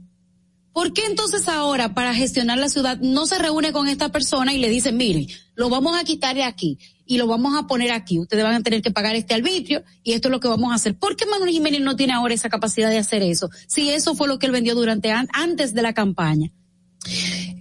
¿Por 0.73 0.93
qué 0.93 1.07
entonces 1.07 1.49
ahora, 1.49 1.95
para 1.95 2.15
gestionar 2.15 2.59
la 2.59 2.69
ciudad, 2.69 2.99
no 3.01 3.27
se 3.27 3.39
reúne 3.39 3.73
con 3.73 3.89
esta 3.89 4.11
persona 4.11 4.53
y 4.53 4.59
le 4.59 4.69
dice, 4.69 4.93
mire, 4.93 5.27
lo 5.57 5.69
vamos 5.69 5.97
a 5.97 6.05
quitar 6.05 6.37
de 6.37 6.45
aquí 6.45 6.79
y 7.05 7.19
lo 7.19 7.27
vamos 7.27 7.57
a 7.57 7.67
poner 7.67 7.91
aquí? 7.91 8.19
Ustedes 8.19 8.45
van 8.45 8.55
a 8.55 8.63
tener 8.63 8.83
que 8.83 8.91
pagar 8.91 9.17
este 9.17 9.35
arbitrio 9.35 9.83
y 10.05 10.13
esto 10.13 10.29
es 10.29 10.33
lo 10.33 10.41
que 10.41 10.49
vamos 10.49 10.71
a 10.71 10.75
hacer. 10.75 10.97
¿Por 10.97 11.17
qué 11.17 11.27
Manuel 11.27 11.51
Jiménez 11.51 11.81
no 11.81 11.97
tiene 11.97 12.13
ahora 12.13 12.35
esa 12.35 12.49
capacidad 12.49 12.91
de 12.91 12.99
hacer 12.99 13.23
eso? 13.23 13.51
Si 13.67 13.91
eso 13.91 14.15
fue 14.15 14.29
lo 14.29 14.39
que 14.39 14.47
él 14.47 14.53
vendió 14.53 14.75
durante 14.75 15.13
antes 15.13 15.75
de 15.75 15.83
la 15.83 15.93
campaña. 15.95 16.53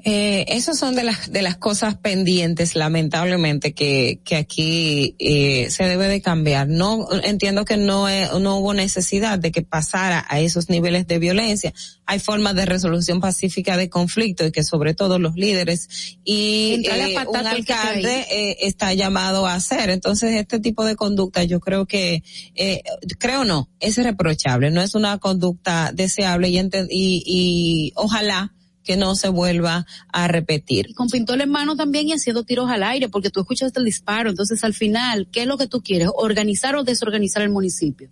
Eh, 0.03 0.45
esas 0.47 0.79
son 0.79 0.95
de 0.95 1.03
las 1.03 1.31
de 1.31 1.41
las 1.41 1.57
cosas 1.57 1.95
pendientes, 1.97 2.75
lamentablemente, 2.75 3.73
que, 3.73 4.19
que 4.23 4.35
aquí 4.35 5.15
eh, 5.19 5.69
se 5.69 5.83
debe 5.83 6.07
de 6.07 6.21
cambiar. 6.21 6.67
No 6.67 7.07
entiendo 7.23 7.65
que 7.65 7.77
no 7.77 8.07
no 8.39 8.57
hubo 8.57 8.73
necesidad 8.73 9.37
de 9.37 9.51
que 9.51 9.63
pasara 9.63 10.25
a 10.29 10.39
esos 10.39 10.69
niveles 10.69 11.07
de 11.07 11.19
violencia. 11.19 11.73
Hay 12.05 12.19
formas 12.19 12.55
de 12.55 12.65
resolución 12.65 13.19
pacífica 13.19 13.75
de 13.75 13.89
conflicto 13.89 14.45
y 14.45 14.51
que 14.51 14.63
sobre 14.63 14.93
todo 14.93 15.19
los 15.19 15.35
líderes 15.35 16.17
y 16.23 16.85
eh, 16.89 17.15
un 17.27 17.45
alcalde 17.45 18.25
eh, 18.31 18.57
está 18.61 18.93
llamado 18.93 19.45
a 19.45 19.55
hacer. 19.55 19.89
Entonces 19.89 20.35
este 20.35 20.59
tipo 20.59 20.85
de 20.85 20.95
conducta 20.95 21.43
yo 21.43 21.59
creo 21.59 21.85
que 21.85 22.23
eh, 22.55 22.81
creo 23.19 23.43
no 23.43 23.69
es 23.81 23.97
reprochable, 23.97 24.71
no 24.71 24.81
es 24.81 24.95
una 24.95 25.17
conducta 25.17 25.91
deseable 25.93 26.47
y, 26.47 26.57
y, 26.57 27.23
y 27.25 27.91
ojalá 27.95 28.53
que 28.87 28.95
no 28.95 29.15
se 29.15 29.27
vuelva 29.27 29.85
a 30.13 30.27
repetir. 30.29 30.89
Y 30.89 30.93
con 30.93 31.09
pintor 31.09 31.41
en 31.41 31.49
mano 31.49 31.75
también 31.75 32.07
y 32.07 32.13
haciendo 32.13 32.43
tiros 32.43 32.69
al 32.69 32.83
aire, 32.83 33.09
porque 33.09 33.29
tú 33.29 33.41
escuchas 33.41 33.73
el 33.75 33.83
disparo, 33.83 34.29
entonces 34.29 34.63
al 34.63 34.73
final, 34.73 35.27
¿qué 35.29 35.41
es 35.41 35.47
lo 35.47 35.57
que 35.57 35.67
tú 35.67 35.81
quieres? 35.81 36.09
¿Organizar 36.15 36.73
o 36.77 36.85
desorganizar 36.85 37.43
el 37.43 37.49
municipio? 37.49 38.09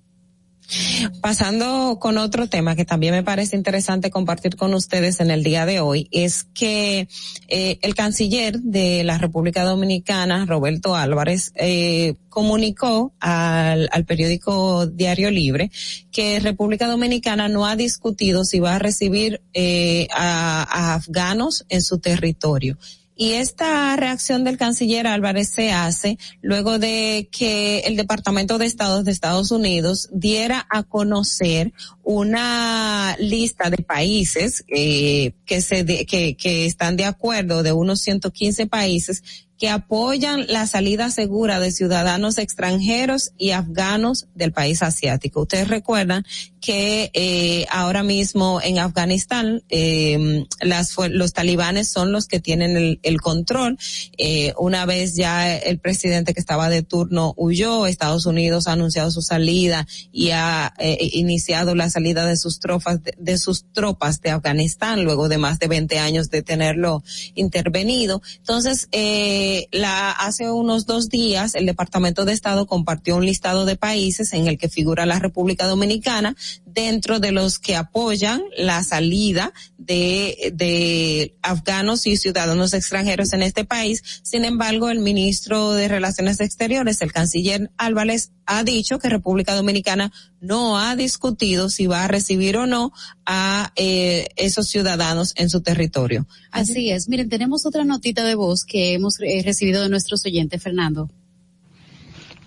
Pasando 1.22 1.98
con 2.00 2.18
otro 2.18 2.48
tema 2.48 2.76
que 2.76 2.86
también 2.86 3.14
me 3.14 3.24
parece 3.24 3.56
interesante 3.56 4.10
compartir 4.10 4.56
con 4.56 4.74
ustedes 4.74 5.20
en 5.20 5.32
el 5.32 5.44
día 5.44 5.66
de 5.66 5.80
hoy, 5.80 6.08
es 6.12 6.44
que 6.44 7.08
eh, 7.48 7.80
el 7.82 7.96
canciller 7.96 8.60
de 8.60 9.04
la 9.04 9.18
República 9.18 9.64
Dominicana, 9.64 10.46
Roberto 10.46 10.96
Álvarez, 10.96 11.52
eh, 11.56 12.16
comunicó 12.30 13.14
al, 13.20 13.90
al 13.92 14.06
periódico 14.06 14.88
Diario 14.88 15.32
Libre 15.32 15.72
que 16.12 16.40
República 16.40 16.88
Dominicana 16.88 17.48
no 17.48 17.66
ha 17.66 17.76
discutido 17.76 18.44
si 18.44 18.60
va 18.60 18.76
a 18.76 18.80
recibir 18.80 19.42
eh, 19.54 20.08
a, 20.12 20.64
a 20.64 20.96
afganos 20.96 21.66
en 21.70 21.82
su 21.82 22.00
territorio. 22.00 22.78
Y 23.16 23.34
esta 23.34 23.96
reacción 23.96 24.44
del 24.44 24.58
canciller 24.58 25.08
Álvarez 25.08 25.50
se 25.50 25.72
hace 25.72 26.18
luego 26.42 26.80
de 26.80 27.30
que 27.32 27.80
el 27.80 27.96
Departamento 27.96 28.58
de 28.58 28.66
Estado 28.66 29.04
de 29.04 29.12
Estados 29.12 29.52
Unidos 29.52 30.10
diera 30.12 30.68
a 30.70 30.84
conocer 30.84 31.72
una 32.06 33.18
lista 33.20 33.70
de 33.70 33.84
países 33.84 34.64
eh, 34.68 35.34
que 35.46 35.62
se 35.62 36.06
que, 36.06 36.38
que 36.38 36.66
están 36.68 36.96
de 36.96 37.06
acuerdo 37.06 37.64
de 37.64 37.74
unos 37.74 38.00
115 38.02 38.68
países 38.68 39.46
que 39.58 39.70
apoyan 39.70 40.46
la 40.48 40.68
salida 40.68 41.10
segura 41.10 41.60
de 41.60 41.72
ciudadanos 41.72 42.38
extranjeros 42.38 43.32
y 43.38 43.52
afganos 43.52 44.28
del 44.36 44.52
país 44.52 44.84
asiático. 44.84 45.42
Ustedes 45.42 45.70
recuerdan 45.70 46.26
que 46.60 47.12
eh, 47.14 47.66
ahora 47.70 48.04
mismo 48.04 48.60
en 48.62 48.80
Afganistán 48.80 49.64
eh, 49.70 50.46
las, 50.62 50.96
los 51.10 51.32
talibanes 51.32 51.88
son 51.90 52.12
los 52.12 52.28
que 52.28 52.40
tienen 52.40 53.00
el, 53.02 53.22
control. 53.22 53.78
Eh, 54.18 54.54
una 54.58 54.86
vez 54.86 55.16
ya 55.16 55.56
el 55.56 55.80
presidente 55.80 56.34
que 56.34 56.40
estaba 56.40 56.70
de 56.70 56.84
turno 56.84 57.34
huyó, 57.38 57.86
Estados 57.86 58.26
Unidos 58.26 58.68
ha 58.68 58.74
anunciado 58.74 59.10
su 59.12 59.22
salida 59.22 59.88
y 60.12 60.32
ha 60.32 60.74
eh, 60.80 60.98
iniciado 61.14 61.76
la 61.76 61.90
salida 61.96 62.26
de 62.26 62.36
sus 62.36 62.60
tropas 62.60 63.02
de, 63.02 63.14
de, 63.18 63.38
sus 63.38 63.64
tropas 63.72 64.20
de 64.22 64.32
Afganistán 64.32 65.06
luego 65.06 65.30
de 65.30 65.38
más 65.38 65.60
de 65.60 65.70
20 65.70 65.98
años 66.00 66.30
de 66.30 66.42
tenerlo 66.42 67.04
intervenido. 67.36 68.22
Entonces, 68.38 68.90
eh, 68.92 69.68
la 69.72 70.12
hace 70.12 70.52
unos 70.52 70.86
dos 70.86 71.08
días 71.08 71.56
el 71.56 71.66
Departamento 71.66 72.26
de 72.26 72.34
Estado 72.34 72.68
compartió 72.68 73.16
un 73.16 73.26
listado 73.26 73.64
de 73.64 73.78
países 73.78 74.34
en 74.34 74.48
el 74.48 74.58
que 74.58 74.68
figura 74.68 75.06
la 75.06 75.20
República 75.20 75.68
Dominicana 75.68 76.36
dentro 76.66 77.22
de 77.22 77.32
los 77.32 77.60
que 77.60 77.78
apoyan 77.78 78.44
la 78.58 78.84
salida 78.84 79.54
de, 79.78 80.52
de 80.54 81.34
afganos 81.42 82.06
y 82.08 82.18
ciudadanos 82.18 82.74
extranjeros 82.74 83.32
en 83.32 83.42
este 83.42 83.64
país. 83.64 84.04
Sin 84.22 84.44
embargo, 84.44 84.90
el 84.90 85.00
ministro 85.00 85.72
de 85.72 85.88
Relaciones 85.88 86.42
Exteriores, 86.42 87.02
el 87.02 87.14
canciller 87.14 87.72
Álvarez, 87.78 88.32
ha 88.46 88.64
dicho 88.64 89.00
que 89.00 89.10
República 89.10 89.56
Dominicana 89.56 90.12
no 90.40 90.78
ha 90.78 90.96
discutido 90.96 91.70
si 91.70 91.88
va 91.88 92.04
a 92.04 92.08
recibir 92.08 92.58
o 92.58 92.68
no 92.68 92.92
a 93.26 93.72
eh, 93.76 94.28
esos 94.36 94.68
ciudadanos 94.68 95.34
en 95.38 95.50
su 95.50 95.62
territorio. 95.62 96.28
Así 96.52 96.92
es. 96.92 97.10
Miren, 97.10 97.30
tenemos 97.30 97.66
otra 97.66 97.84
notita 97.84 98.24
de 98.24 98.36
voz 98.36 98.64
que 98.66 98.94
hemos 98.94 99.20
eh, 99.22 99.42
recibido 99.44 99.82
de 99.82 99.90
nuestros 99.90 100.26
oyentes, 100.26 100.62
Fernando. 100.62 101.10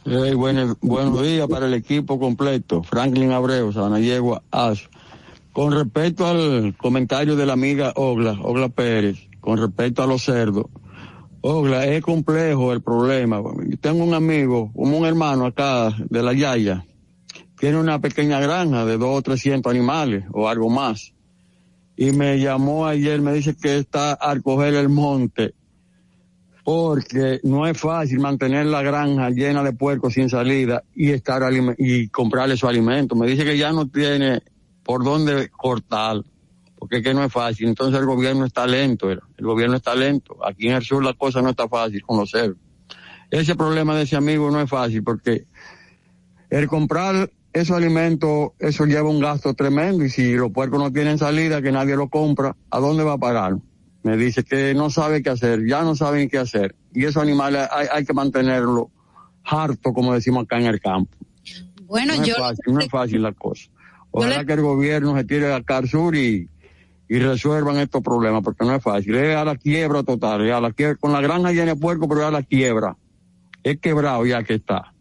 Hey, 0.04 0.34
buenos, 0.34 0.76
buenos 0.80 1.22
días 1.26 1.46
para 1.48 1.66
el 1.66 1.74
equipo 1.74 2.18
completo. 2.18 2.82
Franklin 2.82 3.32
Abreu, 3.32 3.72
Sanayegua, 3.72 4.42
Ash. 4.50 4.84
Con 5.52 5.72
respecto 5.72 6.26
al 6.26 6.76
comentario 6.76 7.34
de 7.34 7.44
la 7.44 7.54
amiga 7.54 7.92
Ogla, 7.96 8.38
Ogla 8.42 8.68
Pérez, 8.68 9.18
con 9.40 9.58
respecto 9.58 10.02
a 10.02 10.06
los 10.06 10.22
cerdos, 10.22 10.66
Ogla, 11.50 11.86
es 11.86 12.02
complejo 12.02 12.74
el 12.74 12.82
problema. 12.82 13.40
Yo 13.66 13.78
tengo 13.78 14.04
un 14.04 14.12
amigo, 14.12 14.70
como 14.76 14.98
un 14.98 15.06
hermano 15.06 15.46
acá 15.46 15.96
de 16.10 16.22
la 16.22 16.34
Yaya, 16.34 16.84
tiene 17.58 17.78
una 17.78 17.98
pequeña 18.02 18.38
granja 18.38 18.84
de 18.84 18.98
dos 18.98 19.18
o 19.18 19.22
trescientos 19.22 19.70
animales 19.70 20.24
o 20.30 20.46
algo 20.46 20.68
más. 20.68 21.14
Y 21.96 22.12
me 22.12 22.38
llamó 22.38 22.86
ayer, 22.86 23.22
me 23.22 23.32
dice 23.32 23.56
que 23.56 23.78
está 23.78 24.12
al 24.12 24.42
coger 24.42 24.74
el 24.74 24.90
monte 24.90 25.54
porque 26.64 27.40
no 27.44 27.66
es 27.66 27.80
fácil 27.80 28.20
mantener 28.20 28.66
la 28.66 28.82
granja 28.82 29.30
llena 29.30 29.62
de 29.64 29.72
puercos 29.72 30.12
sin 30.12 30.28
salida 30.28 30.84
y 30.94 31.12
estar 31.12 31.42
y 31.78 32.08
comprarle 32.08 32.58
su 32.58 32.68
alimento. 32.68 33.16
Me 33.16 33.26
dice 33.26 33.46
que 33.46 33.56
ya 33.56 33.72
no 33.72 33.88
tiene 33.88 34.42
por 34.84 35.02
dónde 35.02 35.48
cortar 35.48 36.22
porque 36.78 36.98
es 36.98 37.02
que 37.02 37.14
no 37.14 37.24
es 37.24 37.32
fácil. 37.32 37.68
Entonces 37.68 37.98
el 38.00 38.06
gobierno 38.06 38.44
está 38.44 38.66
lento, 38.66 39.10
el, 39.10 39.20
gobierno 39.38 39.76
está 39.76 39.94
lento. 39.94 40.38
Aquí 40.46 40.68
en 40.68 40.76
el 40.76 40.82
sur 40.82 41.04
la 41.04 41.14
cosa 41.14 41.42
no 41.42 41.50
está 41.50 41.68
fácil 41.68 42.02
con 42.02 42.18
los 42.18 42.30
cerdos. 42.30 42.58
Ese 43.30 43.54
problema 43.56 43.96
de 43.96 44.04
ese 44.04 44.16
amigo 44.16 44.50
no 44.50 44.60
es 44.60 44.70
fácil 44.70 45.02
porque 45.02 45.46
el 46.50 46.66
comprar 46.66 47.30
esos 47.52 47.76
alimentos, 47.76 48.52
eso 48.58 48.86
lleva 48.86 49.10
un 49.10 49.20
gasto 49.20 49.54
tremendo 49.54 50.04
y 50.04 50.10
si 50.10 50.32
los 50.32 50.52
puercos 50.52 50.78
no 50.78 50.92
tienen 50.92 51.18
salida, 51.18 51.60
que 51.60 51.72
nadie 51.72 51.96
lo 51.96 52.08
compra, 52.08 52.56
¿a 52.70 52.78
dónde 52.78 53.04
va 53.04 53.14
a 53.14 53.18
pagar? 53.18 53.56
Me 54.02 54.16
dice 54.16 54.44
que 54.44 54.74
no 54.74 54.90
sabe 54.90 55.22
qué 55.22 55.30
hacer, 55.30 55.66
ya 55.66 55.82
no 55.82 55.94
saben 55.94 56.28
qué 56.28 56.38
hacer. 56.38 56.76
Y 56.94 57.04
esos 57.04 57.22
animales 57.22 57.68
hay, 57.70 57.86
hay 57.92 58.04
que 58.04 58.14
mantenerlos 58.14 58.86
harto, 59.44 59.92
como 59.92 60.14
decimos 60.14 60.44
acá 60.44 60.58
en 60.58 60.66
el 60.66 60.80
campo. 60.80 61.16
Bueno, 61.84 62.14
no 62.16 62.24
yo... 62.24 62.34
Es 62.34 62.38
fácil, 62.38 62.74
no 62.74 62.80
es 62.80 62.88
fácil 62.88 63.22
la 63.22 63.32
cosa. 63.32 63.68
Ojalá 64.10 64.44
que 64.44 64.52
el 64.52 64.62
gobierno 64.62 65.16
se 65.16 65.24
tire 65.24 65.52
a 65.52 65.62
al 65.66 65.88
sur 65.88 66.14
y, 66.16 66.48
y 67.08 67.18
resuelvan 67.18 67.78
estos 67.78 68.02
problemas, 68.02 68.42
porque 68.42 68.64
no 68.64 68.74
es 68.74 68.82
fácil. 68.82 69.14
Es 69.14 69.36
a 69.36 69.44
la 69.44 69.56
quiebra 69.56 70.02
total, 70.02 70.46
es 70.46 70.52
a 70.52 70.60
la 70.60 70.72
quiebra, 70.72 70.96
con 70.96 71.12
la 71.12 71.20
granja 71.20 71.50
llena 71.52 71.74
de 71.74 71.76
puerco, 71.76 72.08
pero 72.08 72.22
es 72.22 72.26
a 72.26 72.30
la 72.30 72.42
quiebra. 72.42 72.96
Es 73.62 73.80
quebrado 73.80 74.24
ya 74.26 74.42
que 74.42 74.54
está. 74.54 74.92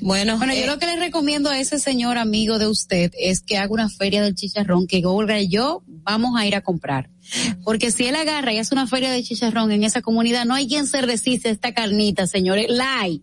Bueno, 0.00 0.36
bueno, 0.38 0.52
yo 0.54 0.64
eh, 0.64 0.66
lo 0.66 0.78
que 0.78 0.86
le 0.86 0.96
recomiendo 0.96 1.50
a 1.50 1.58
ese 1.60 1.78
señor 1.78 2.18
amigo 2.18 2.58
de 2.58 2.66
usted 2.66 3.12
es 3.18 3.40
que 3.40 3.58
haga 3.58 3.72
una 3.72 3.88
feria 3.88 4.22
del 4.22 4.34
chicharrón 4.34 4.86
que 4.86 5.02
Olga 5.04 5.38
y 5.38 5.48
yo 5.48 5.82
vamos 5.86 6.32
a 6.36 6.46
ir 6.46 6.56
a 6.56 6.62
comprar. 6.62 7.10
Porque 7.62 7.90
si 7.90 8.06
él 8.06 8.16
agarra 8.16 8.52
y 8.52 8.58
hace 8.58 8.74
una 8.74 8.86
feria 8.86 9.10
de 9.10 9.22
chicharrón 9.22 9.70
en 9.70 9.84
esa 9.84 10.02
comunidad, 10.02 10.44
no 10.44 10.54
hay 10.54 10.66
quien 10.66 10.86
se 10.86 11.02
resiste 11.02 11.48
a 11.48 11.52
esta 11.52 11.72
carnita, 11.72 12.26
señores. 12.26 12.66
La 12.68 13.00
hay 13.00 13.22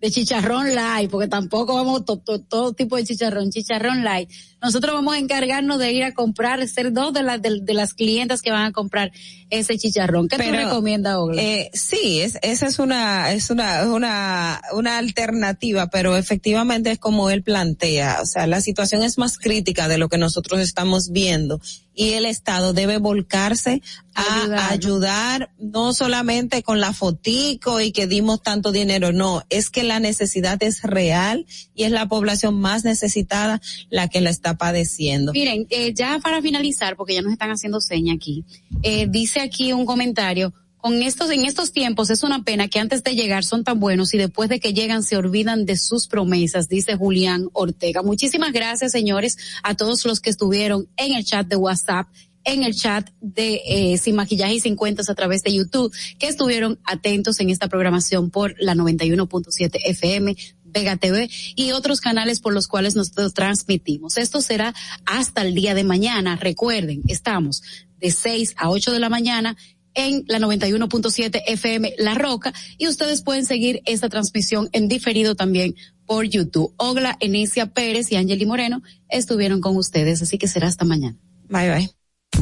de 0.00 0.10
chicharrón 0.10 0.74
light, 0.74 1.10
porque 1.10 1.26
tampoco 1.26 1.74
vamos 1.74 2.04
to, 2.04 2.18
to, 2.18 2.40
todo 2.40 2.74
tipo 2.74 2.96
de 2.96 3.04
chicharrón, 3.04 3.50
chicharrón 3.50 4.04
light. 4.04 4.30
Nosotros 4.60 4.94
vamos 4.94 5.14
a 5.14 5.18
encargarnos 5.18 5.78
de 5.78 5.92
ir 5.92 6.04
a 6.04 6.12
comprar, 6.12 6.66
ser 6.68 6.92
dos 6.92 7.12
de 7.14 7.22
las 7.22 7.40
de, 7.40 7.60
de, 7.62 7.74
las 7.74 7.94
clientas 7.94 8.42
que 8.42 8.50
van 8.50 8.66
a 8.66 8.72
comprar 8.72 9.12
ese 9.48 9.78
chicharrón. 9.78 10.28
¿Qué 10.28 10.36
Pero, 10.36 10.50
tú 10.50 10.64
recomiendas, 10.64 11.16
Ogla? 11.16 11.40
Eh, 11.40 11.70
sí, 11.72 12.20
es, 12.20 12.38
esa 12.42 12.66
es 12.66 12.78
una, 12.78 13.32
es 13.32 13.50
una, 13.50 13.84
una, 13.84 14.60
una 14.72 14.98
alternativa, 14.98 15.88
pero 15.88 16.16
efectivamente 16.16 16.90
es 16.90 16.98
como 16.98 17.30
él 17.30 17.42
plantea. 17.42 18.18
O 18.20 18.26
sea, 18.26 18.46
la 18.46 18.60
situación 18.60 19.02
es 19.02 19.18
más 19.18 19.38
crítica 19.38 19.88
de 19.88 19.98
lo 19.98 20.08
que 20.08 20.18
nosotros 20.18 20.60
estamos 20.60 21.10
viendo 21.10 21.60
y 21.96 22.12
el 22.12 22.26
Estado 22.26 22.74
debe 22.74 22.98
volcarse 22.98 23.82
a 24.14 24.42
ayudar, 24.42 24.72
ayudar 24.72 25.50
no 25.58 25.94
solamente 25.94 26.62
con 26.62 26.78
la 26.78 26.92
fotico 26.92 27.80
y 27.80 27.90
que 27.90 28.06
dimos 28.06 28.42
tanto 28.42 28.70
dinero, 28.70 29.12
no, 29.12 29.42
es 29.48 29.70
que 29.70 29.82
la 29.82 29.98
necesidad 29.98 30.62
es 30.62 30.82
real 30.82 31.46
y 31.74 31.84
es 31.84 31.90
la 31.90 32.06
población 32.06 32.60
más 32.60 32.84
necesitada 32.84 33.60
la 33.88 34.08
que 34.08 34.20
la 34.20 34.30
está 34.30 34.58
padeciendo. 34.58 35.32
Miren, 35.32 35.66
eh, 35.70 35.94
ya 35.94 36.20
para 36.22 36.42
finalizar, 36.42 36.96
porque 36.96 37.14
ya 37.14 37.22
nos 37.22 37.32
están 37.32 37.50
haciendo 37.50 37.80
seña 37.80 38.14
aquí, 38.14 38.44
eh, 38.82 39.06
dice 39.08 39.40
aquí 39.40 39.72
un 39.72 39.86
comentario, 39.86 40.52
con 40.78 41.02
estos, 41.02 41.30
en 41.30 41.44
estos 41.44 41.72
tiempos 41.72 42.10
es 42.10 42.22
una 42.22 42.44
pena 42.44 42.68
que 42.68 42.78
antes 42.78 43.02
de 43.02 43.14
llegar 43.14 43.44
son 43.44 43.64
tan 43.64 43.80
buenos 43.80 44.14
y 44.14 44.18
después 44.18 44.48
de 44.48 44.60
que 44.60 44.72
llegan 44.72 45.02
se 45.02 45.16
olvidan 45.16 45.66
de 45.66 45.76
sus 45.76 46.06
promesas, 46.06 46.68
dice 46.68 46.96
Julián 46.96 47.48
Ortega. 47.52 48.02
Muchísimas 48.02 48.52
gracias, 48.52 48.92
señores, 48.92 49.36
a 49.62 49.74
todos 49.74 50.04
los 50.04 50.20
que 50.20 50.30
estuvieron 50.30 50.88
en 50.96 51.14
el 51.14 51.24
chat 51.24 51.46
de 51.46 51.56
WhatsApp 51.56 52.08
en 52.46 52.62
el 52.62 52.74
chat 52.74 53.10
de 53.20 53.60
eh, 53.66 53.98
Sin 53.98 54.14
Maquillaje 54.14 54.54
y 54.54 54.60
Sin 54.60 54.76
Cuentas 54.76 55.10
a 55.10 55.14
través 55.16 55.42
de 55.42 55.52
YouTube, 55.52 55.92
que 56.18 56.28
estuvieron 56.28 56.78
atentos 56.84 57.40
en 57.40 57.50
esta 57.50 57.68
programación 57.68 58.30
por 58.30 58.54
la 58.58 58.74
91.7 58.74 59.80
FM, 59.84 60.36
Vega 60.64 60.96
TV 60.96 61.28
y 61.56 61.72
otros 61.72 62.00
canales 62.00 62.40
por 62.40 62.54
los 62.54 62.68
cuales 62.68 62.94
nosotros 62.94 63.34
transmitimos. 63.34 64.16
Esto 64.16 64.40
será 64.40 64.74
hasta 65.04 65.42
el 65.42 65.54
día 65.54 65.74
de 65.74 65.84
mañana. 65.84 66.36
Recuerden, 66.36 67.02
estamos 67.08 67.62
de 67.98 68.10
6 68.10 68.54
a 68.56 68.70
8 68.70 68.92
de 68.92 69.00
la 69.00 69.08
mañana 69.08 69.56
en 69.96 70.24
la 70.28 70.38
91.7 70.38 71.42
FM 71.46 71.94
La 71.98 72.14
Roca 72.14 72.52
y 72.78 72.86
ustedes 72.86 73.22
pueden 73.22 73.44
seguir 73.44 73.82
esta 73.86 74.08
transmisión 74.08 74.68
en 74.72 74.86
diferido 74.86 75.34
también 75.34 75.74
por 76.06 76.24
YouTube. 76.24 76.72
Ogla, 76.76 77.16
Enicia 77.18 77.66
Pérez 77.66 78.12
y 78.12 78.16
Angeli 78.16 78.46
Moreno 78.46 78.82
estuvieron 79.08 79.60
con 79.60 79.76
ustedes, 79.76 80.22
así 80.22 80.38
que 80.38 80.46
será 80.46 80.68
hasta 80.68 80.84
mañana. 80.84 81.16
Bye 81.48 81.70
bye. 81.70 81.90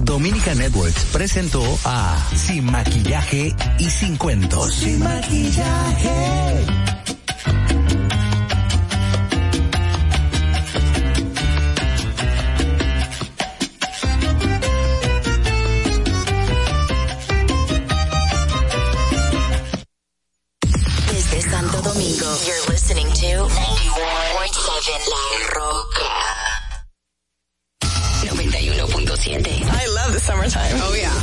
Dominica 0.02 0.54
Networks 0.54 1.04
presentó 1.12 1.62
a 1.84 2.28
Sin 2.34 2.64
Maquillaje 2.64 3.54
y 3.78 3.84
Sin 3.84 4.16
Cuentos. 4.16 4.74
Sin 4.74 4.98
Maquillaje. 4.98 6.83
La 24.86 24.92
Roca. 25.56 26.12
91.7. 28.26 29.64
I 29.64 29.86
love 29.86 30.12
the 30.12 30.20
summertime. 30.20 30.72
Oh 30.74 30.94
yeah. 30.94 31.13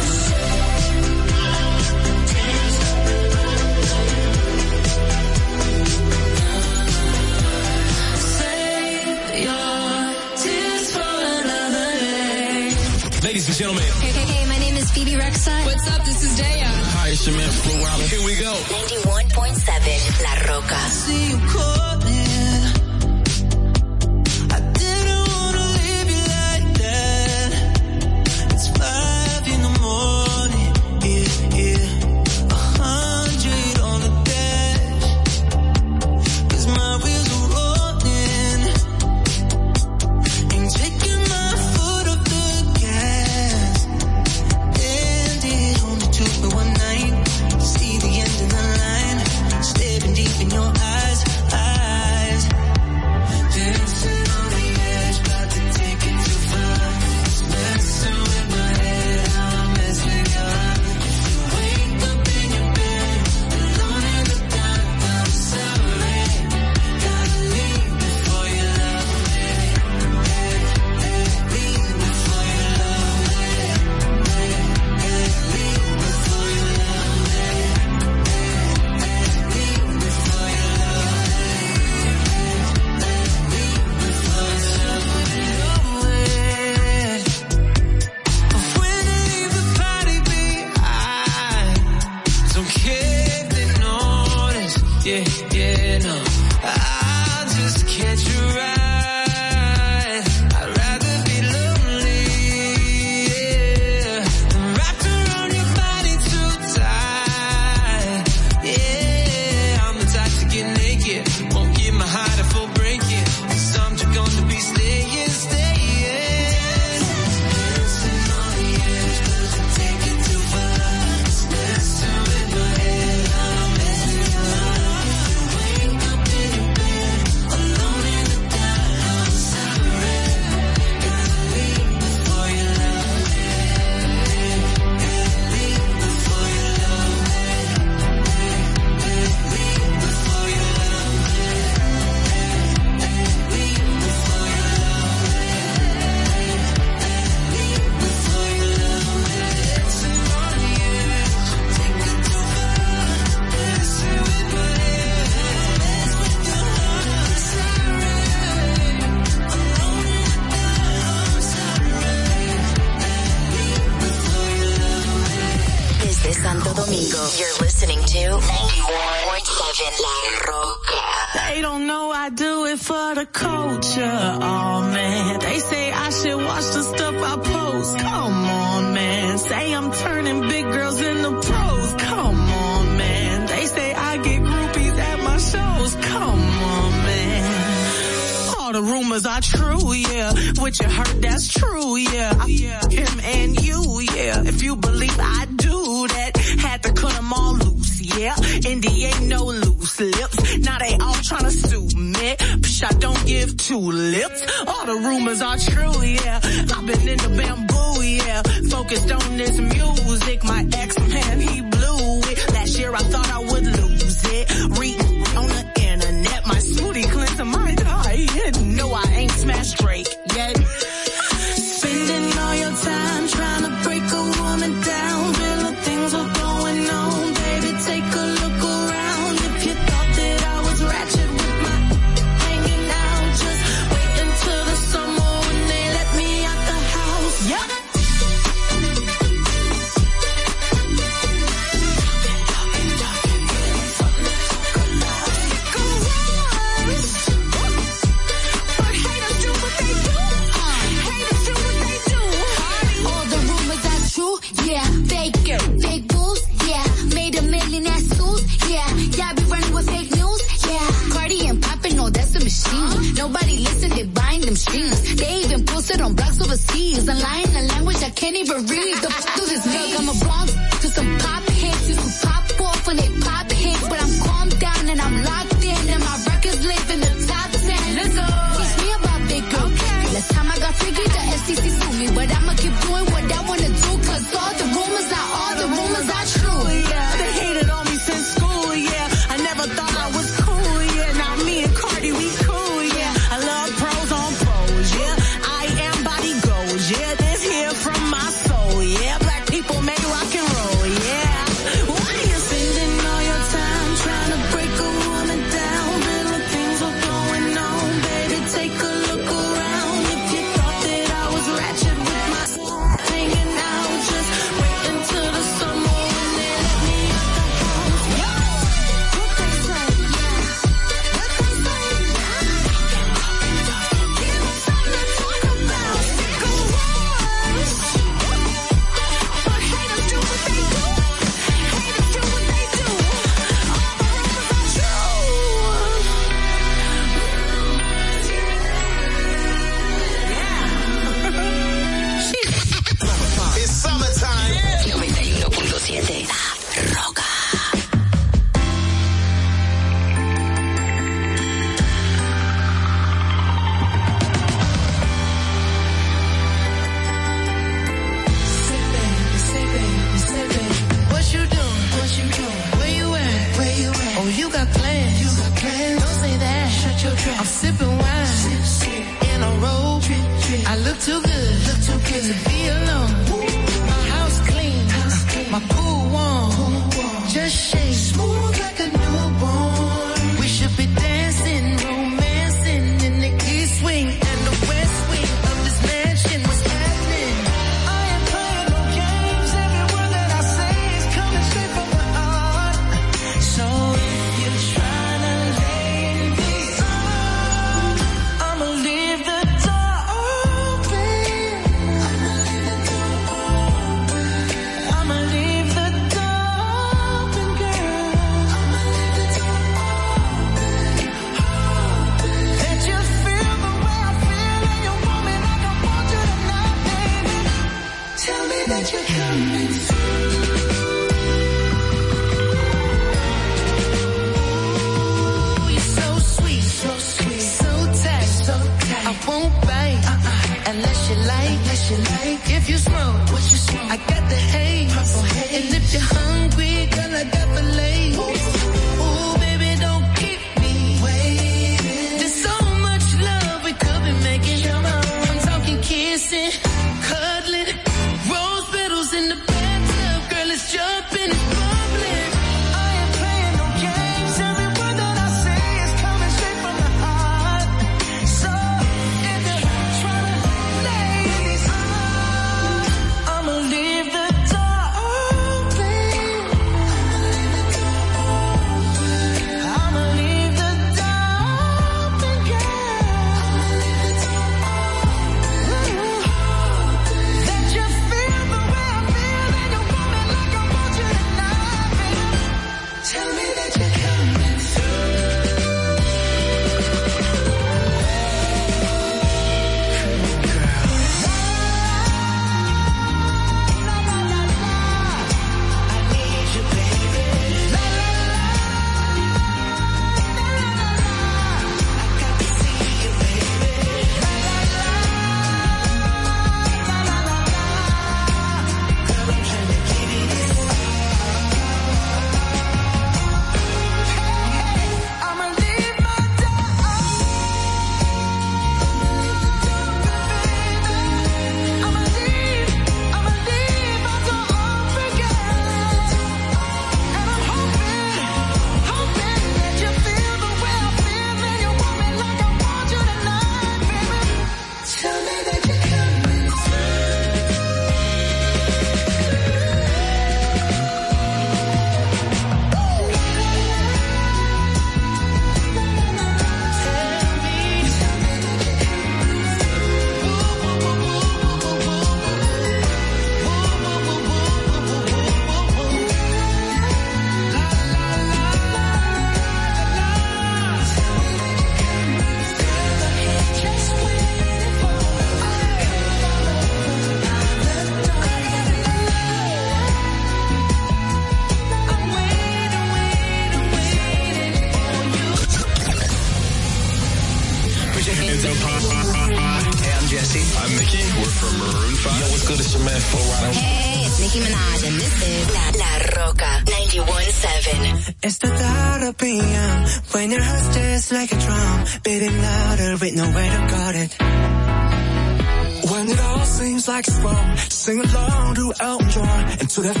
what 599.82 599.96
I 599.96 600.00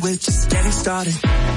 we're 0.00 0.16
just 0.16 0.50
getting 0.50 0.72
started. 0.72 1.55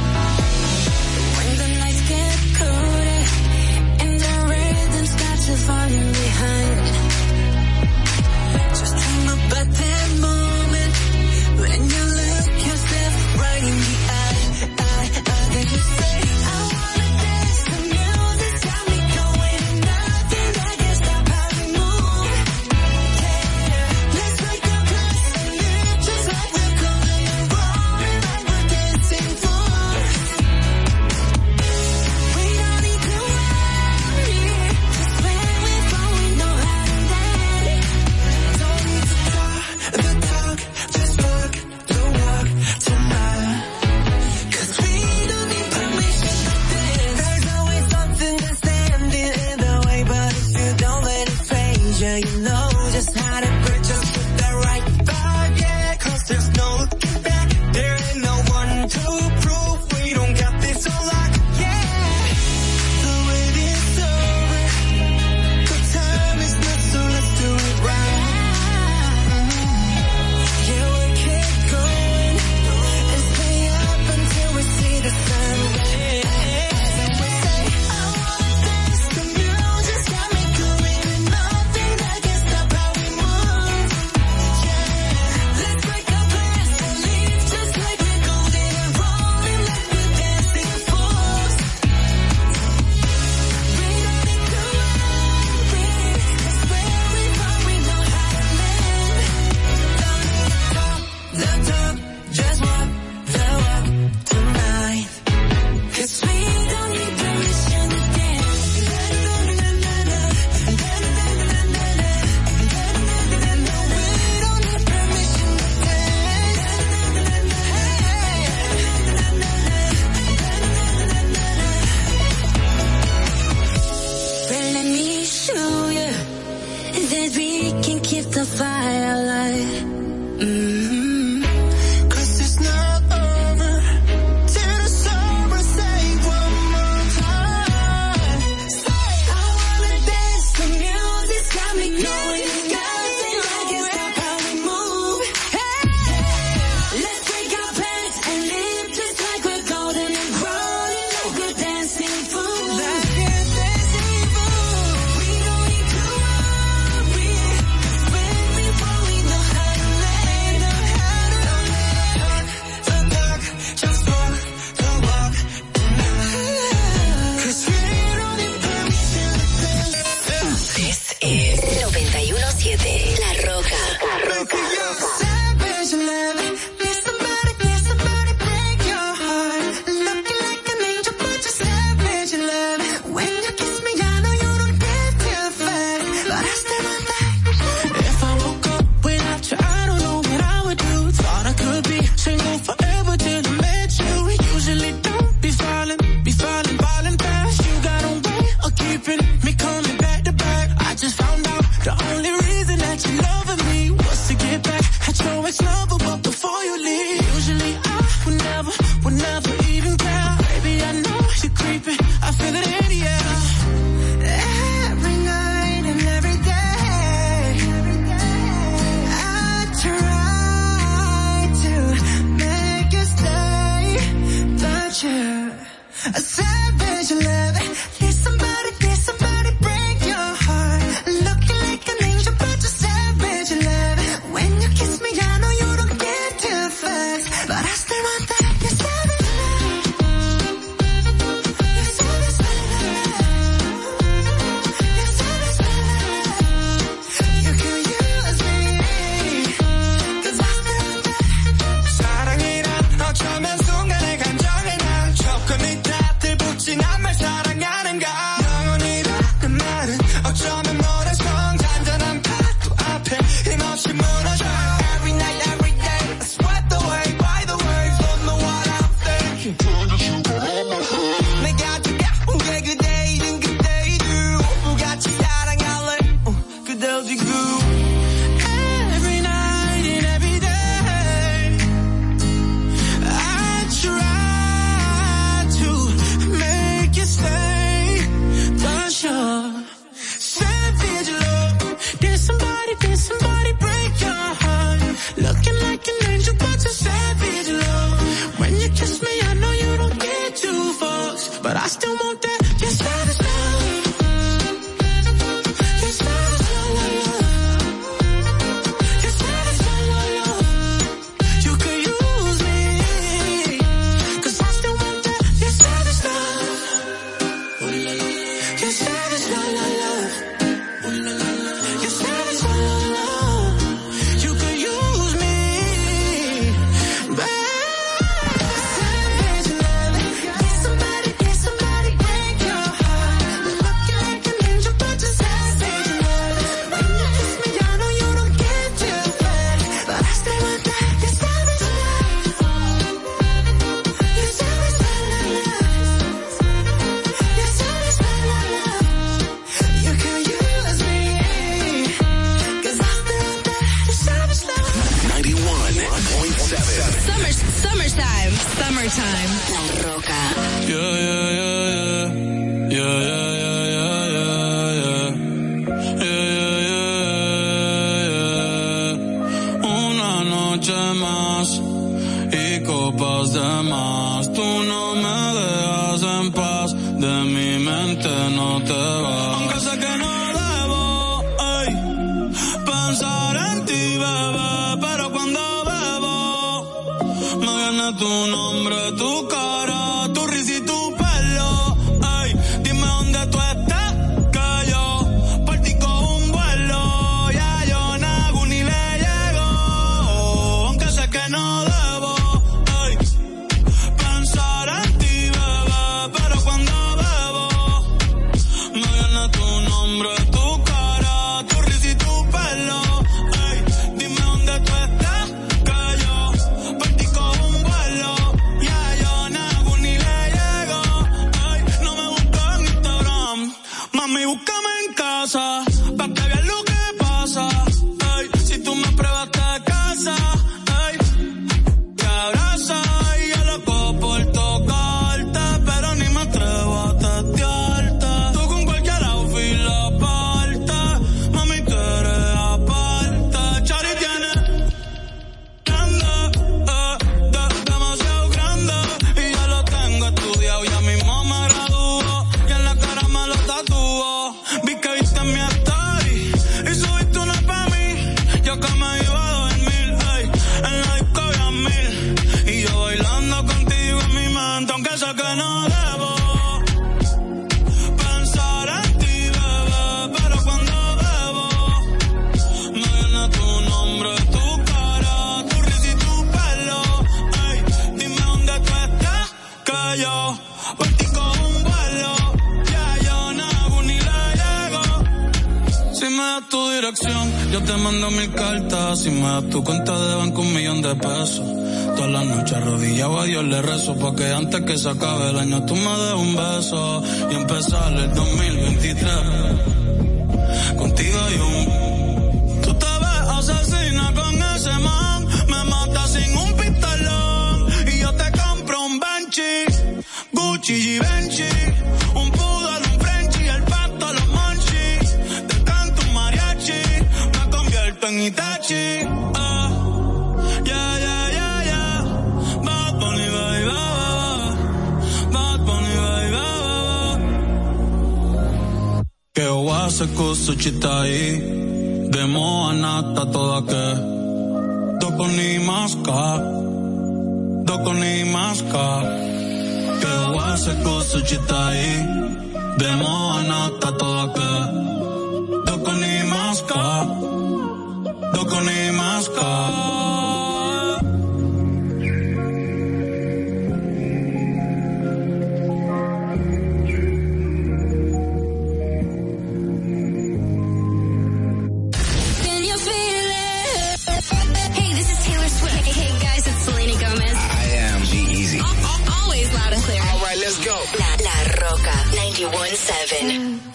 91.7. 572.40 573.69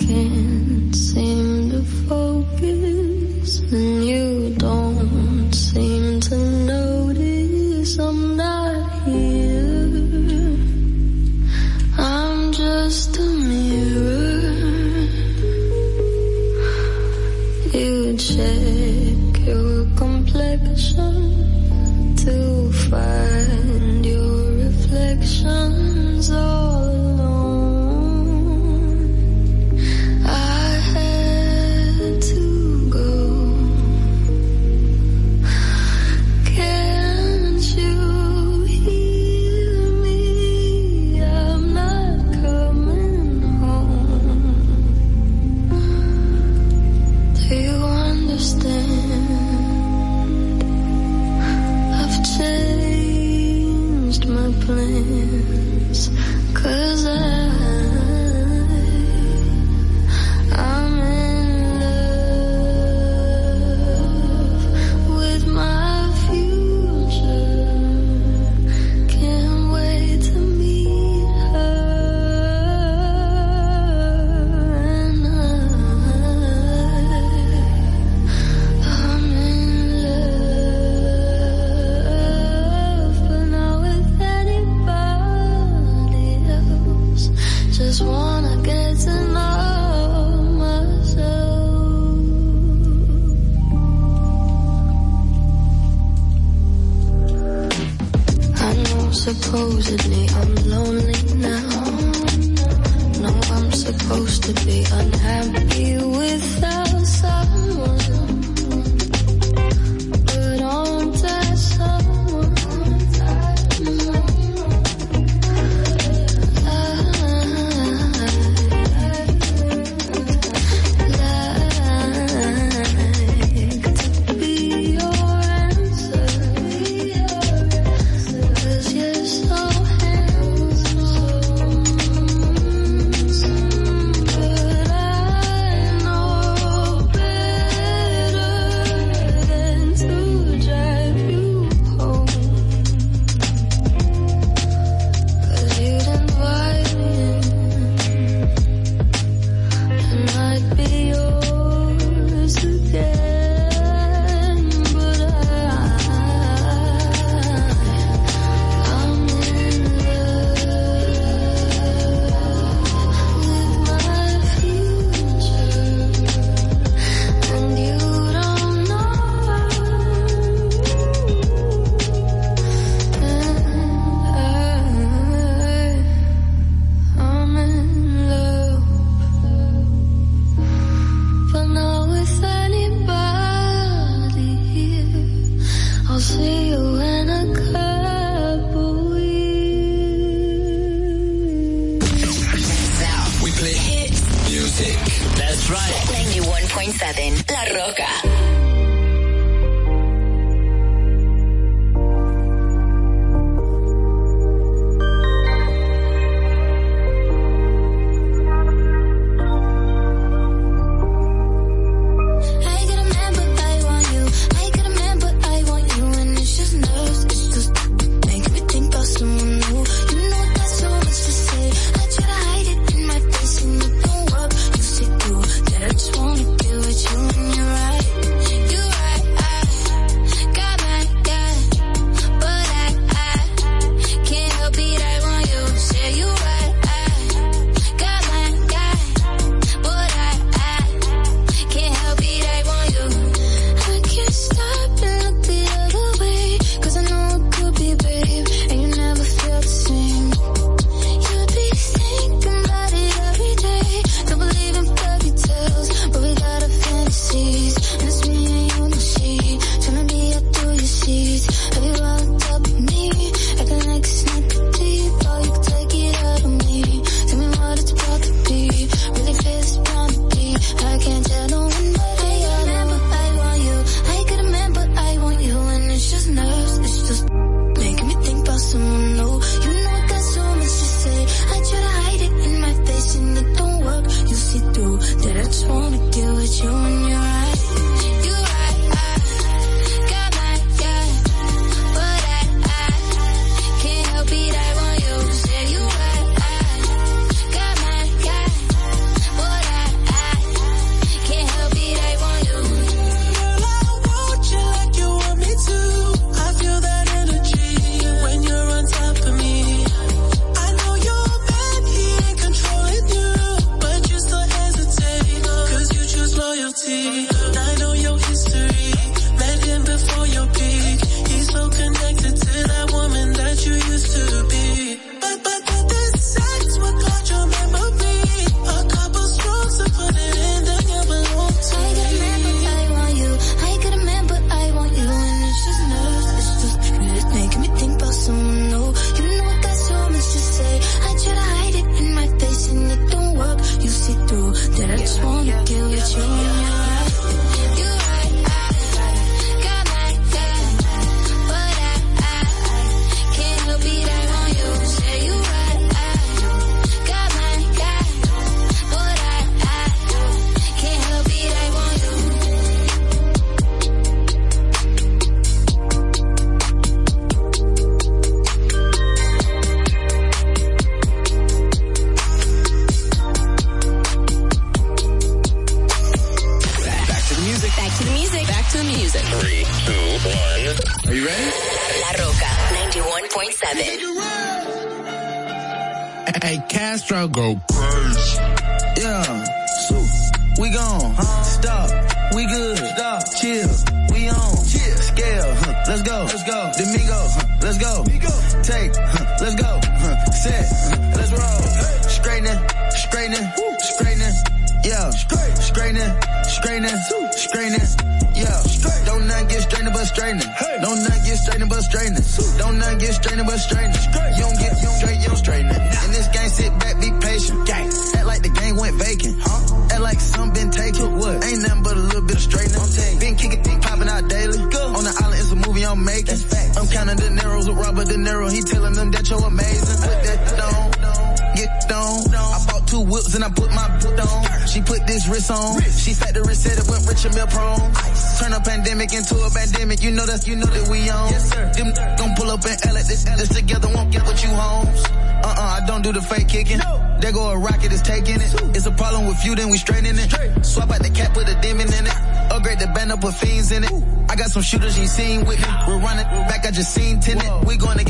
few, 449.44 449.54
then 449.54 449.68
we 449.68 449.76
straighten 449.76 450.16
it. 450.18 450.30
Straight. 450.30 450.64
Swap 450.64 450.90
out 450.90 451.02
the 451.02 451.10
cap 451.10 451.36
with 451.36 451.48
a 451.48 451.60
demon 451.60 451.86
in 451.92 452.06
it. 452.06 452.16
Upgrade 452.50 452.78
the 452.78 452.88
band 452.88 453.12
up 453.12 453.22
with 453.22 453.36
fiends 453.36 453.70
in 453.72 453.84
it. 453.84 453.92
Ooh. 453.92 454.02
I 454.28 454.36
got 454.36 454.48
some 454.50 454.62
shooters 454.62 454.98
you 454.98 455.06
seen 455.06 455.44
with 455.44 455.60
me. 455.60 455.68
We're 455.86 456.00
running 456.00 456.24
back, 456.48 456.64
I 456.64 456.70
just 456.70 456.94
seen 456.94 457.20
tenant. 457.20 457.66
We 457.66 457.76
gonna 457.76 458.03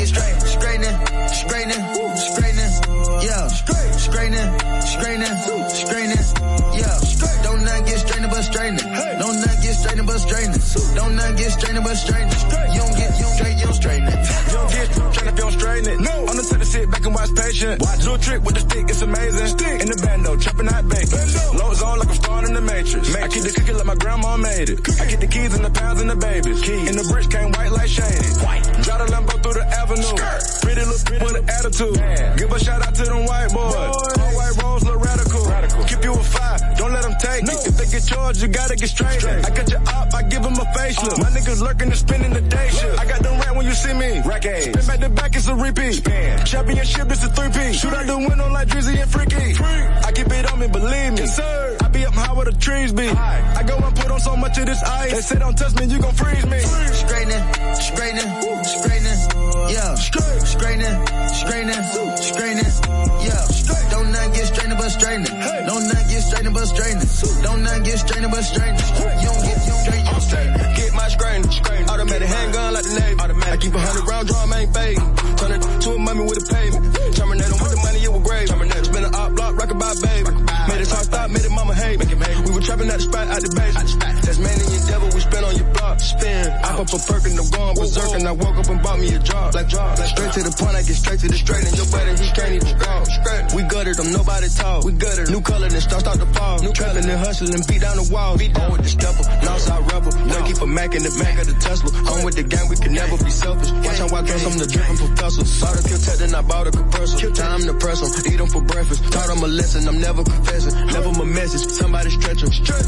hustle 97.45 97.61
and 97.61 97.67
beat 97.67 97.81
down 97.81 97.97
the 97.97 98.09
walls. 98.13 98.41
On 98.41 98.73
with 98.73 98.83
the 98.83 98.89
stepper, 98.89 99.25
Northside 99.45 99.85
rebel. 99.93 100.13
No. 100.27 100.47
keep 100.47 100.61
a 100.61 100.67
Mac 100.67 100.95
in 100.95 101.03
the 101.03 101.11
back 101.21 101.39
of 101.41 101.47
the 101.47 101.55
Tesla. 101.61 101.91
On 102.13 102.25
with 102.25 102.37
the 102.37 102.43
gang, 102.43 102.69
we 102.69 102.77
can 102.77 102.93
never 102.93 103.17
be 103.23 103.31
selfish. 103.31 103.71
Watch 103.85 103.99
how 103.99 104.17
I 104.17 104.23
dress, 104.23 104.47
I'm 104.47 104.59
the 104.59 104.67
dripping 104.67 104.97
professor. 104.97 105.45
Bought 105.45 105.81
a 105.81 105.83
kill 105.89 105.99
tech, 105.99 106.19
then 106.19 106.35
I 106.35 106.43
bought 106.43 106.67
a 106.67 106.71
compressor. 106.71 107.31
Time 107.33 107.61
to 107.67 107.75
press 107.75 108.01
them, 108.01 108.33
eat 108.33 108.37
them 108.37 108.49
for 108.49 108.63
breakfast. 108.63 109.01
Taught 109.13 109.29
them 109.29 109.43
a 109.45 109.49
lesson, 109.49 109.89
I'm 109.89 110.01
never 110.01 110.25
confessing. 110.25 110.75
Never 110.87 111.11
my 111.13 111.25
message, 111.25 111.65
somebody 111.71 112.11
stretch 112.11 112.41
them. 112.41 112.53
Stretch 112.53 112.87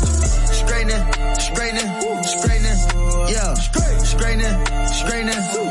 Straightening, 0.57 1.03
straightening, 1.39 1.89
straightening. 2.25 2.79
Yeah, 3.29 3.55
straightening, 3.55 4.55
straightening. 4.87 5.66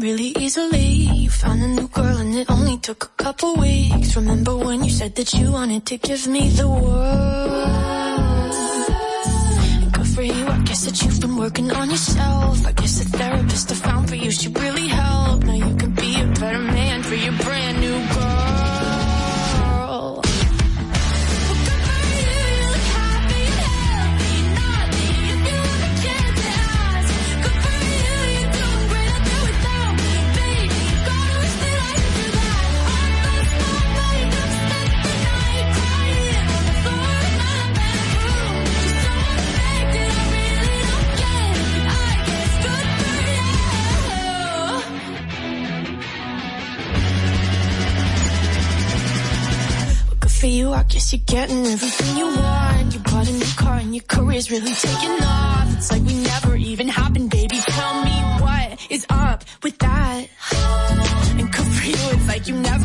really 0.00 0.32
easily. 0.38 0.86
You 1.22 1.30
found 1.30 1.62
a 1.62 1.68
new 1.68 1.88
girl 1.88 2.16
and 2.16 2.34
it 2.34 2.50
only 2.50 2.78
took 2.78 3.04
a 3.04 3.22
couple 3.22 3.56
weeks. 3.56 4.16
Remember 4.16 4.56
when 4.56 4.84
you 4.84 4.90
said 4.90 5.14
that 5.16 5.34
you 5.34 5.52
wanted 5.52 5.86
to 5.86 5.98
give 5.98 6.26
me 6.26 6.48
the 6.50 6.68
world? 6.68 8.52
And 9.82 9.92
good 9.92 10.08
for 10.08 10.22
you, 10.22 10.46
I 10.46 10.60
guess 10.64 10.84
that 10.84 11.02
you've 11.02 11.20
been 11.20 11.36
working 11.36 11.70
on 11.72 11.90
yourself. 11.90 12.66
I 12.66 12.72
guess 12.72 12.98
the 13.00 13.18
therapist 13.18 13.72
I 13.72 13.74
found 13.74 14.08
for 14.08 14.14
you, 14.14 14.30
she 14.30 14.48
really 14.48 14.88
for 50.42 50.48
you, 50.48 50.72
I 50.72 50.82
guess 50.82 51.12
you're 51.12 51.22
getting 51.24 51.64
everything 51.66 52.16
you 52.16 52.26
want. 52.26 52.92
You 52.92 52.98
bought 52.98 53.28
a 53.28 53.32
new 53.32 53.52
car 53.56 53.76
and 53.76 53.94
your 53.94 54.02
career's 54.08 54.50
really 54.50 54.72
taking 54.72 55.22
off. 55.22 55.72
It's 55.76 55.92
like 55.92 56.02
we 56.02 56.14
never 56.14 56.56
even 56.56 56.88
happened, 56.88 57.30
baby. 57.30 57.58
Tell 57.58 58.02
me 58.02 58.16
what 58.42 58.90
is 58.90 59.06
up 59.08 59.44
with 59.62 59.78
that. 59.78 60.26
And 61.38 61.52
good 61.52 61.68
for 61.76 61.86
you, 61.86 61.94
it's 61.94 62.26
like 62.26 62.48
you 62.48 62.56
never 62.56 62.81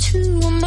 to 0.00 0.59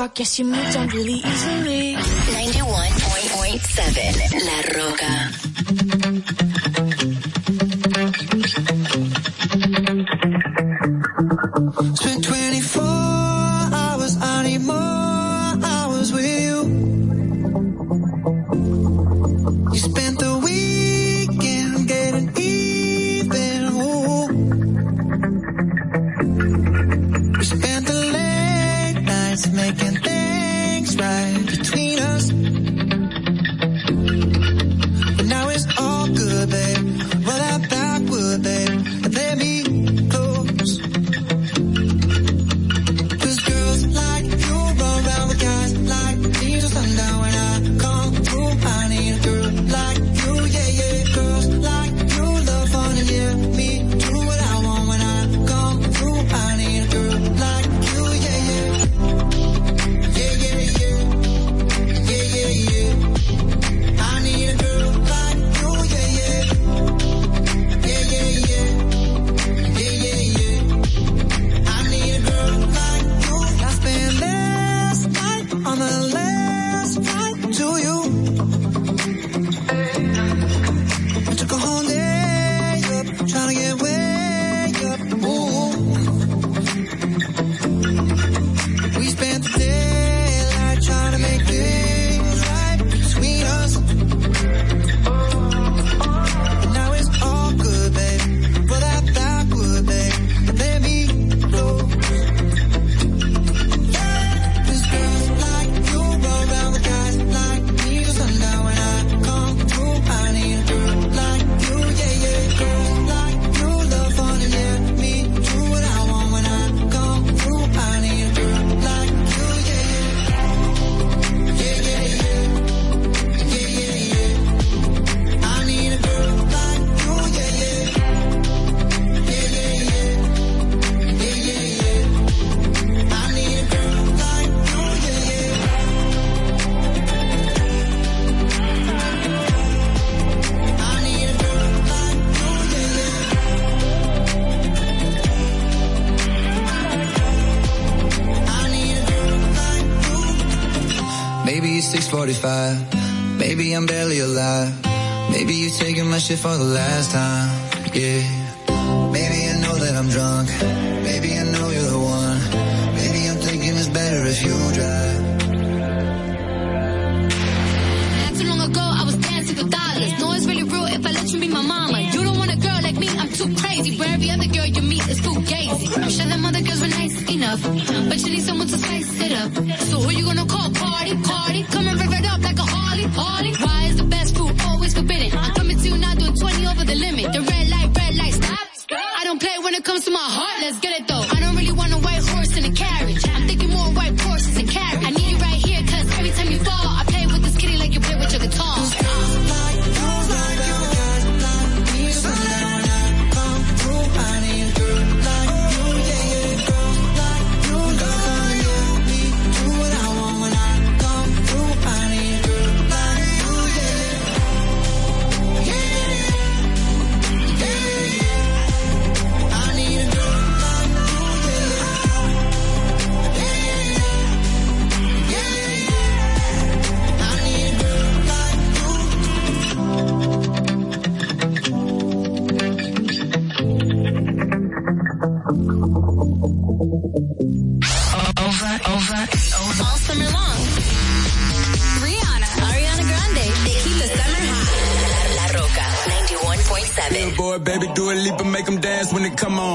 I 0.00 0.08
guess 0.08 0.38
you 0.38 0.46
moved 0.46 0.76
on 0.78 0.88
really 0.88 1.20
easily. 1.20 1.94
91.7 1.94 4.46
La 4.46 4.62
Roca. 4.78 5.19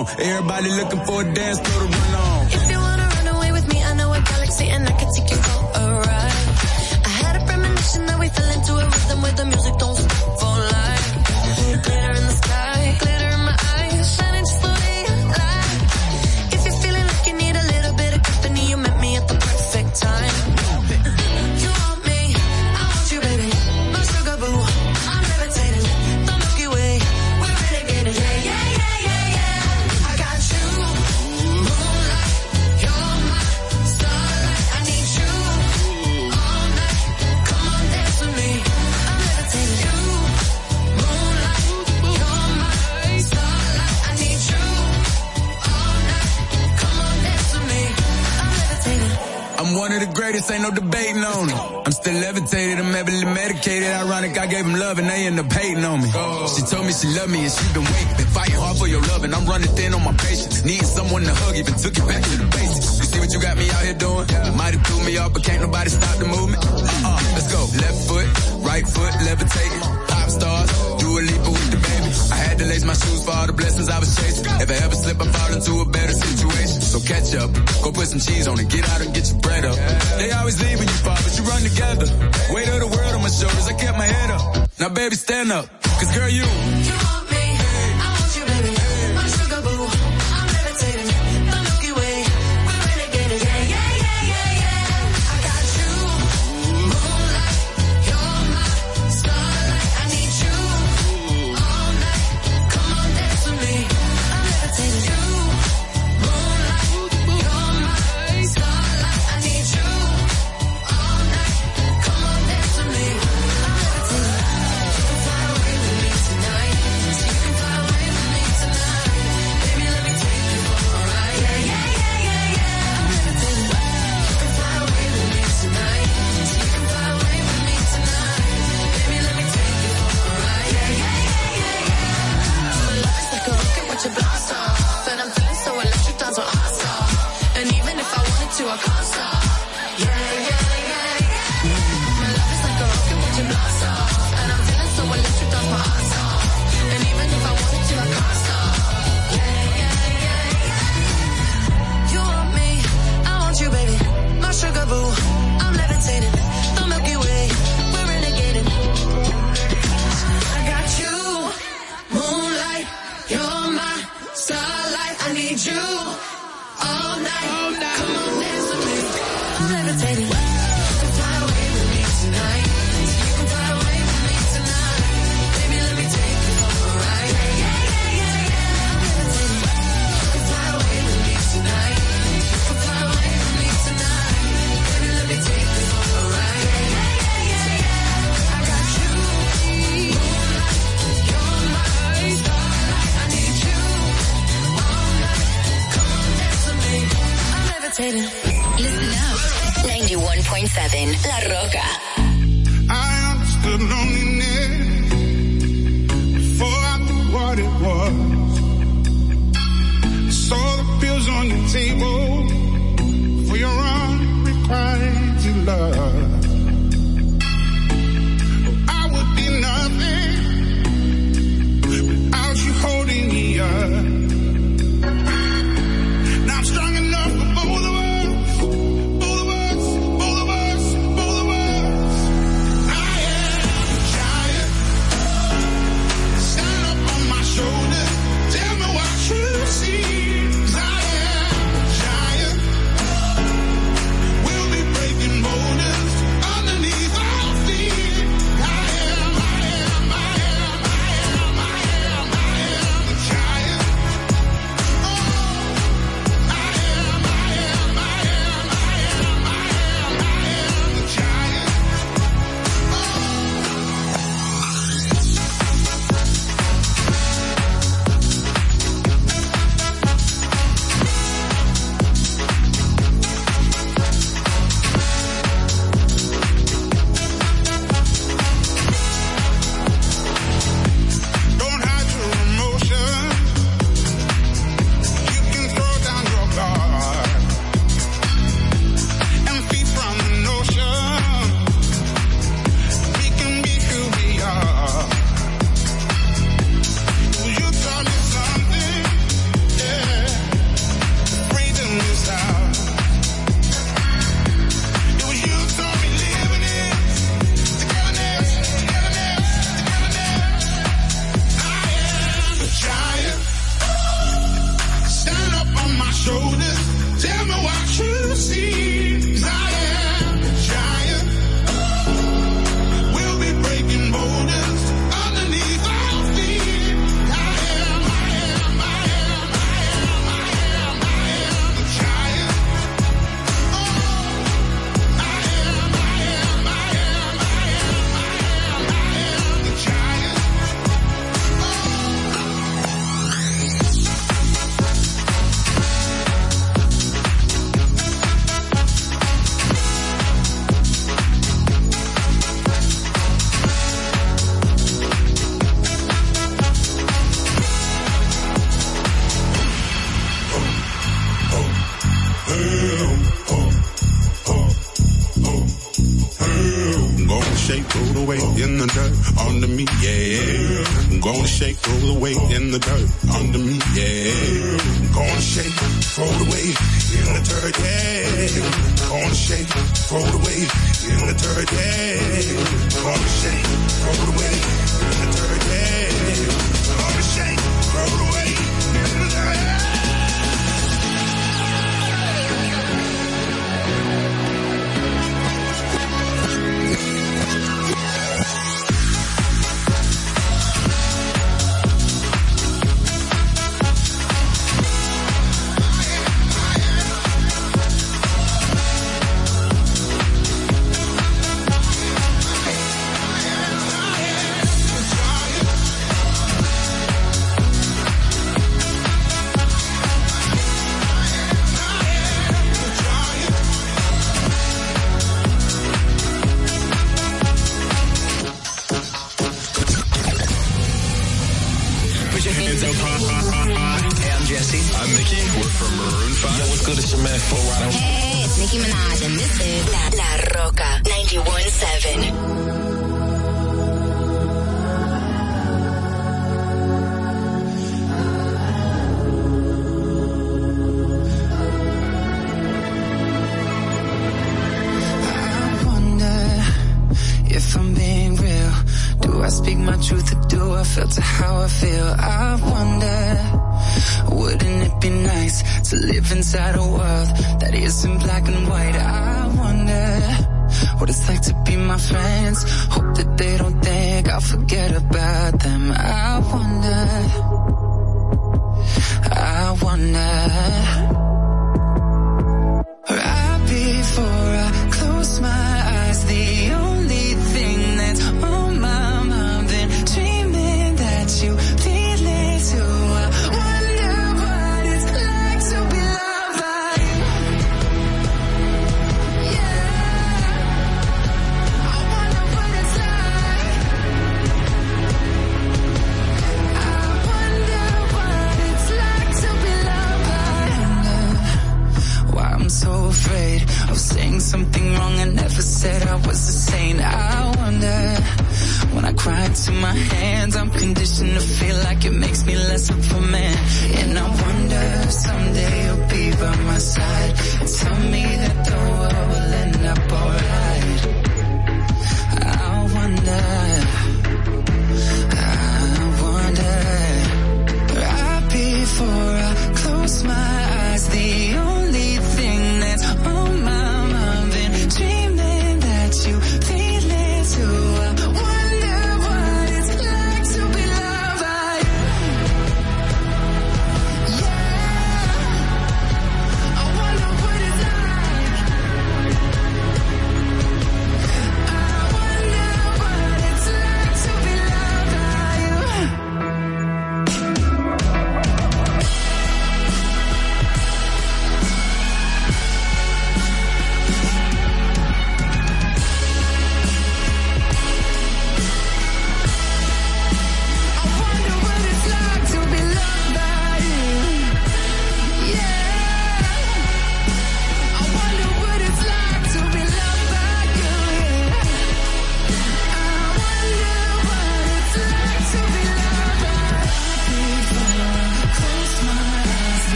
Everybody 0.00 0.70
looking 0.70 1.00
for 1.04 1.22
a 1.22 1.34
dance 1.34 1.60
floor 1.60 1.86
to 1.86 1.98
run 1.98 2.14
on. 2.14 2.29
I 54.40 54.46
gave 54.46 54.64
them 54.64 54.72
love 54.72 54.98
and 54.98 55.04
they 55.04 55.26
end 55.28 55.38
up 55.38 55.52
hating 55.52 55.84
on 55.84 56.00
me. 56.00 56.08
Oh. 56.16 56.48
She 56.48 56.64
told 56.64 56.86
me 56.88 56.96
she 56.96 57.12
loved 57.12 57.28
me 57.28 57.44
and 57.44 57.52
she 57.52 57.60
been 57.76 57.84
waiting, 57.84 58.16
been 58.16 58.32
fighting 58.32 58.56
hard 58.56 58.76
for 58.80 58.88
your 58.88 59.04
love 59.12 59.22
and 59.22 59.34
I'm 59.36 59.44
running 59.44 59.68
thin 59.76 59.92
on 59.92 60.02
my 60.02 60.16
patience. 60.16 60.64
Needing 60.64 60.88
someone 60.88 61.28
to 61.28 61.34
hug, 61.44 61.56
even 61.60 61.74
took 61.76 61.92
it 61.92 62.06
back 62.08 62.24
to 62.24 62.36
the 62.40 62.48
basics. 62.48 62.88
You 62.98 63.04
see 63.04 63.20
what 63.20 63.30
you 63.36 63.40
got 63.44 63.60
me 63.60 63.68
out 63.68 63.84
here 63.84 64.00
doing? 64.00 64.24
You 64.32 64.52
might 64.56 64.72
have 64.72 64.84
threw 64.88 65.04
me 65.04 65.12
off, 65.20 65.34
but 65.36 65.44
can't 65.44 65.60
nobody 65.60 65.90
stop 65.92 66.16
the 66.16 66.24
movement. 66.24 66.64
Uh-uh, 66.64 67.20
let's 67.36 67.52
go. 67.52 67.60
Left 67.84 68.00
foot, 68.08 68.28
right 68.64 68.86
foot, 68.88 69.12
levitating. 69.28 69.84
Pop 70.08 70.28
stars, 70.32 70.68
do 70.96 71.08
a 71.12 71.20
leap 71.20 71.42
with 71.44 71.70
the 71.76 71.80
baby. 71.84 72.10
I 72.32 72.38
had 72.40 72.56
to 72.60 72.64
lace 72.64 72.84
my 72.88 72.96
shoes 72.96 73.20
for 73.20 73.36
all 73.36 73.46
the 73.46 73.52
blessings 73.52 73.92
I 73.92 73.98
was 74.00 74.08
chasing. 74.16 74.48
If 74.56 74.72
I 74.72 74.76
ever 74.80 74.96
slip, 74.96 75.20
I 75.20 75.28
fall 75.28 75.52
into 75.52 75.84
a 75.84 75.86
better 75.92 76.16
situation. 76.16 76.80
So 76.80 76.96
catch 77.04 77.36
up. 77.36 77.52
Go 77.82 77.92
put 77.92 78.06
some 78.08 78.20
cheese 78.20 78.46
on 78.46 78.58
it, 78.60 78.68
get 78.68 78.88
out 78.88 79.00
and 79.00 79.14
get 79.14 79.30
your 79.30 79.40
bread 79.40 79.64
up. 79.64 79.76
They 80.18 80.30
always 80.32 80.60
leaving 80.60 80.88
you 80.88 80.98
far, 81.04 81.16
but 81.16 81.32
you 81.38 81.44
run 81.44 81.62
together. 81.62 82.06
Weight 82.54 82.68
of 82.68 82.80
the 82.80 82.88
world 82.94 83.14
on 83.14 83.22
my 83.22 83.28
shoulders, 83.28 83.66
I 83.68 83.72
kept 83.72 83.96
my 83.96 84.06
head 84.06 84.30
up. 84.30 84.68
Now 84.78 84.88
baby, 84.90 85.16
stand 85.16 85.52
up, 85.52 85.66
cause 85.82 86.14
girl, 86.14 86.28
you. 86.28 87.19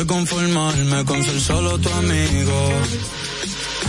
que 0.00 0.06
conformarme 0.06 1.04
con 1.04 1.22
ser 1.22 1.40
solo 1.40 1.78
tu 1.78 1.90
amigo. 1.90 2.58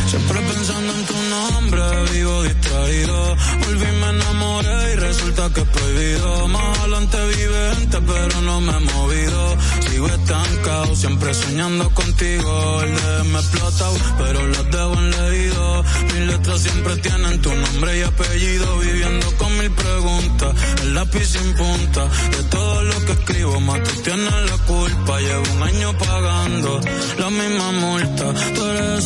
Siempre 0.07 0.39
pensando 0.41 0.93
en 0.93 1.05
tu 1.05 1.17
nombre, 1.35 1.81
vivo 2.11 2.43
distraído. 2.43 3.35
Volví, 3.63 3.91
me 4.01 4.09
enamoré 4.09 4.93
y 4.93 4.95
resulta 4.95 5.49
que 5.53 5.61
es 5.61 5.67
prohibido. 5.67 6.47
Más 6.49 6.79
adelante 6.79 7.17
vivente, 7.37 7.97
pero 8.05 8.41
no 8.41 8.61
me 8.61 8.73
he 8.77 8.79
movido. 8.79 9.57
Sigo 9.89 10.07
estancado, 10.07 10.95
siempre 10.95 11.33
soñando 11.33 11.89
contigo. 11.93 12.81
El 12.81 12.95
de 12.95 13.23
me 13.31 13.39
explotado, 13.39 13.95
pero 14.17 14.47
los 14.47 14.71
debo 14.71 14.93
en 14.93 15.11
leído. 15.11 15.83
Mis 16.13 16.27
letras 16.31 16.61
siempre 16.61 16.95
tienen 16.97 17.41
tu 17.41 17.53
nombre 17.55 17.99
y 17.99 18.01
apellido. 18.01 18.79
Viviendo 18.79 19.27
con 19.37 19.57
mil 19.57 19.71
preguntas, 19.71 20.55
el 20.81 20.93
lápiz 20.93 21.25
sin 21.25 21.53
punta. 21.55 22.03
De 22.35 22.43
todo 22.49 22.83
lo 22.83 23.05
que 23.05 23.11
escribo, 23.13 23.59
más 23.61 23.83
tú 23.83 24.01
tienes 24.01 24.33
la 24.49 24.57
culpa 24.65 24.80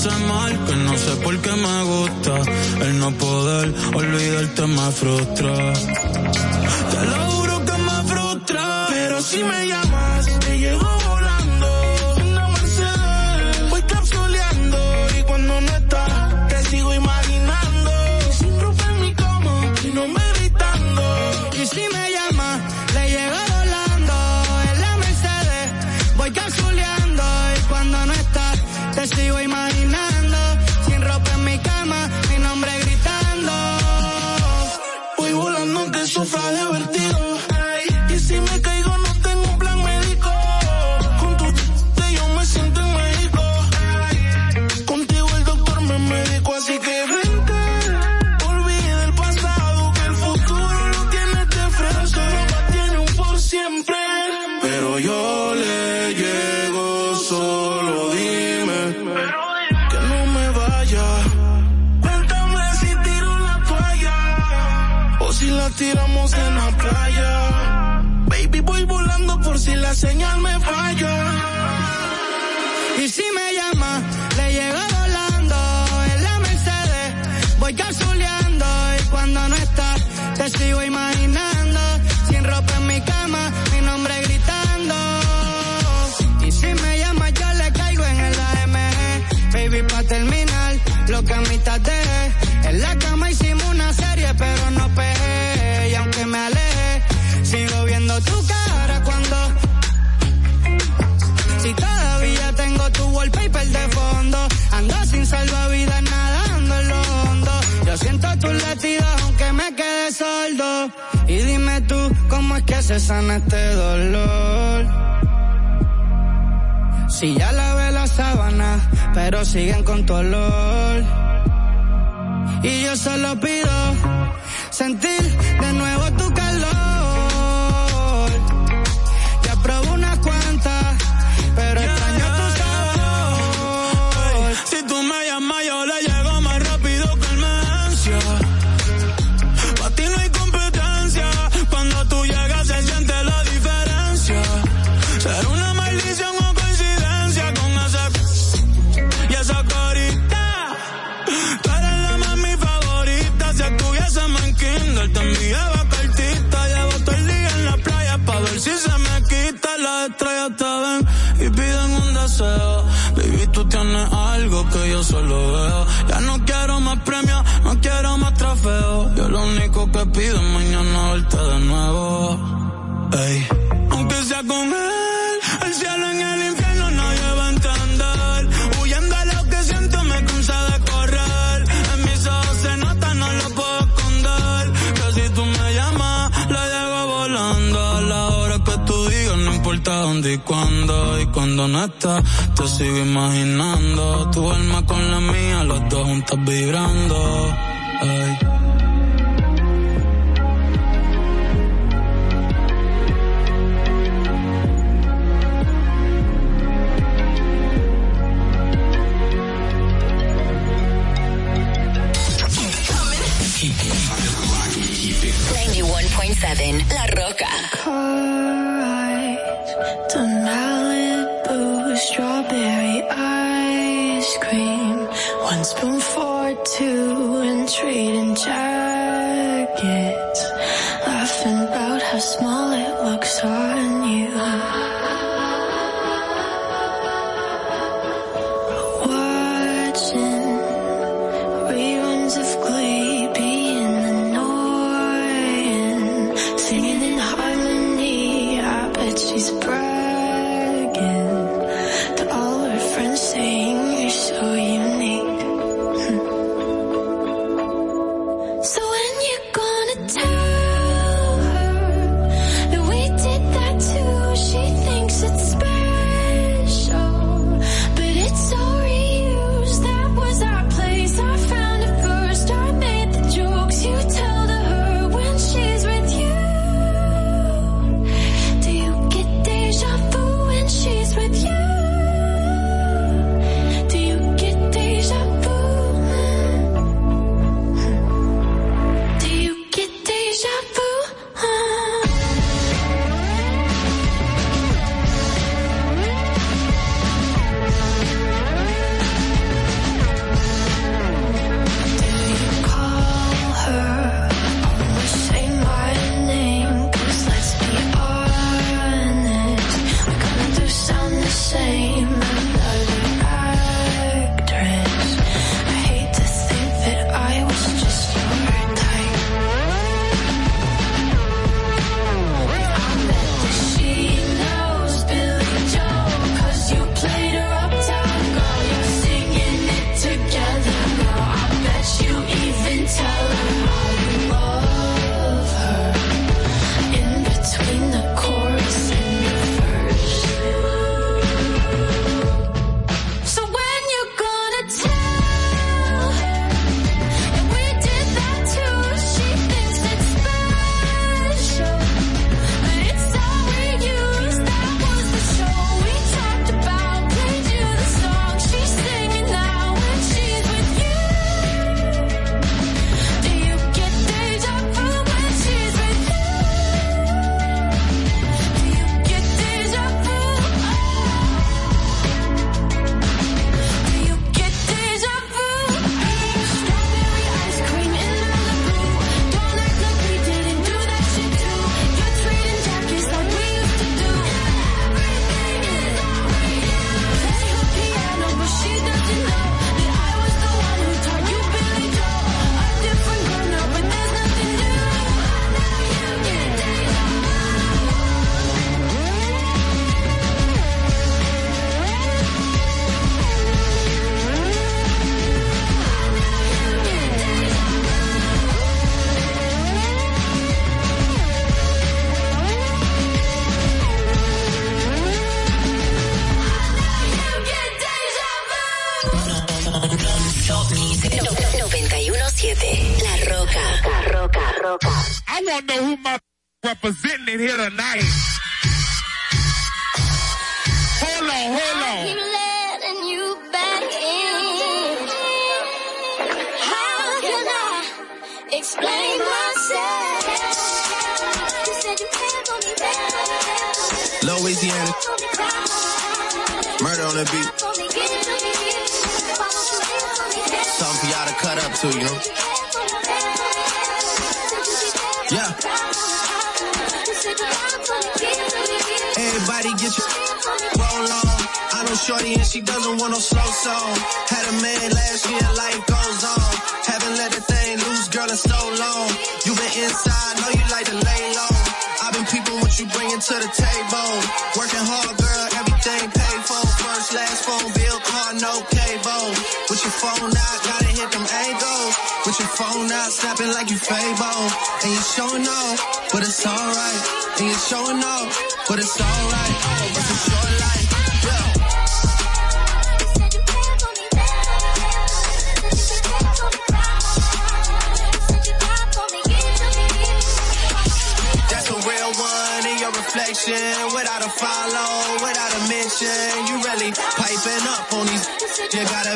mal 0.04 0.66
que 0.66 0.76
no 0.76 0.98
sé 0.98 1.16
por 1.24 1.38
qué 1.40 1.52
me 1.52 1.84
gusta. 1.84 2.42
El 2.82 3.00
no 3.00 3.12
poder 3.12 3.74
olvidarte 3.94 4.68
me 4.68 4.92
frustra. 4.92 5.74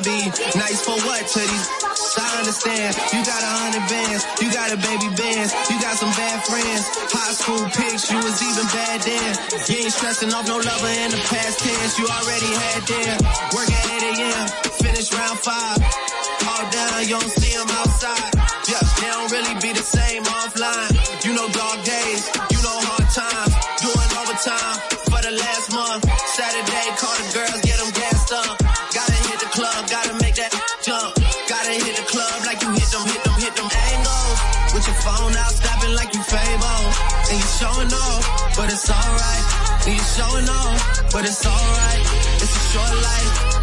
be 0.04 0.32
nice 0.56 0.80
for 0.82 0.96
what 1.04 1.24
to 1.28 1.40
these? 1.40 1.68
I 2.20 2.40
understand. 2.40 2.96
You 3.12 3.20
got 3.26 3.42
a 3.42 3.52
hundred 3.64 3.86
bands, 3.90 4.24
you 4.40 4.48
got 4.52 4.72
a 4.72 4.78
baby 4.80 5.10
bands, 5.16 5.52
you 5.68 5.76
got 5.82 5.96
some 6.00 6.12
bad 6.16 6.40
friends. 6.48 6.84
High 7.12 7.36
school 7.36 7.64
pics, 7.74 8.08
you 8.12 8.18
was 8.18 8.38
even 8.40 8.68
bad 8.72 9.02
then. 9.04 9.32
You 9.68 9.76
ain't 9.84 9.94
stressing 9.94 10.32
off 10.34 10.48
no 10.48 10.58
lover 10.58 10.94
in 11.04 11.12
the 11.12 11.22
past 11.28 11.60
tense. 11.60 12.00
You 12.00 12.08
already 12.08 12.52
had 12.54 12.82
them. 12.88 13.18
Work 13.56 13.70
at 13.72 13.86
8 14.00 14.24
a.m., 14.24 14.46
finish 14.80 15.12
round 15.12 15.40
five. 15.40 15.80
All 16.48 16.66
down, 16.72 17.04
you 17.04 17.20
don't 17.20 17.34
see 17.36 17.54
them 17.56 17.70
outside. 17.84 18.32
Yeah, 18.68 18.84
they 19.04 19.10
don't 19.10 19.32
really 19.32 19.56
be 19.60 19.72
the 19.74 19.84
same 19.84 20.24
offline. 20.24 20.96
You 21.26 21.34
know 21.36 21.48
dog 21.50 21.84
days, 21.84 22.30
you 22.52 22.60
know 22.64 22.78
hard 22.88 23.08
times, 23.12 23.54
doing 23.84 24.12
overtime. 24.16 24.89
showing 40.20 40.50
off, 40.50 41.14
but 41.14 41.24
it's 41.24 41.46
alright. 41.46 42.06
It's 42.44 42.56
a 42.56 42.64
short 42.72 42.96
life. 43.04 43.59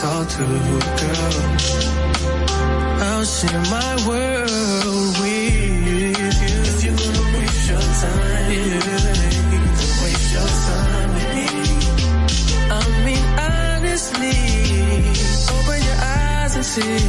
talk 0.00 0.28
to, 0.28 0.44
girl. 1.00 1.36
I'll 3.02 3.24
share 3.24 3.62
my 3.76 3.92
world 4.06 5.18
with 5.18 5.54
you. 5.88 6.12
If 6.70 6.84
you're 6.84 6.98
gonna 7.02 7.24
waste 7.34 7.68
your 7.70 7.82
time, 8.02 8.50
yeah. 8.52 8.78
waste 10.02 10.30
your 10.36 10.50
time 10.66 11.10
with 11.14 11.30
me. 11.36 11.46
I 12.70 12.82
mean, 13.06 13.24
honestly, 13.50 14.38
open 15.56 15.78
your 15.88 15.98
eyes 15.98 16.54
and 16.54 16.64
see. 16.64 17.07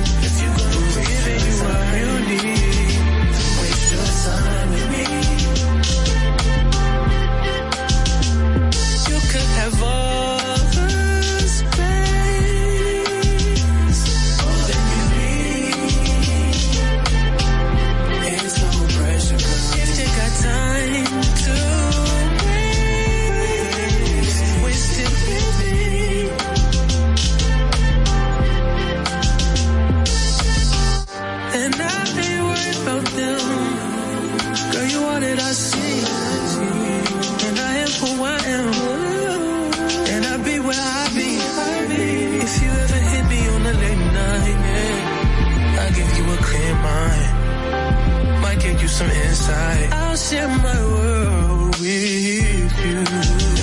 some 48.89 49.09
insight. 49.09 49.93
I'll 49.93 50.15
share 50.15 50.47
my 50.47 50.79
world 50.93 51.79
with 51.79 52.85
you. 52.85 53.58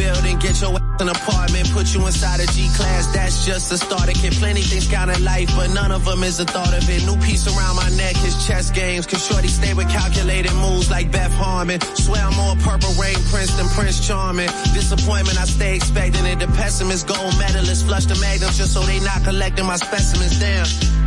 Building, 0.00 0.38
get 0.38 0.56
your 0.60 0.72
ass 0.72 1.00
an 1.00 1.08
apartment, 1.08 1.70
put 1.72 1.92
you 1.94 2.00
inside 2.06 2.40
a 2.40 2.46
G-class, 2.52 3.06
that's 3.12 3.44
just 3.44 3.72
a 3.72 3.78
starter 3.78 4.12
kit. 4.12 4.32
Plenty 4.34 4.62
things 4.62 4.86
count 4.88 5.10
in 5.10 5.22
life, 5.24 5.48
but 5.56 5.68
none 5.70 5.92
of 5.92 6.04
them 6.04 6.22
is 6.22 6.40
a 6.40 6.44
thought 6.44 6.72
of 6.72 6.84
it. 6.88 7.04
New 7.04 7.16
piece 7.24 7.44
around 7.48 7.76
my 7.76 7.88
neck 7.96 8.16
is 8.24 8.34
chess 8.46 8.70
games, 8.70 9.06
cause 9.06 9.24
shorty 9.26 9.48
stay 9.48 9.74
with 9.74 9.88
calculated 9.90 10.52
moves 10.54 10.90
like 10.90 11.10
Beth 11.10 11.32
Harmon. 11.32 11.80
Swear 11.80 12.22
I'm 12.24 12.36
more 12.36 12.56
purple 12.56 12.92
rain 13.00 13.20
prince 13.32 13.52
than 13.56 13.66
Prince 13.76 14.06
Charming. 14.06 14.50
Disappointment 14.72 15.38
I 15.40 15.44
stay 15.44 15.76
expecting 15.76 16.24
it. 16.26 16.38
The 16.38 16.48
pessimist 16.48 17.06
gold 17.06 17.36
medalist 17.38 17.86
flush 17.86 18.06
the 18.06 18.16
magnums 18.20 18.56
just 18.58 18.72
so 18.72 18.80
they 18.80 19.00
not 19.00 19.24
collecting 19.24 19.66
my 19.66 19.76
specimens. 19.76 20.38
Damn. 20.40 20.99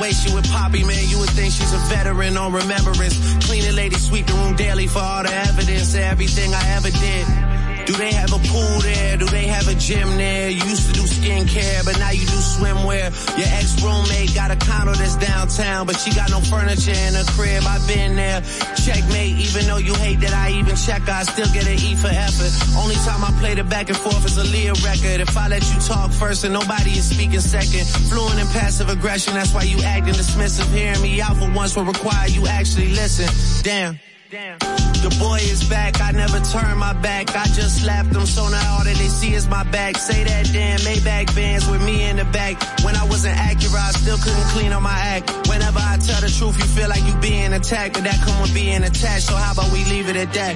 Way 0.00 0.10
she 0.12 0.34
with 0.34 0.50
Poppy, 0.50 0.84
man, 0.84 1.08
you 1.08 1.18
would 1.18 1.30
think 1.30 1.52
she's 1.52 1.72
a 1.72 1.78
veteran 1.88 2.36
on 2.36 2.52
remembrance. 2.52 3.16
Cleaning 3.46 3.74
lady, 3.74 3.96
sweep 3.96 4.26
the 4.26 4.34
room 4.34 4.54
daily 4.54 4.86
for 4.86 4.98
all 4.98 5.22
the 5.22 5.32
evidence 5.32 5.94
of 5.94 6.00
everything 6.00 6.52
I 6.52 6.76
ever 6.76 6.90
did. 6.90 7.45
Do 7.86 7.92
they 7.92 8.12
have 8.12 8.32
a 8.34 8.42
pool 8.50 8.80
there? 8.82 9.16
Do 9.16 9.26
they 9.26 9.46
have 9.46 9.68
a 9.68 9.74
gym 9.74 10.16
there? 10.16 10.50
You 10.50 10.62
used 10.64 10.88
to 10.88 10.92
do 10.92 11.06
skincare, 11.06 11.84
but 11.84 11.96
now 12.00 12.10
you 12.10 12.26
do 12.26 12.38
swimwear. 12.42 13.14
Your 13.38 13.46
ex-roommate 13.46 14.34
got 14.34 14.50
a 14.50 14.56
condo 14.56 14.92
that's 14.92 15.14
downtown, 15.16 15.86
but 15.86 15.94
she 15.94 16.12
got 16.12 16.28
no 16.30 16.40
furniture 16.40 16.90
in 16.90 17.14
her 17.14 17.22
crib. 17.38 17.62
I've 17.62 17.86
been 17.86 18.16
there. 18.16 18.42
Checkmate, 18.74 19.38
even 19.38 19.66
though 19.66 19.78
you 19.78 19.94
hate 19.94 20.18
that 20.20 20.34
I 20.34 20.50
even 20.58 20.74
check 20.74 21.08
I 21.08 21.22
still 21.22 21.46
get 21.54 21.66
an 21.66 21.78
E 21.78 21.94
for 21.94 22.10
effort. 22.10 22.50
Only 22.74 22.96
time 23.06 23.22
I 23.22 23.30
play 23.38 23.54
the 23.54 23.62
back 23.62 23.88
and 23.88 23.96
forth 23.96 24.26
is 24.26 24.36
a 24.36 24.44
Leah 24.44 24.74
record. 24.82 25.22
If 25.22 25.36
I 25.36 25.46
let 25.46 25.62
you 25.72 25.78
talk 25.78 26.10
first 26.10 26.42
and 26.42 26.52
nobody 26.52 26.90
is 26.90 27.06
speaking 27.08 27.38
second. 27.38 27.86
Fluent 28.10 28.40
in 28.40 28.46
passive 28.48 28.88
aggression, 28.88 29.34
that's 29.34 29.54
why 29.54 29.62
you 29.62 29.78
acting 29.84 30.14
dismissive. 30.14 30.66
Hearing 30.74 31.02
me 31.02 31.20
out 31.20 31.36
for 31.36 31.48
once 31.54 31.76
will 31.76 31.84
require 31.84 32.26
you 32.26 32.48
actually 32.48 32.88
listen. 32.88 33.30
Damn. 33.62 34.00
The 34.28 35.16
boy 35.20 35.36
is 35.36 35.62
back, 35.68 36.00
I 36.00 36.10
never 36.10 36.40
turn 36.40 36.78
my 36.78 36.92
back. 36.94 37.30
I 37.36 37.44
just 37.54 37.82
slapped 37.82 38.12
him, 38.12 38.26
so 38.26 38.48
now 38.48 38.76
all 38.76 38.84
that 38.84 38.96
they 38.96 39.06
see 39.06 39.34
is 39.34 39.46
my 39.48 39.62
back. 39.70 39.96
Say 39.96 40.24
that 40.24 40.50
damn 40.52 40.80
Maybach 40.80 41.32
bands 41.36 41.68
with 41.70 41.84
me 41.84 42.02
in 42.08 42.16
the 42.16 42.24
back. 42.24 42.60
When 42.84 42.96
I 42.96 43.04
wasn't 43.04 43.36
accurate, 43.36 43.74
I 43.74 43.92
still 43.92 44.18
couldn't 44.18 44.48
clean 44.50 44.72
up 44.72 44.82
my 44.82 44.98
act. 44.98 45.30
Whenever 45.48 45.78
I 45.78 45.98
tell 45.98 46.20
the 46.20 46.28
truth, 46.28 46.58
you 46.58 46.64
feel 46.64 46.88
like 46.88 47.04
you 47.06 47.14
being 47.20 47.52
attacked, 47.52 47.94
but 47.94 48.02
that 48.02 48.20
come 48.26 48.42
with 48.42 48.52
being 48.52 48.82
attached. 48.82 49.28
So 49.28 49.36
how 49.36 49.52
about 49.52 49.70
we 49.70 49.84
leave 49.84 50.08
it 50.08 50.16
at 50.16 50.32
that? 50.32 50.54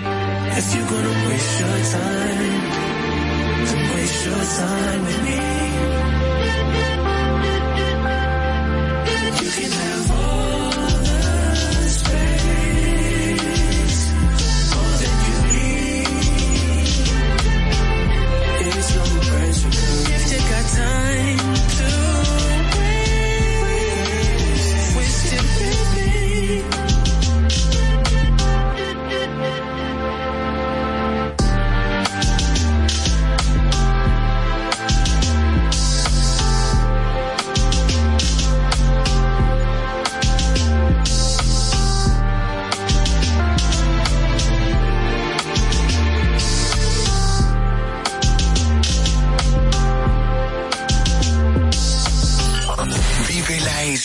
If 0.59 0.75
you're 0.75 0.91
gonna 0.91 1.29
waste 1.29 1.61
your 1.61 1.79
time, 1.95 2.61
then 3.67 3.95
waste 3.95 4.25
your 4.27 4.35
time 4.35 5.05
with 5.07 5.23
me. 5.23 5.60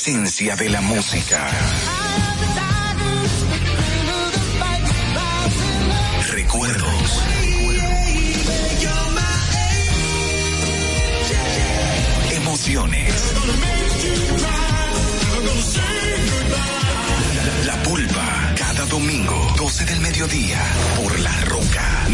Esencia 0.08 0.56
de 0.56 0.70
la 0.70 0.82
música. 0.82 1.50
Recuerdos. 6.30 7.24
Emociones. 12.34 13.34
La 17.66 17.82
pulpa, 17.82 18.54
cada 18.60 18.86
domingo, 18.86 19.54
12 19.58 19.86
del 19.86 20.02
mediodía, 20.02 20.62
por 20.98 21.20
La 21.20 21.42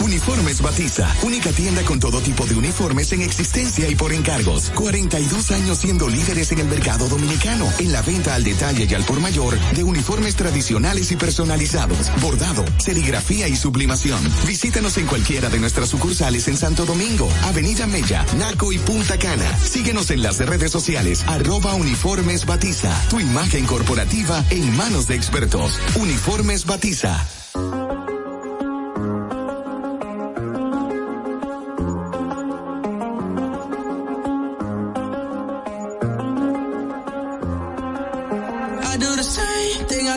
Uniformes 0.00 0.62
Batiza, 0.62 1.06
única 1.22 1.50
tienda 1.50 1.82
con 1.82 2.00
todo 2.00 2.20
tipo 2.20 2.46
de 2.46 2.54
uniformes 2.54 3.12
en 3.12 3.20
existencia 3.22 3.88
y 3.88 3.94
por 3.94 4.12
encargos. 4.12 4.70
42 4.74 5.50
años 5.52 5.78
siendo 5.78 6.08
líderes 6.08 6.50
en 6.52 6.58
el 6.60 6.68
mercado 6.68 7.08
dominicano, 7.08 7.66
en 7.78 7.92
la 7.92 8.02
venta 8.02 8.34
al 8.34 8.44
detalle 8.44 8.86
y 8.88 8.94
al 8.94 9.04
por 9.04 9.20
mayor 9.20 9.58
de 9.74 9.84
uniformes 9.84 10.36
tradicionales 10.36 11.12
y 11.12 11.16
personalizados, 11.16 12.10
bordado, 12.20 12.64
serigrafía 12.78 13.48
y 13.48 13.56
sublimación. 13.56 14.20
Visítanos 14.80 14.96
en 14.96 15.06
cualquiera 15.08 15.50
de 15.50 15.60
nuestras 15.60 15.90
sucursales 15.90 16.48
en 16.48 16.56
Santo 16.56 16.86
Domingo, 16.86 17.28
Avenida 17.44 17.86
Mella, 17.86 18.24
Naco 18.38 18.72
y 18.72 18.78
Punta 18.78 19.18
Cana. 19.18 19.58
Síguenos 19.58 20.10
en 20.10 20.22
las 20.22 20.38
redes 20.38 20.70
sociales, 20.70 21.22
arroba 21.26 21.74
uniformes 21.74 22.46
batiza. 22.46 22.90
Tu 23.10 23.20
imagen 23.20 23.66
corporativa 23.66 24.42
en 24.48 24.74
manos 24.78 25.06
de 25.06 25.16
expertos. 25.16 25.78
Uniformes 25.96 26.64
Batiza. 26.64 27.26